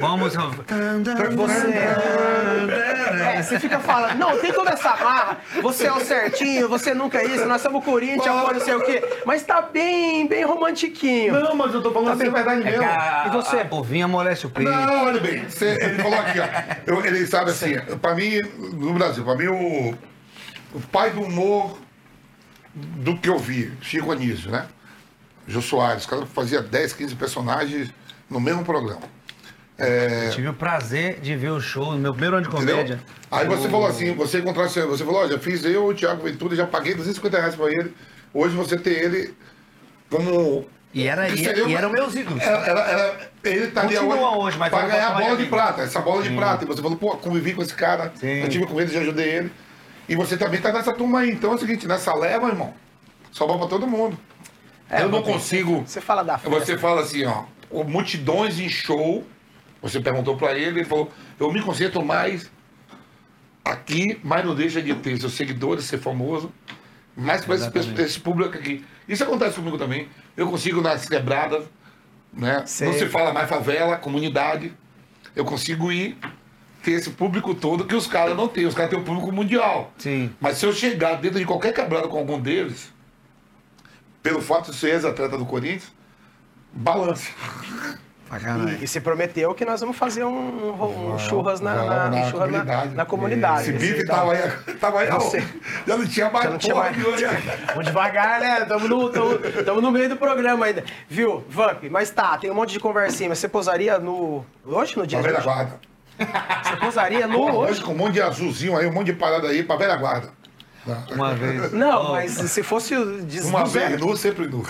Vamos. 0.00 0.34
Você. 0.34 1.68
É, 1.74 3.42
você 3.42 3.58
fica 3.60 3.78
falando, 3.80 4.16
não, 4.18 4.38
tem 4.38 4.52
toda 4.52 4.70
essa 4.70 4.96
marra, 4.96 5.38
você 5.62 5.86
é 5.86 5.92
o 5.92 6.00
certinho, 6.00 6.68
você 6.68 6.94
nunca 6.94 7.18
é 7.18 7.24
isso, 7.26 7.44
nós 7.46 7.60
somos 7.60 7.80
o 7.80 7.84
Corinthians, 7.84 8.24
pô, 8.24 8.52
não 8.52 8.60
sei 8.60 8.74
o 8.74 8.84
quê. 8.84 9.02
Mas 9.24 9.42
tá 9.42 9.60
bem, 9.62 10.26
bem 10.26 10.44
romantiquinho. 10.44 11.32
Não, 11.40 11.54
mas 11.54 11.72
eu 11.74 11.82
tô 11.82 11.90
falando 11.92 12.12
assim, 12.12 12.26
é 12.26 12.30
verdade 12.30 12.64
mesmo. 12.64 12.84
E 13.26 13.30
você? 13.30 13.66
O 13.70 13.82
vinho 13.82 14.04
amolece 14.04 14.46
o 14.46 14.50
peito. 14.50 14.70
Não, 14.70 15.06
olha 15.06 15.20
bem, 15.20 15.44
você- 15.48 15.78
ele 15.80 16.02
falou 16.02 16.18
aqui, 16.18 16.38
ó. 16.40 16.46
eu- 16.86 17.04
ele 17.04 17.26
sabe 17.26 17.50
assim, 17.50 17.74
pra 18.00 18.14
mim, 18.14 18.40
no 18.72 18.92
Brasil, 18.94 19.24
pra 19.24 19.34
mim 19.36 19.46
o, 19.48 19.94
o 20.74 20.80
pai 20.92 21.10
do 21.10 21.22
humor 21.22 21.78
do 22.74 23.16
que 23.16 23.28
eu 23.28 23.38
vi, 23.38 23.72
Chico 23.80 24.10
Anísio, 24.12 24.50
né? 24.50 24.66
Jô 25.46 25.62
Soares, 25.62 26.04
o 26.04 26.08
cara 26.08 26.26
fazia 26.26 26.60
10, 26.60 26.92
15 26.92 27.14
personagens 27.16 27.90
no 28.30 28.40
mesmo 28.40 28.64
programa. 28.64 29.00
É, 29.80 30.30
Tive 30.30 30.48
o 30.48 30.54
prazer 30.54 31.20
de 31.20 31.36
ver 31.36 31.50
o 31.50 31.60
show 31.60 31.92
no 31.92 31.98
meu 31.98 32.12
primeiro 32.12 32.36
ano 32.36 32.48
de 32.48 32.54
entendeu? 32.54 32.74
comédia. 32.76 33.00
Aí 33.30 33.46
você 33.46 33.68
O- 33.68 33.70
falou 33.70 33.86
assim, 33.86 34.12
você 34.14 34.38
encontrasse, 34.40 34.80
você 34.82 35.04
falou, 35.04 35.20
olha, 35.20 35.38
fiz 35.38 35.64
eu, 35.64 35.86
o 35.86 35.94
Thiago 35.94 36.22
Ventura, 36.24 36.56
já 36.56 36.66
paguei 36.66 36.94
250 36.94 37.38
reais 37.38 37.54
pra 37.54 37.66
ele. 37.70 37.94
Hoje 38.34 38.56
você 38.56 38.76
tem 38.76 38.92
ele 38.94 39.34
como 40.10 40.66
E 40.92 41.06
era, 41.06 41.28
e, 41.28 41.38
Seria 41.38 41.64
e 41.64 41.74
eram 41.74 41.90
meus 41.90 42.14
ídolos. 42.16 42.42
Era, 42.42 42.58
era, 42.66 42.80
era- 42.80 43.30
ele 43.44 43.66
estaria 43.66 44.00
Continua 44.00 44.30
hoje, 44.30 44.38
hoje, 44.46 44.58
mas 44.58 44.70
pra 44.70 44.82
ganhar 44.88 45.08
a 45.08 45.20
bola 45.20 45.36
de 45.36 45.46
prata, 45.46 45.82
essa 45.82 46.00
bola 46.00 46.22
de 46.22 46.30
prata. 46.34 46.64
E 46.64 46.66
você 46.66 46.82
falou, 46.82 46.96
pô, 46.96 47.10
convivi 47.18 47.54
com 47.54 47.62
esse 47.62 47.74
cara, 47.74 48.10
Sim. 48.16 48.26
eu 48.40 48.48
tive 48.48 48.66
com 48.66 48.80
ele, 48.80 48.92
já 48.92 49.00
ajudei 49.00 49.28
ele. 49.28 49.52
E 50.08 50.16
você 50.16 50.36
também 50.36 50.60
tá 50.60 50.72
nessa 50.72 50.92
turma 50.92 51.20
aí. 51.20 51.30
Então 51.30 51.52
é 51.52 51.54
o 51.54 51.58
seguinte, 51.58 51.86
nessa 51.86 52.12
leva, 52.14 52.48
irmão, 52.48 52.74
sobra 53.30 53.56
pra 53.58 53.66
todo 53.68 53.86
mundo. 53.86 54.18
É, 54.90 55.02
eu 55.02 55.08
não 55.10 55.22
você- 55.22 55.32
consigo. 55.32 55.84
Você 55.86 56.00
fala 56.00 56.22
da 56.24 56.36
festa. 56.38 56.58
Você 56.58 56.78
fala 56.78 57.02
assim, 57.02 57.24
ó, 57.26 57.44
multidões 57.70 58.58
em 58.58 58.68
show. 58.68 59.26
Você 59.80 60.00
perguntou 60.00 60.36
pra 60.36 60.56
ele, 60.56 60.80
ele 60.80 60.84
falou, 60.84 61.10
eu 61.38 61.52
me 61.52 61.62
concentro 61.62 62.04
mais 62.04 62.50
aqui, 63.64 64.18
mas 64.24 64.44
não 64.44 64.54
deixa 64.54 64.82
de 64.82 64.94
ter 64.94 65.18
seus 65.18 65.34
seguidores, 65.34 65.84
ser 65.84 65.98
famoso. 65.98 66.52
Mais 67.16 67.44
pra 67.44 67.56
esse, 67.56 67.68
esse 68.00 68.20
público 68.20 68.56
aqui. 68.56 68.84
Isso 69.08 69.24
acontece 69.24 69.56
comigo 69.56 69.76
também. 69.76 70.08
Eu 70.36 70.48
consigo 70.48 70.80
nas 70.80 71.08
quebradas, 71.08 71.64
né? 72.32 72.62
Sei. 72.66 72.88
Não 72.88 72.94
se 72.94 73.06
fala 73.06 73.32
mais 73.32 73.48
favela, 73.48 73.96
comunidade. 73.96 74.72
Eu 75.34 75.44
consigo 75.44 75.90
ir 75.90 76.16
ter 76.82 76.92
esse 76.92 77.10
público 77.10 77.54
todo 77.54 77.84
que 77.84 77.94
os 77.94 78.06
caras 78.06 78.36
não 78.36 78.46
têm. 78.46 78.66
Os 78.66 78.74
caras 78.74 78.90
têm 78.90 78.98
um 78.98 79.04
público 79.04 79.32
mundial. 79.32 79.92
Sim. 79.98 80.30
Mas 80.40 80.58
se 80.58 80.66
eu 80.66 80.72
chegar 80.72 81.16
dentro 81.16 81.38
de 81.38 81.44
qualquer 81.44 81.72
quebrada 81.72 82.06
com 82.06 82.18
algum 82.18 82.40
deles, 82.40 82.92
pelo 84.22 84.40
fato 84.40 84.70
de 84.70 84.76
ser 84.76 84.90
ex-atleta 84.90 85.36
do 85.36 85.44
Corinthians, 85.44 85.92
balance. 86.72 87.30
Sacanagem. 88.28 88.78
E 88.82 88.86
se 88.86 89.00
prometeu 89.00 89.54
que 89.54 89.64
nós 89.64 89.80
vamos 89.80 89.96
fazer 89.96 90.22
um, 90.22 90.28
um- 90.30 91.14
um 91.14 91.18
churras 91.18 91.62
na, 91.62 91.74
na, 91.76 92.10
na 92.10 92.24
churras 92.30 92.50
na- 92.50 92.58
comunidade. 92.58 92.94
na 92.94 93.04
comunidade. 93.06 93.62
Esse 93.62 93.72
bife 93.72 94.04
tá- 94.04 94.16
tava 94.16 94.32
aí, 94.34 94.50
tava 94.78 95.00
aí, 95.00 95.10
Você- 95.10 95.42
já 95.86 95.96
não 95.96 96.06
tinha 96.06 96.28
mais 96.30 96.50
não 96.50 96.58
tinha 96.58 96.74
mais. 96.74 97.06
olhar. 97.06 97.40
Vamos 97.72 97.86
devagar, 97.86 98.38
né? 98.40 98.60
Estamos 98.60 98.86
no, 98.86 99.08
tamo, 99.08 99.38
tamo 99.64 99.80
no 99.80 99.90
meio 99.90 100.10
do 100.10 100.16
programa 100.18 100.66
ainda. 100.66 100.84
Viu, 101.08 101.42
Vamp? 101.48 101.84
Mas 101.90 102.10
tá, 102.10 102.36
tem 102.36 102.50
um 102.50 102.54
monte 102.54 102.72
de 102.74 102.80
conversinha. 102.80 103.30
Mas 103.30 103.38
você 103.38 103.48
pousaria 103.48 103.98
no. 103.98 104.44
Hoje, 104.62 104.98
no 104.98 105.06
dia 105.06 105.20
Pra 105.20 105.30
velha 105.30 105.42
guarda. 105.42 105.80
Você 106.64 106.76
pousaria 106.76 107.26
no 107.26 107.40
hoje? 107.40 107.72
hoje 107.72 107.80
com 107.82 107.92
um 107.92 107.96
monte 107.96 108.14
de 108.14 108.20
azulzinho 108.20 108.76
aí, 108.76 108.86
um 108.86 108.92
monte 108.92 109.06
de 109.06 109.12
parada 109.14 109.48
aí, 109.48 109.62
pra 109.62 109.76
velha 109.76 109.96
guarda. 109.96 110.28
Não. 110.86 111.04
Uma 111.14 111.34
vez. 111.34 111.72
Não, 111.72 112.12
mas 112.12 112.32
se 112.32 112.62
fosse 112.62 112.94
Uma 112.96 113.62
do 113.64 113.70
vez 113.70 114.00
nu, 114.00 114.16
sempre 114.16 114.46
nu. 114.46 114.64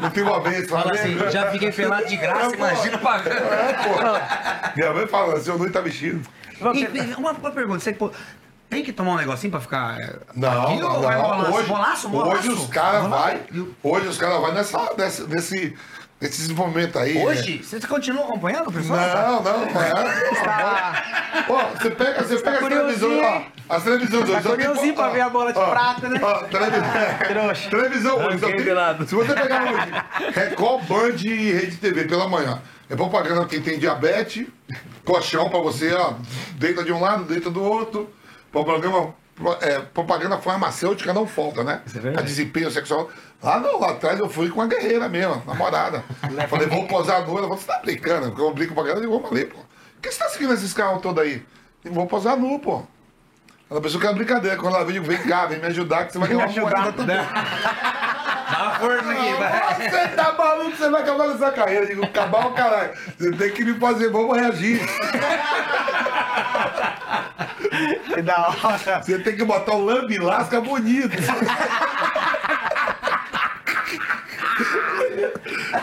não 0.00 0.10
tem 0.10 0.22
uma 0.22 0.40
vez, 0.40 0.68
Fala 0.68 0.82
fala 0.82 0.94
assim, 0.94 1.18
já 1.30 1.50
fiquei 1.50 1.70
pelado 1.70 2.06
de 2.06 2.16
graça, 2.16 2.54
imagina 2.54 2.98
pagando. 2.98 3.36
É, 3.36 3.72
pô. 3.74 4.72
Minha 4.76 4.92
mãe 4.92 5.06
fala, 5.06 5.40
seu 5.40 5.58
nu 5.58 5.70
tá 5.70 5.80
vestido. 5.80 6.26
E, 6.60 7.14
uma, 7.16 7.32
uma 7.32 7.50
pergunta, 7.50 7.80
você 7.80 7.92
pô, 7.92 8.10
tem 8.70 8.82
que 8.82 8.92
tomar 8.92 9.12
um 9.12 9.16
negocinho 9.16 9.50
pra 9.50 9.60
ficar. 9.60 10.00
é, 10.00 10.16
Não, 10.34 10.62
aqui, 10.62 10.80
não, 10.80 11.00
vai 11.02 11.16
não. 11.16 11.22
Molaço, 11.28 11.52
Hoje, 11.58 11.68
molaço, 11.68 12.06
hoje 12.08 12.48
molaço? 12.48 12.52
os 12.52 12.66
caras 12.68 13.06
vai, 13.08 13.40
hoje 13.82 14.06
os 14.08 14.18
caras 14.18 14.40
vai 14.40 14.52
nessa, 14.52 14.94
nesse, 14.96 15.22
nesse, 15.24 15.76
nesse 16.22 16.38
desenvolvimento 16.42 16.98
aí. 16.98 17.14
né? 17.14 17.24
Hoje? 17.24 17.58
Você 17.62 17.80
continua 17.80 18.22
acompanhando 18.24 18.68
o 18.68 18.72
pessoal? 18.72 18.98
Não, 19.00 19.42
não, 19.42 19.58
não 19.72 19.82
é. 19.82 19.90
tá, 20.44 21.44
Ó, 21.48 21.64
você 21.76 21.90
pega, 21.90 22.22
você 22.22 22.36
pega 22.38 22.50
as 22.52 22.58
curiosinho, 22.60 22.98
televisões, 22.98 23.42
ó. 23.68 23.74
As 23.74 23.82
televisões 23.84 24.22
hoje. 24.28 24.32
Tá 24.32 24.42
curiosinho 24.50 24.94
pra 24.94 25.06
ó, 25.08 25.10
ver 25.10 25.20
a 25.20 25.28
bola 25.30 25.52
de 25.52 25.58
ó, 25.58 25.70
prata, 25.70 26.08
né? 26.08 26.20
Ó, 26.22 26.34
televisão. 26.46 27.70
Televisão 27.70 28.16
hoje. 28.26 28.38
tem- 28.38 29.06
se 29.06 29.14
você 29.14 29.34
pegar 29.34 29.64
hoje, 29.64 30.32
Record, 30.34 30.84
Band 30.84 31.16
e 31.24 31.52
Rede 31.52 31.76
TV 31.76 32.04
pela 32.04 32.28
manhã. 32.28 32.62
É 32.88 32.94
propaganda 32.94 33.46
quem 33.46 33.60
tem 33.62 33.78
diabetes, 33.78 34.46
colchão 35.04 35.48
pra 35.48 35.58
você, 35.60 35.92
ó. 35.94 36.14
Deita 36.56 36.84
de 36.84 36.92
um 36.92 37.00
lado, 37.00 37.24
deita 37.24 37.50
do 37.50 37.62
outro. 37.62 38.08
Propaganda, 38.52 39.14
é, 39.60 39.78
propaganda 39.80 40.38
farmacêutica 40.38 41.12
não 41.12 41.26
falta, 41.26 41.64
né? 41.64 41.82
Isso 41.86 41.98
é 41.98 42.00
verdade. 42.00 42.16
Pra 42.16 42.26
desempenho 42.26 42.70
sexual. 42.70 43.10
Lá 43.42 43.58
não, 43.58 43.80
lá 43.80 43.90
atrás 43.90 44.18
eu 44.18 44.28
fui 44.28 44.48
com 44.48 44.60
uma 44.60 44.66
guerreira 44.66 45.08
mesmo, 45.08 45.42
namorada. 45.46 46.04
Falei, 46.48 46.66
vou 46.66 46.86
posar 46.86 47.26
nu. 47.26 47.32
Ela 47.32 47.42
falou, 47.42 47.56
você 47.56 47.66
tá 47.66 47.80
brincando? 47.82 48.28
Porque 48.28 48.42
eu 48.42 48.54
brinco 48.54 48.74
pra 48.74 48.82
galera, 48.84 48.98
eu 48.98 49.02
digo, 49.02 49.20
vamos 49.20 49.32
ali, 49.32 49.46
pô. 49.46 49.56
Por 49.56 50.02
que 50.02 50.12
você 50.12 50.18
tá 50.18 50.28
seguindo 50.28 50.52
esses 50.52 50.72
carros 50.72 51.00
todos 51.02 51.22
aí? 51.22 51.44
Eu 51.84 51.92
vou 51.92 52.06
posar 52.06 52.36
nu, 52.36 52.58
pô. 52.58 52.82
Ela 53.70 53.80
pensou 53.80 53.98
que 53.98 54.06
era 54.06 54.14
brincadeira. 54.14 54.56
Quando 54.56 54.76
ela 54.76 54.84
veio, 54.84 55.02
vem 55.02 55.18
cá, 55.22 55.46
vem 55.46 55.58
me 55.58 55.66
ajudar, 55.66 56.06
que 56.06 56.12
você 56.12 56.18
vai 56.18 56.28
ganhar 56.28 56.46
uma 56.46 56.60
moeda 56.60 56.92
também. 56.92 57.16
Dá 57.16 58.62
uma 58.62 58.74
força 58.74 59.10
aqui, 59.10 59.32
vai. 59.32 59.90
Você 59.90 60.08
tá 60.08 60.32
maluco, 60.32 60.76
você 60.76 60.90
vai 60.90 61.02
acabar 61.02 61.28
nessa 61.28 61.50
carreira. 61.52 61.84
Eu 61.84 61.88
digo, 61.88 62.04
acabar 62.04 62.46
o 62.46 62.52
caralho. 62.52 62.92
Você 63.18 63.32
tem 63.32 63.50
que 63.50 63.64
me 63.64 63.74
fazer, 63.80 64.10
vamos 64.10 64.36
reagir. 64.36 64.80
Que 68.14 68.22
da 68.22 68.48
hora. 68.48 69.02
Você 69.02 69.18
tem 69.18 69.36
que 69.36 69.44
botar 69.44 69.72
o 69.74 69.84
lambe 69.84 70.18
lasca 70.18 70.60
bonito. 70.60 71.16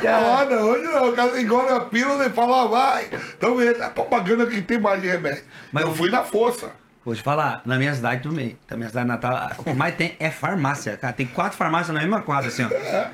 Ah, 0.08 0.46
não, 0.50 0.62
hoje 0.70 0.84
não. 0.84 1.10
O 1.10 1.14
cara 1.14 1.40
engole 1.42 1.70
a 1.72 1.80
pílula 1.82 2.26
e 2.26 2.30
fala, 2.30 2.64
ah, 2.64 2.68
vai. 2.68 3.10
Então, 3.38 3.60
é 3.62 3.70
a 3.84 3.90
propaganda 3.90 4.46
que 4.46 4.62
tem 4.62 4.80
mais 4.80 5.02
de 5.02 5.08
remédio. 5.08 5.44
Mas 5.72 5.84
eu- 5.84 5.94
fui 5.96 6.10
na 6.10 6.24
força. 6.24 6.72
Vou 7.04 7.16
te 7.16 7.22
falar, 7.24 7.62
na 7.66 7.78
minha 7.78 7.94
cidade 7.94 8.22
também, 8.22 8.58
na 8.70 8.78
minha 8.78 8.90
cidade 8.90 9.08
natal, 9.08 9.52
o 9.58 9.64
que 9.64 9.74
mais 9.74 9.96
tem 9.96 10.16
é 10.20 10.30
farmácia, 10.30 10.96
cara. 10.98 11.14
Tem 11.14 11.26
quatro 11.26 11.58
farmácias 11.58 11.94
na 11.94 12.02
mesma 12.02 12.22
quadra, 12.22 12.50
assim, 12.50 12.64
ó. 12.66 12.70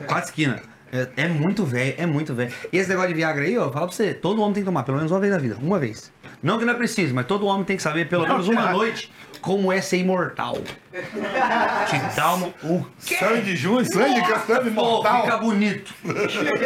Quatro 0.06 0.26
esquinas. 0.30 0.60
É, 0.96 1.24
é 1.24 1.28
muito 1.28 1.66
velho, 1.66 1.94
é 1.98 2.06
muito 2.06 2.34
velho. 2.34 2.52
E 2.72 2.78
esse 2.78 2.90
negócio 2.90 3.10
de 3.10 3.16
Viagra 3.16 3.44
aí, 3.44 3.58
ó, 3.58 3.72
fala 3.72 3.88
pra 3.88 3.96
você, 3.96 4.14
todo 4.14 4.42
homem 4.42 4.54
tem 4.54 4.64
que 4.64 4.66
tomar 4.66 4.84
pelo 4.84 4.98
menos 4.98 5.12
uma 5.12 5.20
vez 5.20 5.32
na 5.32 5.40
vida, 5.40 5.58
uma 5.62 5.80
vez. 5.80 6.12
Não 6.42 6.58
que 6.58 6.66
não 6.66 6.74
é 6.74 6.78
preciso, 6.78 7.14
mas 7.14 7.26
todo 7.26 7.46
homem 7.46 7.66
tem 7.66 7.78
que 7.78 7.84
saber 7.84 8.08
pelo 8.08 8.28
menos 8.28 8.48
uma 8.48 8.72
noite 8.72 9.12
como 9.46 9.72
é 9.72 9.80
ser 9.80 9.98
imortal. 9.98 10.58
Te 11.88 12.16
dá 12.16 12.34
uma, 12.34 12.48
o 12.64 12.86
quê? 13.06 13.18
Sandy 13.18 13.56
Júnior, 13.56 13.86
Sandy 13.86 14.22
Castanho 14.22 14.62
Pô, 14.64 14.68
Imortal. 14.70 15.22
fica 15.24 15.38
bonito. 15.38 15.94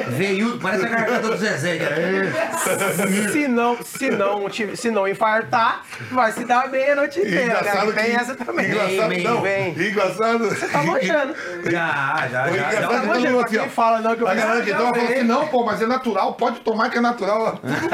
Veio, 0.09 0.57
parece 0.59 0.85
a 0.85 0.87
garganta 0.89 1.27
do 1.29 1.35
Zezé. 1.37 1.77
É. 1.77 3.27
Se 3.31 3.47
não, 3.47 3.77
se 3.83 4.09
não, 4.11 4.47
te- 4.49 4.77
se 4.77 4.91
não 4.91 5.07
infartar, 5.07 5.81
vai 6.11 6.31
se 6.31 6.45
dar 6.45 6.69
bem 6.69 6.91
a 6.91 6.95
noite 6.95 7.19
inteira, 7.19 7.37
né? 7.39 7.59
Engraçado 7.59 7.93
Tem 7.93 8.03
que- 8.05 8.11
essa 8.11 8.35
também. 8.35 8.65
Engraçado, 8.67 9.09
Vem, 9.09 9.23
não. 9.23 9.41
vem. 9.41 9.69
Engraçado. 9.71 10.69
Tá 10.71 10.83
manchando. 10.83 11.35
Já, 11.65 11.71
já, 11.71 12.27
já. 12.29 12.29
Já. 12.29 12.49
engraçado. 12.49 13.07
Tá 13.07 13.13
assim, 13.43 13.57
quem 13.59 13.69
fala 13.69 13.99
não 14.01 14.15
que 14.15 14.21
eu 14.21 14.27
Tá 14.27 14.33
fiz. 14.33 14.41
ganhando 14.43 14.59
aqui. 14.61 14.69
Então 14.71 14.85
ela 14.85 14.93
falou 14.95 15.09
assim, 15.09 15.23
não, 15.23 15.47
pô, 15.47 15.65
mas 15.65 15.81
é 15.81 15.85
natural, 15.87 16.33
pode 16.35 16.59
tomar 16.59 16.89
que 16.89 16.97
é 16.97 17.01
natural. 17.01 17.57
Tudo, 17.57 17.89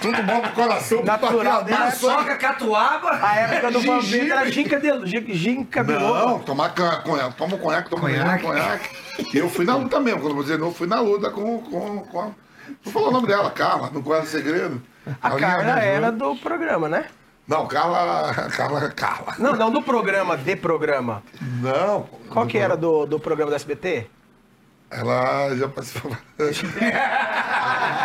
tudo 0.16 0.22
bom 0.22 0.40
pro 0.40 0.50
coração. 0.52 1.02
Natural, 1.04 1.64
Mas 1.68 1.78
né? 1.80 1.90
só- 1.90 2.14
Paçoca, 2.14 2.36
catuaba. 2.36 3.18
A 3.20 3.36
época 3.40 3.70
do 3.72 3.80
Vampeta 3.80 4.13
Gengibre. 4.18 4.38
era 4.38 4.50
ginca 4.50 4.80
de 4.80 5.06
gin- 5.06 5.32
ginca 5.34 5.82
Não, 5.82 6.38
tomar 6.40 6.74
conhaque, 6.74 7.36
toma 7.36 7.58
conhaque, 7.58 7.90
toma 7.90 8.02
Conhaque. 8.02 8.42
conhaque. 8.44 8.96
E 9.34 9.38
eu 9.38 9.48
fui 9.48 9.64
na 9.64 9.76
luta 9.76 10.00
mesmo, 10.00 10.20
quando 10.20 10.34
você 10.36 10.56
não 10.56 10.72
fui 10.72 10.86
na 10.86 11.00
luta 11.00 11.30
com, 11.30 11.58
com, 11.62 11.98
com 12.00 12.20
a... 12.20 12.30
Vou 12.82 12.92
falar 12.92 13.08
o 13.08 13.12
nome 13.12 13.26
dela, 13.26 13.50
Carla, 13.50 13.90
não 13.92 14.02
conhece 14.02 14.28
segredo. 14.28 14.82
A 15.22 15.28
Ela 15.30 15.38
Carla 15.38 15.64
me 15.64 15.70
ajudou. 15.70 15.88
era 15.88 16.12
do 16.12 16.36
programa, 16.36 16.88
né? 16.88 17.04
Não, 17.46 17.66
Carla, 17.66 18.32
Carla, 18.56 18.88
Carla. 18.90 19.34
Não, 19.38 19.54
não 19.54 19.70
do 19.70 19.82
programa, 19.82 20.34
de 20.36 20.56
programa. 20.56 21.22
Não. 21.60 22.08
Qual 22.30 22.46
que 22.46 22.56
era 22.56 22.74
do, 22.76 23.04
do 23.04 23.20
programa 23.20 23.50
do 23.50 23.54
SBT? 23.56 24.06
Ela 24.90 25.54
já 25.54 25.68
participou. 25.68 26.16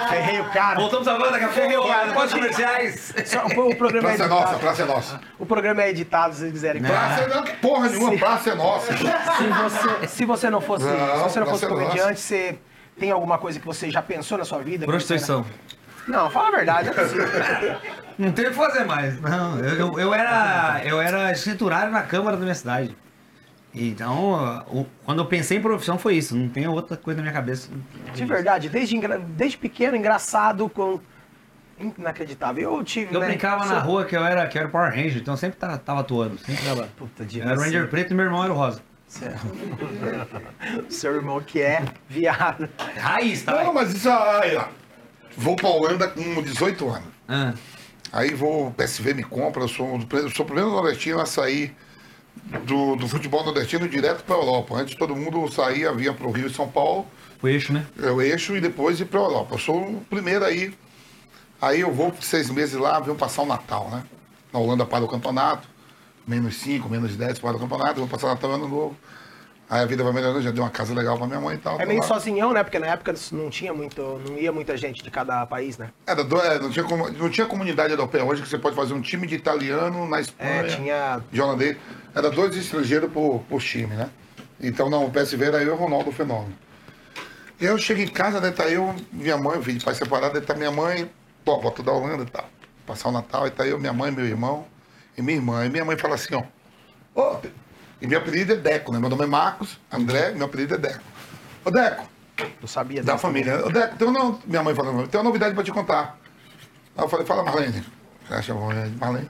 Ferrei 0.10 0.42
o 0.42 0.46
cara. 0.50 0.80
Voltamos 0.80 1.08
agora 1.08 1.32
daqui 1.32 1.44
a 1.46 1.48
pouco. 1.48 1.62
Ferrei 1.62 1.78
o 1.78 1.88
cara. 1.88 2.12
Dos 2.14 2.34
comerciais. 2.34 3.14
Só- 3.26 3.46
O 3.46 3.76
programa 3.76 4.12
é 4.12 4.16
Praça 4.18 4.24
é 4.24 4.28
nossa, 4.28 4.42
editado. 4.44 4.60
praça 4.60 4.82
é 4.82 4.86
nossa. 4.86 5.22
O 5.38 5.46
programa 5.46 5.82
é 5.84 5.90
editado, 5.90 6.34
se 6.36 6.52
quiserem. 6.52 6.82
Praça 6.82 7.28
não, 7.28 7.44
que 7.44 7.52
porra 7.58 7.90
nenhuma, 7.90 8.18
praça 8.18 8.50
é 8.52 8.56
nossa. 8.56 8.94
Se 8.98 9.04
você, 9.48 10.08
se 10.08 10.26
você 10.26 10.50
não 10.50 10.62
fosse, 10.62 10.86
Não, 10.86 10.92
se 11.18 11.24
você 11.24 11.40
não 11.40 11.48
fosse 11.48 11.66
nossa, 11.66 11.68
comediante, 11.68 12.20
você 12.20 12.60
tem 13.00 13.12
alguma 13.12 13.38
coisa 13.38 13.60
que 13.60 13.66
você 13.66 13.90
já 13.90 14.02
pensou 14.02 14.38
na 14.38 14.46
sua 14.46 14.60
vida? 14.60 14.86
Prostituição. 14.86 15.46
Não, 16.08 16.30
fala 16.30 16.48
a 16.48 16.52
verdade, 16.52 16.90
é 16.90 16.92
possível. 16.92 17.28
Não 18.18 18.32
tem 18.32 18.48
o 18.48 18.50
que 18.50 18.56
fazer 18.56 18.84
mais. 18.86 19.22
Não, 19.22 19.60
eu, 19.60 19.76
eu, 19.92 20.00
eu 20.00 20.14
era, 20.14 20.82
eu 20.84 21.00
era 21.00 21.32
escriturário 21.32 21.92
na 21.92 22.02
Câmara 22.02 22.36
da 22.36 22.42
minha 22.44 22.56
cidade. 22.56 22.98
Então, 23.74 24.88
quando 25.06 25.20
eu 25.20 25.26
pensei 25.26 25.58
em 25.60 25.62
profissão 25.62 25.98
foi 26.00 26.16
isso. 26.16 26.36
Não 26.36 26.50
tem 26.50 26.68
outra 26.68 26.98
coisa 26.98 27.18
na 27.18 27.24
minha 27.24 27.34
cabeça. 27.34 27.70
De 28.16 28.26
verdade, 28.26 28.68
desde, 28.70 29.00
desde 29.28 29.58
pequeno, 29.58 29.96
engraçado, 29.96 30.68
com. 30.70 31.00
Inacreditável. 31.98 32.74
Eu 32.78 32.84
tive. 32.84 33.14
Eu 33.16 33.20
né, 33.22 33.28
brincava 33.28 33.66
na 33.66 33.76
sou- 33.82 33.92
rua 33.92 34.06
que 34.06 34.16
eu 34.16 34.26
era, 34.26 34.46
que 34.48 34.58
eu 34.58 34.62
era 34.62 34.70
Power 34.70 34.90
Ranger, 34.90 35.18
então 35.22 35.34
eu 35.36 35.38
sempre 35.38 35.58
tava, 35.58 35.78
tava 35.78 36.00
atuando. 36.02 36.38
Sempre 36.40 36.66
tava. 36.66 36.90
Puta 36.98 37.24
de 37.24 37.40
Eu 37.40 37.48
era 37.48 37.58
o 37.58 37.62
Ranger 37.62 37.88
preto 37.90 38.12
e 38.12 38.16
meu 38.16 38.26
irmão 38.26 38.44
era 38.44 38.52
o 38.52 38.56
rosa. 38.56 38.82
Seu 40.90 41.16
irmão 41.16 41.40
que 41.42 41.62
é 41.62 41.84
viado. 42.08 42.68
Raiz, 42.98 43.44
tá? 43.44 43.64
Não, 43.64 43.74
mas 43.74 43.94
isso 43.94 44.10
aí, 44.10 44.56
ó. 44.56 44.66
Vou 45.38 45.56
pra 45.56 45.70
Holanda 45.70 46.08
com 46.08 46.42
18 46.42 46.90
anos. 46.90 47.08
Ah, 47.28 47.54
Aí 48.12 48.34
vou, 48.34 48.68
o 48.68 48.72
PSV 48.72 49.14
me 49.14 49.24
compra, 49.24 49.64
eu 49.64 49.68
sou, 49.68 50.00
eu 50.14 50.30
sou 50.32 50.44
o 50.44 50.46
primeiro 50.48 50.72
nordestino 50.72 51.20
a 51.22 51.26
sair 51.28 51.76
do, 52.66 52.96
do 52.96 53.08
futebol 53.08 53.44
nordestino 53.44 53.88
direto 53.88 54.24
pra 54.24 54.36
Europa. 54.36 54.76
Antes 54.76 54.96
todo 54.96 55.16
mundo 55.16 55.52
saía, 55.52 55.94
vinha 55.94 56.14
pro 56.14 56.32
Rio 56.32 56.48
e 56.48 56.54
São 56.54 56.68
Paulo, 56.68 57.06
o 57.42 57.48
eixo, 57.48 57.72
né? 57.72 57.86
é 58.02 58.12
o 58.12 58.22
eixo 58.22 58.56
e 58.56 58.62
depois 58.62 59.00
ir 59.00 59.06
pra 59.06 59.20
Europa. 59.20 59.56
Eu 59.56 59.60
sou 59.60 59.82
o 59.82 60.02
primeiro 60.10 60.44
aí. 60.44 60.74
Aí 61.62 61.82
eu 61.82 61.92
vou 61.92 62.12
por 62.12 62.24
seis 62.24 62.50
meses 62.50 62.76
lá, 62.76 63.00
venho 63.00 63.16
passar 63.16 63.44
o 63.44 63.46
Natal, 63.46 63.90
né? 63.90 64.04
Na 64.52 64.60
Holanda 64.60 64.86
para 64.86 65.04
o 65.04 65.08
campeonato, 65.08 65.68
menos 66.26 66.56
cinco, 66.56 66.90
menos 66.90 67.16
dez 67.16 67.38
para 67.38 67.56
o 67.56 67.60
campeonato, 67.60 68.00
vou 68.00 68.08
passar 68.08 68.28
o 68.28 68.30
Natal 68.30 68.52
ano 68.52 68.68
novo. 68.68 68.98
Aí 69.70 69.84
a 69.84 69.86
vida 69.86 70.04
vai 70.04 70.12
melhorando, 70.12 70.42
já 70.42 70.50
deu 70.50 70.64
uma 70.64 70.70
casa 70.72 70.96
legal 70.96 71.16
pra 71.16 71.28
minha 71.28 71.40
mãe 71.40 71.56
e 71.56 71.60
tal. 71.60 71.80
É 71.80 71.86
meio 71.86 72.00
lá. 72.00 72.06
sozinhão, 72.08 72.52
né? 72.52 72.64
Porque 72.64 72.80
na 72.80 72.88
época 72.88 73.14
não 73.32 73.52
tinha 73.52 73.72
muito. 73.72 74.02
Não 74.28 74.36
ia 74.36 74.52
muita 74.52 74.76
gente 74.76 75.04
de 75.04 75.12
cada 75.12 75.46
país, 75.46 75.78
né? 75.78 75.92
Era 76.08 76.24
do- 76.24 76.42
é, 76.42 76.58
não, 76.58 76.72
tinha, 76.72 76.86
não 76.88 77.30
tinha 77.30 77.46
comunidade 77.46 77.92
europeia 77.94 78.24
hoje 78.26 78.42
que 78.42 78.50
você 78.50 78.58
pode 78.58 78.76
fazer 78.76 78.94
um 78.96 79.02
time 79.02 79.28
de 79.28 79.36
italiano 79.36 80.08
na 80.10 80.20
Espanha. 80.22 80.50
É, 80.50 80.64
tinha. 80.64 81.22
de 81.32 81.40
holandês. 81.40 81.78
Era 82.16 82.32
dois 82.32 82.56
estrangeiros 82.58 83.12
por, 83.12 83.44
por 83.48 83.62
time, 83.62 83.94
né? 83.96 84.10
Então, 84.60 84.90
não, 84.90 85.06
o 85.06 85.12
PSV 85.12 85.46
era 85.46 85.58
eu 85.62 85.68
e 85.68 85.70
o 85.70 85.76
Ronaldo 85.76 86.12
Fenômeno. 86.12 86.56
E 87.62 87.66
eu 87.66 87.78
chego 87.78 88.02
em 88.02 88.08
casa, 88.08 88.42
né? 88.42 88.50
Tá 88.50 88.68
eu, 88.68 88.96
minha 89.12 89.38
mãe, 89.38 89.62
filho 89.62 89.78
de 89.78 89.86
pai 89.86 89.94
separado, 89.94 90.36
aí 90.38 90.44
tá 90.44 90.56
minha 90.56 90.72
mãe, 90.72 91.10
pô, 91.46 91.60
volta 91.60 91.84
da 91.84 91.92
Holanda 91.92 92.24
e 92.24 92.26
tal. 92.26 92.50
Passar 92.88 93.10
o 93.10 93.12
Natal, 93.12 93.44
aí 93.44 93.52
tá 93.52 93.68
eu, 93.68 93.78
minha 93.78 93.94
mãe, 93.94 94.12
meu 94.12 94.26
irmão 94.26 94.66
e 95.16 95.22
minha 95.22 95.38
irmã. 95.38 95.64
E 95.66 95.70
minha 95.70 95.86
mãe 95.86 95.96
fala 95.96 96.16
assim, 96.16 96.34
ó. 96.34 96.44
Ô, 97.14 97.38
e 98.02 98.08
meu 98.08 98.20
apelido 98.20 98.54
é 98.54 98.56
Deco, 98.56 98.92
né? 98.92 99.00
Meu 99.00 99.10
nome 99.10 99.24
é 99.24 99.28
Marcos, 99.28 99.78
André, 99.92 100.32
meu 100.32 100.46
apelido 100.46 100.76
é 100.76 100.78
Deco. 100.78 101.02
Ô, 101.66 101.72
Deco, 101.72 102.08
Não 102.62 102.68
sabia 102.68 103.04
da 103.04 103.18
família. 103.18 103.66
Ô, 103.66 103.70
Deco, 103.70 103.96
tem 103.98 104.08
uma, 104.08 104.40
minha 104.46 104.64
mãe 104.64 104.74
falando, 104.76 105.08
tem 105.08 105.20
uma 105.20 105.26
novidade 105.26 105.54
pra 105.54 105.64
te 105.64 105.72
contar. 105.72 106.18
Aí 106.98 107.04
eu 107.04 107.10
falei, 107.10 107.26
fala 107.26 107.44
Marlene. 107.44 107.84
De 108.92 108.98
Marlene. 108.98 109.30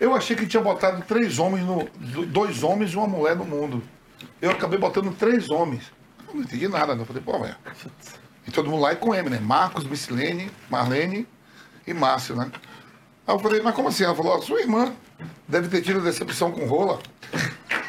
Eu 0.00 0.14
achei 0.14 0.34
que 0.34 0.46
tinha 0.46 0.62
botado 0.62 1.02
três 1.02 1.38
homens, 1.38 1.64
no, 1.64 1.84
do- 1.84 2.26
dois 2.26 2.62
homens 2.62 2.92
e 2.92 2.96
uma 2.96 3.06
mulher 3.06 3.36
no 3.36 3.44
mundo. 3.44 3.82
Eu 4.42 4.50
acabei 4.50 4.78
botando 4.78 5.14
três 5.16 5.50
homens. 5.50 5.92
Eu 6.28 6.34
não 6.34 6.42
entendi 6.42 6.66
nada, 6.68 6.94
né? 6.94 7.02
Eu 7.02 7.06
falei, 7.06 7.22
pô, 7.22 7.38
velho. 7.38 7.54
E 8.46 8.50
todo 8.50 8.68
mundo 8.68 8.82
lá 8.82 8.90
é 8.90 8.94
com 8.96 9.14
M, 9.14 9.30
né? 9.30 9.38
Marcos, 9.40 9.84
Missilene, 9.84 10.50
Marlene 10.68 11.26
e 11.86 11.94
Márcio, 11.94 12.34
né? 12.34 12.50
Aí 13.26 13.34
eu 13.34 13.38
falei, 13.38 13.62
mas 13.62 13.74
como 13.74 13.88
assim? 13.88 14.04
Ela 14.04 14.14
falou, 14.14 14.42
sua 14.42 14.60
irmã 14.60 14.92
deve 15.48 15.68
ter 15.68 15.80
tido 15.80 16.00
decepção 16.02 16.50
com 16.50 16.66
rola. 16.66 16.98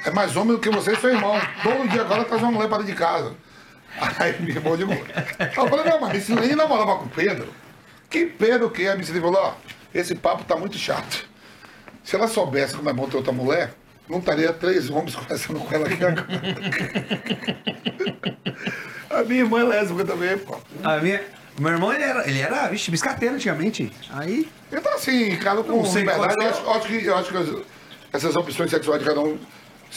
É 0.06 0.12
mais 0.12 0.36
homem 0.36 0.53
do 0.56 0.60
que 0.60 0.70
você 0.70 0.93
e 0.93 0.95
seu 0.97 1.10
irmão. 1.10 1.34
Todo 1.64 1.88
dia 1.89 2.01
agora 2.01 2.24
traz 2.26 2.41
uma 2.41 2.51
mulher 2.51 2.70
para 2.70 2.84
de 2.84 2.93
casa. 2.93 3.34
Aí 4.20 4.36
meu 4.41 4.56
irmão 4.56 4.78
de 4.78 4.84
eu 4.84 5.68
falei, 5.70 5.86
não, 5.86 5.99
mas 6.01 6.14
Missilene 6.14 6.56
namorava 6.56 6.97
com 6.97 7.06
o 7.06 7.10
Pedro. 7.10 7.47
Que 8.10 8.26
Pedro 8.26 8.70
que 8.70 8.84
é? 8.86 8.91
A 8.91 8.95
Missilene 8.95 9.24
falou, 9.24 9.41
ó, 9.41 9.53
esse 9.93 10.14
papo 10.16 10.43
tá 10.43 10.56
muito 10.56 10.78
chato. 10.78 11.26
Se 12.03 12.16
ela 12.16 12.28
soubesse 12.28 12.76
como 12.76 12.89
é 12.89 12.93
bom 12.93 13.08
ter 13.10 13.18
outra 13.18 13.32
mulher, 13.34 13.74
não 14.08 14.20
estaria 14.20 14.53
três 14.53 14.89
homens 14.89 15.16
conversando 15.16 15.60
com 15.60 15.74
ela 15.74 15.88
aqui 15.88 16.03
agora. 16.06 16.28
A 19.10 19.24
minha 19.24 19.41
irmã 19.41 19.62
é 19.62 19.64
lésbica 19.64 20.06
também, 20.06 20.38
pô. 20.38 20.58
A 20.84 20.97
minha, 20.97 21.22
meu 21.58 21.72
irmão, 21.72 21.91
ele 21.93 22.03
era, 22.03 22.28
ele 22.28 22.39
era 22.39 22.68
vixe, 22.68 22.91
biscateiro 22.91 23.36
antigamente. 23.36 23.91
Aí, 24.12 24.47
Então, 24.72 24.93
assim, 24.93 25.36
cada 25.38 25.62
um 25.62 25.64
com 25.64 25.82
liberdade, 25.84 26.36
qual 26.36 26.41
eu 26.41 26.41
é. 26.41 26.49
acho, 26.49 26.62
eu 26.62 26.72
acho 26.74 26.88
que, 26.88 27.06
eu 27.06 27.16
acho 27.18 27.32
que 27.32 27.38
as- 27.38 27.66
essas 28.14 28.36
opções 28.36 28.70
sexuais 28.70 29.01
de 29.01 29.08
cada 29.08 29.22
um 29.22 29.38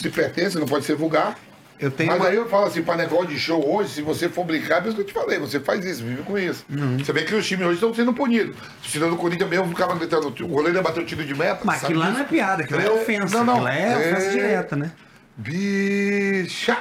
se 0.01 0.09
pertencem, 0.09 0.59
não 0.59 0.67
pode 0.67 0.85
ser 0.85 0.95
vulgar. 0.95 1.37
eu 1.79 1.89
tenho 1.89 2.11
Mas 2.11 2.19
uma- 2.19 2.27
aí 2.29 2.35
eu 2.35 2.49
falo 2.49 2.65
assim, 2.65 2.81
para 2.81 2.97
negócio 2.97 3.27
de 3.27 3.39
show 3.39 3.65
hoje, 3.75 3.91
se 3.93 4.01
você 4.01 4.27
for 4.27 4.43
brincar, 4.43 4.83
é 4.83 4.87
isso 4.87 4.95
que 4.95 5.01
eu 5.01 5.05
te 5.05 5.13
falei, 5.13 5.39
você 5.39 5.61
faz 5.61 5.85
isso, 5.85 6.03
vive 6.03 6.23
com 6.23 6.37
isso. 6.37 6.65
Uhum. 6.69 6.97
Você 6.99 7.13
vê 7.13 7.23
que 7.23 7.33
os 7.33 7.47
times 7.47 7.65
hoje 7.65 7.75
estão 7.75 7.93
sendo 7.93 8.13
punidos. 8.13 8.53
O 8.83 8.87
cidadão 8.87 9.11
do 9.15 9.17
Corinthians 9.17 9.49
mesmo 9.49 9.67
ficava 9.69 9.95
gritando, 9.95 10.27
o 10.27 10.47
goleiro 10.47 10.79
o 10.81 11.05
tiro 11.05 11.23
de 11.25 11.33
meta. 11.33 11.61
Mas 11.63 11.83
aquilo 11.83 11.99
lá 11.99 12.11
não 12.11 12.19
é 12.19 12.23
piada, 12.25 12.63
aquilo 12.63 12.81
é, 12.81 12.85
É, 12.85 12.91
ofensa. 12.91 13.37
não, 13.37 13.45
não, 13.45 13.65
aquilo 13.65 13.69
é, 13.69 13.97
ofensa 13.97 14.27
é- 14.27 14.31
direta, 14.31 14.75
né? 14.75 14.91
Bicha! 15.37 16.77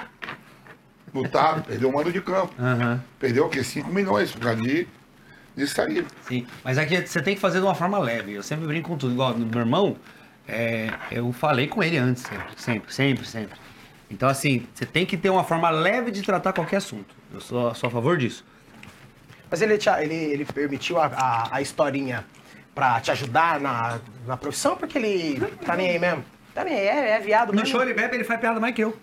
Lutado, 1.14 1.62
perdeu 1.62 1.88
o 1.88 1.92
mando 1.92 2.12
de 2.12 2.20
campo. 2.20 2.52
Aham. 2.60 3.00
Perdeu 3.20 3.46
o 3.46 3.48
quê? 3.48 3.62
5 3.62 3.90
milhões 3.92 4.30
por 4.32 4.40
causa 4.40 4.60
de, 4.60 4.86
de 5.56 5.66
sair. 5.66 6.04
Sim, 6.22 6.44
mas 6.64 6.76
aqui 6.76 7.06
você 7.06 7.22
tem 7.22 7.34
que 7.34 7.40
fazer 7.40 7.60
de 7.60 7.64
uma 7.64 7.74
forma 7.74 7.98
leve. 7.98 8.32
Eu 8.34 8.42
sempre 8.42 8.66
brinco 8.66 8.88
com 8.90 8.96
tudo. 8.98 9.12
Igual 9.12 9.36
meu 9.38 9.60
irmão, 9.60 9.96
é, 10.48 10.90
eu 11.10 11.30
falei 11.32 11.68
com 11.68 11.82
ele 11.82 11.98
antes, 11.98 12.22
sempre, 12.22 12.52
sempre, 12.56 12.92
sempre, 12.92 13.26
sempre. 13.26 13.58
Então, 14.10 14.28
assim, 14.28 14.66
você 14.74 14.86
tem 14.86 15.04
que 15.04 15.16
ter 15.16 15.28
uma 15.28 15.44
forma 15.44 15.68
leve 15.68 16.10
de 16.10 16.22
tratar 16.22 16.52
qualquer 16.52 16.76
assunto. 16.76 17.14
Eu 17.32 17.40
sou, 17.40 17.74
sou 17.74 17.88
a 17.88 17.90
favor 17.90 18.16
disso. 18.16 18.44
Mas 19.50 19.60
ele, 19.60 19.76
te, 19.76 19.88
ele, 19.90 20.14
ele 20.14 20.44
permitiu 20.46 20.98
a, 20.98 21.06
a, 21.06 21.56
a 21.56 21.62
historinha 21.62 22.24
pra 22.74 23.00
te 23.00 23.10
ajudar 23.10 23.60
na, 23.60 23.98
na 24.26 24.36
profissão, 24.36 24.76
porque 24.76 24.96
ele 24.96 25.40
tá 25.64 25.76
nem 25.76 25.90
aí 25.90 25.98
mesmo. 25.98 26.24
Tá 26.54 26.64
nem 26.64 26.74
aí, 26.74 26.86
é, 26.86 27.10
é 27.10 27.20
viado 27.20 27.48
No 27.48 27.56
mesmo. 27.56 27.68
show 27.68 27.82
ele 27.82 27.92
bebe, 27.92 28.16
ele 28.16 28.24
faz 28.24 28.40
piada 28.40 28.58
mais 28.58 28.74
que 28.74 28.82
eu. 28.82 28.96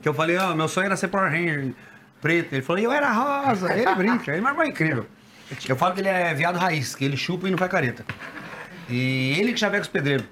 Que 0.00 0.08
eu 0.08 0.14
falei, 0.14 0.36
ó, 0.38 0.54
meu 0.54 0.68
sonho 0.68 0.86
era 0.86 0.96
ser 0.96 1.08
Power 1.08 1.30
Ranger 1.30 1.74
preto. 2.20 2.54
Ele 2.54 2.62
falou, 2.62 2.82
eu 2.82 2.90
era 2.92 3.12
rosa. 3.12 3.72
Ele 3.72 3.94
brinca, 3.94 4.30
ele 4.32 4.38
é 4.46 4.52
mais 4.52 4.68
incrível. 4.68 5.06
Eu 5.68 5.76
falo 5.76 5.92
que 5.92 6.00
ele 6.00 6.08
é 6.08 6.32
viado 6.32 6.56
raiz, 6.56 6.94
que 6.94 7.04
ele 7.04 7.14
chupa 7.14 7.46
e 7.46 7.50
não 7.50 7.58
faz 7.58 7.70
careta. 7.70 8.06
E 8.88 9.36
ele 9.38 9.52
que 9.52 9.58
chaveca 9.60 9.82
os 9.82 9.88
pedreiros. 9.88 10.26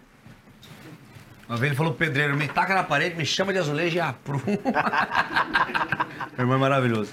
Uma 1.49 1.57
vez 1.57 1.71
ele 1.71 1.77
falou 1.77 1.93
pro 1.93 2.07
pedreiro, 2.07 2.37
me 2.37 2.47
taca 2.47 2.75
na 2.75 2.85
parede, 2.85 3.17
me 3.17 3.27
chama 3.27 3.53
de 3.53 3.59
azulejo 3.59 3.97
e 3.97 4.01
apruma. 4.01 4.43
Meu 4.47 6.41
irmão 6.41 6.57
é 6.57 6.61
maravilhoso. 6.61 7.13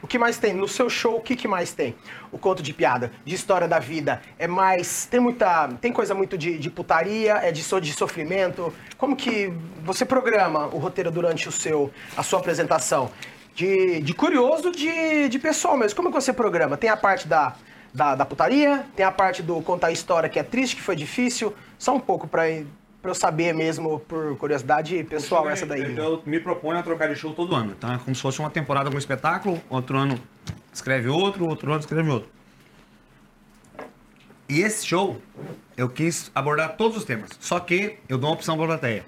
O 0.00 0.06
que 0.06 0.18
mais 0.18 0.36
tem? 0.36 0.52
No 0.52 0.68
seu 0.68 0.90
show, 0.90 1.16
o 1.16 1.20
que, 1.20 1.34
que 1.34 1.48
mais 1.48 1.72
tem? 1.72 1.96
O 2.30 2.36
conto 2.38 2.62
de 2.62 2.74
piada, 2.74 3.10
de 3.24 3.34
história 3.34 3.66
da 3.66 3.78
vida, 3.78 4.20
é 4.38 4.46
mais. 4.46 5.06
Tem 5.06 5.18
muita. 5.18 5.68
Tem 5.80 5.90
coisa 5.92 6.14
muito 6.14 6.36
de, 6.36 6.58
de 6.58 6.68
putaria, 6.70 7.38
é 7.42 7.50
de, 7.50 7.62
so- 7.62 7.80
de 7.80 7.90
sofrimento. 7.92 8.72
Como 8.98 9.16
que 9.16 9.50
você 9.82 10.04
programa 10.04 10.66
o 10.66 10.78
roteiro 10.78 11.10
durante 11.10 11.48
o 11.48 11.52
seu, 11.52 11.90
a 12.16 12.22
sua 12.22 12.38
apresentação? 12.38 13.10
De, 13.54 14.00
de 14.00 14.12
curioso, 14.12 14.70
de, 14.72 15.28
de 15.28 15.38
pessoal 15.38 15.76
mesmo. 15.76 15.96
Como 15.96 16.10
que 16.10 16.14
você 16.14 16.32
programa? 16.34 16.76
Tem 16.76 16.90
a 16.90 16.96
parte 16.98 17.26
da, 17.26 17.56
da, 17.94 18.16
da 18.16 18.26
putaria, 18.26 18.84
tem 18.96 19.06
a 19.06 19.12
parte 19.12 19.40
do 19.40 19.62
contar 19.62 19.86
a 19.86 19.92
história 19.92 20.28
que 20.28 20.38
é 20.38 20.42
triste, 20.42 20.74
que 20.74 20.82
foi 20.82 20.96
difícil. 20.96 21.54
Só 21.78 21.94
um 21.94 22.00
pouco 22.00 22.26
pra, 22.26 22.42
pra 23.00 23.12
eu 23.12 23.14
saber 23.14 23.54
mesmo, 23.54 24.00
por 24.00 24.36
curiosidade 24.36 25.04
pessoal, 25.04 25.48
essa 25.48 25.64
daí. 25.64 25.96
Eu 25.96 26.20
me 26.26 26.40
proponho 26.40 26.78
a 26.78 26.82
trocar 26.82 27.08
de 27.08 27.14
show 27.14 27.32
todo 27.32 27.54
ano. 27.54 27.72
Então 27.78 27.94
é 27.94 27.98
como 27.98 28.14
se 28.14 28.20
fosse 28.20 28.40
uma 28.40 28.50
temporada 28.50 28.90
com 28.90 28.96
um 28.96 28.98
espetáculo, 28.98 29.62
outro 29.70 29.96
ano 29.96 30.20
escreve 30.72 31.08
outro, 31.08 31.46
outro 31.46 31.70
ano 31.70 31.80
escreve 31.80 32.10
outro. 32.10 32.28
E 34.48 34.60
esse 34.60 34.84
show, 34.84 35.22
eu 35.76 35.88
quis 35.88 36.30
abordar 36.34 36.76
todos 36.76 36.98
os 36.98 37.04
temas. 37.04 37.30
Só 37.38 37.60
que 37.60 37.96
eu 38.08 38.18
dou 38.18 38.28
uma 38.28 38.34
opção 38.34 38.56
pra 38.56 38.66
plateia. 38.66 39.04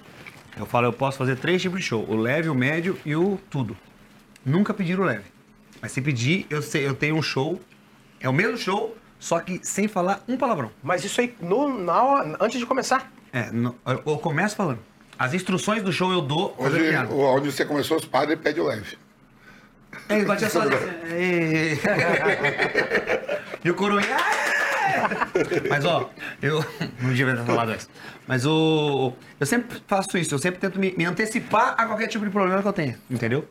Eu 0.56 0.64
falo, 0.64 0.86
eu 0.86 0.92
posso 0.92 1.18
fazer 1.18 1.36
três 1.36 1.60
tipos 1.60 1.80
de 1.80 1.84
show: 1.84 2.06
o 2.08 2.16
leve, 2.16 2.48
o 2.48 2.54
médio 2.54 2.96
e 3.04 3.16
o 3.16 3.38
tudo. 3.50 3.76
nunca 4.44 4.72
pediram 4.72 5.04
leve. 5.04 5.24
Mas 5.82 5.92
se 5.92 6.00
pedir, 6.00 6.46
eu, 6.48 6.62
sei, 6.62 6.86
eu 6.86 6.94
tenho 6.94 7.16
um 7.16 7.22
show, 7.22 7.60
é 8.20 8.28
o 8.28 8.32
mesmo 8.32 8.56
show, 8.56 8.96
só 9.18 9.40
que 9.40 9.60
sem 9.62 9.88
falar 9.88 10.22
um 10.28 10.36
palavrão. 10.36 10.70
Mas 10.82 11.04
isso 11.04 11.20
aí, 11.20 11.34
no, 11.40 11.76
na 11.82 12.36
antes 12.40 12.58
de 12.58 12.66
começar. 12.66 13.10
É, 13.32 13.50
no- 13.50 13.74
eu, 13.86 14.02
eu 14.06 14.18
começo 14.18 14.54
falando. 14.56 14.78
As 15.18 15.32
instruções 15.34 15.82
do 15.82 15.92
show 15.92 16.12
eu 16.12 16.20
dou 16.20 16.54
Hoje, 16.58 16.94
onde 17.10 17.50
você 17.50 17.64
começou, 17.64 17.96
os 17.96 18.04
padres 18.04 18.38
pedem 18.38 18.62
o 18.62 18.66
leve. 18.66 18.98
É, 20.08 20.16
ele 20.16 20.24
batia 20.26 20.48
só. 20.50 20.60
E 23.64 23.70
o 23.70 23.74
coroinha. 23.74 24.06
"É!" 24.14 25.68
Mas 25.68 25.84
ó, 25.84 26.10
eu. 26.40 26.64
Não 27.00 27.12
devia 27.12 27.36
ter 27.36 27.44
falado 27.44 27.74
isso. 27.74 27.88
Mas 28.26 28.44
o. 28.46 29.12
Eu 29.40 29.46
sempre 29.46 29.82
faço 29.86 30.16
isso, 30.18 30.34
eu 30.34 30.38
sempre 30.38 30.60
tento 30.60 30.78
me, 30.78 30.94
me 30.96 31.04
antecipar 31.04 31.74
a 31.78 31.86
qualquer 31.86 32.06
tipo 32.08 32.24
de 32.24 32.30
problema 32.30 32.62
que 32.62 32.68
eu 32.68 32.72
tenha, 32.72 32.98
entendeu? 33.10 33.46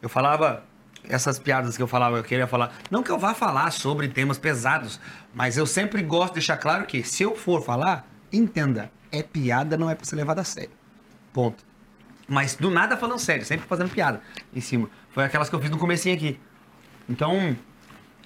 Eu 0.00 0.08
falava. 0.08 0.62
Essas 1.08 1.38
piadas 1.38 1.76
que 1.76 1.82
eu 1.82 1.86
falava, 1.86 2.16
eu 2.16 2.24
queria 2.24 2.46
falar. 2.46 2.74
Não 2.90 3.02
que 3.02 3.10
eu 3.10 3.18
vá 3.18 3.34
falar 3.34 3.70
sobre 3.70 4.08
temas 4.08 4.38
pesados, 4.38 5.00
mas 5.34 5.56
eu 5.56 5.66
sempre 5.66 6.02
gosto 6.02 6.28
de 6.28 6.34
deixar 6.34 6.56
claro 6.56 6.84
que, 6.86 7.02
se 7.02 7.22
eu 7.22 7.36
for 7.36 7.62
falar, 7.62 8.08
entenda, 8.32 8.90
é 9.12 9.22
piada, 9.22 9.76
não 9.76 9.88
é 9.88 9.94
pra 9.94 10.04
ser 10.04 10.16
levada 10.16 10.40
a 10.40 10.44
sério. 10.44 10.70
Ponto. 11.32 11.64
Mas 12.28 12.56
do 12.56 12.70
nada 12.70 12.96
falando 12.96 13.18
sério, 13.18 13.44
sempre 13.44 13.66
fazendo 13.66 13.90
piada 13.90 14.20
em 14.54 14.60
cima. 14.60 14.90
Foi 15.10 15.24
aquelas 15.24 15.48
que 15.48 15.54
eu 15.54 15.60
fiz 15.60 15.70
no 15.70 15.78
comecinho 15.78 16.14
aqui. 16.14 16.40
Então, 17.08 17.56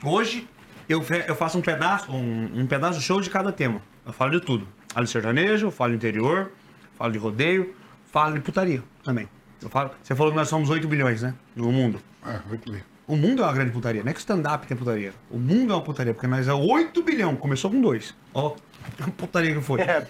hoje 0.02 0.48
eu, 0.88 1.04
eu 1.26 1.36
faço 1.36 1.58
um 1.58 1.60
pedaço, 1.60 2.10
um, 2.10 2.60
um 2.60 2.66
pedaço 2.66 3.00
show 3.00 3.20
de 3.20 3.28
cada 3.28 3.52
tema. 3.52 3.82
Eu 4.06 4.12
falo 4.12 4.30
de 4.30 4.40
tudo. 4.40 4.66
Falo 4.88 5.04
de 5.04 5.12
sertanejo, 5.12 5.70
falo 5.70 5.90
de 5.90 5.96
interior, 5.96 6.50
falo 6.96 7.12
de 7.12 7.18
rodeio, 7.18 7.74
falo 8.06 8.34
de 8.34 8.40
putaria 8.40 8.82
também. 9.04 9.28
Eu 9.62 9.68
falo, 9.68 9.90
você 10.02 10.14
falou 10.14 10.32
que 10.32 10.38
nós 10.38 10.48
somos 10.48 10.70
8 10.70 10.86
bilhões, 10.88 11.22
né? 11.22 11.34
No 11.54 11.70
mundo. 11.70 12.00
É, 12.26 12.38
muito 12.48 12.70
bem. 12.70 12.82
O 13.06 13.16
mundo 13.16 13.42
é 13.42 13.46
uma 13.46 13.52
grande 13.52 13.72
putaria. 13.72 14.02
Não 14.02 14.10
é 14.10 14.12
que 14.12 14.18
o 14.18 14.20
stand-up 14.20 14.66
tem 14.66 14.76
putaria. 14.76 15.12
O 15.30 15.38
mundo 15.38 15.72
é 15.72 15.76
uma 15.76 15.82
putaria, 15.82 16.14
porque 16.14 16.26
nós 16.26 16.46
é 16.46 16.52
8 16.52 17.02
bilhão. 17.02 17.34
Começou 17.34 17.70
com 17.70 17.80
2. 17.80 18.14
Ó, 18.32 18.54
a 19.02 19.10
putaria 19.10 19.54
que 19.54 19.60
foi. 19.60 19.80
É, 19.80 20.06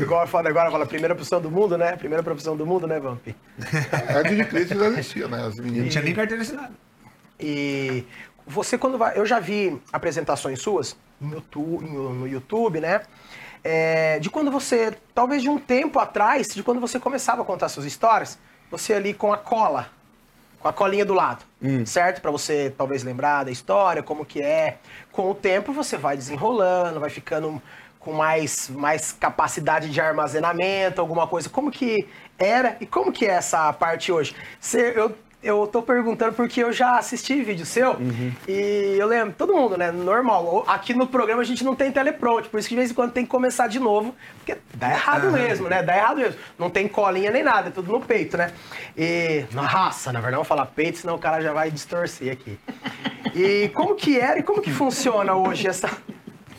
igual 0.00 0.26
falo 0.26 0.48
agora, 0.48 0.70
fala 0.70 0.84
primeira 0.84 1.14
profissão 1.14 1.40
do 1.40 1.50
mundo, 1.50 1.78
né? 1.78 1.96
Primeira 1.96 2.22
profissão 2.22 2.56
do 2.56 2.66
mundo, 2.66 2.86
né, 2.86 2.98
Vamp? 2.98 3.24
Antes 4.16 4.36
de 4.36 4.44
Cristo 4.44 4.78
já 4.78 4.86
existia, 4.86 5.28
né? 5.28 5.46
As 5.46 5.56
Não 5.56 5.64
meninas. 5.64 5.92
tinha 5.92 6.02
nem 6.02 6.14
carteira 6.14 6.42
assinada. 6.42 6.72
E 7.38 8.04
você 8.46 8.76
quando 8.76 8.98
vai. 8.98 9.16
Eu 9.16 9.24
já 9.24 9.38
vi 9.38 9.80
apresentações 9.92 10.60
suas 10.60 10.96
no 11.20 11.34
YouTube, 11.34 11.84
no, 11.88 12.14
no 12.14 12.28
YouTube, 12.28 12.80
né? 12.80 13.02
É, 13.62 14.18
de 14.18 14.28
quando 14.28 14.50
você, 14.50 14.92
talvez 15.14 15.42
de 15.42 15.48
um 15.48 15.58
tempo 15.58 15.98
atrás, 15.98 16.48
de 16.48 16.62
quando 16.62 16.80
você 16.80 16.98
começava 16.98 17.42
a 17.42 17.44
contar 17.44 17.68
suas 17.68 17.86
histórias, 17.86 18.38
você 18.70 18.94
ali 18.94 19.12
com 19.12 19.32
a 19.32 19.36
cola, 19.36 19.88
com 20.60 20.68
a 20.68 20.72
colinha 20.72 21.04
do 21.04 21.14
lado, 21.14 21.44
certo? 21.86 22.20
Pra 22.20 22.30
você 22.30 22.72
talvez 22.76 23.02
lembrar 23.02 23.44
da 23.44 23.50
história, 23.50 24.02
como 24.02 24.24
que 24.24 24.40
é. 24.42 24.78
Com 25.10 25.30
o 25.30 25.34
tempo 25.34 25.72
você 25.72 25.96
vai 25.96 26.16
desenrolando, 26.16 27.00
vai 27.00 27.10
ficando 27.10 27.60
com 27.98 28.12
mais, 28.12 28.68
mais 28.70 29.12
capacidade 29.12 29.90
de 29.90 30.00
armazenamento, 30.00 31.00
alguma 31.00 31.26
coisa. 31.26 31.48
Como 31.48 31.70
que 31.70 32.08
era 32.38 32.76
e 32.80 32.86
como 32.86 33.12
que 33.12 33.26
é 33.26 33.30
essa 33.30 33.72
parte 33.72 34.10
hoje? 34.10 34.34
Você, 34.58 34.92
eu, 34.96 35.14
eu 35.42 35.66
tô 35.66 35.82
perguntando 35.82 36.34
porque 36.34 36.62
eu 36.62 36.72
já 36.72 36.98
assisti 36.98 37.42
vídeo 37.42 37.64
seu 37.64 37.96
e 38.46 38.96
eu 38.98 39.06
lembro, 39.06 39.34
todo 39.36 39.54
mundo, 39.54 39.76
né? 39.76 39.90
Normal. 39.90 40.64
Aqui 40.66 40.92
no 40.92 41.06
programa 41.06 41.40
a 41.40 41.44
gente 41.44 41.64
não 41.64 41.74
tem 41.74 41.90
teleprompter, 41.90 42.50
por 42.50 42.60
isso 42.60 42.68
que 42.68 42.74
de 42.74 42.78
vez 42.78 42.90
em 42.90 42.94
quando 42.94 43.12
tem 43.12 43.24
que 43.24 43.30
começar 43.30 43.66
de 43.66 43.78
novo, 43.80 44.14
porque 44.36 44.60
dá 44.74 44.90
errado 44.90 45.30
mesmo, 45.30 45.68
né? 45.68 45.82
Dá 45.82 45.96
errado 45.96 46.18
mesmo. 46.18 46.38
Não 46.58 46.68
tem 46.68 46.86
colinha 46.86 47.30
nem 47.30 47.42
nada, 47.42 47.68
é 47.68 47.70
tudo 47.70 47.90
no 47.90 48.00
peito, 48.00 48.36
né? 48.36 48.52
E. 48.96 49.44
Na 49.52 49.62
raça, 49.62 50.12
na 50.12 50.20
verdade, 50.20 50.32
não 50.32 50.38
vou 50.40 50.44
falar 50.44 50.66
peito, 50.66 50.98
senão 50.98 51.14
o 51.14 51.18
cara 51.18 51.40
já 51.40 51.52
vai 51.52 51.70
distorcer 51.70 52.32
aqui. 52.32 52.58
E 53.34 53.70
como 53.74 53.94
que 53.94 54.18
era 54.18 54.38
e 54.38 54.42
como 54.42 54.60
que 54.60 54.70
funciona 54.70 55.34
hoje 55.34 55.66
essa. 55.66 55.90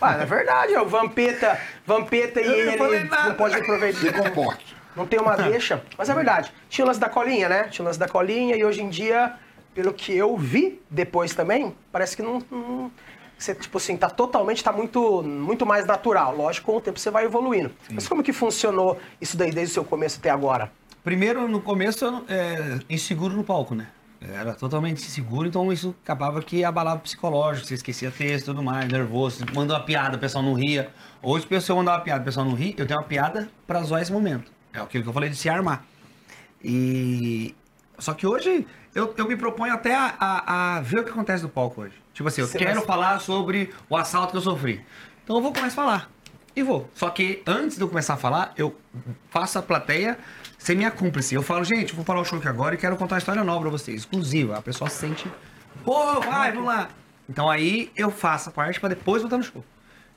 Ah, 0.01 0.13
é 0.19 0.25
verdade, 0.25 0.75
ó, 0.75 0.81
o 0.81 0.87
Vampeta, 0.87 1.59
Vampeta 1.85 2.41
e 2.41 2.45
Eu 2.47 2.69
ele 2.69 3.09
não 3.09 3.35
pode 3.35 3.55
aproveitar. 3.55 3.99
Se 3.99 4.11
comporte. 4.11 4.80
Não 4.95 5.05
tem 5.05 5.19
uma 5.19 5.35
deixa, 5.35 5.83
mas 5.97 6.09
é 6.09 6.13
verdade. 6.13 6.51
Tinha 6.69 6.85
o 6.85 6.87
lance 6.87 6.99
da 6.99 7.09
colinha, 7.09 7.47
né? 7.47 7.63
Tinha 7.69 7.83
o 7.83 7.87
lance 7.87 7.99
da 7.99 8.07
colinha 8.07 8.55
e 8.55 8.63
hoje 8.63 8.81
em 8.81 8.89
dia, 8.89 9.33
pelo 9.73 9.93
que 9.93 10.15
eu 10.15 10.35
vi 10.37 10.81
depois 10.89 11.33
também, 11.33 11.75
parece 11.91 12.15
que 12.15 12.21
não. 12.21 12.41
não 12.51 12.91
você, 13.37 13.55
tipo 13.55 13.77
assim, 13.79 13.97
tá 13.97 14.07
totalmente, 14.07 14.63
tá 14.63 14.71
muito, 14.71 15.23
muito 15.23 15.65
mais 15.65 15.87
natural. 15.87 16.35
Lógico, 16.35 16.71
com 16.71 16.77
o 16.77 16.81
tempo 16.81 16.99
você 16.99 17.09
vai 17.09 17.25
evoluindo. 17.25 17.71
Mas 17.89 18.07
como 18.07 18.21
que 18.21 18.31
funcionou 18.31 18.99
isso 19.19 19.35
daí 19.35 19.49
desde 19.49 19.71
o 19.71 19.73
seu 19.73 19.83
começo 19.83 20.19
até 20.19 20.29
agora? 20.29 20.71
Primeiro, 21.03 21.47
no 21.47 21.59
começo, 21.59 22.05
eu 22.05 22.23
é, 22.29 22.79
inseguro 22.87 23.35
no 23.35 23.43
palco, 23.43 23.73
né? 23.73 23.87
Era 24.21 24.53
totalmente 24.53 25.01
inseguro, 25.01 25.47
então 25.47 25.73
isso 25.73 25.95
acabava 26.03 26.43
que 26.43 26.63
abalava 26.63 26.97
o 26.97 26.99
psicológico, 26.99 27.65
você 27.65 27.73
esquecia 27.73 28.11
texto 28.11 28.43
e 28.43 28.45
tudo 28.45 28.61
mais, 28.61 28.87
nervoso, 28.87 29.43
mandou 29.55 29.75
uma 29.75 29.83
piada, 29.83 30.15
o 30.15 30.19
pessoal 30.19 30.43
não 30.43 30.53
ria. 30.53 30.91
Hoje, 31.23 31.47
se 31.59 31.71
eu 31.71 31.75
mandar 31.75 31.93
uma 31.93 32.01
piada, 32.01 32.21
o 32.21 32.25
pessoal 32.25 32.45
não 32.45 32.53
ri, 32.53 32.75
eu 32.77 32.85
tenho 32.85 32.99
uma 32.99 33.07
piada 33.07 33.49
pra 33.65 33.81
zoar 33.81 33.99
esse 33.99 34.11
momento. 34.11 34.51
É 34.73 34.79
aquilo 34.79 35.03
que 35.03 35.09
eu 35.09 35.13
falei 35.13 35.29
de 35.29 35.35
se 35.35 35.49
armar. 35.49 35.83
E... 36.63 37.55
Só 37.99 38.13
que 38.13 38.25
hoje, 38.25 38.65
eu, 38.95 39.13
eu 39.17 39.27
me 39.27 39.35
proponho 39.35 39.73
até 39.73 39.95
a, 39.95 40.15
a- 40.19 40.77
a 40.77 40.81
ver 40.81 40.99
o 40.99 41.03
que 41.03 41.11
acontece 41.11 41.43
no 41.43 41.49
palco 41.49 41.81
hoje. 41.81 41.93
Tipo 42.13 42.27
assim, 42.29 42.41
eu 42.41 42.47
Você 42.47 42.57
quero 42.57 42.75
vai- 42.79 42.85
falar 42.85 43.19
sobre 43.19 43.71
o 43.89 43.95
assalto 43.95 44.31
que 44.31 44.37
eu 44.37 44.41
sofri. 44.41 44.83
Então 45.23 45.35
eu 45.35 45.41
vou 45.41 45.53
começar 45.53 45.81
a 45.81 45.85
falar. 45.85 46.09
E 46.55 46.63
vou. 46.63 46.89
Só 46.93 47.09
que 47.09 47.41
antes 47.45 47.77
de 47.77 47.83
eu 47.83 47.87
começar 47.87 48.15
a 48.15 48.17
falar, 48.17 48.53
eu 48.57 48.75
faço 49.29 49.57
a 49.59 49.61
plateia 49.61 50.17
ser 50.57 50.75
minha 50.75 50.91
cúmplice. 50.91 51.33
Eu 51.35 51.43
falo, 51.43 51.63
gente, 51.63 51.93
vou 51.93 52.03
falar 52.03 52.21
o 52.21 52.25
show 52.25 52.39
aqui 52.39 52.47
agora 52.47 52.75
e 52.75 52.77
quero 52.77 52.97
contar 52.97 53.15
uma 53.15 53.19
história 53.19 53.43
nova 53.43 53.61
pra 53.61 53.69
vocês, 53.69 54.01
exclusiva. 54.01 54.57
A 54.57 54.61
pessoa 54.61 54.89
sente, 54.89 55.31
pô, 55.85 56.19
vai, 56.19 56.51
vamos 56.51 56.67
lá. 56.67 56.89
Então 57.29 57.49
aí 57.49 57.91
eu 57.95 58.09
faço 58.11 58.49
a 58.49 58.51
parte 58.51 58.79
pra 58.79 58.89
depois 58.89 59.21
voltar 59.21 59.37
no 59.37 59.43
show. 59.43 59.63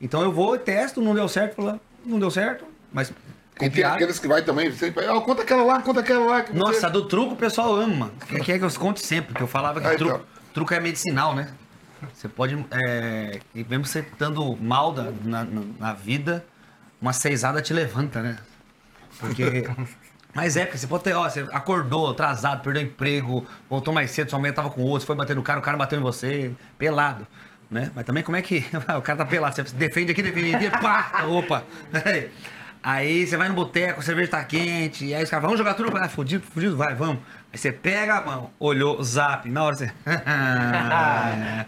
Então 0.00 0.22
eu 0.22 0.32
vou, 0.32 0.58
testo, 0.58 1.00
não 1.00 1.14
deu 1.14 1.28
certo, 1.28 1.54
falo, 1.54 1.80
não 2.04 2.18
deu 2.18 2.30
certo, 2.30 2.64
mas. 2.92 3.12
E 3.60 3.70
tem 3.70 3.84
aqueles 3.84 4.18
que 4.18 4.26
vai 4.26 4.42
também, 4.42 4.72
sempre, 4.72 5.06
ah, 5.06 5.20
conta 5.20 5.42
aquela 5.42 5.62
lá, 5.62 5.80
conta 5.82 6.00
aquela 6.00 6.24
lá. 6.26 6.42
que 6.42 6.52
você- 6.52 6.58
Nossa, 6.58 6.86
a 6.88 6.90
do 6.90 7.06
truco 7.06 7.34
o 7.34 7.36
pessoal 7.36 7.74
ama. 7.76 8.10
Quer 8.28 8.40
quer 8.40 8.58
que 8.58 8.64
eu 8.64 8.70
conte 8.72 9.04
sempre, 9.04 9.28
porque 9.28 9.42
eu 9.42 9.46
falava 9.46 9.80
que 9.80 9.86
Ah, 9.86 9.96
truco, 9.96 10.14
então. 10.16 10.26
truco 10.52 10.74
é 10.74 10.80
medicinal, 10.80 11.34
né? 11.34 11.48
Você 12.12 12.28
pode, 12.28 12.54
é, 12.70 13.38
e 13.54 13.64
mesmo 13.64 13.84
você 13.86 14.00
estando 14.00 14.56
mal 14.60 14.92
da- 14.92 15.12
na, 15.22 15.44
na, 15.78 15.92
vida, 15.94 16.44
uma 17.00 17.12
seisada 17.12 17.62
te 17.62 17.72
levanta, 17.72 18.20
né? 18.20 18.38
Porque... 19.18 19.64
Mas 20.34 20.56
é, 20.56 20.64
porque 20.64 20.76
você 20.78 20.88
pode 20.88 21.04
ter, 21.04 21.14
ó, 21.14 21.30
você 21.30 21.46
acordou 21.52 22.10
atrasado, 22.10 22.60
perdeu 22.60 22.82
emprego, 22.82 23.46
voltou 23.70 23.94
mais 23.94 24.10
cedo, 24.10 24.28
sua 24.30 24.38
mãe 24.40 24.52
tava 24.52 24.68
com 24.68 24.82
outro, 24.82 25.06
foi 25.06 25.14
bater 25.14 25.36
no 25.36 25.44
cara, 25.44 25.60
o 25.60 25.62
cara 25.62 25.76
bateu 25.76 25.96
em 25.96 26.02
você, 26.02 26.50
pelado, 26.76 27.24
né? 27.70 27.92
Mas 27.94 28.04
também 28.04 28.24
como 28.24 28.36
é 28.36 28.42
que 28.42 28.64
o 28.98 29.00
cara 29.00 29.18
tá 29.18 29.24
pelado, 29.24 29.54
você 29.54 29.62
defende 29.76 30.10
aqui, 30.10 30.22
defende 30.24 30.56
aqui, 30.56 30.70
pá, 30.70 31.24
opa. 31.28 31.62
Aí 32.86 33.26
você 33.26 33.38
vai 33.38 33.48
no 33.48 33.54
boteco, 33.54 34.00
a 34.00 34.02
cerveja 34.02 34.32
tá 34.32 34.44
quente, 34.44 35.06
e 35.06 35.14
aí 35.14 35.24
os 35.24 35.30
caras, 35.30 35.42
vamos 35.42 35.56
jogar 35.56 35.72
tudo, 35.72 35.96
ah, 35.96 36.06
fudido, 36.06 36.44
fudido, 36.52 36.76
vai, 36.76 36.94
vamos. 36.94 37.16
Aí 37.50 37.58
você 37.58 37.72
pega 37.72 38.18
a 38.18 38.20
mão, 38.20 38.50
olhou, 38.60 39.02
zap, 39.02 39.48
na 39.48 39.64
hora 39.64 39.74
você... 39.74 39.90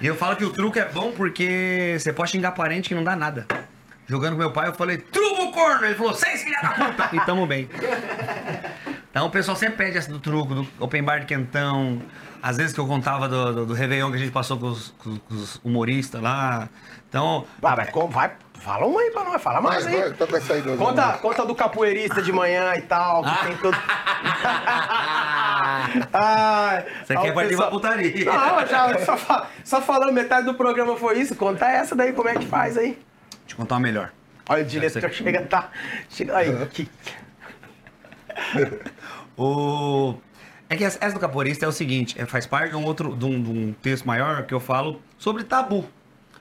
e 0.00 0.06
eu 0.06 0.16
falo 0.16 0.34
que 0.36 0.44
o 0.44 0.50
truque 0.50 0.78
é 0.80 0.88
bom 0.88 1.12
porque 1.12 1.96
você 1.98 2.12
pode 2.12 2.30
xingar 2.32 2.50
parente 2.52 2.88
que 2.88 2.94
não 2.96 3.04
dá 3.04 3.14
nada. 3.14 3.46
Jogando 4.08 4.32
com 4.32 4.38
meu 4.38 4.50
pai, 4.52 4.68
eu 4.68 4.74
falei, 4.74 4.98
truco, 4.98 5.52
corno! 5.52 5.84
Ele 5.84 5.94
falou, 5.94 6.14
seis 6.14 6.42
filha 6.42 6.58
da 6.62 6.70
puta! 6.70 7.10
E 7.12 7.20
tamo 7.26 7.46
bem. 7.46 7.68
Então 9.10 9.26
o 9.26 9.30
pessoal 9.30 9.56
sempre 9.56 9.76
pede 9.76 9.98
essa 9.98 10.10
do 10.10 10.20
truco, 10.20 10.54
do 10.54 10.68
open 10.78 11.02
bar 11.02 11.20
de 11.20 11.26
quentão. 11.26 12.00
Às 12.42 12.56
vezes 12.56 12.72
que 12.72 12.78
eu 12.78 12.86
contava 12.86 13.28
do, 13.28 13.52
do, 13.52 13.66
do 13.66 13.74
Réveillon 13.74 14.10
que 14.10 14.16
a 14.16 14.18
gente 14.18 14.30
passou 14.30 14.58
com 14.58 14.66
os, 14.66 14.94
com- 14.98 15.18
os 15.30 15.60
humoristas 15.64 16.22
lá. 16.22 16.68
Então, 17.08 17.44
Vai, 17.60 17.74
vai, 17.76 17.90
com- 17.90 18.08
vai, 18.08 18.30
fala 18.60 18.86
um 18.86 18.98
aí 18.98 19.10
pra 19.10 19.24
nós, 19.24 19.42
fala 19.42 19.60
mais 19.60 19.84
Vai, 19.84 19.94
aí. 19.94 20.00
vai, 20.00 20.12
tá 20.12 20.24
do- 20.26 20.76
Conta, 20.76 21.12
conta 21.18 21.44
do 21.46 21.54
capoeirista 21.54 22.20
de 22.22 22.32
manhã 22.32 22.74
e 22.76 22.82
tal, 22.82 23.22
que 23.22 23.46
tem 23.46 23.56
todo. 23.58 23.76
Ai, 26.12 26.84
Você 27.04 27.16
quer 27.16 27.32
partir 27.34 27.48
pessoal- 27.50 27.70
pra 27.70 27.78
putaria. 27.78 28.24
Não, 28.24 28.66
já, 28.66 28.98
só, 29.04 29.46
só 29.64 29.80
falando 29.82 30.12
metade 30.12 30.46
do 30.46 30.54
programa 30.54 30.96
foi 30.96 31.18
isso. 31.20 31.34
Conta 31.36 31.66
essa 31.66 31.94
daí, 31.94 32.12
como 32.12 32.28
é 32.28 32.34
que 32.34 32.46
faz 32.46 32.76
aí? 32.76 32.98
deixa 33.40 33.54
eu 33.54 33.56
contar 33.56 33.76
uma 33.76 33.80
melhor. 33.82 34.10
Olha, 34.48 34.62
o 34.62 34.66
diretor 34.66 35.10
chega, 35.12 35.42
tá. 35.42 35.70
Chega 36.10 36.36
aí. 36.36 36.66
Que... 36.66 36.88
O... 39.38 40.14
É 40.68 40.76
que 40.76 40.82
essa 40.84 40.98
essa 41.00 41.14
do 41.14 41.20
capoeirista 41.20 41.64
é 41.66 41.68
o 41.68 41.72
seguinte, 41.72 42.18
é, 42.18 42.24
faz 42.24 42.46
parte 42.46 42.70
de 42.70 42.76
um 42.76 42.84
outro, 42.84 43.14
de 43.14 43.24
um, 43.26 43.42
de 43.42 43.50
um 43.50 43.72
texto 43.82 44.06
maior 44.06 44.44
que 44.44 44.54
eu 44.54 44.58
falo 44.60 45.00
sobre 45.18 45.44
tabu. 45.44 45.84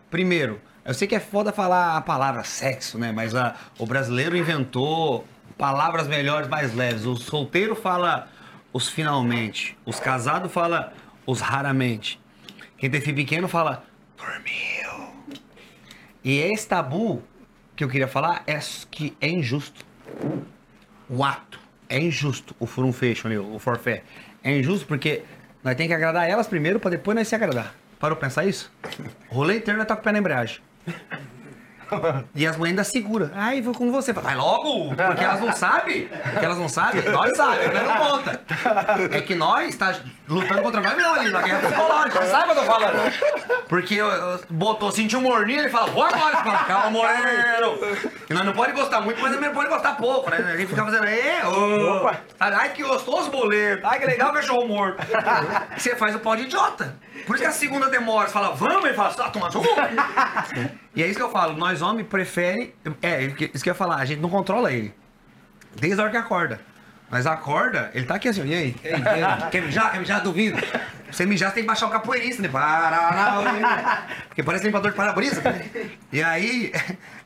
Primeiro, 0.09 0.61
eu 0.85 0.93
sei 0.93 1.07
que 1.07 1.15
é 1.15 1.19
foda 1.19 1.51
falar 1.51 1.97
a 1.97 2.01
palavra 2.01 2.43
sexo, 2.43 2.97
né? 2.97 3.11
Mas 3.11 3.35
a, 3.35 3.55
o 3.77 3.85
brasileiro 3.85 4.37
inventou 4.37 5.25
palavras 5.57 6.07
melhores, 6.07 6.47
mais 6.47 6.73
leves. 6.73 7.05
O 7.05 7.15
solteiro 7.15 7.75
fala 7.75 8.29
os 8.71 8.87
finalmente, 8.87 9.77
os 9.85 9.99
casados 9.99 10.51
fala 10.51 10.93
os 11.25 11.41
raramente. 11.41 12.19
Quem 12.77 12.89
tem 12.89 13.01
filho 13.01 13.15
pequeno 13.15 13.47
fala 13.47 13.83
dormiu. 14.17 15.13
E 16.23 16.37
esse 16.39 16.67
tabu 16.67 17.23
que 17.75 17.83
eu 17.83 17.89
queria 17.89 18.07
falar 18.07 18.43
é 18.47 18.59
que 18.89 19.15
é 19.19 19.27
injusto 19.27 19.85
o 21.09 21.23
ato 21.23 21.59
é 21.87 21.99
injusto, 21.99 22.55
o 22.59 22.65
furum 22.65 22.91
fecho 22.91 23.27
ali, 23.27 23.37
o 23.37 23.59
forfé. 23.59 24.03
É 24.43 24.57
injusto 24.57 24.87
porque 24.87 25.23
Nós 25.63 25.75
tem 25.75 25.87
que 25.87 25.93
agradar 25.93 26.29
elas 26.29 26.47
primeiro 26.47 26.79
pra 26.79 26.91
depois 26.91 27.15
nós 27.15 27.27
se 27.27 27.35
agradar. 27.35 27.75
Parou 27.99 28.15
pra 28.17 28.27
pensar 28.27 28.45
isso? 28.45 28.71
O 29.31 29.35
rolê 29.35 29.57
inteiro 29.57 29.77
nós 29.77 29.87
tá 29.87 29.95
com 29.95 30.01
o 30.01 30.03
pé 30.03 30.11
na 30.11 30.19
embreagem. 30.19 30.61
E 32.33 32.45
as 32.47 32.57
mães 32.57 32.71
ainda 32.71 32.83
seguram. 32.83 33.29
Ai, 33.33 33.61
vou 33.61 33.73
com 33.73 33.91
você. 33.91 34.11
Vai 34.11 34.35
logo! 34.35 34.95
Porque 34.95 35.23
elas 35.23 35.39
não 35.39 35.53
sabem. 35.53 36.07
Porque 36.07 36.45
elas 36.45 36.57
não 36.57 36.67
sabem. 36.67 37.03
Nós 37.09 37.37
sabemos, 37.37 37.73
nós 37.73 37.87
não 37.87 37.97
conta. 37.97 38.41
É 39.11 39.21
que 39.21 39.35
nós 39.35 39.75
tá 39.75 39.95
lutando 40.27 40.61
contra 40.63 40.81
nós 40.81 40.95
mesmo 40.95 41.13
ali, 41.13 41.29
na 41.29 41.41
guerra 41.41 41.59
psicológica. 41.59 42.25
Sabe 42.25 42.43
o 42.43 42.53
que 42.53 42.59
eu 42.59 42.63
tô 42.63 42.71
falando? 42.71 43.67
Porque 43.67 43.93
eu, 43.95 44.07
eu 44.07 44.39
botou, 44.49 44.91
sentiu 44.91 45.19
um 45.19 45.21
morninho, 45.21 45.59
ele 45.59 45.69
fala, 45.69 45.91
vou 45.91 46.03
agora. 46.03 46.37
Fala, 46.37 46.63
calma, 46.65 46.89
moreno. 46.89 47.77
E 48.29 48.33
nós 48.33 48.45
não 48.45 48.53
pode 48.53 48.73
gostar 48.73 49.01
muito, 49.01 49.21
mas 49.21 49.31
também 49.31 49.49
não 49.49 49.55
pode 49.55 49.69
gostar 49.69 49.95
pouco, 49.95 50.29
né? 50.29 50.37
A 50.37 50.57
gente 50.57 50.67
fica 50.67 50.83
fazendo. 50.83 51.05
Opa. 51.97 52.19
Ai, 52.39 52.69
que 52.69 52.83
gostoso 52.83 53.29
boleto. 53.29 53.85
Ai, 53.85 53.99
que 53.99 54.05
legal 54.07 54.33
cachorro 54.33 54.67
morto. 54.67 54.97
Você 55.77 55.95
faz 55.95 56.15
o 56.15 56.19
pau 56.19 56.35
de 56.35 56.43
idiota. 56.43 56.95
Por 57.25 57.35
isso 57.35 57.43
que 57.43 57.49
a 57.49 57.51
segunda 57.51 57.89
demora. 57.89 58.27
Você 58.27 58.33
fala, 58.33 58.53
vamos, 58.55 58.85
ele 58.85 58.93
fala, 58.93 59.13
tá 59.13 59.29
tomando 59.29 59.51
suco. 59.53 59.67
E 60.95 61.03
é 61.03 61.07
isso 61.07 61.17
que 61.17 61.23
eu 61.23 61.31
falo, 61.31 61.57
nós 61.57 61.81
homens 61.81 62.07
prefere. 62.07 62.75
É, 63.01 63.23
isso 63.23 63.63
que 63.63 63.69
eu 63.69 63.71
ia 63.71 63.75
falar, 63.75 63.97
a 63.97 64.05
gente 64.05 64.19
não 64.21 64.29
controla 64.29 64.71
ele. 64.71 64.93
Desde 65.75 65.99
a 65.99 66.03
hora 66.03 66.11
que 66.11 66.17
acorda. 66.17 66.59
Mas 67.09 67.27
acorda, 67.27 67.91
ele 67.93 68.05
tá 68.05 68.15
aqui 68.15 68.27
assim, 68.29 68.45
e 68.45 68.53
aí? 68.53 68.75
E 68.83 68.87
aí? 68.87 69.01
E 69.01 69.07
aí? 69.23 69.49
Quer 69.51 69.61
mijar? 69.61 69.91
Quer 69.91 69.99
mijar? 69.99 70.21
Duvido. 70.21 70.57
Você 71.11 71.25
mijar, 71.25 71.49
você 71.49 71.55
tem 71.55 71.63
que 71.63 71.67
baixar 71.67 71.85
o 71.87 71.89
capoeirista, 71.89 72.41
né? 72.41 72.49
Paraná, 72.49 74.07
Porque 74.27 74.41
parece 74.41 74.65
limpador 74.65 74.91
de 74.91 74.97
para-brisa. 74.97 75.41
E 76.11 76.21
aí, 76.23 76.73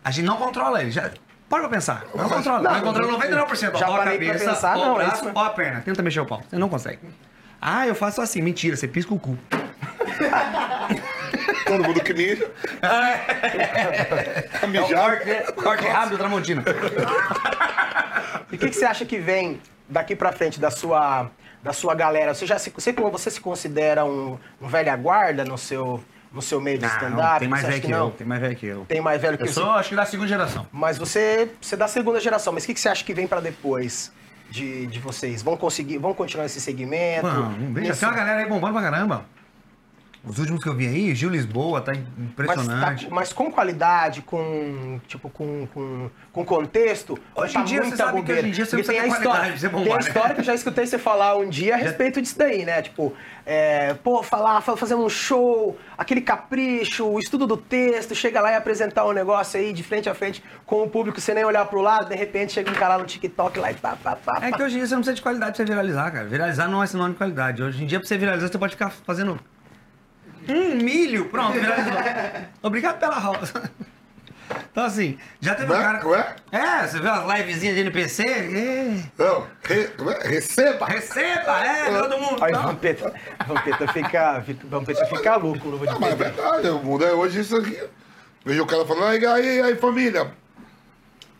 a 0.04 0.12
gente 0.12 0.26
não 0.26 0.36
controla 0.38 0.82
ele. 0.82 0.92
Já, 0.92 1.10
para 1.50 1.62
pra 1.62 1.70
pensar. 1.70 2.04
Não 2.14 2.30
controla. 2.30 2.72
Não, 2.72 2.82
controla 2.82 3.18
99%. 3.18 3.78
já 3.78 3.90
Ó 3.90 3.96
a 3.96 3.98
parei 3.98 4.18
pra 4.18 4.28
cabeça, 4.28 4.50
pensar, 4.52 4.78
ó 4.78 4.86
não, 4.86 4.94
o 4.96 5.02
é 5.02 5.06
braço, 5.06 5.24
isso. 5.24 5.32
ó 5.34 5.46
a 5.46 5.50
perna. 5.50 5.82
Tenta 5.82 6.04
mexer 6.04 6.20
o 6.20 6.26
pau. 6.26 6.44
Você 6.48 6.58
não 6.58 6.70
consegue. 6.70 7.00
Ah, 7.62 7.88
eu 7.88 7.96
faço 7.96 8.22
assim. 8.22 8.42
Mentira, 8.42 8.76
você 8.76 8.88
pisca 8.88 9.14
o 9.14 9.20
cu. 9.20 9.38
Todo 11.66 11.84
mundo 11.84 12.00
que 12.02 12.14
mija. 12.14 12.50
É 14.62 14.68
mijar. 14.68 14.90
corte, 15.20 15.54
corte 15.54 15.88
rápido, 15.88 16.18
Tramontina. 16.18 16.64
E 18.52 18.56
o 18.56 18.58
que, 18.60 18.70
que 18.70 18.76
você 18.76 18.86
acha 18.86 19.06
que 19.06 19.18
vem 19.18 19.62
daqui 19.88 20.16
pra 20.16 20.32
frente 20.32 20.60
da 20.60 20.72
sua, 20.72 21.30
da 21.64 21.74
sua 21.74 21.94
galera? 21.96 22.34
Você, 22.34 22.46
já 22.46 22.58
se, 22.58 22.70
você, 22.72 22.92
você 22.92 23.30
se 23.32 23.40
considera 23.42 24.04
um, 24.06 24.38
um 24.62 24.68
velha 24.68 24.96
guarda 24.96 25.46
no 25.46 25.58
seu, 25.58 26.04
no 26.32 26.42
seu 26.42 26.60
meio 26.60 26.78
de 26.80 26.86
stand-up? 26.86 27.40
tem 27.40 27.48
mais 27.48 27.62
Você 27.64 27.70
velho 27.70 27.82
que, 27.82 27.88
não? 27.90 28.06
eu. 28.08 28.12
Tem 28.12 28.28
mais 28.28 28.42
velho 28.42 28.56
que 28.56 28.66
eu. 28.66 28.86
Tem 28.88 29.02
mais 29.02 29.22
velho 29.22 29.38
que 29.38 29.44
Eu 29.44 29.48
você. 29.48 29.54
sou, 29.54 29.70
acho 29.72 29.90
que 29.90 29.96
da 29.96 30.06
segunda 30.06 30.28
geração. 30.30 30.68
Mas 30.72 30.98
você, 30.98 31.52
você 31.62 31.76
é 31.76 31.78
da 31.78 31.88
segunda 31.88 32.20
geração. 32.20 32.52
Mas 32.54 32.64
o 32.64 32.68
que, 32.68 32.74
que 32.74 32.80
você 32.80 32.90
acha 32.90 33.04
que 33.04 33.14
vem 33.14 33.28
pra 33.28 33.40
depois 33.40 34.12
de, 34.50 34.88
de 34.88 35.00
vocês? 35.00 35.44
Vão 35.44 35.56
conseguir, 35.56 35.98
vão 36.00 36.14
continuar 36.14 36.46
esse 36.48 36.60
segmento? 36.60 37.28
Mano, 37.28 37.74
veja, 37.74 37.96
tem 37.96 38.10
uma 38.10 38.16
galera 38.18 38.40
aí 38.40 38.48
bombando 38.50 38.74
pra 38.74 38.82
caramba. 38.82 39.26
Os 40.22 40.38
últimos 40.38 40.62
que 40.62 40.70
eu 40.70 40.76
vi 40.76 40.86
aí, 40.86 41.16
Gil 41.16 41.30
Lisboa, 41.30 41.80
tá 41.80 41.94
mas, 41.94 42.04
impressionante. 42.30 43.06
tá- 43.08 43.16
mas 43.16 43.32
com 43.32 43.50
qualidade, 43.50 44.22
com 44.22 45.00
tipo 45.08 45.30
com, 45.30 45.66
com, 45.74 46.10
com 46.34 46.46
contexto, 46.46 47.18
Hoje 47.34 47.54
tá 47.54 47.62
em 47.62 47.64
dia, 47.64 47.82
você 47.82 47.88
muita 47.88 48.08
bobeira. 48.08 48.42
hoje 48.42 48.50
em 48.50 48.52
dia 48.52 48.66
você 48.66 48.76
precisa 48.76 48.92
tem 48.94 49.02
a 49.02 49.08
história, 49.08 49.70
bombar, 49.70 49.84
tem 49.84 49.94
a 49.94 49.96
né? 49.96 50.02
história 50.02 50.36
que 50.36 50.42
eu 50.42 50.46
já 50.46 50.54
escutei 50.54 50.86
você 50.86 50.98
falar 50.98 51.38
um 51.38 51.48
dia 51.50 51.76
a 51.76 51.78
respeito 51.78 52.22
disso 52.22 52.38
daí, 52.38 52.66
né? 52.66 52.82
Tipo, 52.82 53.14
é, 53.46 53.94
pô, 53.96 54.22
falar, 54.22 54.60
fa- 54.62 54.76
fazer 54.76 54.96
um 54.96 55.08
show, 55.08 55.78
aquele 55.98 56.20
capricho, 56.20 57.06
o 57.08 57.18
estudo 57.18 57.48
do 57.48 57.56
texto, 57.56 58.14
chega 58.14 58.42
lá 58.42 58.52
e 58.52 58.56
apresentar 58.56 59.06
um 59.06 59.14
negócio 59.14 59.58
aí 59.58 59.72
de 59.72 59.84
frente 59.84 60.10
a 60.10 60.14
frente 60.14 60.44
com 60.66 60.84
o 60.84 60.90
público, 60.90 61.22
sem 61.22 61.34
nem 61.34 61.46
olhar 61.46 61.64
pro 61.66 61.80
lado, 61.82 62.10
de 62.10 62.16
repente 62.16 62.52
chega 62.52 62.70
um 62.70 62.74
cara 62.74 62.96
lá 62.98 63.02
no 63.02 63.06
TikTok 63.06 63.58
lá 63.58 63.72
e 63.72 63.76
pá, 63.76 63.96
pá, 64.04 64.18
pá, 64.18 64.40
É 64.42 64.52
pá. 64.52 64.58
que 64.58 64.64
hoje 64.64 64.76
em 64.76 64.78
dia 64.80 64.88
você 64.88 64.94
não 64.96 65.02
precisa 65.02 65.16
de 65.16 65.22
qualidade 65.22 65.52
pra 65.56 65.58
você 65.58 65.66
viralizar, 65.66 66.12
cara. 66.12 66.26
Viralizar 66.28 66.68
não 66.68 66.84
é 66.84 66.86
sinônimo 66.88 67.14
de 67.14 67.18
qualidade. 67.20 67.64
Hoje 67.64 67.82
em 67.84 67.88
dia, 67.88 68.00
pra 68.00 68.08
você 68.08 68.18
viralizar, 68.18 68.50
você 68.50 68.58
pode 68.58 68.74
ficar 68.74 68.90
fazendo 68.90 69.40
um 70.48 70.76
milho. 70.76 71.26
Pronto, 71.26 71.54
viralizou. 71.54 71.94
Obrigado 72.64 73.00
pela 73.00 73.20
rosa. 73.20 73.72
Então, 74.72 74.84
assim, 74.84 75.18
já 75.40 75.56
teve 75.56 75.72
um 75.72 75.76
Ué? 75.76 75.82
cara. 75.82 76.08
Ué? 76.08 76.36
É, 76.52 76.88
você 76.88 77.00
viu 77.00 77.12
as 77.12 77.38
livezinhas 77.38 77.76
de 77.76 77.82
NPC? 77.82 78.24
É. 78.24 79.04
Não, 79.18 79.46
re, 79.64 79.90
ué, 80.00 80.20
receba. 80.24 80.86
Receba, 80.88 81.66
é, 81.66 82.00
todo 82.00 82.18
mundo. 82.18 82.44
Aí 82.44 82.52
Não. 82.52 82.64
Vampeta, 82.64 83.14
Vampeta 83.48 83.88
fica, 83.94 84.44
Vampeta 84.66 85.06
fica 85.06 85.36
louco, 85.36 85.68
não 85.70 85.78
vou 85.78 85.86
Não, 85.86 86.00
mas 86.00 86.14
é 86.14 86.16
verdade, 86.16 86.70
o 86.70 86.80
mundo 86.80 87.06
é 87.06 87.14
hoje 87.14 87.42
isso 87.42 87.56
aqui. 87.58 87.80
Vejo 88.46 88.64
o 88.64 88.68
cara 88.68 88.86
falando, 88.86 89.06
aí, 89.06 89.26
aí, 89.26 89.62
aí 89.62 89.76
família, 89.76 90.32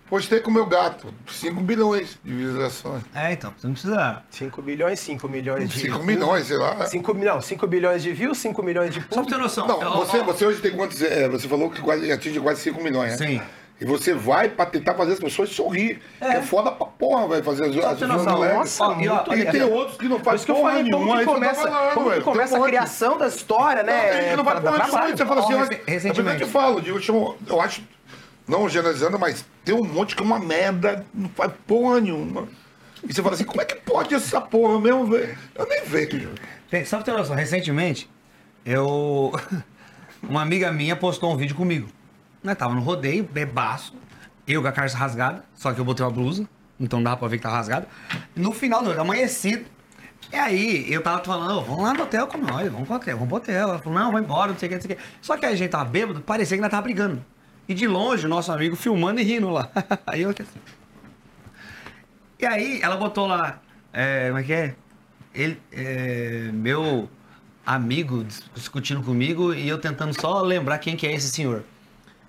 postei 0.10 0.40
com 0.40 0.50
o 0.50 0.54
meu 0.54 0.66
gato, 0.66 1.14
5 1.28 1.62
bilhões 1.62 2.18
de 2.24 2.34
visualizações. 2.34 3.04
É, 3.14 3.32
então, 3.34 3.54
você 3.58 3.68
não 3.68 3.74
precisa. 3.74 4.24
5 4.32 4.62
bilhões, 4.62 5.00
5 5.00 5.30
milhões 5.30 5.70
de 5.70 5.80
5 5.82 6.04
milhões, 6.04 6.48
sei 6.48 6.58
lá. 6.58 6.86
5 6.86 7.14
milhões, 7.14 7.46
5 7.46 7.68
bilhões 7.68 8.04
de 8.04 8.12
views, 8.14 8.38
5 8.38 8.64
milhões 8.64 8.94
de 8.94 9.02
Só 9.02 9.08
pra 9.08 9.16
público. 9.18 9.32
ter 9.38 9.42
noção. 9.42 9.68
Não, 9.68 9.80
ó, 9.80 10.06
você, 10.06 10.22
você 10.24 10.46
hoje 10.46 10.62
tem 10.62 10.72
quantos. 10.72 11.02
é, 11.02 11.30
você 11.30 11.48
falou 11.48 11.70
que 11.70 11.82
quase, 11.82 12.12
atinge 12.12 12.40
quase 12.40 12.62
5 12.62 12.82
milhões, 12.84 13.20
né? 13.20 13.28
Sim. 13.28 13.42
E 13.82 13.86
você 13.86 14.14
vai 14.14 14.50
pra 14.50 14.66
tentar 14.66 14.94
fazer 14.94 15.14
as 15.14 15.20
pessoas 15.20 15.52
sorrir. 15.52 16.02
Que 16.20 16.26
é 16.26 16.42
foda 16.42 16.70
pra 16.70 16.86
porra, 16.86 17.28
vai 17.28 17.42
fazer 17.42 17.64
as, 17.64 17.76
pessoas. 17.76 18.26
Nossa, 18.26 18.84
e 19.02 19.08
ó, 19.08 19.24
E 19.34 19.46
tem 19.46 19.64
outros 19.64 19.98
que 19.98 20.10
não 20.10 20.20
fazem 20.20 20.48
porra 20.48 20.72
falei 20.72 20.92
como 20.92 21.06
nenhuma. 21.06 21.20
que 21.20 21.26
começa, 21.26 21.62
falando, 21.62 21.94
como 21.94 22.12
que 22.12 22.20
começa 22.22 22.58
a 22.58 22.62
criação 22.62 23.18
da 23.18 23.28
história, 23.28 23.82
Não, 23.82 23.94
tem 23.94 24.02
gente 24.12 24.22
né? 24.24 24.30
que 24.32 24.36
não 24.36 24.44
vai 24.44 24.60
Pra- 24.60 24.72
porra 24.74 24.86
nenhuma. 24.86 25.16
Você 25.16 25.26
fala 25.26 25.40
assim, 25.64 25.76
é 25.88 25.92
recentemente. 25.92 26.42
eu 26.42 26.48
falo, 26.50 26.82
eu, 26.86 27.00
chamo, 27.00 27.38
eu 27.48 27.62
acho, 27.62 27.82
não 28.50 28.68
generalizando, 28.68 29.20
mas 29.20 29.46
tem 29.64 29.76
um 29.76 29.84
monte 29.84 30.16
que 30.16 30.24
é 30.24 30.26
uma 30.26 30.40
merda, 30.40 31.06
não 31.14 31.30
faz 31.30 31.54
porra 31.68 32.02
nenhuma. 32.02 32.48
E 33.08 33.14
você 33.14 33.22
fala 33.22 33.36
assim, 33.36 33.46
como 33.46 33.62
é 33.62 33.66
que 33.66 33.76
pode 33.76 34.14
essa 34.14 34.42
porra 34.42 34.82
mesmo, 34.82 35.06
velho? 35.06 35.38
Eu 35.56 35.68
nem 35.68 35.86
vejo. 35.86 36.32
Tem, 36.70 36.84
só 36.84 36.98
pra 36.98 37.06
ter 37.06 37.12
noção, 37.18 37.36
recentemente, 37.36 38.10
eu. 38.66 39.32
Uma 40.22 40.42
amiga 40.42 40.70
minha 40.70 40.98
postou 40.98 41.32
um 41.32 41.38
vídeo 41.38 41.56
comigo. 41.56 41.88
Nós 42.44 42.58
tava 42.58 42.76
no 42.76 42.82
rodeio, 42.82 43.24
bebaço, 43.24 43.94
eu 44.46 44.62
com 44.62 44.68
a 44.68 44.72
calça 44.72 44.98
rasgada, 44.98 45.46
só 45.56 45.72
que 45.72 45.80
eu 45.80 45.86
botei 45.86 46.06
uma 46.06 46.12
blusa, 46.12 46.46
então 46.78 47.02
dava 47.02 47.16
pra 47.16 47.30
ver 47.30 47.38
que 47.38 47.44
tava 47.44 47.56
rasgada. 47.56 47.88
No 48.36 48.52
final 48.52 48.84
do 48.84 48.92
amanhecido. 49.00 49.64
E 50.30 50.36
aí, 50.36 50.92
eu 50.92 51.02
tava 51.02 51.24
falando, 51.24 51.58
"Ô, 51.58 51.62
vamos 51.62 51.84
lá 51.84 51.94
no 51.94 52.04
hotel 52.04 52.28
com 52.28 52.38
nós, 52.38 52.70
vamos 52.70 52.86
pro 52.86 52.98
hotel, 52.98 53.16
vamos 53.16 53.30
pro 53.30 53.38
hotel. 53.38 53.70
Ela 53.70 53.80
falou, 53.80 53.98
não, 53.98 54.12
vai 54.12 54.22
embora, 54.22 54.52
não 54.52 54.60
sei 54.60 54.68
o 54.68 54.70
que, 54.70 54.76
não 54.76 54.82
sei 54.82 54.92
o 54.92 54.96
que. 54.98 55.04
Só 55.22 55.38
que 55.38 55.46
a 55.46 55.56
gente 55.56 55.70
tava 55.70 55.86
bêbado, 55.86 56.20
parecia 56.20 56.58
que 56.58 56.62
nós 56.62 56.70
tava 56.70 56.84
brigando. 56.84 57.24
E 57.70 57.74
de 57.76 57.88
longe, 57.88 58.26
o 58.26 58.30
nosso 58.30 58.52
amigo 58.52 58.76
filmando 58.76 59.22
e 59.22 59.24
rindo 59.24 59.50
lá. 59.50 59.70
aí 60.08 60.24
eu 60.24 60.32
assim. 60.32 60.46
E 62.40 62.46
aí, 62.46 62.80
ela 62.82 62.98
botou 62.98 63.28
lá, 63.28 63.60
é, 63.94 64.28
como 64.28 64.40
é 64.40 64.44
que 64.44 64.54
é? 64.54 64.76
Ele, 65.36 65.62
é, 65.72 66.50
meu 66.54 67.08
amigo 67.66 68.24
dis- 68.24 68.44
discutindo 68.56 69.04
comigo 69.04 69.54
e 69.54 69.68
eu 69.70 69.78
tentando 69.78 70.20
só 70.20 70.42
lembrar 70.42 70.80
quem 70.80 70.96
que 70.98 71.06
é 71.06 71.14
esse 71.14 71.30
senhor. 71.30 71.64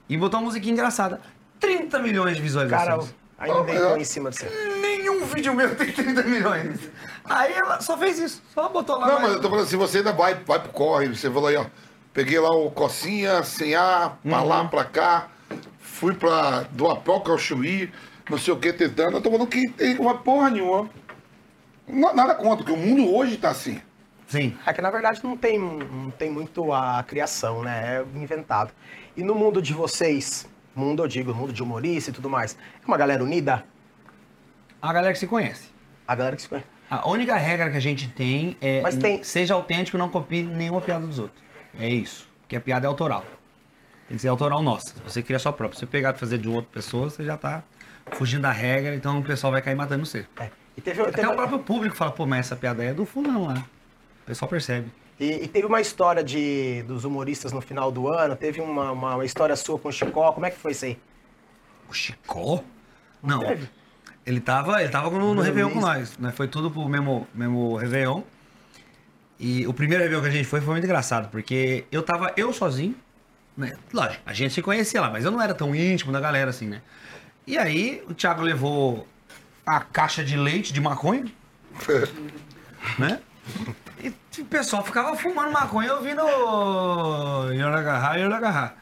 E 0.08 0.16
botou 0.18 0.40
uma 0.40 0.46
musiquinha 0.46 0.72
engraçada. 0.72 1.20
30 1.60 1.98
milhões 2.00 2.36
de 2.36 2.42
Cara, 2.42 2.42
visualizações. 2.42 3.14
ainda 3.38 3.62
deitou 3.62 3.96
em 3.96 4.04
cima 4.04 4.30
de 4.30 4.36
você. 4.38 4.48
Nenhum 4.82 5.24
vídeo 5.24 5.54
meu 5.54 5.74
tem 5.76 5.92
30 5.92 6.22
milhões. 6.24 6.78
Aí 7.24 7.52
ela 7.52 7.80
só 7.80 7.96
fez 7.96 8.18
isso, 8.18 8.42
só 8.52 8.68
botou 8.68 8.98
lá. 8.98 9.06
Não, 9.06 9.14
mais- 9.14 9.22
mas 9.28 9.32
eu 9.36 9.40
tô 9.40 9.48
falando 9.48 9.64
assim, 9.64 9.76
você 9.76 9.98
ainda 9.98 10.12
vai, 10.12 10.34
vai 10.34 10.58
pro 10.60 10.72
corre, 10.72 11.08
você 11.08 11.30
falou 11.30 11.46
aí, 11.48 11.56
ó, 11.56 11.66
peguei 12.12 12.38
lá 12.38 12.50
o 12.50 12.70
Cocinha, 12.70 13.42
sem 13.42 13.74
ar, 13.74 14.18
pra 14.22 14.42
lá, 14.42 14.64
pra 14.66 14.84
cá, 14.84 15.28
fui 15.78 16.14
pra 16.14 16.62
do 16.70 16.88
Apoca 16.88 17.30
ao 17.30 17.38
Chuí, 17.38 17.90
não 18.28 18.38
sei 18.38 18.52
o 18.54 18.56
que, 18.58 18.72
tentando, 18.72 19.16
eu 19.16 19.20
tô 19.20 19.30
falando 19.30 19.48
que 19.48 19.68
tem 19.68 19.98
uma 19.98 20.18
porra 20.18 20.50
nenhuma. 20.50 20.88
Não- 21.88 22.14
Nada 22.14 22.34
contra, 22.34 22.58
porque 22.64 22.72
o 22.72 22.76
mundo 22.76 23.12
hoje 23.14 23.36
tá 23.36 23.50
assim. 23.50 23.80
Sim. 24.28 24.56
É 24.64 24.72
que 24.72 24.80
na 24.80 24.90
verdade 24.90 25.20
não 25.24 25.36
tem, 25.36 25.58
não 25.58 26.10
tem 26.12 26.30
muito 26.30 26.72
a 26.72 27.02
criação, 27.02 27.62
né? 27.64 27.96
É 28.14 28.18
inventado. 28.18 28.72
E 29.16 29.24
no 29.24 29.34
mundo 29.34 29.60
de 29.60 29.72
vocês, 29.74 30.46
mundo 30.74 31.02
eu 31.02 31.08
digo, 31.08 31.34
mundo 31.34 31.52
de 31.52 31.60
humorista 31.62 32.10
e 32.10 32.12
tudo 32.12 32.30
mais, 32.30 32.56
é 32.80 32.86
uma 32.86 32.96
galera 32.96 33.24
unida? 33.24 33.64
A 34.80 34.92
galera 34.92 35.12
que 35.12 35.18
se 35.18 35.26
conhece. 35.26 35.68
A 36.06 36.14
galera 36.14 36.36
que 36.36 36.42
se 36.42 36.48
conhece. 36.48 36.66
A 36.88 37.08
única 37.08 37.36
regra 37.36 37.70
que 37.70 37.76
a 37.76 37.80
gente 37.80 38.08
tem 38.08 38.56
é 38.60 38.80
Mas 38.80 38.96
tem- 38.96 39.22
seja 39.24 39.54
autêntico 39.54 39.96
e 39.96 39.98
não 39.98 40.08
copie 40.08 40.42
nenhuma 40.42 40.80
piada 40.80 41.04
dos 41.06 41.18
outros. 41.18 41.42
É 41.78 41.88
isso. 41.88 42.28
Porque 42.42 42.56
a 42.56 42.60
piada 42.60 42.86
é 42.86 42.88
autoral. 42.88 43.24
Tem 44.08 44.16
que 44.16 44.22
ser 44.22 44.28
autoral 44.28 44.62
nossa. 44.62 44.94
Você 45.04 45.22
cria 45.22 45.38
sua 45.38 45.52
própria. 45.52 45.76
Se 45.78 45.80
você 45.80 45.86
pegar 45.86 46.12
pra 46.12 46.18
fazer 46.20 46.38
de 46.38 46.48
outra 46.48 46.70
pessoa, 46.72 47.08
você 47.10 47.24
já 47.24 47.36
tá 47.36 47.62
fugindo 48.12 48.42
da 48.42 48.50
regra, 48.50 48.94
então 48.94 49.20
o 49.20 49.22
pessoal 49.22 49.52
vai 49.52 49.62
cair 49.62 49.76
matando 49.76 50.04
você. 50.04 50.26
É. 50.38 50.50
E 50.76 50.80
teve, 50.80 51.00
Até 51.02 51.12
teve- 51.12 51.28
o 51.28 51.34
próprio 51.34 51.58
público 51.60 51.94
fala, 51.94 52.10
pô, 52.10 52.26
mas 52.26 52.40
essa 52.46 52.56
piada 52.56 52.82
aí 52.82 52.88
é 52.88 52.94
do 52.94 53.04
fulano 53.06 53.46
lá. 53.46 53.64
O 54.22 54.26
pessoal 54.26 54.48
percebe. 54.48 54.90
e, 55.18 55.44
e 55.44 55.48
teve 55.48 55.66
uma 55.66 55.80
história 55.80 56.24
de, 56.24 56.82
dos 56.84 57.04
humoristas 57.04 57.52
no 57.52 57.60
final 57.60 57.92
do 57.92 58.08
ano, 58.08 58.34
teve 58.34 58.60
uma, 58.60 58.90
uma, 58.90 59.14
uma 59.16 59.24
história 59.24 59.54
sua 59.54 59.78
com 59.78 59.88
o 59.88 59.92
Chicó, 59.92 60.32
como 60.32 60.46
é 60.46 60.50
que 60.50 60.58
foi 60.58 60.72
isso 60.72 60.84
aí? 60.86 60.98
O 61.88 61.92
Chicó? 61.92 62.62
Não. 63.22 63.40
teve? 63.40 63.68
Ele 64.26 64.40
tava, 64.40 64.80
ele 64.82 64.90
tava 64.90 65.10
no, 65.10 65.18
no 65.18 65.34
No 65.34 65.40
Réveillon 65.42 65.70
com 65.70 65.80
nós, 65.80 66.16
né? 66.18 66.30
Foi 66.32 66.46
tudo 66.48 66.70
pro 66.70 66.88
mesmo, 66.88 67.26
mesmo 67.34 67.76
Réveillon. 67.76 68.22
E 69.42 69.66
o 69.66 69.72
primeiro 69.72 70.02
Réveillon 70.02 70.22
que 70.22 70.28
a 70.28 70.32
gente 70.32 70.46
foi 70.46 70.60
foi 70.60 70.72
muito 70.74 70.84
engraçado, 70.84 71.30
porque 71.30 71.86
eu 71.90 72.02
tava 72.02 72.30
eu 72.36 72.52
sozinho, 72.52 72.94
né? 73.56 73.72
Lógico, 73.90 74.22
a 74.26 74.34
gente 74.34 74.52
se 74.52 74.60
conhecia 74.60 75.00
lá, 75.00 75.08
mas 75.08 75.24
eu 75.24 75.30
não 75.30 75.40
era 75.40 75.54
tão 75.54 75.74
íntimo 75.74 76.12
da 76.12 76.20
galera 76.20 76.50
assim, 76.50 76.66
né? 76.66 76.82
E 77.46 77.56
aí 77.56 78.02
o 78.06 78.12
Thiago 78.12 78.42
levou 78.42 79.08
a 79.66 79.80
caixa 79.80 80.22
de 80.22 80.36
leite 80.36 80.74
de 80.74 80.80
maconha, 80.80 81.24
né? 82.98 83.18
E 84.02 84.12
o 84.40 84.44
pessoal 84.44 84.84
ficava 84.84 85.16
fumando 85.16 85.50
maconha 85.50 85.94
ouvindo. 85.94 86.20
Yoragaha, 87.52 88.16
Yoragaha. 88.18 88.74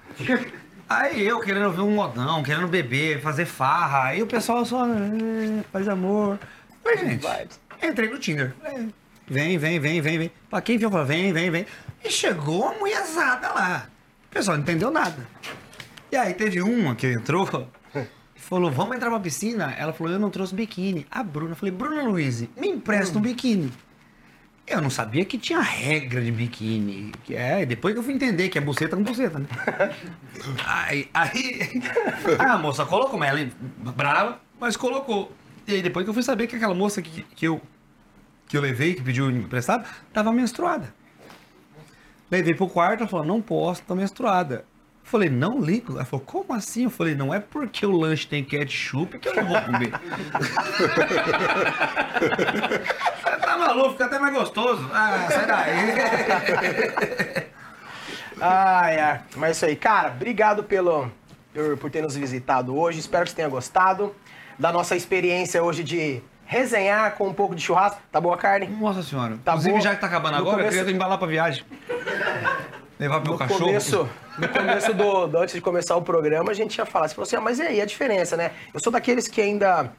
Aí 0.89 1.25
eu 1.27 1.39
querendo 1.41 1.67
ouvir 1.67 1.81
um 1.83 1.95
modão, 1.95 2.43
querendo 2.43 2.67
beber, 2.67 3.21
fazer 3.21 3.47
farra. 3.47 4.05
Aí 4.09 4.23
o 4.23 4.27
pessoal 4.27 4.65
só. 4.65 4.85
"É, 4.87 5.63
Faz 5.73 5.89
amor. 5.89 6.39
Falei, 6.83 6.99
gente, 6.99 7.27
entrei 7.83 8.09
no 8.11 8.19
Tinder. 8.19 8.55
Vem, 9.31 9.59
vem, 9.59 9.79
vem, 9.79 10.01
vem, 10.01 10.19
vem. 10.19 10.33
Pra 10.49 10.61
quem 10.61 10.79
viu, 10.79 10.91
vem, 11.05 11.33
vem, 11.33 11.51
vem. 11.51 11.67
E 12.05 12.11
chegou 12.11 12.63
uma 12.63 12.75
mulherzada 12.75 13.49
lá. 13.53 13.89
O 14.27 14.35
pessoal 14.35 14.57
não 14.57 14.63
entendeu 14.63 14.91
nada. 14.91 15.27
E 16.11 16.17
aí 16.17 16.33
teve 16.33 16.63
uma 16.63 16.95
que 16.95 17.07
entrou 17.07 17.69
e 17.95 18.41
falou, 18.41 18.71
vamos 18.71 18.97
entrar 18.97 19.11
pra 19.11 19.21
piscina? 19.21 19.75
Ela 19.77 19.93
falou, 19.93 20.13
eu 20.13 20.19
não 20.19 20.31
trouxe 20.31 20.55
biquíni. 20.55 21.07
A 21.11 21.23
Bruna, 21.23 21.53
eu 21.53 21.57
falei, 21.57 21.73
Bruna 21.73 22.03
Luiz, 22.03 22.41
me 22.57 22.69
empresta 22.69 23.19
um 23.19 23.21
biquíni. 23.21 23.71
Eu 24.67 24.83
não 24.83 24.91
sabia 24.91 25.25
que 25.25 25.39
tinha 25.39 25.61
regra 25.61 26.21
de 26.21 26.31
biquíni. 26.31 27.13
Que 27.25 27.35
é, 27.35 27.65
depois 27.65 27.95
que 27.95 28.01
eu 28.01 28.03
fui 28.03 28.13
entender 28.13 28.49
que 28.51 28.59
é 28.59 28.61
buceta 28.61 28.97
com 28.97 29.03
buceta, 29.03 29.39
né? 29.39 29.47
aí, 30.67 31.09
aí, 31.15 31.83
aí 32.39 32.47
a 32.47 32.59
moça 32.59 32.85
colocou, 32.85 33.19
mas 33.19 33.31
ela 33.31 33.51
brava, 33.97 34.41
mas 34.61 34.77
colocou. 34.77 35.33
E 35.67 35.75
aí 35.75 35.83
depois 35.83 36.05
que 36.05 36.11
eu 36.11 36.15
fui 36.15 36.23
saber 36.23 36.47
que 36.47 36.57
aquela 36.57 36.75
moça 36.75 37.01
que, 37.01 37.23
que, 37.35 37.47
eu, 37.47 37.61
que 38.49 38.57
eu 38.57 38.61
levei, 38.61 38.95
que 38.95 39.03
pediu 39.03 39.31
emprestado, 39.31 39.87
tava 40.13 40.33
menstruada. 40.33 40.93
Levei 42.31 42.55
pro 42.55 42.69
quarto, 42.69 43.01
ela 43.01 43.09
falou, 43.09 43.27
não 43.27 43.41
posso, 43.41 43.83
tô 43.83 43.95
menstruada. 43.95 44.57
Eu 44.57 45.11
falei, 45.11 45.31
não 45.31 45.61
ligo. 45.61 45.95
Ela 45.95 46.05
falou, 46.05 46.25
como 46.25 46.53
assim? 46.53 46.85
Eu 46.85 46.91
falei, 46.91 47.15
não 47.15 47.33
é 47.33 47.41
porque 47.41 47.87
o 47.87 47.93
lanche 47.93 48.27
tem 48.27 48.45
ketchup 48.45 49.19
que 49.19 49.29
eu 49.29 49.37
não 49.37 49.47
vou 49.47 49.61
comer. 49.63 49.93
Tá 53.41 53.57
maluco, 53.57 53.93
fica 53.93 54.05
até 54.07 54.19
mais 54.19 54.35
gostoso. 54.35 54.91
Ah, 54.93 55.27
sai 55.31 55.47
daí. 55.47 55.95
Ai, 58.41 58.99
ai. 59.01 59.21
Mas 59.37 59.49
é 59.49 59.53
isso 59.53 59.67
aí. 59.67 59.77
Cara, 59.77 60.11
obrigado 60.11 60.63
pelo, 60.63 61.11
por, 61.53 61.77
por 61.79 61.91
ter 61.91 62.03
nos 62.03 62.17
visitado 62.17 62.77
hoje. 62.77 63.01
Espero 63.01 63.25
que 63.25 63.31
você 63.31 63.37
tenha 63.37 63.49
gostado 63.49 64.15
da 64.59 64.73
nossa 64.73 64.95
experiência 64.95 65.63
hoje 65.63 65.83
de 65.83 66.23
resenhar 66.51 67.13
com 67.15 67.29
um 67.29 67.35
pouco 67.35 67.55
de 67.55 67.61
churrasco. 67.63 68.01
Tá 68.11 68.19
boa 68.21 68.35
a 68.35 68.39
carne? 68.39 68.67
Nossa 68.67 69.03
senhora. 69.03 69.39
Tá 69.45 69.53
Inclusive, 69.53 69.73
boa. 69.73 69.81
já 69.83 69.95
que 69.95 70.01
tá 70.01 70.07
acabando 70.07 70.33
No 70.33 70.39
agora, 70.39 70.57
começo- 70.57 70.77
eu 70.77 70.81
queria 70.81 70.97
embalar 70.97 71.19
pra 71.19 71.27
viagem. 71.29 71.63
Levar 72.99 73.21
meu 73.21 73.33
No 73.33 73.39
cachorro. 73.39 73.61
começo, 73.67 74.09
no 74.39 74.49
começo 74.49 74.93
do, 74.95 75.27
do- 75.29 75.39
antes 75.39 75.55
de 75.55 75.61
começar 75.61 75.95
o 75.95 76.03
programa, 76.03 76.51
a 76.51 76.55
gente 76.55 76.77
ia 76.77 76.87
falar. 76.87 77.07
Você 77.07 77.15
falou 77.15 77.27
assim, 77.27 77.37
ah, 77.37 77.41
mas 77.41 77.59
e 77.59 77.63
aí 77.63 77.81
a 77.81 77.87
diferença, 77.87 78.37
né? 78.37 78.51
Eu 78.75 78.81
sou 78.81 78.91
daqueles 78.91 79.29
que 79.29 79.41
ainda 79.41 79.93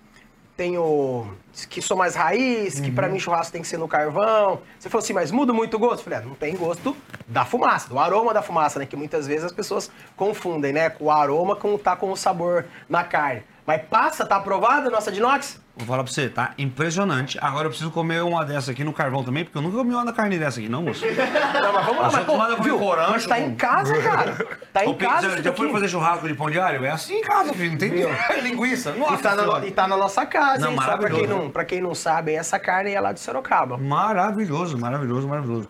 tenho. 0.58 1.34
que 1.70 1.82
sou 1.82 1.96
mais 1.96 2.16
raiz, 2.16 2.80
que 2.80 2.92
pra 2.92 3.08
Uhum. 3.08 3.14
mim 3.14 3.20
churrasco 3.20 3.54
tem 3.54 3.62
que 3.62 3.68
ser 3.68 3.78
no 3.78 3.88
carvão. 3.88 4.60
Você 4.78 4.90
falou 4.90 5.02
assim, 5.04 5.14
mas 5.14 5.32
muda 5.32 5.54
muito 5.54 5.76
o 5.76 5.80
gosto? 5.80 6.00
Eu 6.00 6.04
falei, 6.04 6.20
ah, 6.20 6.22
não 6.24 6.36
tem 6.36 6.56
gosto 6.58 6.96
da 7.28 7.46
fumaça, 7.46 7.88
do 7.88 7.98
aroma 7.98 8.34
da 8.34 8.42
fumaça, 8.42 8.80
né? 8.80 8.86
Que 8.86 8.98
muitas 8.98 9.26
vezes 9.28 9.46
as 9.46 9.52
pessoas 9.54 9.90
confundem, 10.18 10.74
né? 10.74 10.90
Com 10.90 11.06
o 11.06 11.12
aroma 11.12 11.56
com 11.56 11.78
tá 11.78 11.96
com 11.96 12.12
o 12.12 12.18
sabor 12.18 12.66
na 12.90 13.04
carne. 13.06 13.44
Mas 13.70 13.84
passa, 13.84 14.26
tá 14.26 14.38
aprovada 14.38 14.88
a 14.88 14.90
nossa 14.90 15.12
de 15.12 15.20
inox? 15.20 15.62
Vou 15.78 15.86
falar 15.86 16.04
pra 16.04 16.12
você, 16.12 16.28
tá 16.28 16.56
impressionante. 16.58 17.38
Agora 17.40 17.68
eu 17.68 17.70
preciso 17.70 17.92
comer 17.92 18.24
uma 18.24 18.44
dessa 18.44 18.72
aqui 18.72 18.84
no 18.84 18.92
carvão 18.92 19.24
também, 19.24 19.46
porque 19.46 19.56
eu 19.56 19.62
nunca 19.62 19.78
comi 19.78 19.94
uma 19.94 20.12
carne 20.12 20.40
dessa 20.40 20.60
aqui, 20.60 20.68
não, 20.68 20.82
moço. 20.82 21.06
Não, 21.06 21.74
mas 21.74 21.86
vamos 21.86 22.02
lá, 22.02 22.12
mas, 22.12 22.26
pô, 22.26 22.64
viu? 22.64 22.80
corancho, 22.80 23.12
mas 23.12 23.28
tá 23.28 23.40
em 23.40 23.54
casa, 23.54 23.96
cara. 24.02 24.48
Tá 24.74 24.86
em 24.86 24.94
casa. 24.96 25.30
Já, 25.30 25.42
já 25.44 25.54
foi 25.54 25.72
fazer 25.72 25.88
churrasco 25.88 26.28
de 26.28 26.34
pão 26.34 26.50
diário? 26.50 26.84
É 26.84 26.90
assim 26.90 27.20
em 27.20 27.22
casa, 27.22 27.54
filho. 27.54 27.74
Não 27.74 27.78
tem 27.78 28.42
linguiça. 28.42 28.92
Nossa 28.94 29.14
E 29.14 29.18
tá, 29.20 29.36
na, 29.36 29.68
e 29.68 29.72
tá 29.72 29.88
na 29.88 29.98
nossa 29.98 30.26
casa, 30.26 30.66
Não, 30.66 30.72
hein? 30.72 30.80
Só 30.84 30.98
pra 30.98 31.10
quem, 31.12 31.28
não, 31.28 31.52
pra 31.52 31.64
quem 31.64 31.80
não 31.80 31.94
sabe, 31.94 32.34
essa 32.34 32.58
carne 32.58 32.92
é 32.92 33.00
lá 33.00 33.14
de 33.14 33.20
Sorocaba. 33.20 33.78
Maravilhoso, 33.78 34.80
maravilhoso, 34.80 35.28
maravilhoso. 35.28 35.70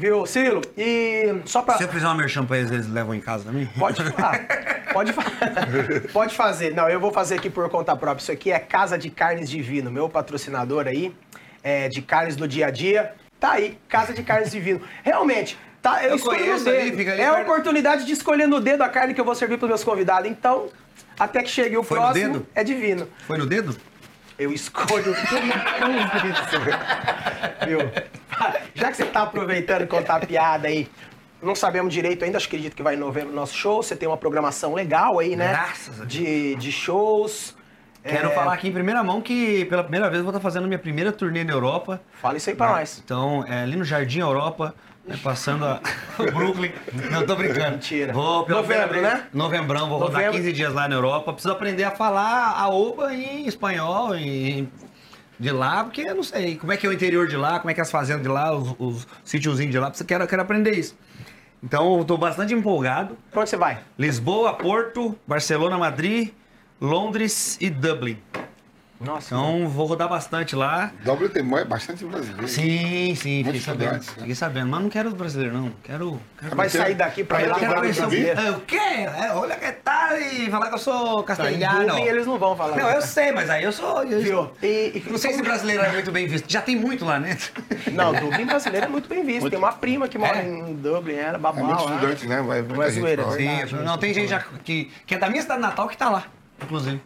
Viu, 0.00 0.24
Cirilo? 0.24 0.62
E 0.78 1.42
só 1.44 1.60
pra. 1.60 1.76
Se 1.76 1.84
eu 1.84 1.88
fizer 1.88 2.06
uma 2.06 2.14
merchan 2.14 2.44
pra 2.46 2.56
eles, 2.56 2.70
eles 2.70 2.88
levam 2.88 3.14
em 3.14 3.20
casa 3.20 3.44
também? 3.44 3.66
Pode 3.78 4.02
falar. 4.02 4.40
Pode, 4.90 5.12
fa- 5.12 5.22
pode 6.12 6.34
fazer. 6.34 6.74
Não, 6.74 6.88
eu 6.88 6.98
vou 6.98 7.12
fazer 7.12 7.36
aqui 7.36 7.48
por 7.48 7.68
conta 7.68 7.94
própria. 7.94 8.20
Isso 8.22 8.32
aqui 8.32 8.50
é 8.50 8.58
Casa 8.58 8.98
de 8.98 9.08
Carnes 9.08 9.48
Divino, 9.48 9.88
meu 9.88 10.08
patrocinador 10.08 10.88
aí, 10.88 11.14
é, 11.62 11.88
de 11.88 12.02
carnes 12.02 12.34
do 12.34 12.48
dia 12.48 12.66
a 12.66 12.70
dia. 12.70 13.12
Tá 13.38 13.52
aí, 13.52 13.78
Casa 13.88 14.12
de 14.12 14.24
Carnes 14.24 14.50
Divino. 14.50 14.80
Realmente, 15.04 15.56
tá, 15.80 16.02
eu, 16.02 16.10
Eu 16.10 16.16
escolhi 16.16 16.50
ali, 16.50 16.64
dedo. 16.64 16.96
fica 16.96 17.12
ali 17.12 17.20
é 17.20 17.26
a 17.26 17.34
perto. 17.34 17.48
oportunidade 17.50 18.04
de 18.04 18.12
escolher 18.12 18.48
no 18.48 18.58
dedo 18.60 18.82
a 18.82 18.88
carne 18.88 19.14
que 19.14 19.20
eu 19.20 19.24
vou 19.24 19.34
servir 19.36 19.58
pros 19.58 19.68
meus 19.68 19.84
convidados. 19.84 20.28
Então, 20.28 20.68
até 21.16 21.40
que 21.40 21.48
chegue 21.50 21.76
o 21.76 21.84
Foi 21.84 21.96
no 21.96 22.02
próximo, 22.06 22.32
dedo? 22.32 22.46
é 22.52 22.64
divino. 22.64 23.06
Foi 23.28 23.38
no 23.38 23.46
dedo? 23.46 23.76
Eu 24.40 24.52
escolho 24.54 25.04
tudo. 25.04 25.16
Viu? 27.66 27.78
Já 28.74 28.90
que 28.90 28.96
você 28.96 29.04
tá 29.04 29.22
aproveitando 29.24 29.82
e 29.82 29.86
contar 29.86 30.18
piada 30.26 30.66
aí, 30.68 30.88
não 31.42 31.54
sabemos 31.54 31.92
direito 31.92 32.24
ainda, 32.24 32.38
acredito 32.38 32.74
que 32.74 32.82
vai 32.82 32.94
em 32.94 32.98
novembro 32.98 33.32
o 33.32 33.36
nosso 33.36 33.54
show. 33.54 33.82
Você 33.82 33.94
tem 33.94 34.08
uma 34.08 34.16
programação 34.16 34.72
legal 34.72 35.18
aí, 35.18 35.36
né? 35.36 35.48
Graças 35.48 35.96
a 36.00 36.04
Deus. 36.04 36.08
De, 36.08 36.54
de 36.56 36.72
shows. 36.72 37.54
Quero 38.02 38.28
É, 38.28 38.34
falar 38.34 38.54
aqui 38.54 38.68
em 38.68 38.72
primeira 38.72 39.04
mão 39.04 39.20
que 39.20 39.66
pela 39.66 39.82
primeira 39.82 40.06
vez 40.08 40.20
eu 40.20 40.24
vou 40.24 40.30
estar 40.30 40.40
fazendo 40.40 40.66
minha 40.66 40.78
primeira 40.78 41.12
turnê 41.12 41.44
na 41.44 41.52
Europa. 41.52 42.00
Fala 42.22 42.38
isso 42.38 42.48
aí 42.48 42.56
pra 42.56 42.70
nós. 42.70 42.98
Então, 43.04 43.44
é, 43.46 43.62
ali 43.64 43.76
no 43.76 43.84
Jardim 43.84 44.20
Europa, 44.20 44.74
né, 45.06 45.18
passando 45.22 45.64
a, 45.64 45.80
o 46.18 46.30
Brooklyn. 46.30 46.72
Não, 47.10 47.26
tô 47.26 47.36
brincando. 47.36 47.72
Mentira. 47.72 48.12
Vou 48.12 48.44
pela 48.44 48.62
Novembro, 48.62 48.88
vez- 48.90 49.02
né? 49.02 49.26
Novembrão, 49.32 49.88
vou 49.88 49.98
rodar 49.98 50.12
Novembro. 50.16 50.36
15 50.38 50.52
dias 50.52 50.72
lá 50.74 50.88
na 50.88 50.94
Europa. 50.94 51.32
Preciso 51.32 51.52
aprender 51.52 51.84
a 51.84 51.90
falar 51.90 52.54
a 52.56 52.68
oba 52.68 53.14
em 53.14 53.46
espanhol, 53.46 54.14
em, 54.14 54.70
de 55.38 55.50
lá, 55.50 55.84
porque 55.84 56.02
eu 56.02 56.14
não 56.14 56.22
sei 56.22 56.56
como 56.56 56.72
é 56.72 56.76
que 56.76 56.86
é 56.86 56.90
o 56.90 56.92
interior 56.92 57.26
de 57.26 57.36
lá, 57.36 57.58
como 57.58 57.70
é 57.70 57.74
que 57.74 57.80
é 57.80 57.82
as 57.82 57.90
fazendas 57.90 58.22
de 58.22 58.28
lá, 58.28 58.54
os, 58.54 58.74
os 58.78 59.08
sítiozinhos 59.24 59.72
de 59.72 59.78
lá. 59.78 59.92
Eu 59.98 60.06
quero, 60.06 60.26
quero 60.26 60.42
aprender 60.42 60.72
isso. 60.72 60.96
Então, 61.62 61.98
eu 61.98 62.04
tô 62.04 62.16
bastante 62.16 62.54
empolgado. 62.54 63.16
Pra 63.30 63.40
onde 63.42 63.50
você 63.50 63.56
vai? 63.56 63.80
Lisboa, 63.98 64.54
Porto, 64.54 65.18
Barcelona, 65.26 65.76
Madrid, 65.76 66.30
Londres 66.80 67.58
e 67.60 67.68
Dublin. 67.68 68.16
Nossa. 69.00 69.34
Então, 69.34 69.66
vou 69.66 69.86
rodar 69.86 70.08
bastante 70.10 70.54
lá. 70.54 70.92
Tem 71.32 71.42
mu- 71.42 71.64
bastante 71.64 72.04
brasileiro. 72.04 72.46
Sim, 72.46 73.14
sim, 73.14 73.42
fiquei 73.44 73.60
sabendo. 73.60 73.92
né? 73.92 74.00
Fiquei 74.00 74.34
sabendo, 74.34 74.66
mas 74.68 74.82
não 74.82 74.90
quero 74.90 75.08
os 75.08 75.14
brasileiros, 75.14 75.56
não. 75.56 75.72
Quero. 75.82 76.20
quero 76.38 76.54
vai 76.54 76.68
sair 76.68 76.94
daqui 76.94 77.24
pra 77.24 77.40
ir 77.42 77.46
lá 77.46 77.56
vaga 77.56 77.80
conhecer 77.80 78.04
o- 78.04 78.10
vir? 78.10 78.38
É, 78.38 78.50
o 78.50 78.60
quê? 78.60 78.76
É, 78.76 79.32
olha 79.34 79.56
que 79.56 79.72
tal 79.72 80.16
e 80.18 80.50
falar 80.50 80.68
que 80.68 80.74
eu 80.74 80.78
sou 80.78 81.22
Tá, 81.22 81.34
castelhano. 81.34 81.86
Dublin 81.88 82.02
eles 82.02 82.26
não 82.26 82.38
vão 82.38 82.54
falar. 82.54 82.76
Não, 82.76 82.90
eu 82.90 83.00
sei, 83.00 83.32
mas 83.32 83.48
aí 83.48 83.64
eu 83.64 83.72
sou. 83.72 84.02
eu- 84.04 84.20
Viu? 84.20 84.50
E, 84.62 84.66
e- 84.66 85.04
Não 85.10 85.16
sei 85.18 85.32
se 85.32 85.42
brasileiro 85.42 85.82
é 85.82 85.92
muito 85.92 86.12
bem 86.12 86.26
visto. 86.26 86.44
Já 86.50 86.60
tem 86.60 86.76
muito 86.76 87.04
lá, 87.04 87.18
né? 87.18 87.38
Não, 87.92 88.12
Dublin 88.12 88.44
brasileiro 88.44 88.84
é 88.84 88.88
muito 88.88 89.08
bem 89.08 89.24
visto. 89.24 89.48
Tem 89.48 89.58
uma 89.58 89.72
prima 89.72 90.08
que 90.08 90.18
mora 90.18 90.38
É? 90.40 90.46
em 90.46 90.74
Dublin, 90.74 91.14
era 91.14 91.36
É 91.36 91.40
babá 91.40 91.62
muitos 91.62 91.86
lá. 91.86 91.94
estudantes, 91.94 92.24
né? 92.28 92.42
Vai 92.42 92.60
muita 92.60 92.74
Não 92.74 92.82
é 92.82 92.90
gente 92.90 93.06
é. 93.06 93.66
Sim, 93.66 93.76
não, 93.82 93.96
tem 93.96 94.12
gente 94.12 94.28
já 94.28 94.40
que, 94.62 94.90
que 95.06 95.14
é 95.14 95.18
da 95.18 95.30
minha 95.30 95.40
cidade 95.40 95.60
natal 95.62 95.88
que 95.88 95.96
tá 95.96 96.10
lá, 96.10 96.24
inclusive. 96.62 97.00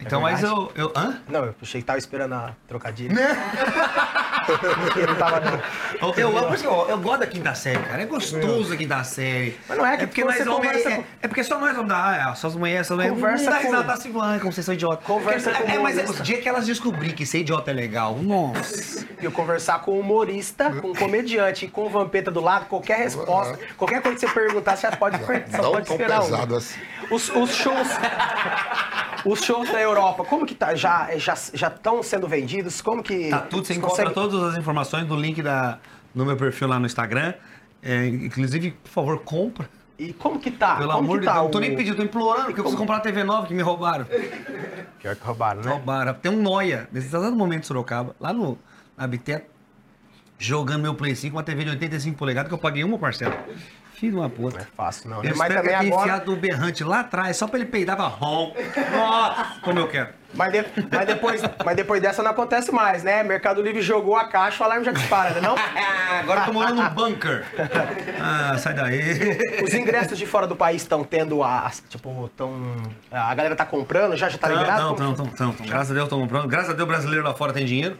Então, 0.00 0.20
mas 0.20 0.42
eu, 0.42 0.70
eu. 0.74 0.92
Hã? 0.96 1.20
Não, 1.28 1.44
eu 1.44 1.54
achei 1.60 1.80
que 1.80 1.86
tava 1.86 1.98
esperando 1.98 2.34
a 2.34 2.54
trocadilha. 2.66 3.14
Né? 3.14 3.28
Porque 4.56 5.06
não 5.06 5.14
tava 5.16 5.40
não. 5.40 5.60
Eu, 6.00 6.14
eu, 6.32 6.54
eu, 6.54 6.86
eu 6.88 6.98
gosto 6.98 7.20
da 7.20 7.26
quinta 7.26 7.54
série, 7.54 7.78
cara. 7.82 8.02
É 8.02 8.06
gostoso 8.06 8.72
a 8.72 8.76
quinta 8.76 9.04
série. 9.04 9.58
Mas 9.68 9.78
não 9.78 9.86
é 9.86 9.96
que 9.96 10.06
porque 10.06 10.24
você 10.24 10.44
nós 10.44 10.56
homens. 10.56 10.72
conversa 10.72 10.88
É, 10.90 10.96
com- 10.96 11.04
é 11.22 11.28
porque 11.28 11.44
só 11.44 11.58
nós 11.58 11.74
vamos 11.74 11.88
dar. 11.88 12.28
Ah, 12.28 12.34
só 12.34 12.46
as 12.48 12.54
mulheres, 12.56 12.86
só 12.86 12.94
as 12.94 12.98
mulheres. 12.98 13.14
Conversa 13.18 13.50
com- 13.52 13.58
risada, 13.58 13.84
tá 13.84 13.96
se 13.96 14.08
como 14.08 14.52
vocês 14.52 14.64
são 14.64 14.74
idiotas. 14.74 15.04
Conversa 15.04 15.50
Porque- 15.50 15.64
com 15.64 15.70
É, 15.72 15.78
mas 15.78 15.98
é, 15.98 16.04
o 16.04 16.12
dia 16.22 16.40
que 16.40 16.48
elas 16.48 16.66
descobrirem 16.66 17.14
que 17.14 17.26
ser 17.26 17.38
idiota 17.40 17.70
é 17.70 17.74
legal, 17.74 18.16
nossa. 18.16 19.06
Eu 19.20 19.30
conversar 19.32 19.80
com 19.80 19.96
um 19.96 20.00
humorista, 20.00 20.70
com 20.80 20.88
um 20.90 20.94
comediante 20.94 21.64
e 21.64 21.68
com 21.68 21.86
o 21.86 21.88
Vampeta 21.90 22.30
do 22.30 22.40
lado, 22.40 22.66
qualquer 22.66 22.98
resposta, 22.98 23.58
qualquer 23.76 24.00
coisa 24.02 24.18
que 24.18 24.26
você 24.26 24.32
perguntar, 24.32 24.76
você 24.76 24.88
já 24.90 24.96
pode, 24.96 25.18
só 25.18 25.62
Não 25.62 25.72
pode 25.72 25.86
tão 25.86 25.96
esperar 25.96 26.20
um. 26.20 26.24
pesado 26.24 26.56
assim. 26.56 26.78
Os, 27.10 27.28
os 27.30 27.54
shows. 27.54 27.88
Os 29.24 29.42
shows 29.42 29.68
da 29.70 29.80
Europa, 29.80 30.24
como 30.24 30.46
que 30.46 30.54
tá? 30.54 30.74
Já 30.74 31.08
já 31.16 31.34
já 31.52 31.66
estão 31.68 32.02
sendo 32.02 32.28
vendidos? 32.28 32.80
Como 32.80 33.02
que. 33.02 33.28
Tá 33.30 33.40
tudo, 33.40 33.66
você 33.66 33.74
encontra 33.74 34.04
consegue- 34.04 34.14
todas 34.38 34.54
as 34.54 34.60
informações 34.60 35.06
do 35.06 35.16
link 35.16 35.42
da, 35.42 35.78
no 36.14 36.24
meu 36.24 36.36
perfil 36.36 36.68
lá 36.68 36.78
no 36.78 36.86
Instagram. 36.86 37.34
É, 37.82 38.06
inclusive, 38.06 38.72
por 38.82 38.90
favor, 38.90 39.18
compra. 39.20 39.68
E 39.98 40.12
como 40.12 40.38
que 40.38 40.50
tá? 40.50 40.76
Pelo 40.76 40.92
como 40.92 41.04
amor 41.04 41.20
de 41.20 41.26
tá 41.26 41.32
Deus. 41.34 41.44
Não 41.44 41.50
tô 41.50 41.58
nem 41.60 41.74
pedindo, 41.74 41.96
tô 41.96 42.02
implorando, 42.02 42.46
porque 42.46 42.60
eu 42.60 42.64
preciso 42.64 42.78
comprar 42.78 42.96
uma 42.96 43.02
TV 43.02 43.24
nova 43.24 43.46
que 43.46 43.54
me 43.54 43.62
roubaram. 43.62 44.06
Pior 45.02 45.16
que 45.16 45.24
roubaram, 45.24 45.60
né? 45.62 45.70
Roubaram. 45.72 46.14
Tem 46.14 46.30
um 46.30 46.40
noia, 46.40 46.88
nesse 46.92 47.08
exato 47.08 47.34
momento 47.34 47.62
de 47.62 47.66
Sorocaba, 47.66 48.14
lá 48.20 48.32
no 48.32 48.56
na 48.96 49.04
Habiteto, 49.04 49.46
jogando 50.38 50.82
meu 50.82 50.94
Play 50.94 51.14
5, 51.16 51.34
uma 51.36 51.42
TV 51.42 51.64
de 51.64 51.70
85 51.70 52.16
polegadas 52.16 52.48
que 52.48 52.54
eu 52.54 52.58
paguei 52.58 52.84
uma 52.84 52.98
parcela. 52.98 53.36
Filho 53.94 54.12
de 54.12 54.18
uma 54.18 54.28
Não 54.28 54.34
é 54.34 54.36
puta. 54.52 54.68
fácil, 54.76 55.10
não. 55.10 55.20
né? 55.22 55.30
Eu 55.32 55.36
Mas 55.36 55.48
que 55.48 55.54
também 55.54 55.74
agora. 55.74 56.02
enfiado 56.02 56.32
o 56.32 56.36
berrante 56.36 56.84
lá 56.84 57.00
atrás, 57.00 57.36
só 57.36 57.48
pra 57.48 57.58
ele 57.58 57.68
peidar 57.68 57.96
pra 57.96 58.06
rom. 58.06 58.54
Nossa, 58.92 59.60
como 59.60 59.78
eu 59.80 59.88
quero. 59.88 60.10
Mas, 60.34 60.52
de- 60.52 60.64
mas 60.90 61.06
depois, 61.06 61.42
mas 61.64 61.76
depois 61.76 62.02
dessa 62.02 62.22
não 62.22 62.30
acontece 62.30 62.70
mais, 62.70 63.02
né? 63.02 63.22
Mercado 63.22 63.62
Livre 63.62 63.80
jogou 63.80 64.16
a 64.16 64.28
caixa, 64.28 64.62
o 64.62 64.66
alarme 64.66 64.84
já 64.84 64.92
dispara? 64.92 65.40
Não? 65.40 65.56
Ah, 65.56 66.20
agora 66.20 66.40
eu 66.40 66.46
tô 66.46 66.52
morando 66.52 66.82
num 66.82 66.90
bunker. 66.90 67.44
Ah, 68.20 68.58
sai 68.58 68.74
daí. 68.74 69.00
Os 69.62 69.72
ingressos 69.72 70.18
de 70.18 70.26
fora 70.26 70.46
do 70.46 70.56
país 70.56 70.82
estão 70.82 71.04
tendo 71.04 71.42
a. 71.42 71.70
Tipo, 71.88 72.28
tão. 72.36 72.52
A 73.10 73.32
galera 73.34 73.54
tá 73.54 73.64
comprando, 73.64 74.16
já, 74.16 74.28
já 74.28 74.36
tá 74.36 74.48
liberado? 74.48 74.82
Não, 74.82 74.96
não, 74.96 75.12
não, 75.16 75.30
não, 75.38 75.66
Graças 75.66 75.92
a 75.92 75.94
Deus 75.94 76.06
estão 76.06 76.20
comprando. 76.20 76.48
Graças 76.48 76.70
a 76.70 76.72
Deus 76.72 76.84
o 76.84 76.90
brasileiro 76.90 77.24
lá 77.24 77.32
fora 77.32 77.52
tem 77.52 77.64
dinheiro. 77.64 77.96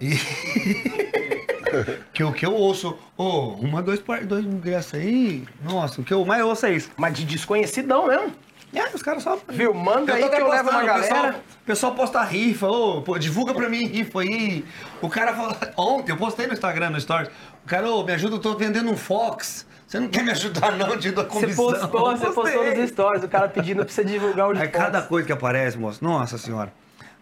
E... 0.00 0.16
que 2.12 2.24
o 2.24 2.32
que 2.32 2.44
eu 2.44 2.52
ouço, 2.52 2.98
ô, 3.16 3.54
uma, 3.60 3.82
dois, 3.82 4.02
dois 4.24 4.44
ingressos 4.44 4.94
aí. 4.94 5.46
Nossa, 5.62 6.00
o 6.00 6.04
que 6.04 6.12
eu 6.12 6.24
mais 6.24 6.42
ouço 6.42 6.66
é 6.66 6.72
isso. 6.72 6.90
Mas 6.96 7.14
de 7.14 7.24
desconhecidão 7.24 8.06
mesmo. 8.08 8.32
É, 8.72 8.94
os 8.94 9.02
caras 9.02 9.22
só. 9.22 9.38
Viu? 9.48 9.74
Manda 9.74 10.14
aí 10.14 10.28
que 10.28 10.34
eu 10.36 10.48
levo 10.48 10.70
uma 10.70 10.80
postando, 10.80 10.92
o 10.92 11.02
pessoal- 11.02 11.22
galera. 11.22 11.40
Pessoal 11.66 11.94
posta 11.94 12.22
rifa, 12.22 12.66
ô, 12.68 13.02
pô, 13.02 13.18
divulga 13.18 13.52
pra 13.52 13.68
mim 13.68 13.84
rifa 13.86 14.20
aí. 14.20 14.64
O 15.02 15.08
cara 15.08 15.34
falou. 15.34 15.56
Ontem, 15.76 16.12
eu 16.12 16.16
postei 16.16 16.46
no 16.46 16.52
Instagram, 16.52 16.90
no 16.90 17.00
Stories. 17.00 17.28
O 17.64 17.68
cara, 17.68 17.90
ô, 17.90 18.04
me 18.04 18.12
ajuda, 18.12 18.36
eu 18.36 18.40
tô 18.40 18.54
vendendo 18.56 18.90
um 18.90 18.96
Fox. 18.96 19.66
Você 19.86 19.98
não 19.98 20.06
quer 20.08 20.22
me 20.22 20.30
ajudar, 20.30 20.76
não? 20.76 20.96
Te 20.96 21.10
dou 21.10 21.24
a 21.24 21.26
Você 21.26 21.40
comissão. 21.40 21.64
postou, 21.66 22.16
você 22.16 22.26
postou 22.32 22.64
nos 22.76 22.88
stories, 22.90 23.24
o 23.24 23.28
cara 23.28 23.48
pedindo 23.48 23.84
pra 23.84 23.92
você 23.92 24.04
divulgar 24.04 24.48
o 24.48 24.54
de 24.54 24.62
É 24.62 24.68
cada 24.68 24.98
Fox. 24.98 25.08
coisa 25.08 25.26
que 25.26 25.32
aparece, 25.32 25.76
moço. 25.76 26.02
Nossa 26.04 26.38
senhora. 26.38 26.72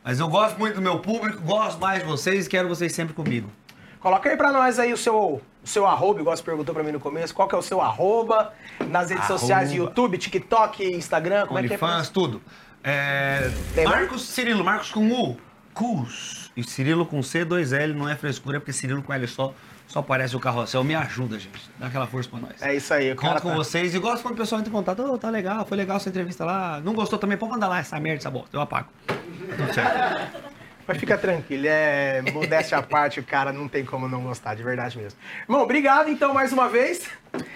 Mas 0.05 0.20
eu 0.20 0.29
gosto 0.29 0.59
muito 0.59 0.75
do 0.75 0.83
meu 0.83 0.99
público, 1.01 1.41
gosto 1.43 1.81
mais 1.81 2.01
de 2.01 2.05
vocês 2.07 2.45
e 2.47 2.49
quero 2.49 2.69
vocês 2.69 2.93
sempre 2.95 3.15
comigo. 3.15 3.51
Coloca 4.01 4.29
aí 4.31 4.37
pra 4.37 4.53
nós 4.53 4.79
aí 4.79 4.93
o 4.93 4.97
seu, 4.97 5.16
o 5.16 5.43
seu 5.65 5.87
arroba, 5.87 6.20
igual 6.20 6.37
você 6.37 6.43
perguntou 6.43 6.75
pra 6.75 6.85
mim 6.85 6.93
no 6.93 7.01
começo. 7.01 7.35
Qual 7.35 7.49
que 7.49 7.55
é 7.55 7.59
o 7.59 7.62
seu 7.62 7.81
arroba 7.81 8.53
nas 8.89 9.11
redes 9.11 9.25
Arroba. 9.25 9.39
sociais, 9.41 9.73
YouTube, 9.73 10.19
TikTok, 10.19 10.85
Instagram, 10.95 11.47
como 11.47 11.59
é 11.59 11.62
que 11.62 11.75
é? 11.75 11.77
OnlyFans, 11.77 12.09
tudo. 12.09 12.41
É? 12.85 13.51
Marcos 13.85 14.23
Cirilo, 14.23 14.65
Marcos 14.65 14.91
com 14.93 15.09
U, 15.11 15.37
Cus. 15.75 16.51
E 16.57 16.62
Cirilo 16.62 17.05
com 17.07 17.23
C, 17.23 17.45
2L, 17.45 17.93
não 17.95 18.09
é 18.09 18.16
frescura, 18.16 18.59
porque 18.61 18.73
Cirilo 18.73 19.03
com 19.03 19.12
L 19.12 19.27
só, 19.29 19.53
só 19.87 19.99
aparece 20.01 20.35
o 20.37 20.41
carrossel. 20.41 20.83
Me 20.85 20.95
ajuda, 20.95 21.39
gente. 21.39 21.70
Dá 21.79 21.87
aquela 21.87 22.07
força 22.07 22.29
pra 22.31 22.39
nós. 22.41 22.62
É 22.62 22.75
isso 22.75 22.93
aí, 22.95 23.15
Conto 23.15 23.43
com 23.43 23.51
tá- 23.51 23.55
vocês 23.57 23.95
e 23.95 23.99
gosto 23.99 24.23
quando 24.23 24.35
o 24.35 24.37
pessoal 24.37 24.61
entra 24.61 24.70
em 24.70 24.75
contato. 24.75 25.03
Ô, 25.03 25.19
tá 25.19 25.29
legal, 25.29 25.66
foi 25.66 25.77
legal 25.77 25.97
essa 25.99 26.09
entrevista 26.09 26.45
lá. 26.45 26.81
Não 26.81 26.95
gostou 26.95 27.19
também, 27.19 27.37
pode 27.37 27.53
mandar 27.53 27.69
lá 27.69 27.79
essa 27.81 27.99
merda, 28.01 28.19
essa 28.23 28.31
bosta. 28.31 28.49
Eu 28.53 28.61
apago. 28.61 28.89
Tudo 29.07 29.75
certo. 29.75 30.49
Mas 30.89 30.97
fica 30.97 31.19
tranquilo, 31.19 31.66
é 31.69 32.23
modéstia 32.32 32.78
à 32.78 32.82
parte, 32.82 33.20
o 33.20 33.23
cara 33.23 33.52
não 33.52 33.69
tem 33.69 33.85
como 33.85 34.09
não 34.09 34.23
gostar, 34.23 34.55
de 34.55 34.62
verdade 34.62 34.97
mesmo. 34.97 35.19
Irmão, 35.47 35.60
obrigado 35.62 36.09
então 36.09 36.32
mais 36.32 36.51
uma 36.51 36.66
vez. 36.66 37.06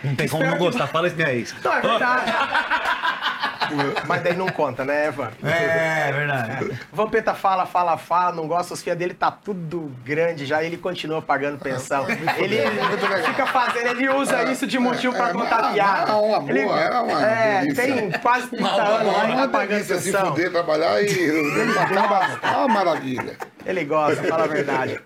Não 0.04 0.14
tem 0.14 0.28
como 0.28 0.42
Espero 0.44 0.50
não 0.50 0.52
que- 0.58 0.64
gostar. 0.64 0.86
Fala 0.88 1.06
isso 1.06 1.16
que 1.16 1.22
é 1.22 1.34
isso. 1.34 1.56
Não, 1.64 1.72
é 1.72 1.80
verdade. 1.80 2.30
Mas 4.06 4.22
daí 4.22 4.34
não 4.36 4.48
conta, 4.48 4.84
né, 4.84 5.06
Evan? 5.08 5.30
É, 5.42 6.12
verdade. 6.12 6.78
Vampeta 6.92 7.34
fala, 7.34 7.66
fala, 7.66 7.96
fala, 7.96 8.32
não 8.34 8.46
gosta, 8.46 8.74
os 8.74 8.82
filhos 8.82 8.98
dele 8.98 9.14
tá 9.14 9.30
tudo 9.30 9.92
grande 10.04 10.44
já, 10.46 10.62
ele 10.62 10.76
continua 10.76 11.20
pagando 11.22 11.58
pensão. 11.58 12.06
Ele 12.36 12.58
fica 13.26 13.46
fazendo, 13.46 13.88
ele 13.88 14.08
usa 14.10 14.42
isso 14.44 14.66
de 14.66 14.78
motivo 14.78 15.14
pra 15.14 15.30
É, 15.30 15.32
contar 15.32 15.70
é, 15.70 15.72
piada. 15.72 16.10
é 16.12 16.14
uma 16.14 16.40
boa, 16.40 16.50
Ele- 16.50 16.60
é 16.60 17.00
uma 17.00 17.26
É, 17.26 17.74
tem 17.74 18.10
quase 18.20 18.48
30 18.48 18.68
anos 18.68 19.12
lá 19.12 19.24
e 19.28 19.32
É 19.32 19.34
tá 19.34 19.36
uma 19.36 19.48
pagando 19.48 19.84
se 19.84 19.94
pensão. 19.94 20.26
fuder, 20.26 20.50
trabalhar 20.50 21.02
e 21.02 21.42
matar 21.78 22.38
é 22.42 22.56
uma 22.56 22.68
maravilha. 22.68 23.36
Ele 23.64 23.84
gosta, 23.84 24.22
fala 24.24 24.44
a 24.44 24.48
verdade. 24.48 25.00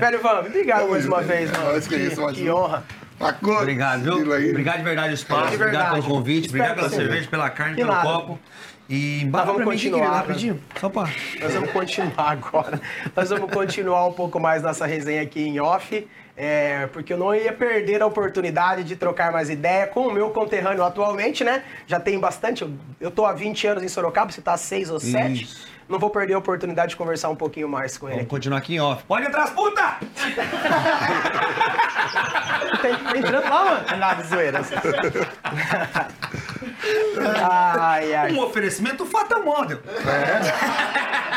Velho 0.00 0.20
Vamp, 0.20 0.46
obrigado 0.46 0.88
mais 0.88 1.06
uma 1.06 1.22
vez, 1.22 1.50
mano. 1.50 1.80
Que 1.80 1.94
isso, 1.96 2.26
Que, 2.28 2.50
um. 2.50 2.56
honra. 2.56 2.82
Obrigado, 3.20 4.02
viu? 4.02 4.14
Obrigado 4.50 4.78
de 4.78 4.82
verdade 4.84 5.10
o 5.10 5.14
espaço, 5.14 5.50
De 5.50 5.54
obrigado 5.56 5.72
verdade. 5.72 6.02
pelo 6.02 6.14
convite, 6.14 6.46
Espero 6.46 6.64
obrigado 6.64 6.76
pela 6.76 6.88
cerveja, 7.02 7.28
pela 7.28 7.50
carne, 7.50 7.76
pelo 7.76 7.92
nada. 7.92 8.02
copo. 8.08 8.38
E 8.88 9.22
embala 9.22 9.46
vamos 9.46 9.60
mim, 9.60 9.64
continuar, 9.66 10.10
rapidinho. 10.16 10.60
Só 10.78 10.88
pra... 10.88 11.08
Nós 11.40 11.54
vamos 11.54 11.70
continuar 11.70 12.12
agora. 12.32 12.80
Nós 13.16 13.30
vamos 13.30 13.50
continuar 13.50 14.06
um 14.06 14.12
pouco 14.12 14.38
mais 14.40 14.62
nossa 14.62 14.84
resenha 14.86 15.22
aqui 15.22 15.40
em 15.40 15.60
off. 15.60 16.06
é, 16.36 16.86
porque 16.88 17.12
eu 17.12 17.16
não 17.18 17.34
ia 17.34 17.52
perder 17.52 18.02
a 18.02 18.06
oportunidade 18.06 18.82
de 18.84 18.96
trocar 18.96 19.32
mais 19.32 19.48
ideia 19.48 19.86
com 19.86 20.08
o 20.08 20.12
meu 20.12 20.30
conterrâneo 20.30 20.82
atualmente, 20.82 21.44
né? 21.44 21.62
Já 21.86 22.00
tem 22.00 22.18
bastante. 22.18 22.62
Eu, 22.62 22.72
eu 23.00 23.10
tô 23.10 23.24
há 23.24 23.32
20 23.32 23.66
anos 23.66 23.82
em 23.82 23.88
Sorocaba, 23.88 24.30
você 24.32 24.42
tá 24.42 24.54
há 24.54 24.58
6 24.58 24.90
ou 24.90 24.98
7. 25.00 25.42
Isso. 25.44 25.71
Não 25.92 25.98
vou 25.98 26.08
perder 26.08 26.32
a 26.32 26.38
oportunidade 26.38 26.90
de 26.90 26.96
conversar 26.96 27.28
um 27.28 27.36
pouquinho 27.36 27.68
mais 27.68 27.98
com 27.98 28.06
ele 28.06 28.14
Vamos 28.14 28.22
aqui. 28.24 28.30
continuar 28.30 28.58
aqui 28.58 28.74
em 28.76 28.80
off. 28.80 29.04
Pode 29.04 29.26
entrar 29.26 29.42
as 29.44 29.50
puta! 29.50 29.82
Tem, 32.80 32.96
tá 32.96 33.16
entrando 33.18 33.44
lá, 33.48 33.64
mano? 33.64 33.96
Nada 33.98 34.22
zoeira. 34.24 34.60
ai, 37.78 38.14
ai. 38.14 38.32
Um 38.32 38.40
oferecimento 38.40 39.04
Fata 39.04 39.38
Model. 39.38 39.78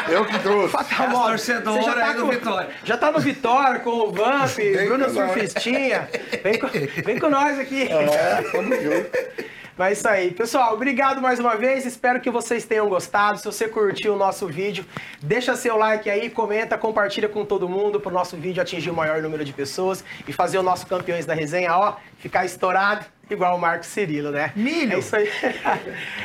Eu 0.10 0.26
que 0.26 0.40
trouxe. 0.40 0.76
Bom. 1.11 1.26
torcedoras 1.27 1.84
Você 1.84 1.90
já 1.91 1.95
tá 1.95 2.06
aí 2.06 2.14
do 2.14 2.22
com- 2.26 2.30
Vitória. 2.32 2.69
Já 2.84 2.98
tá 2.98 3.11
no 3.11 3.19
Vitória 3.19 3.80
com 3.82 3.90
o 3.90 4.11
Vamp, 4.11 4.56
Bruno. 4.88 5.10
Surfistinha. 5.10 6.07
Vem 6.44 6.57
com, 6.60 6.68
vem 7.03 7.19
com 7.19 7.30
nós 7.30 7.60
aqui. 7.60 7.84
É. 7.91 8.41
Mas 9.77 9.89
é 9.89 9.91
isso 9.91 10.07
aí. 10.07 10.31
Pessoal, 10.31 10.73
obrigado 10.73 11.22
mais 11.22 11.39
uma 11.39 11.56
vez. 11.57 11.85
Espero 11.85 12.22
que 12.22 12.31
vocês 12.31 12.65
tenham 12.65 12.88
gostado. 12.88 13.38
Se 13.38 13.45
você 13.45 13.68
curtiu 13.68 14.14
o 14.14 14.18
nosso 14.18 14.47
vídeo, 14.47 14.85
deixa 15.22 15.56
seu 15.56 15.76
like 15.77 16.10
aí, 16.10 16.30
comenta, 16.30 16.77
compartilha 16.77 17.27
com 17.27 17.43
todo 17.43 17.68
mundo 17.68 17.99
para 17.99 18.10
o 18.10 18.14
nosso 18.14 18.38
vídeo 18.38 18.61
atingir 18.61 18.89
o 18.89 18.93
maior 18.93 19.22
número 19.22 19.43
de 19.43 19.52
pessoas 19.52 20.03
e 20.26 20.31
fazer 20.31 20.57
o 20.57 20.64
nosso 20.64 20.88
campeões 20.88 21.26
da 21.26 21.34
resenha, 21.34 21.76
ó, 21.76 21.97
ficar 22.19 22.45
estourado 22.45 23.06
igual 23.30 23.57
o 23.57 23.60
Marco 23.60 23.85
Cirilo, 23.85 24.31
né? 24.31 24.53
Milho. 24.56 24.93
É 24.93 24.99
isso 24.99 25.15
aí. 25.15 25.30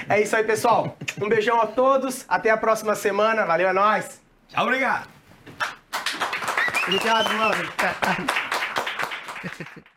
é 0.09 0.21
isso 0.21 0.37
aí, 0.37 0.45
pessoal. 0.45 0.97
Um 1.21 1.29
beijão 1.29 1.61
a 1.61 1.67
todos. 1.67 2.25
Até 2.29 2.51
a 2.51 2.57
próxima 2.57 2.95
semana. 2.95 3.45
Valeu, 3.45 3.69
é 3.69 3.73
nóis. 3.73 4.21
Tchau, 4.49 4.65
obrigado. 4.65 5.09
Obrigado, 6.87 7.35
mano. 7.35 7.73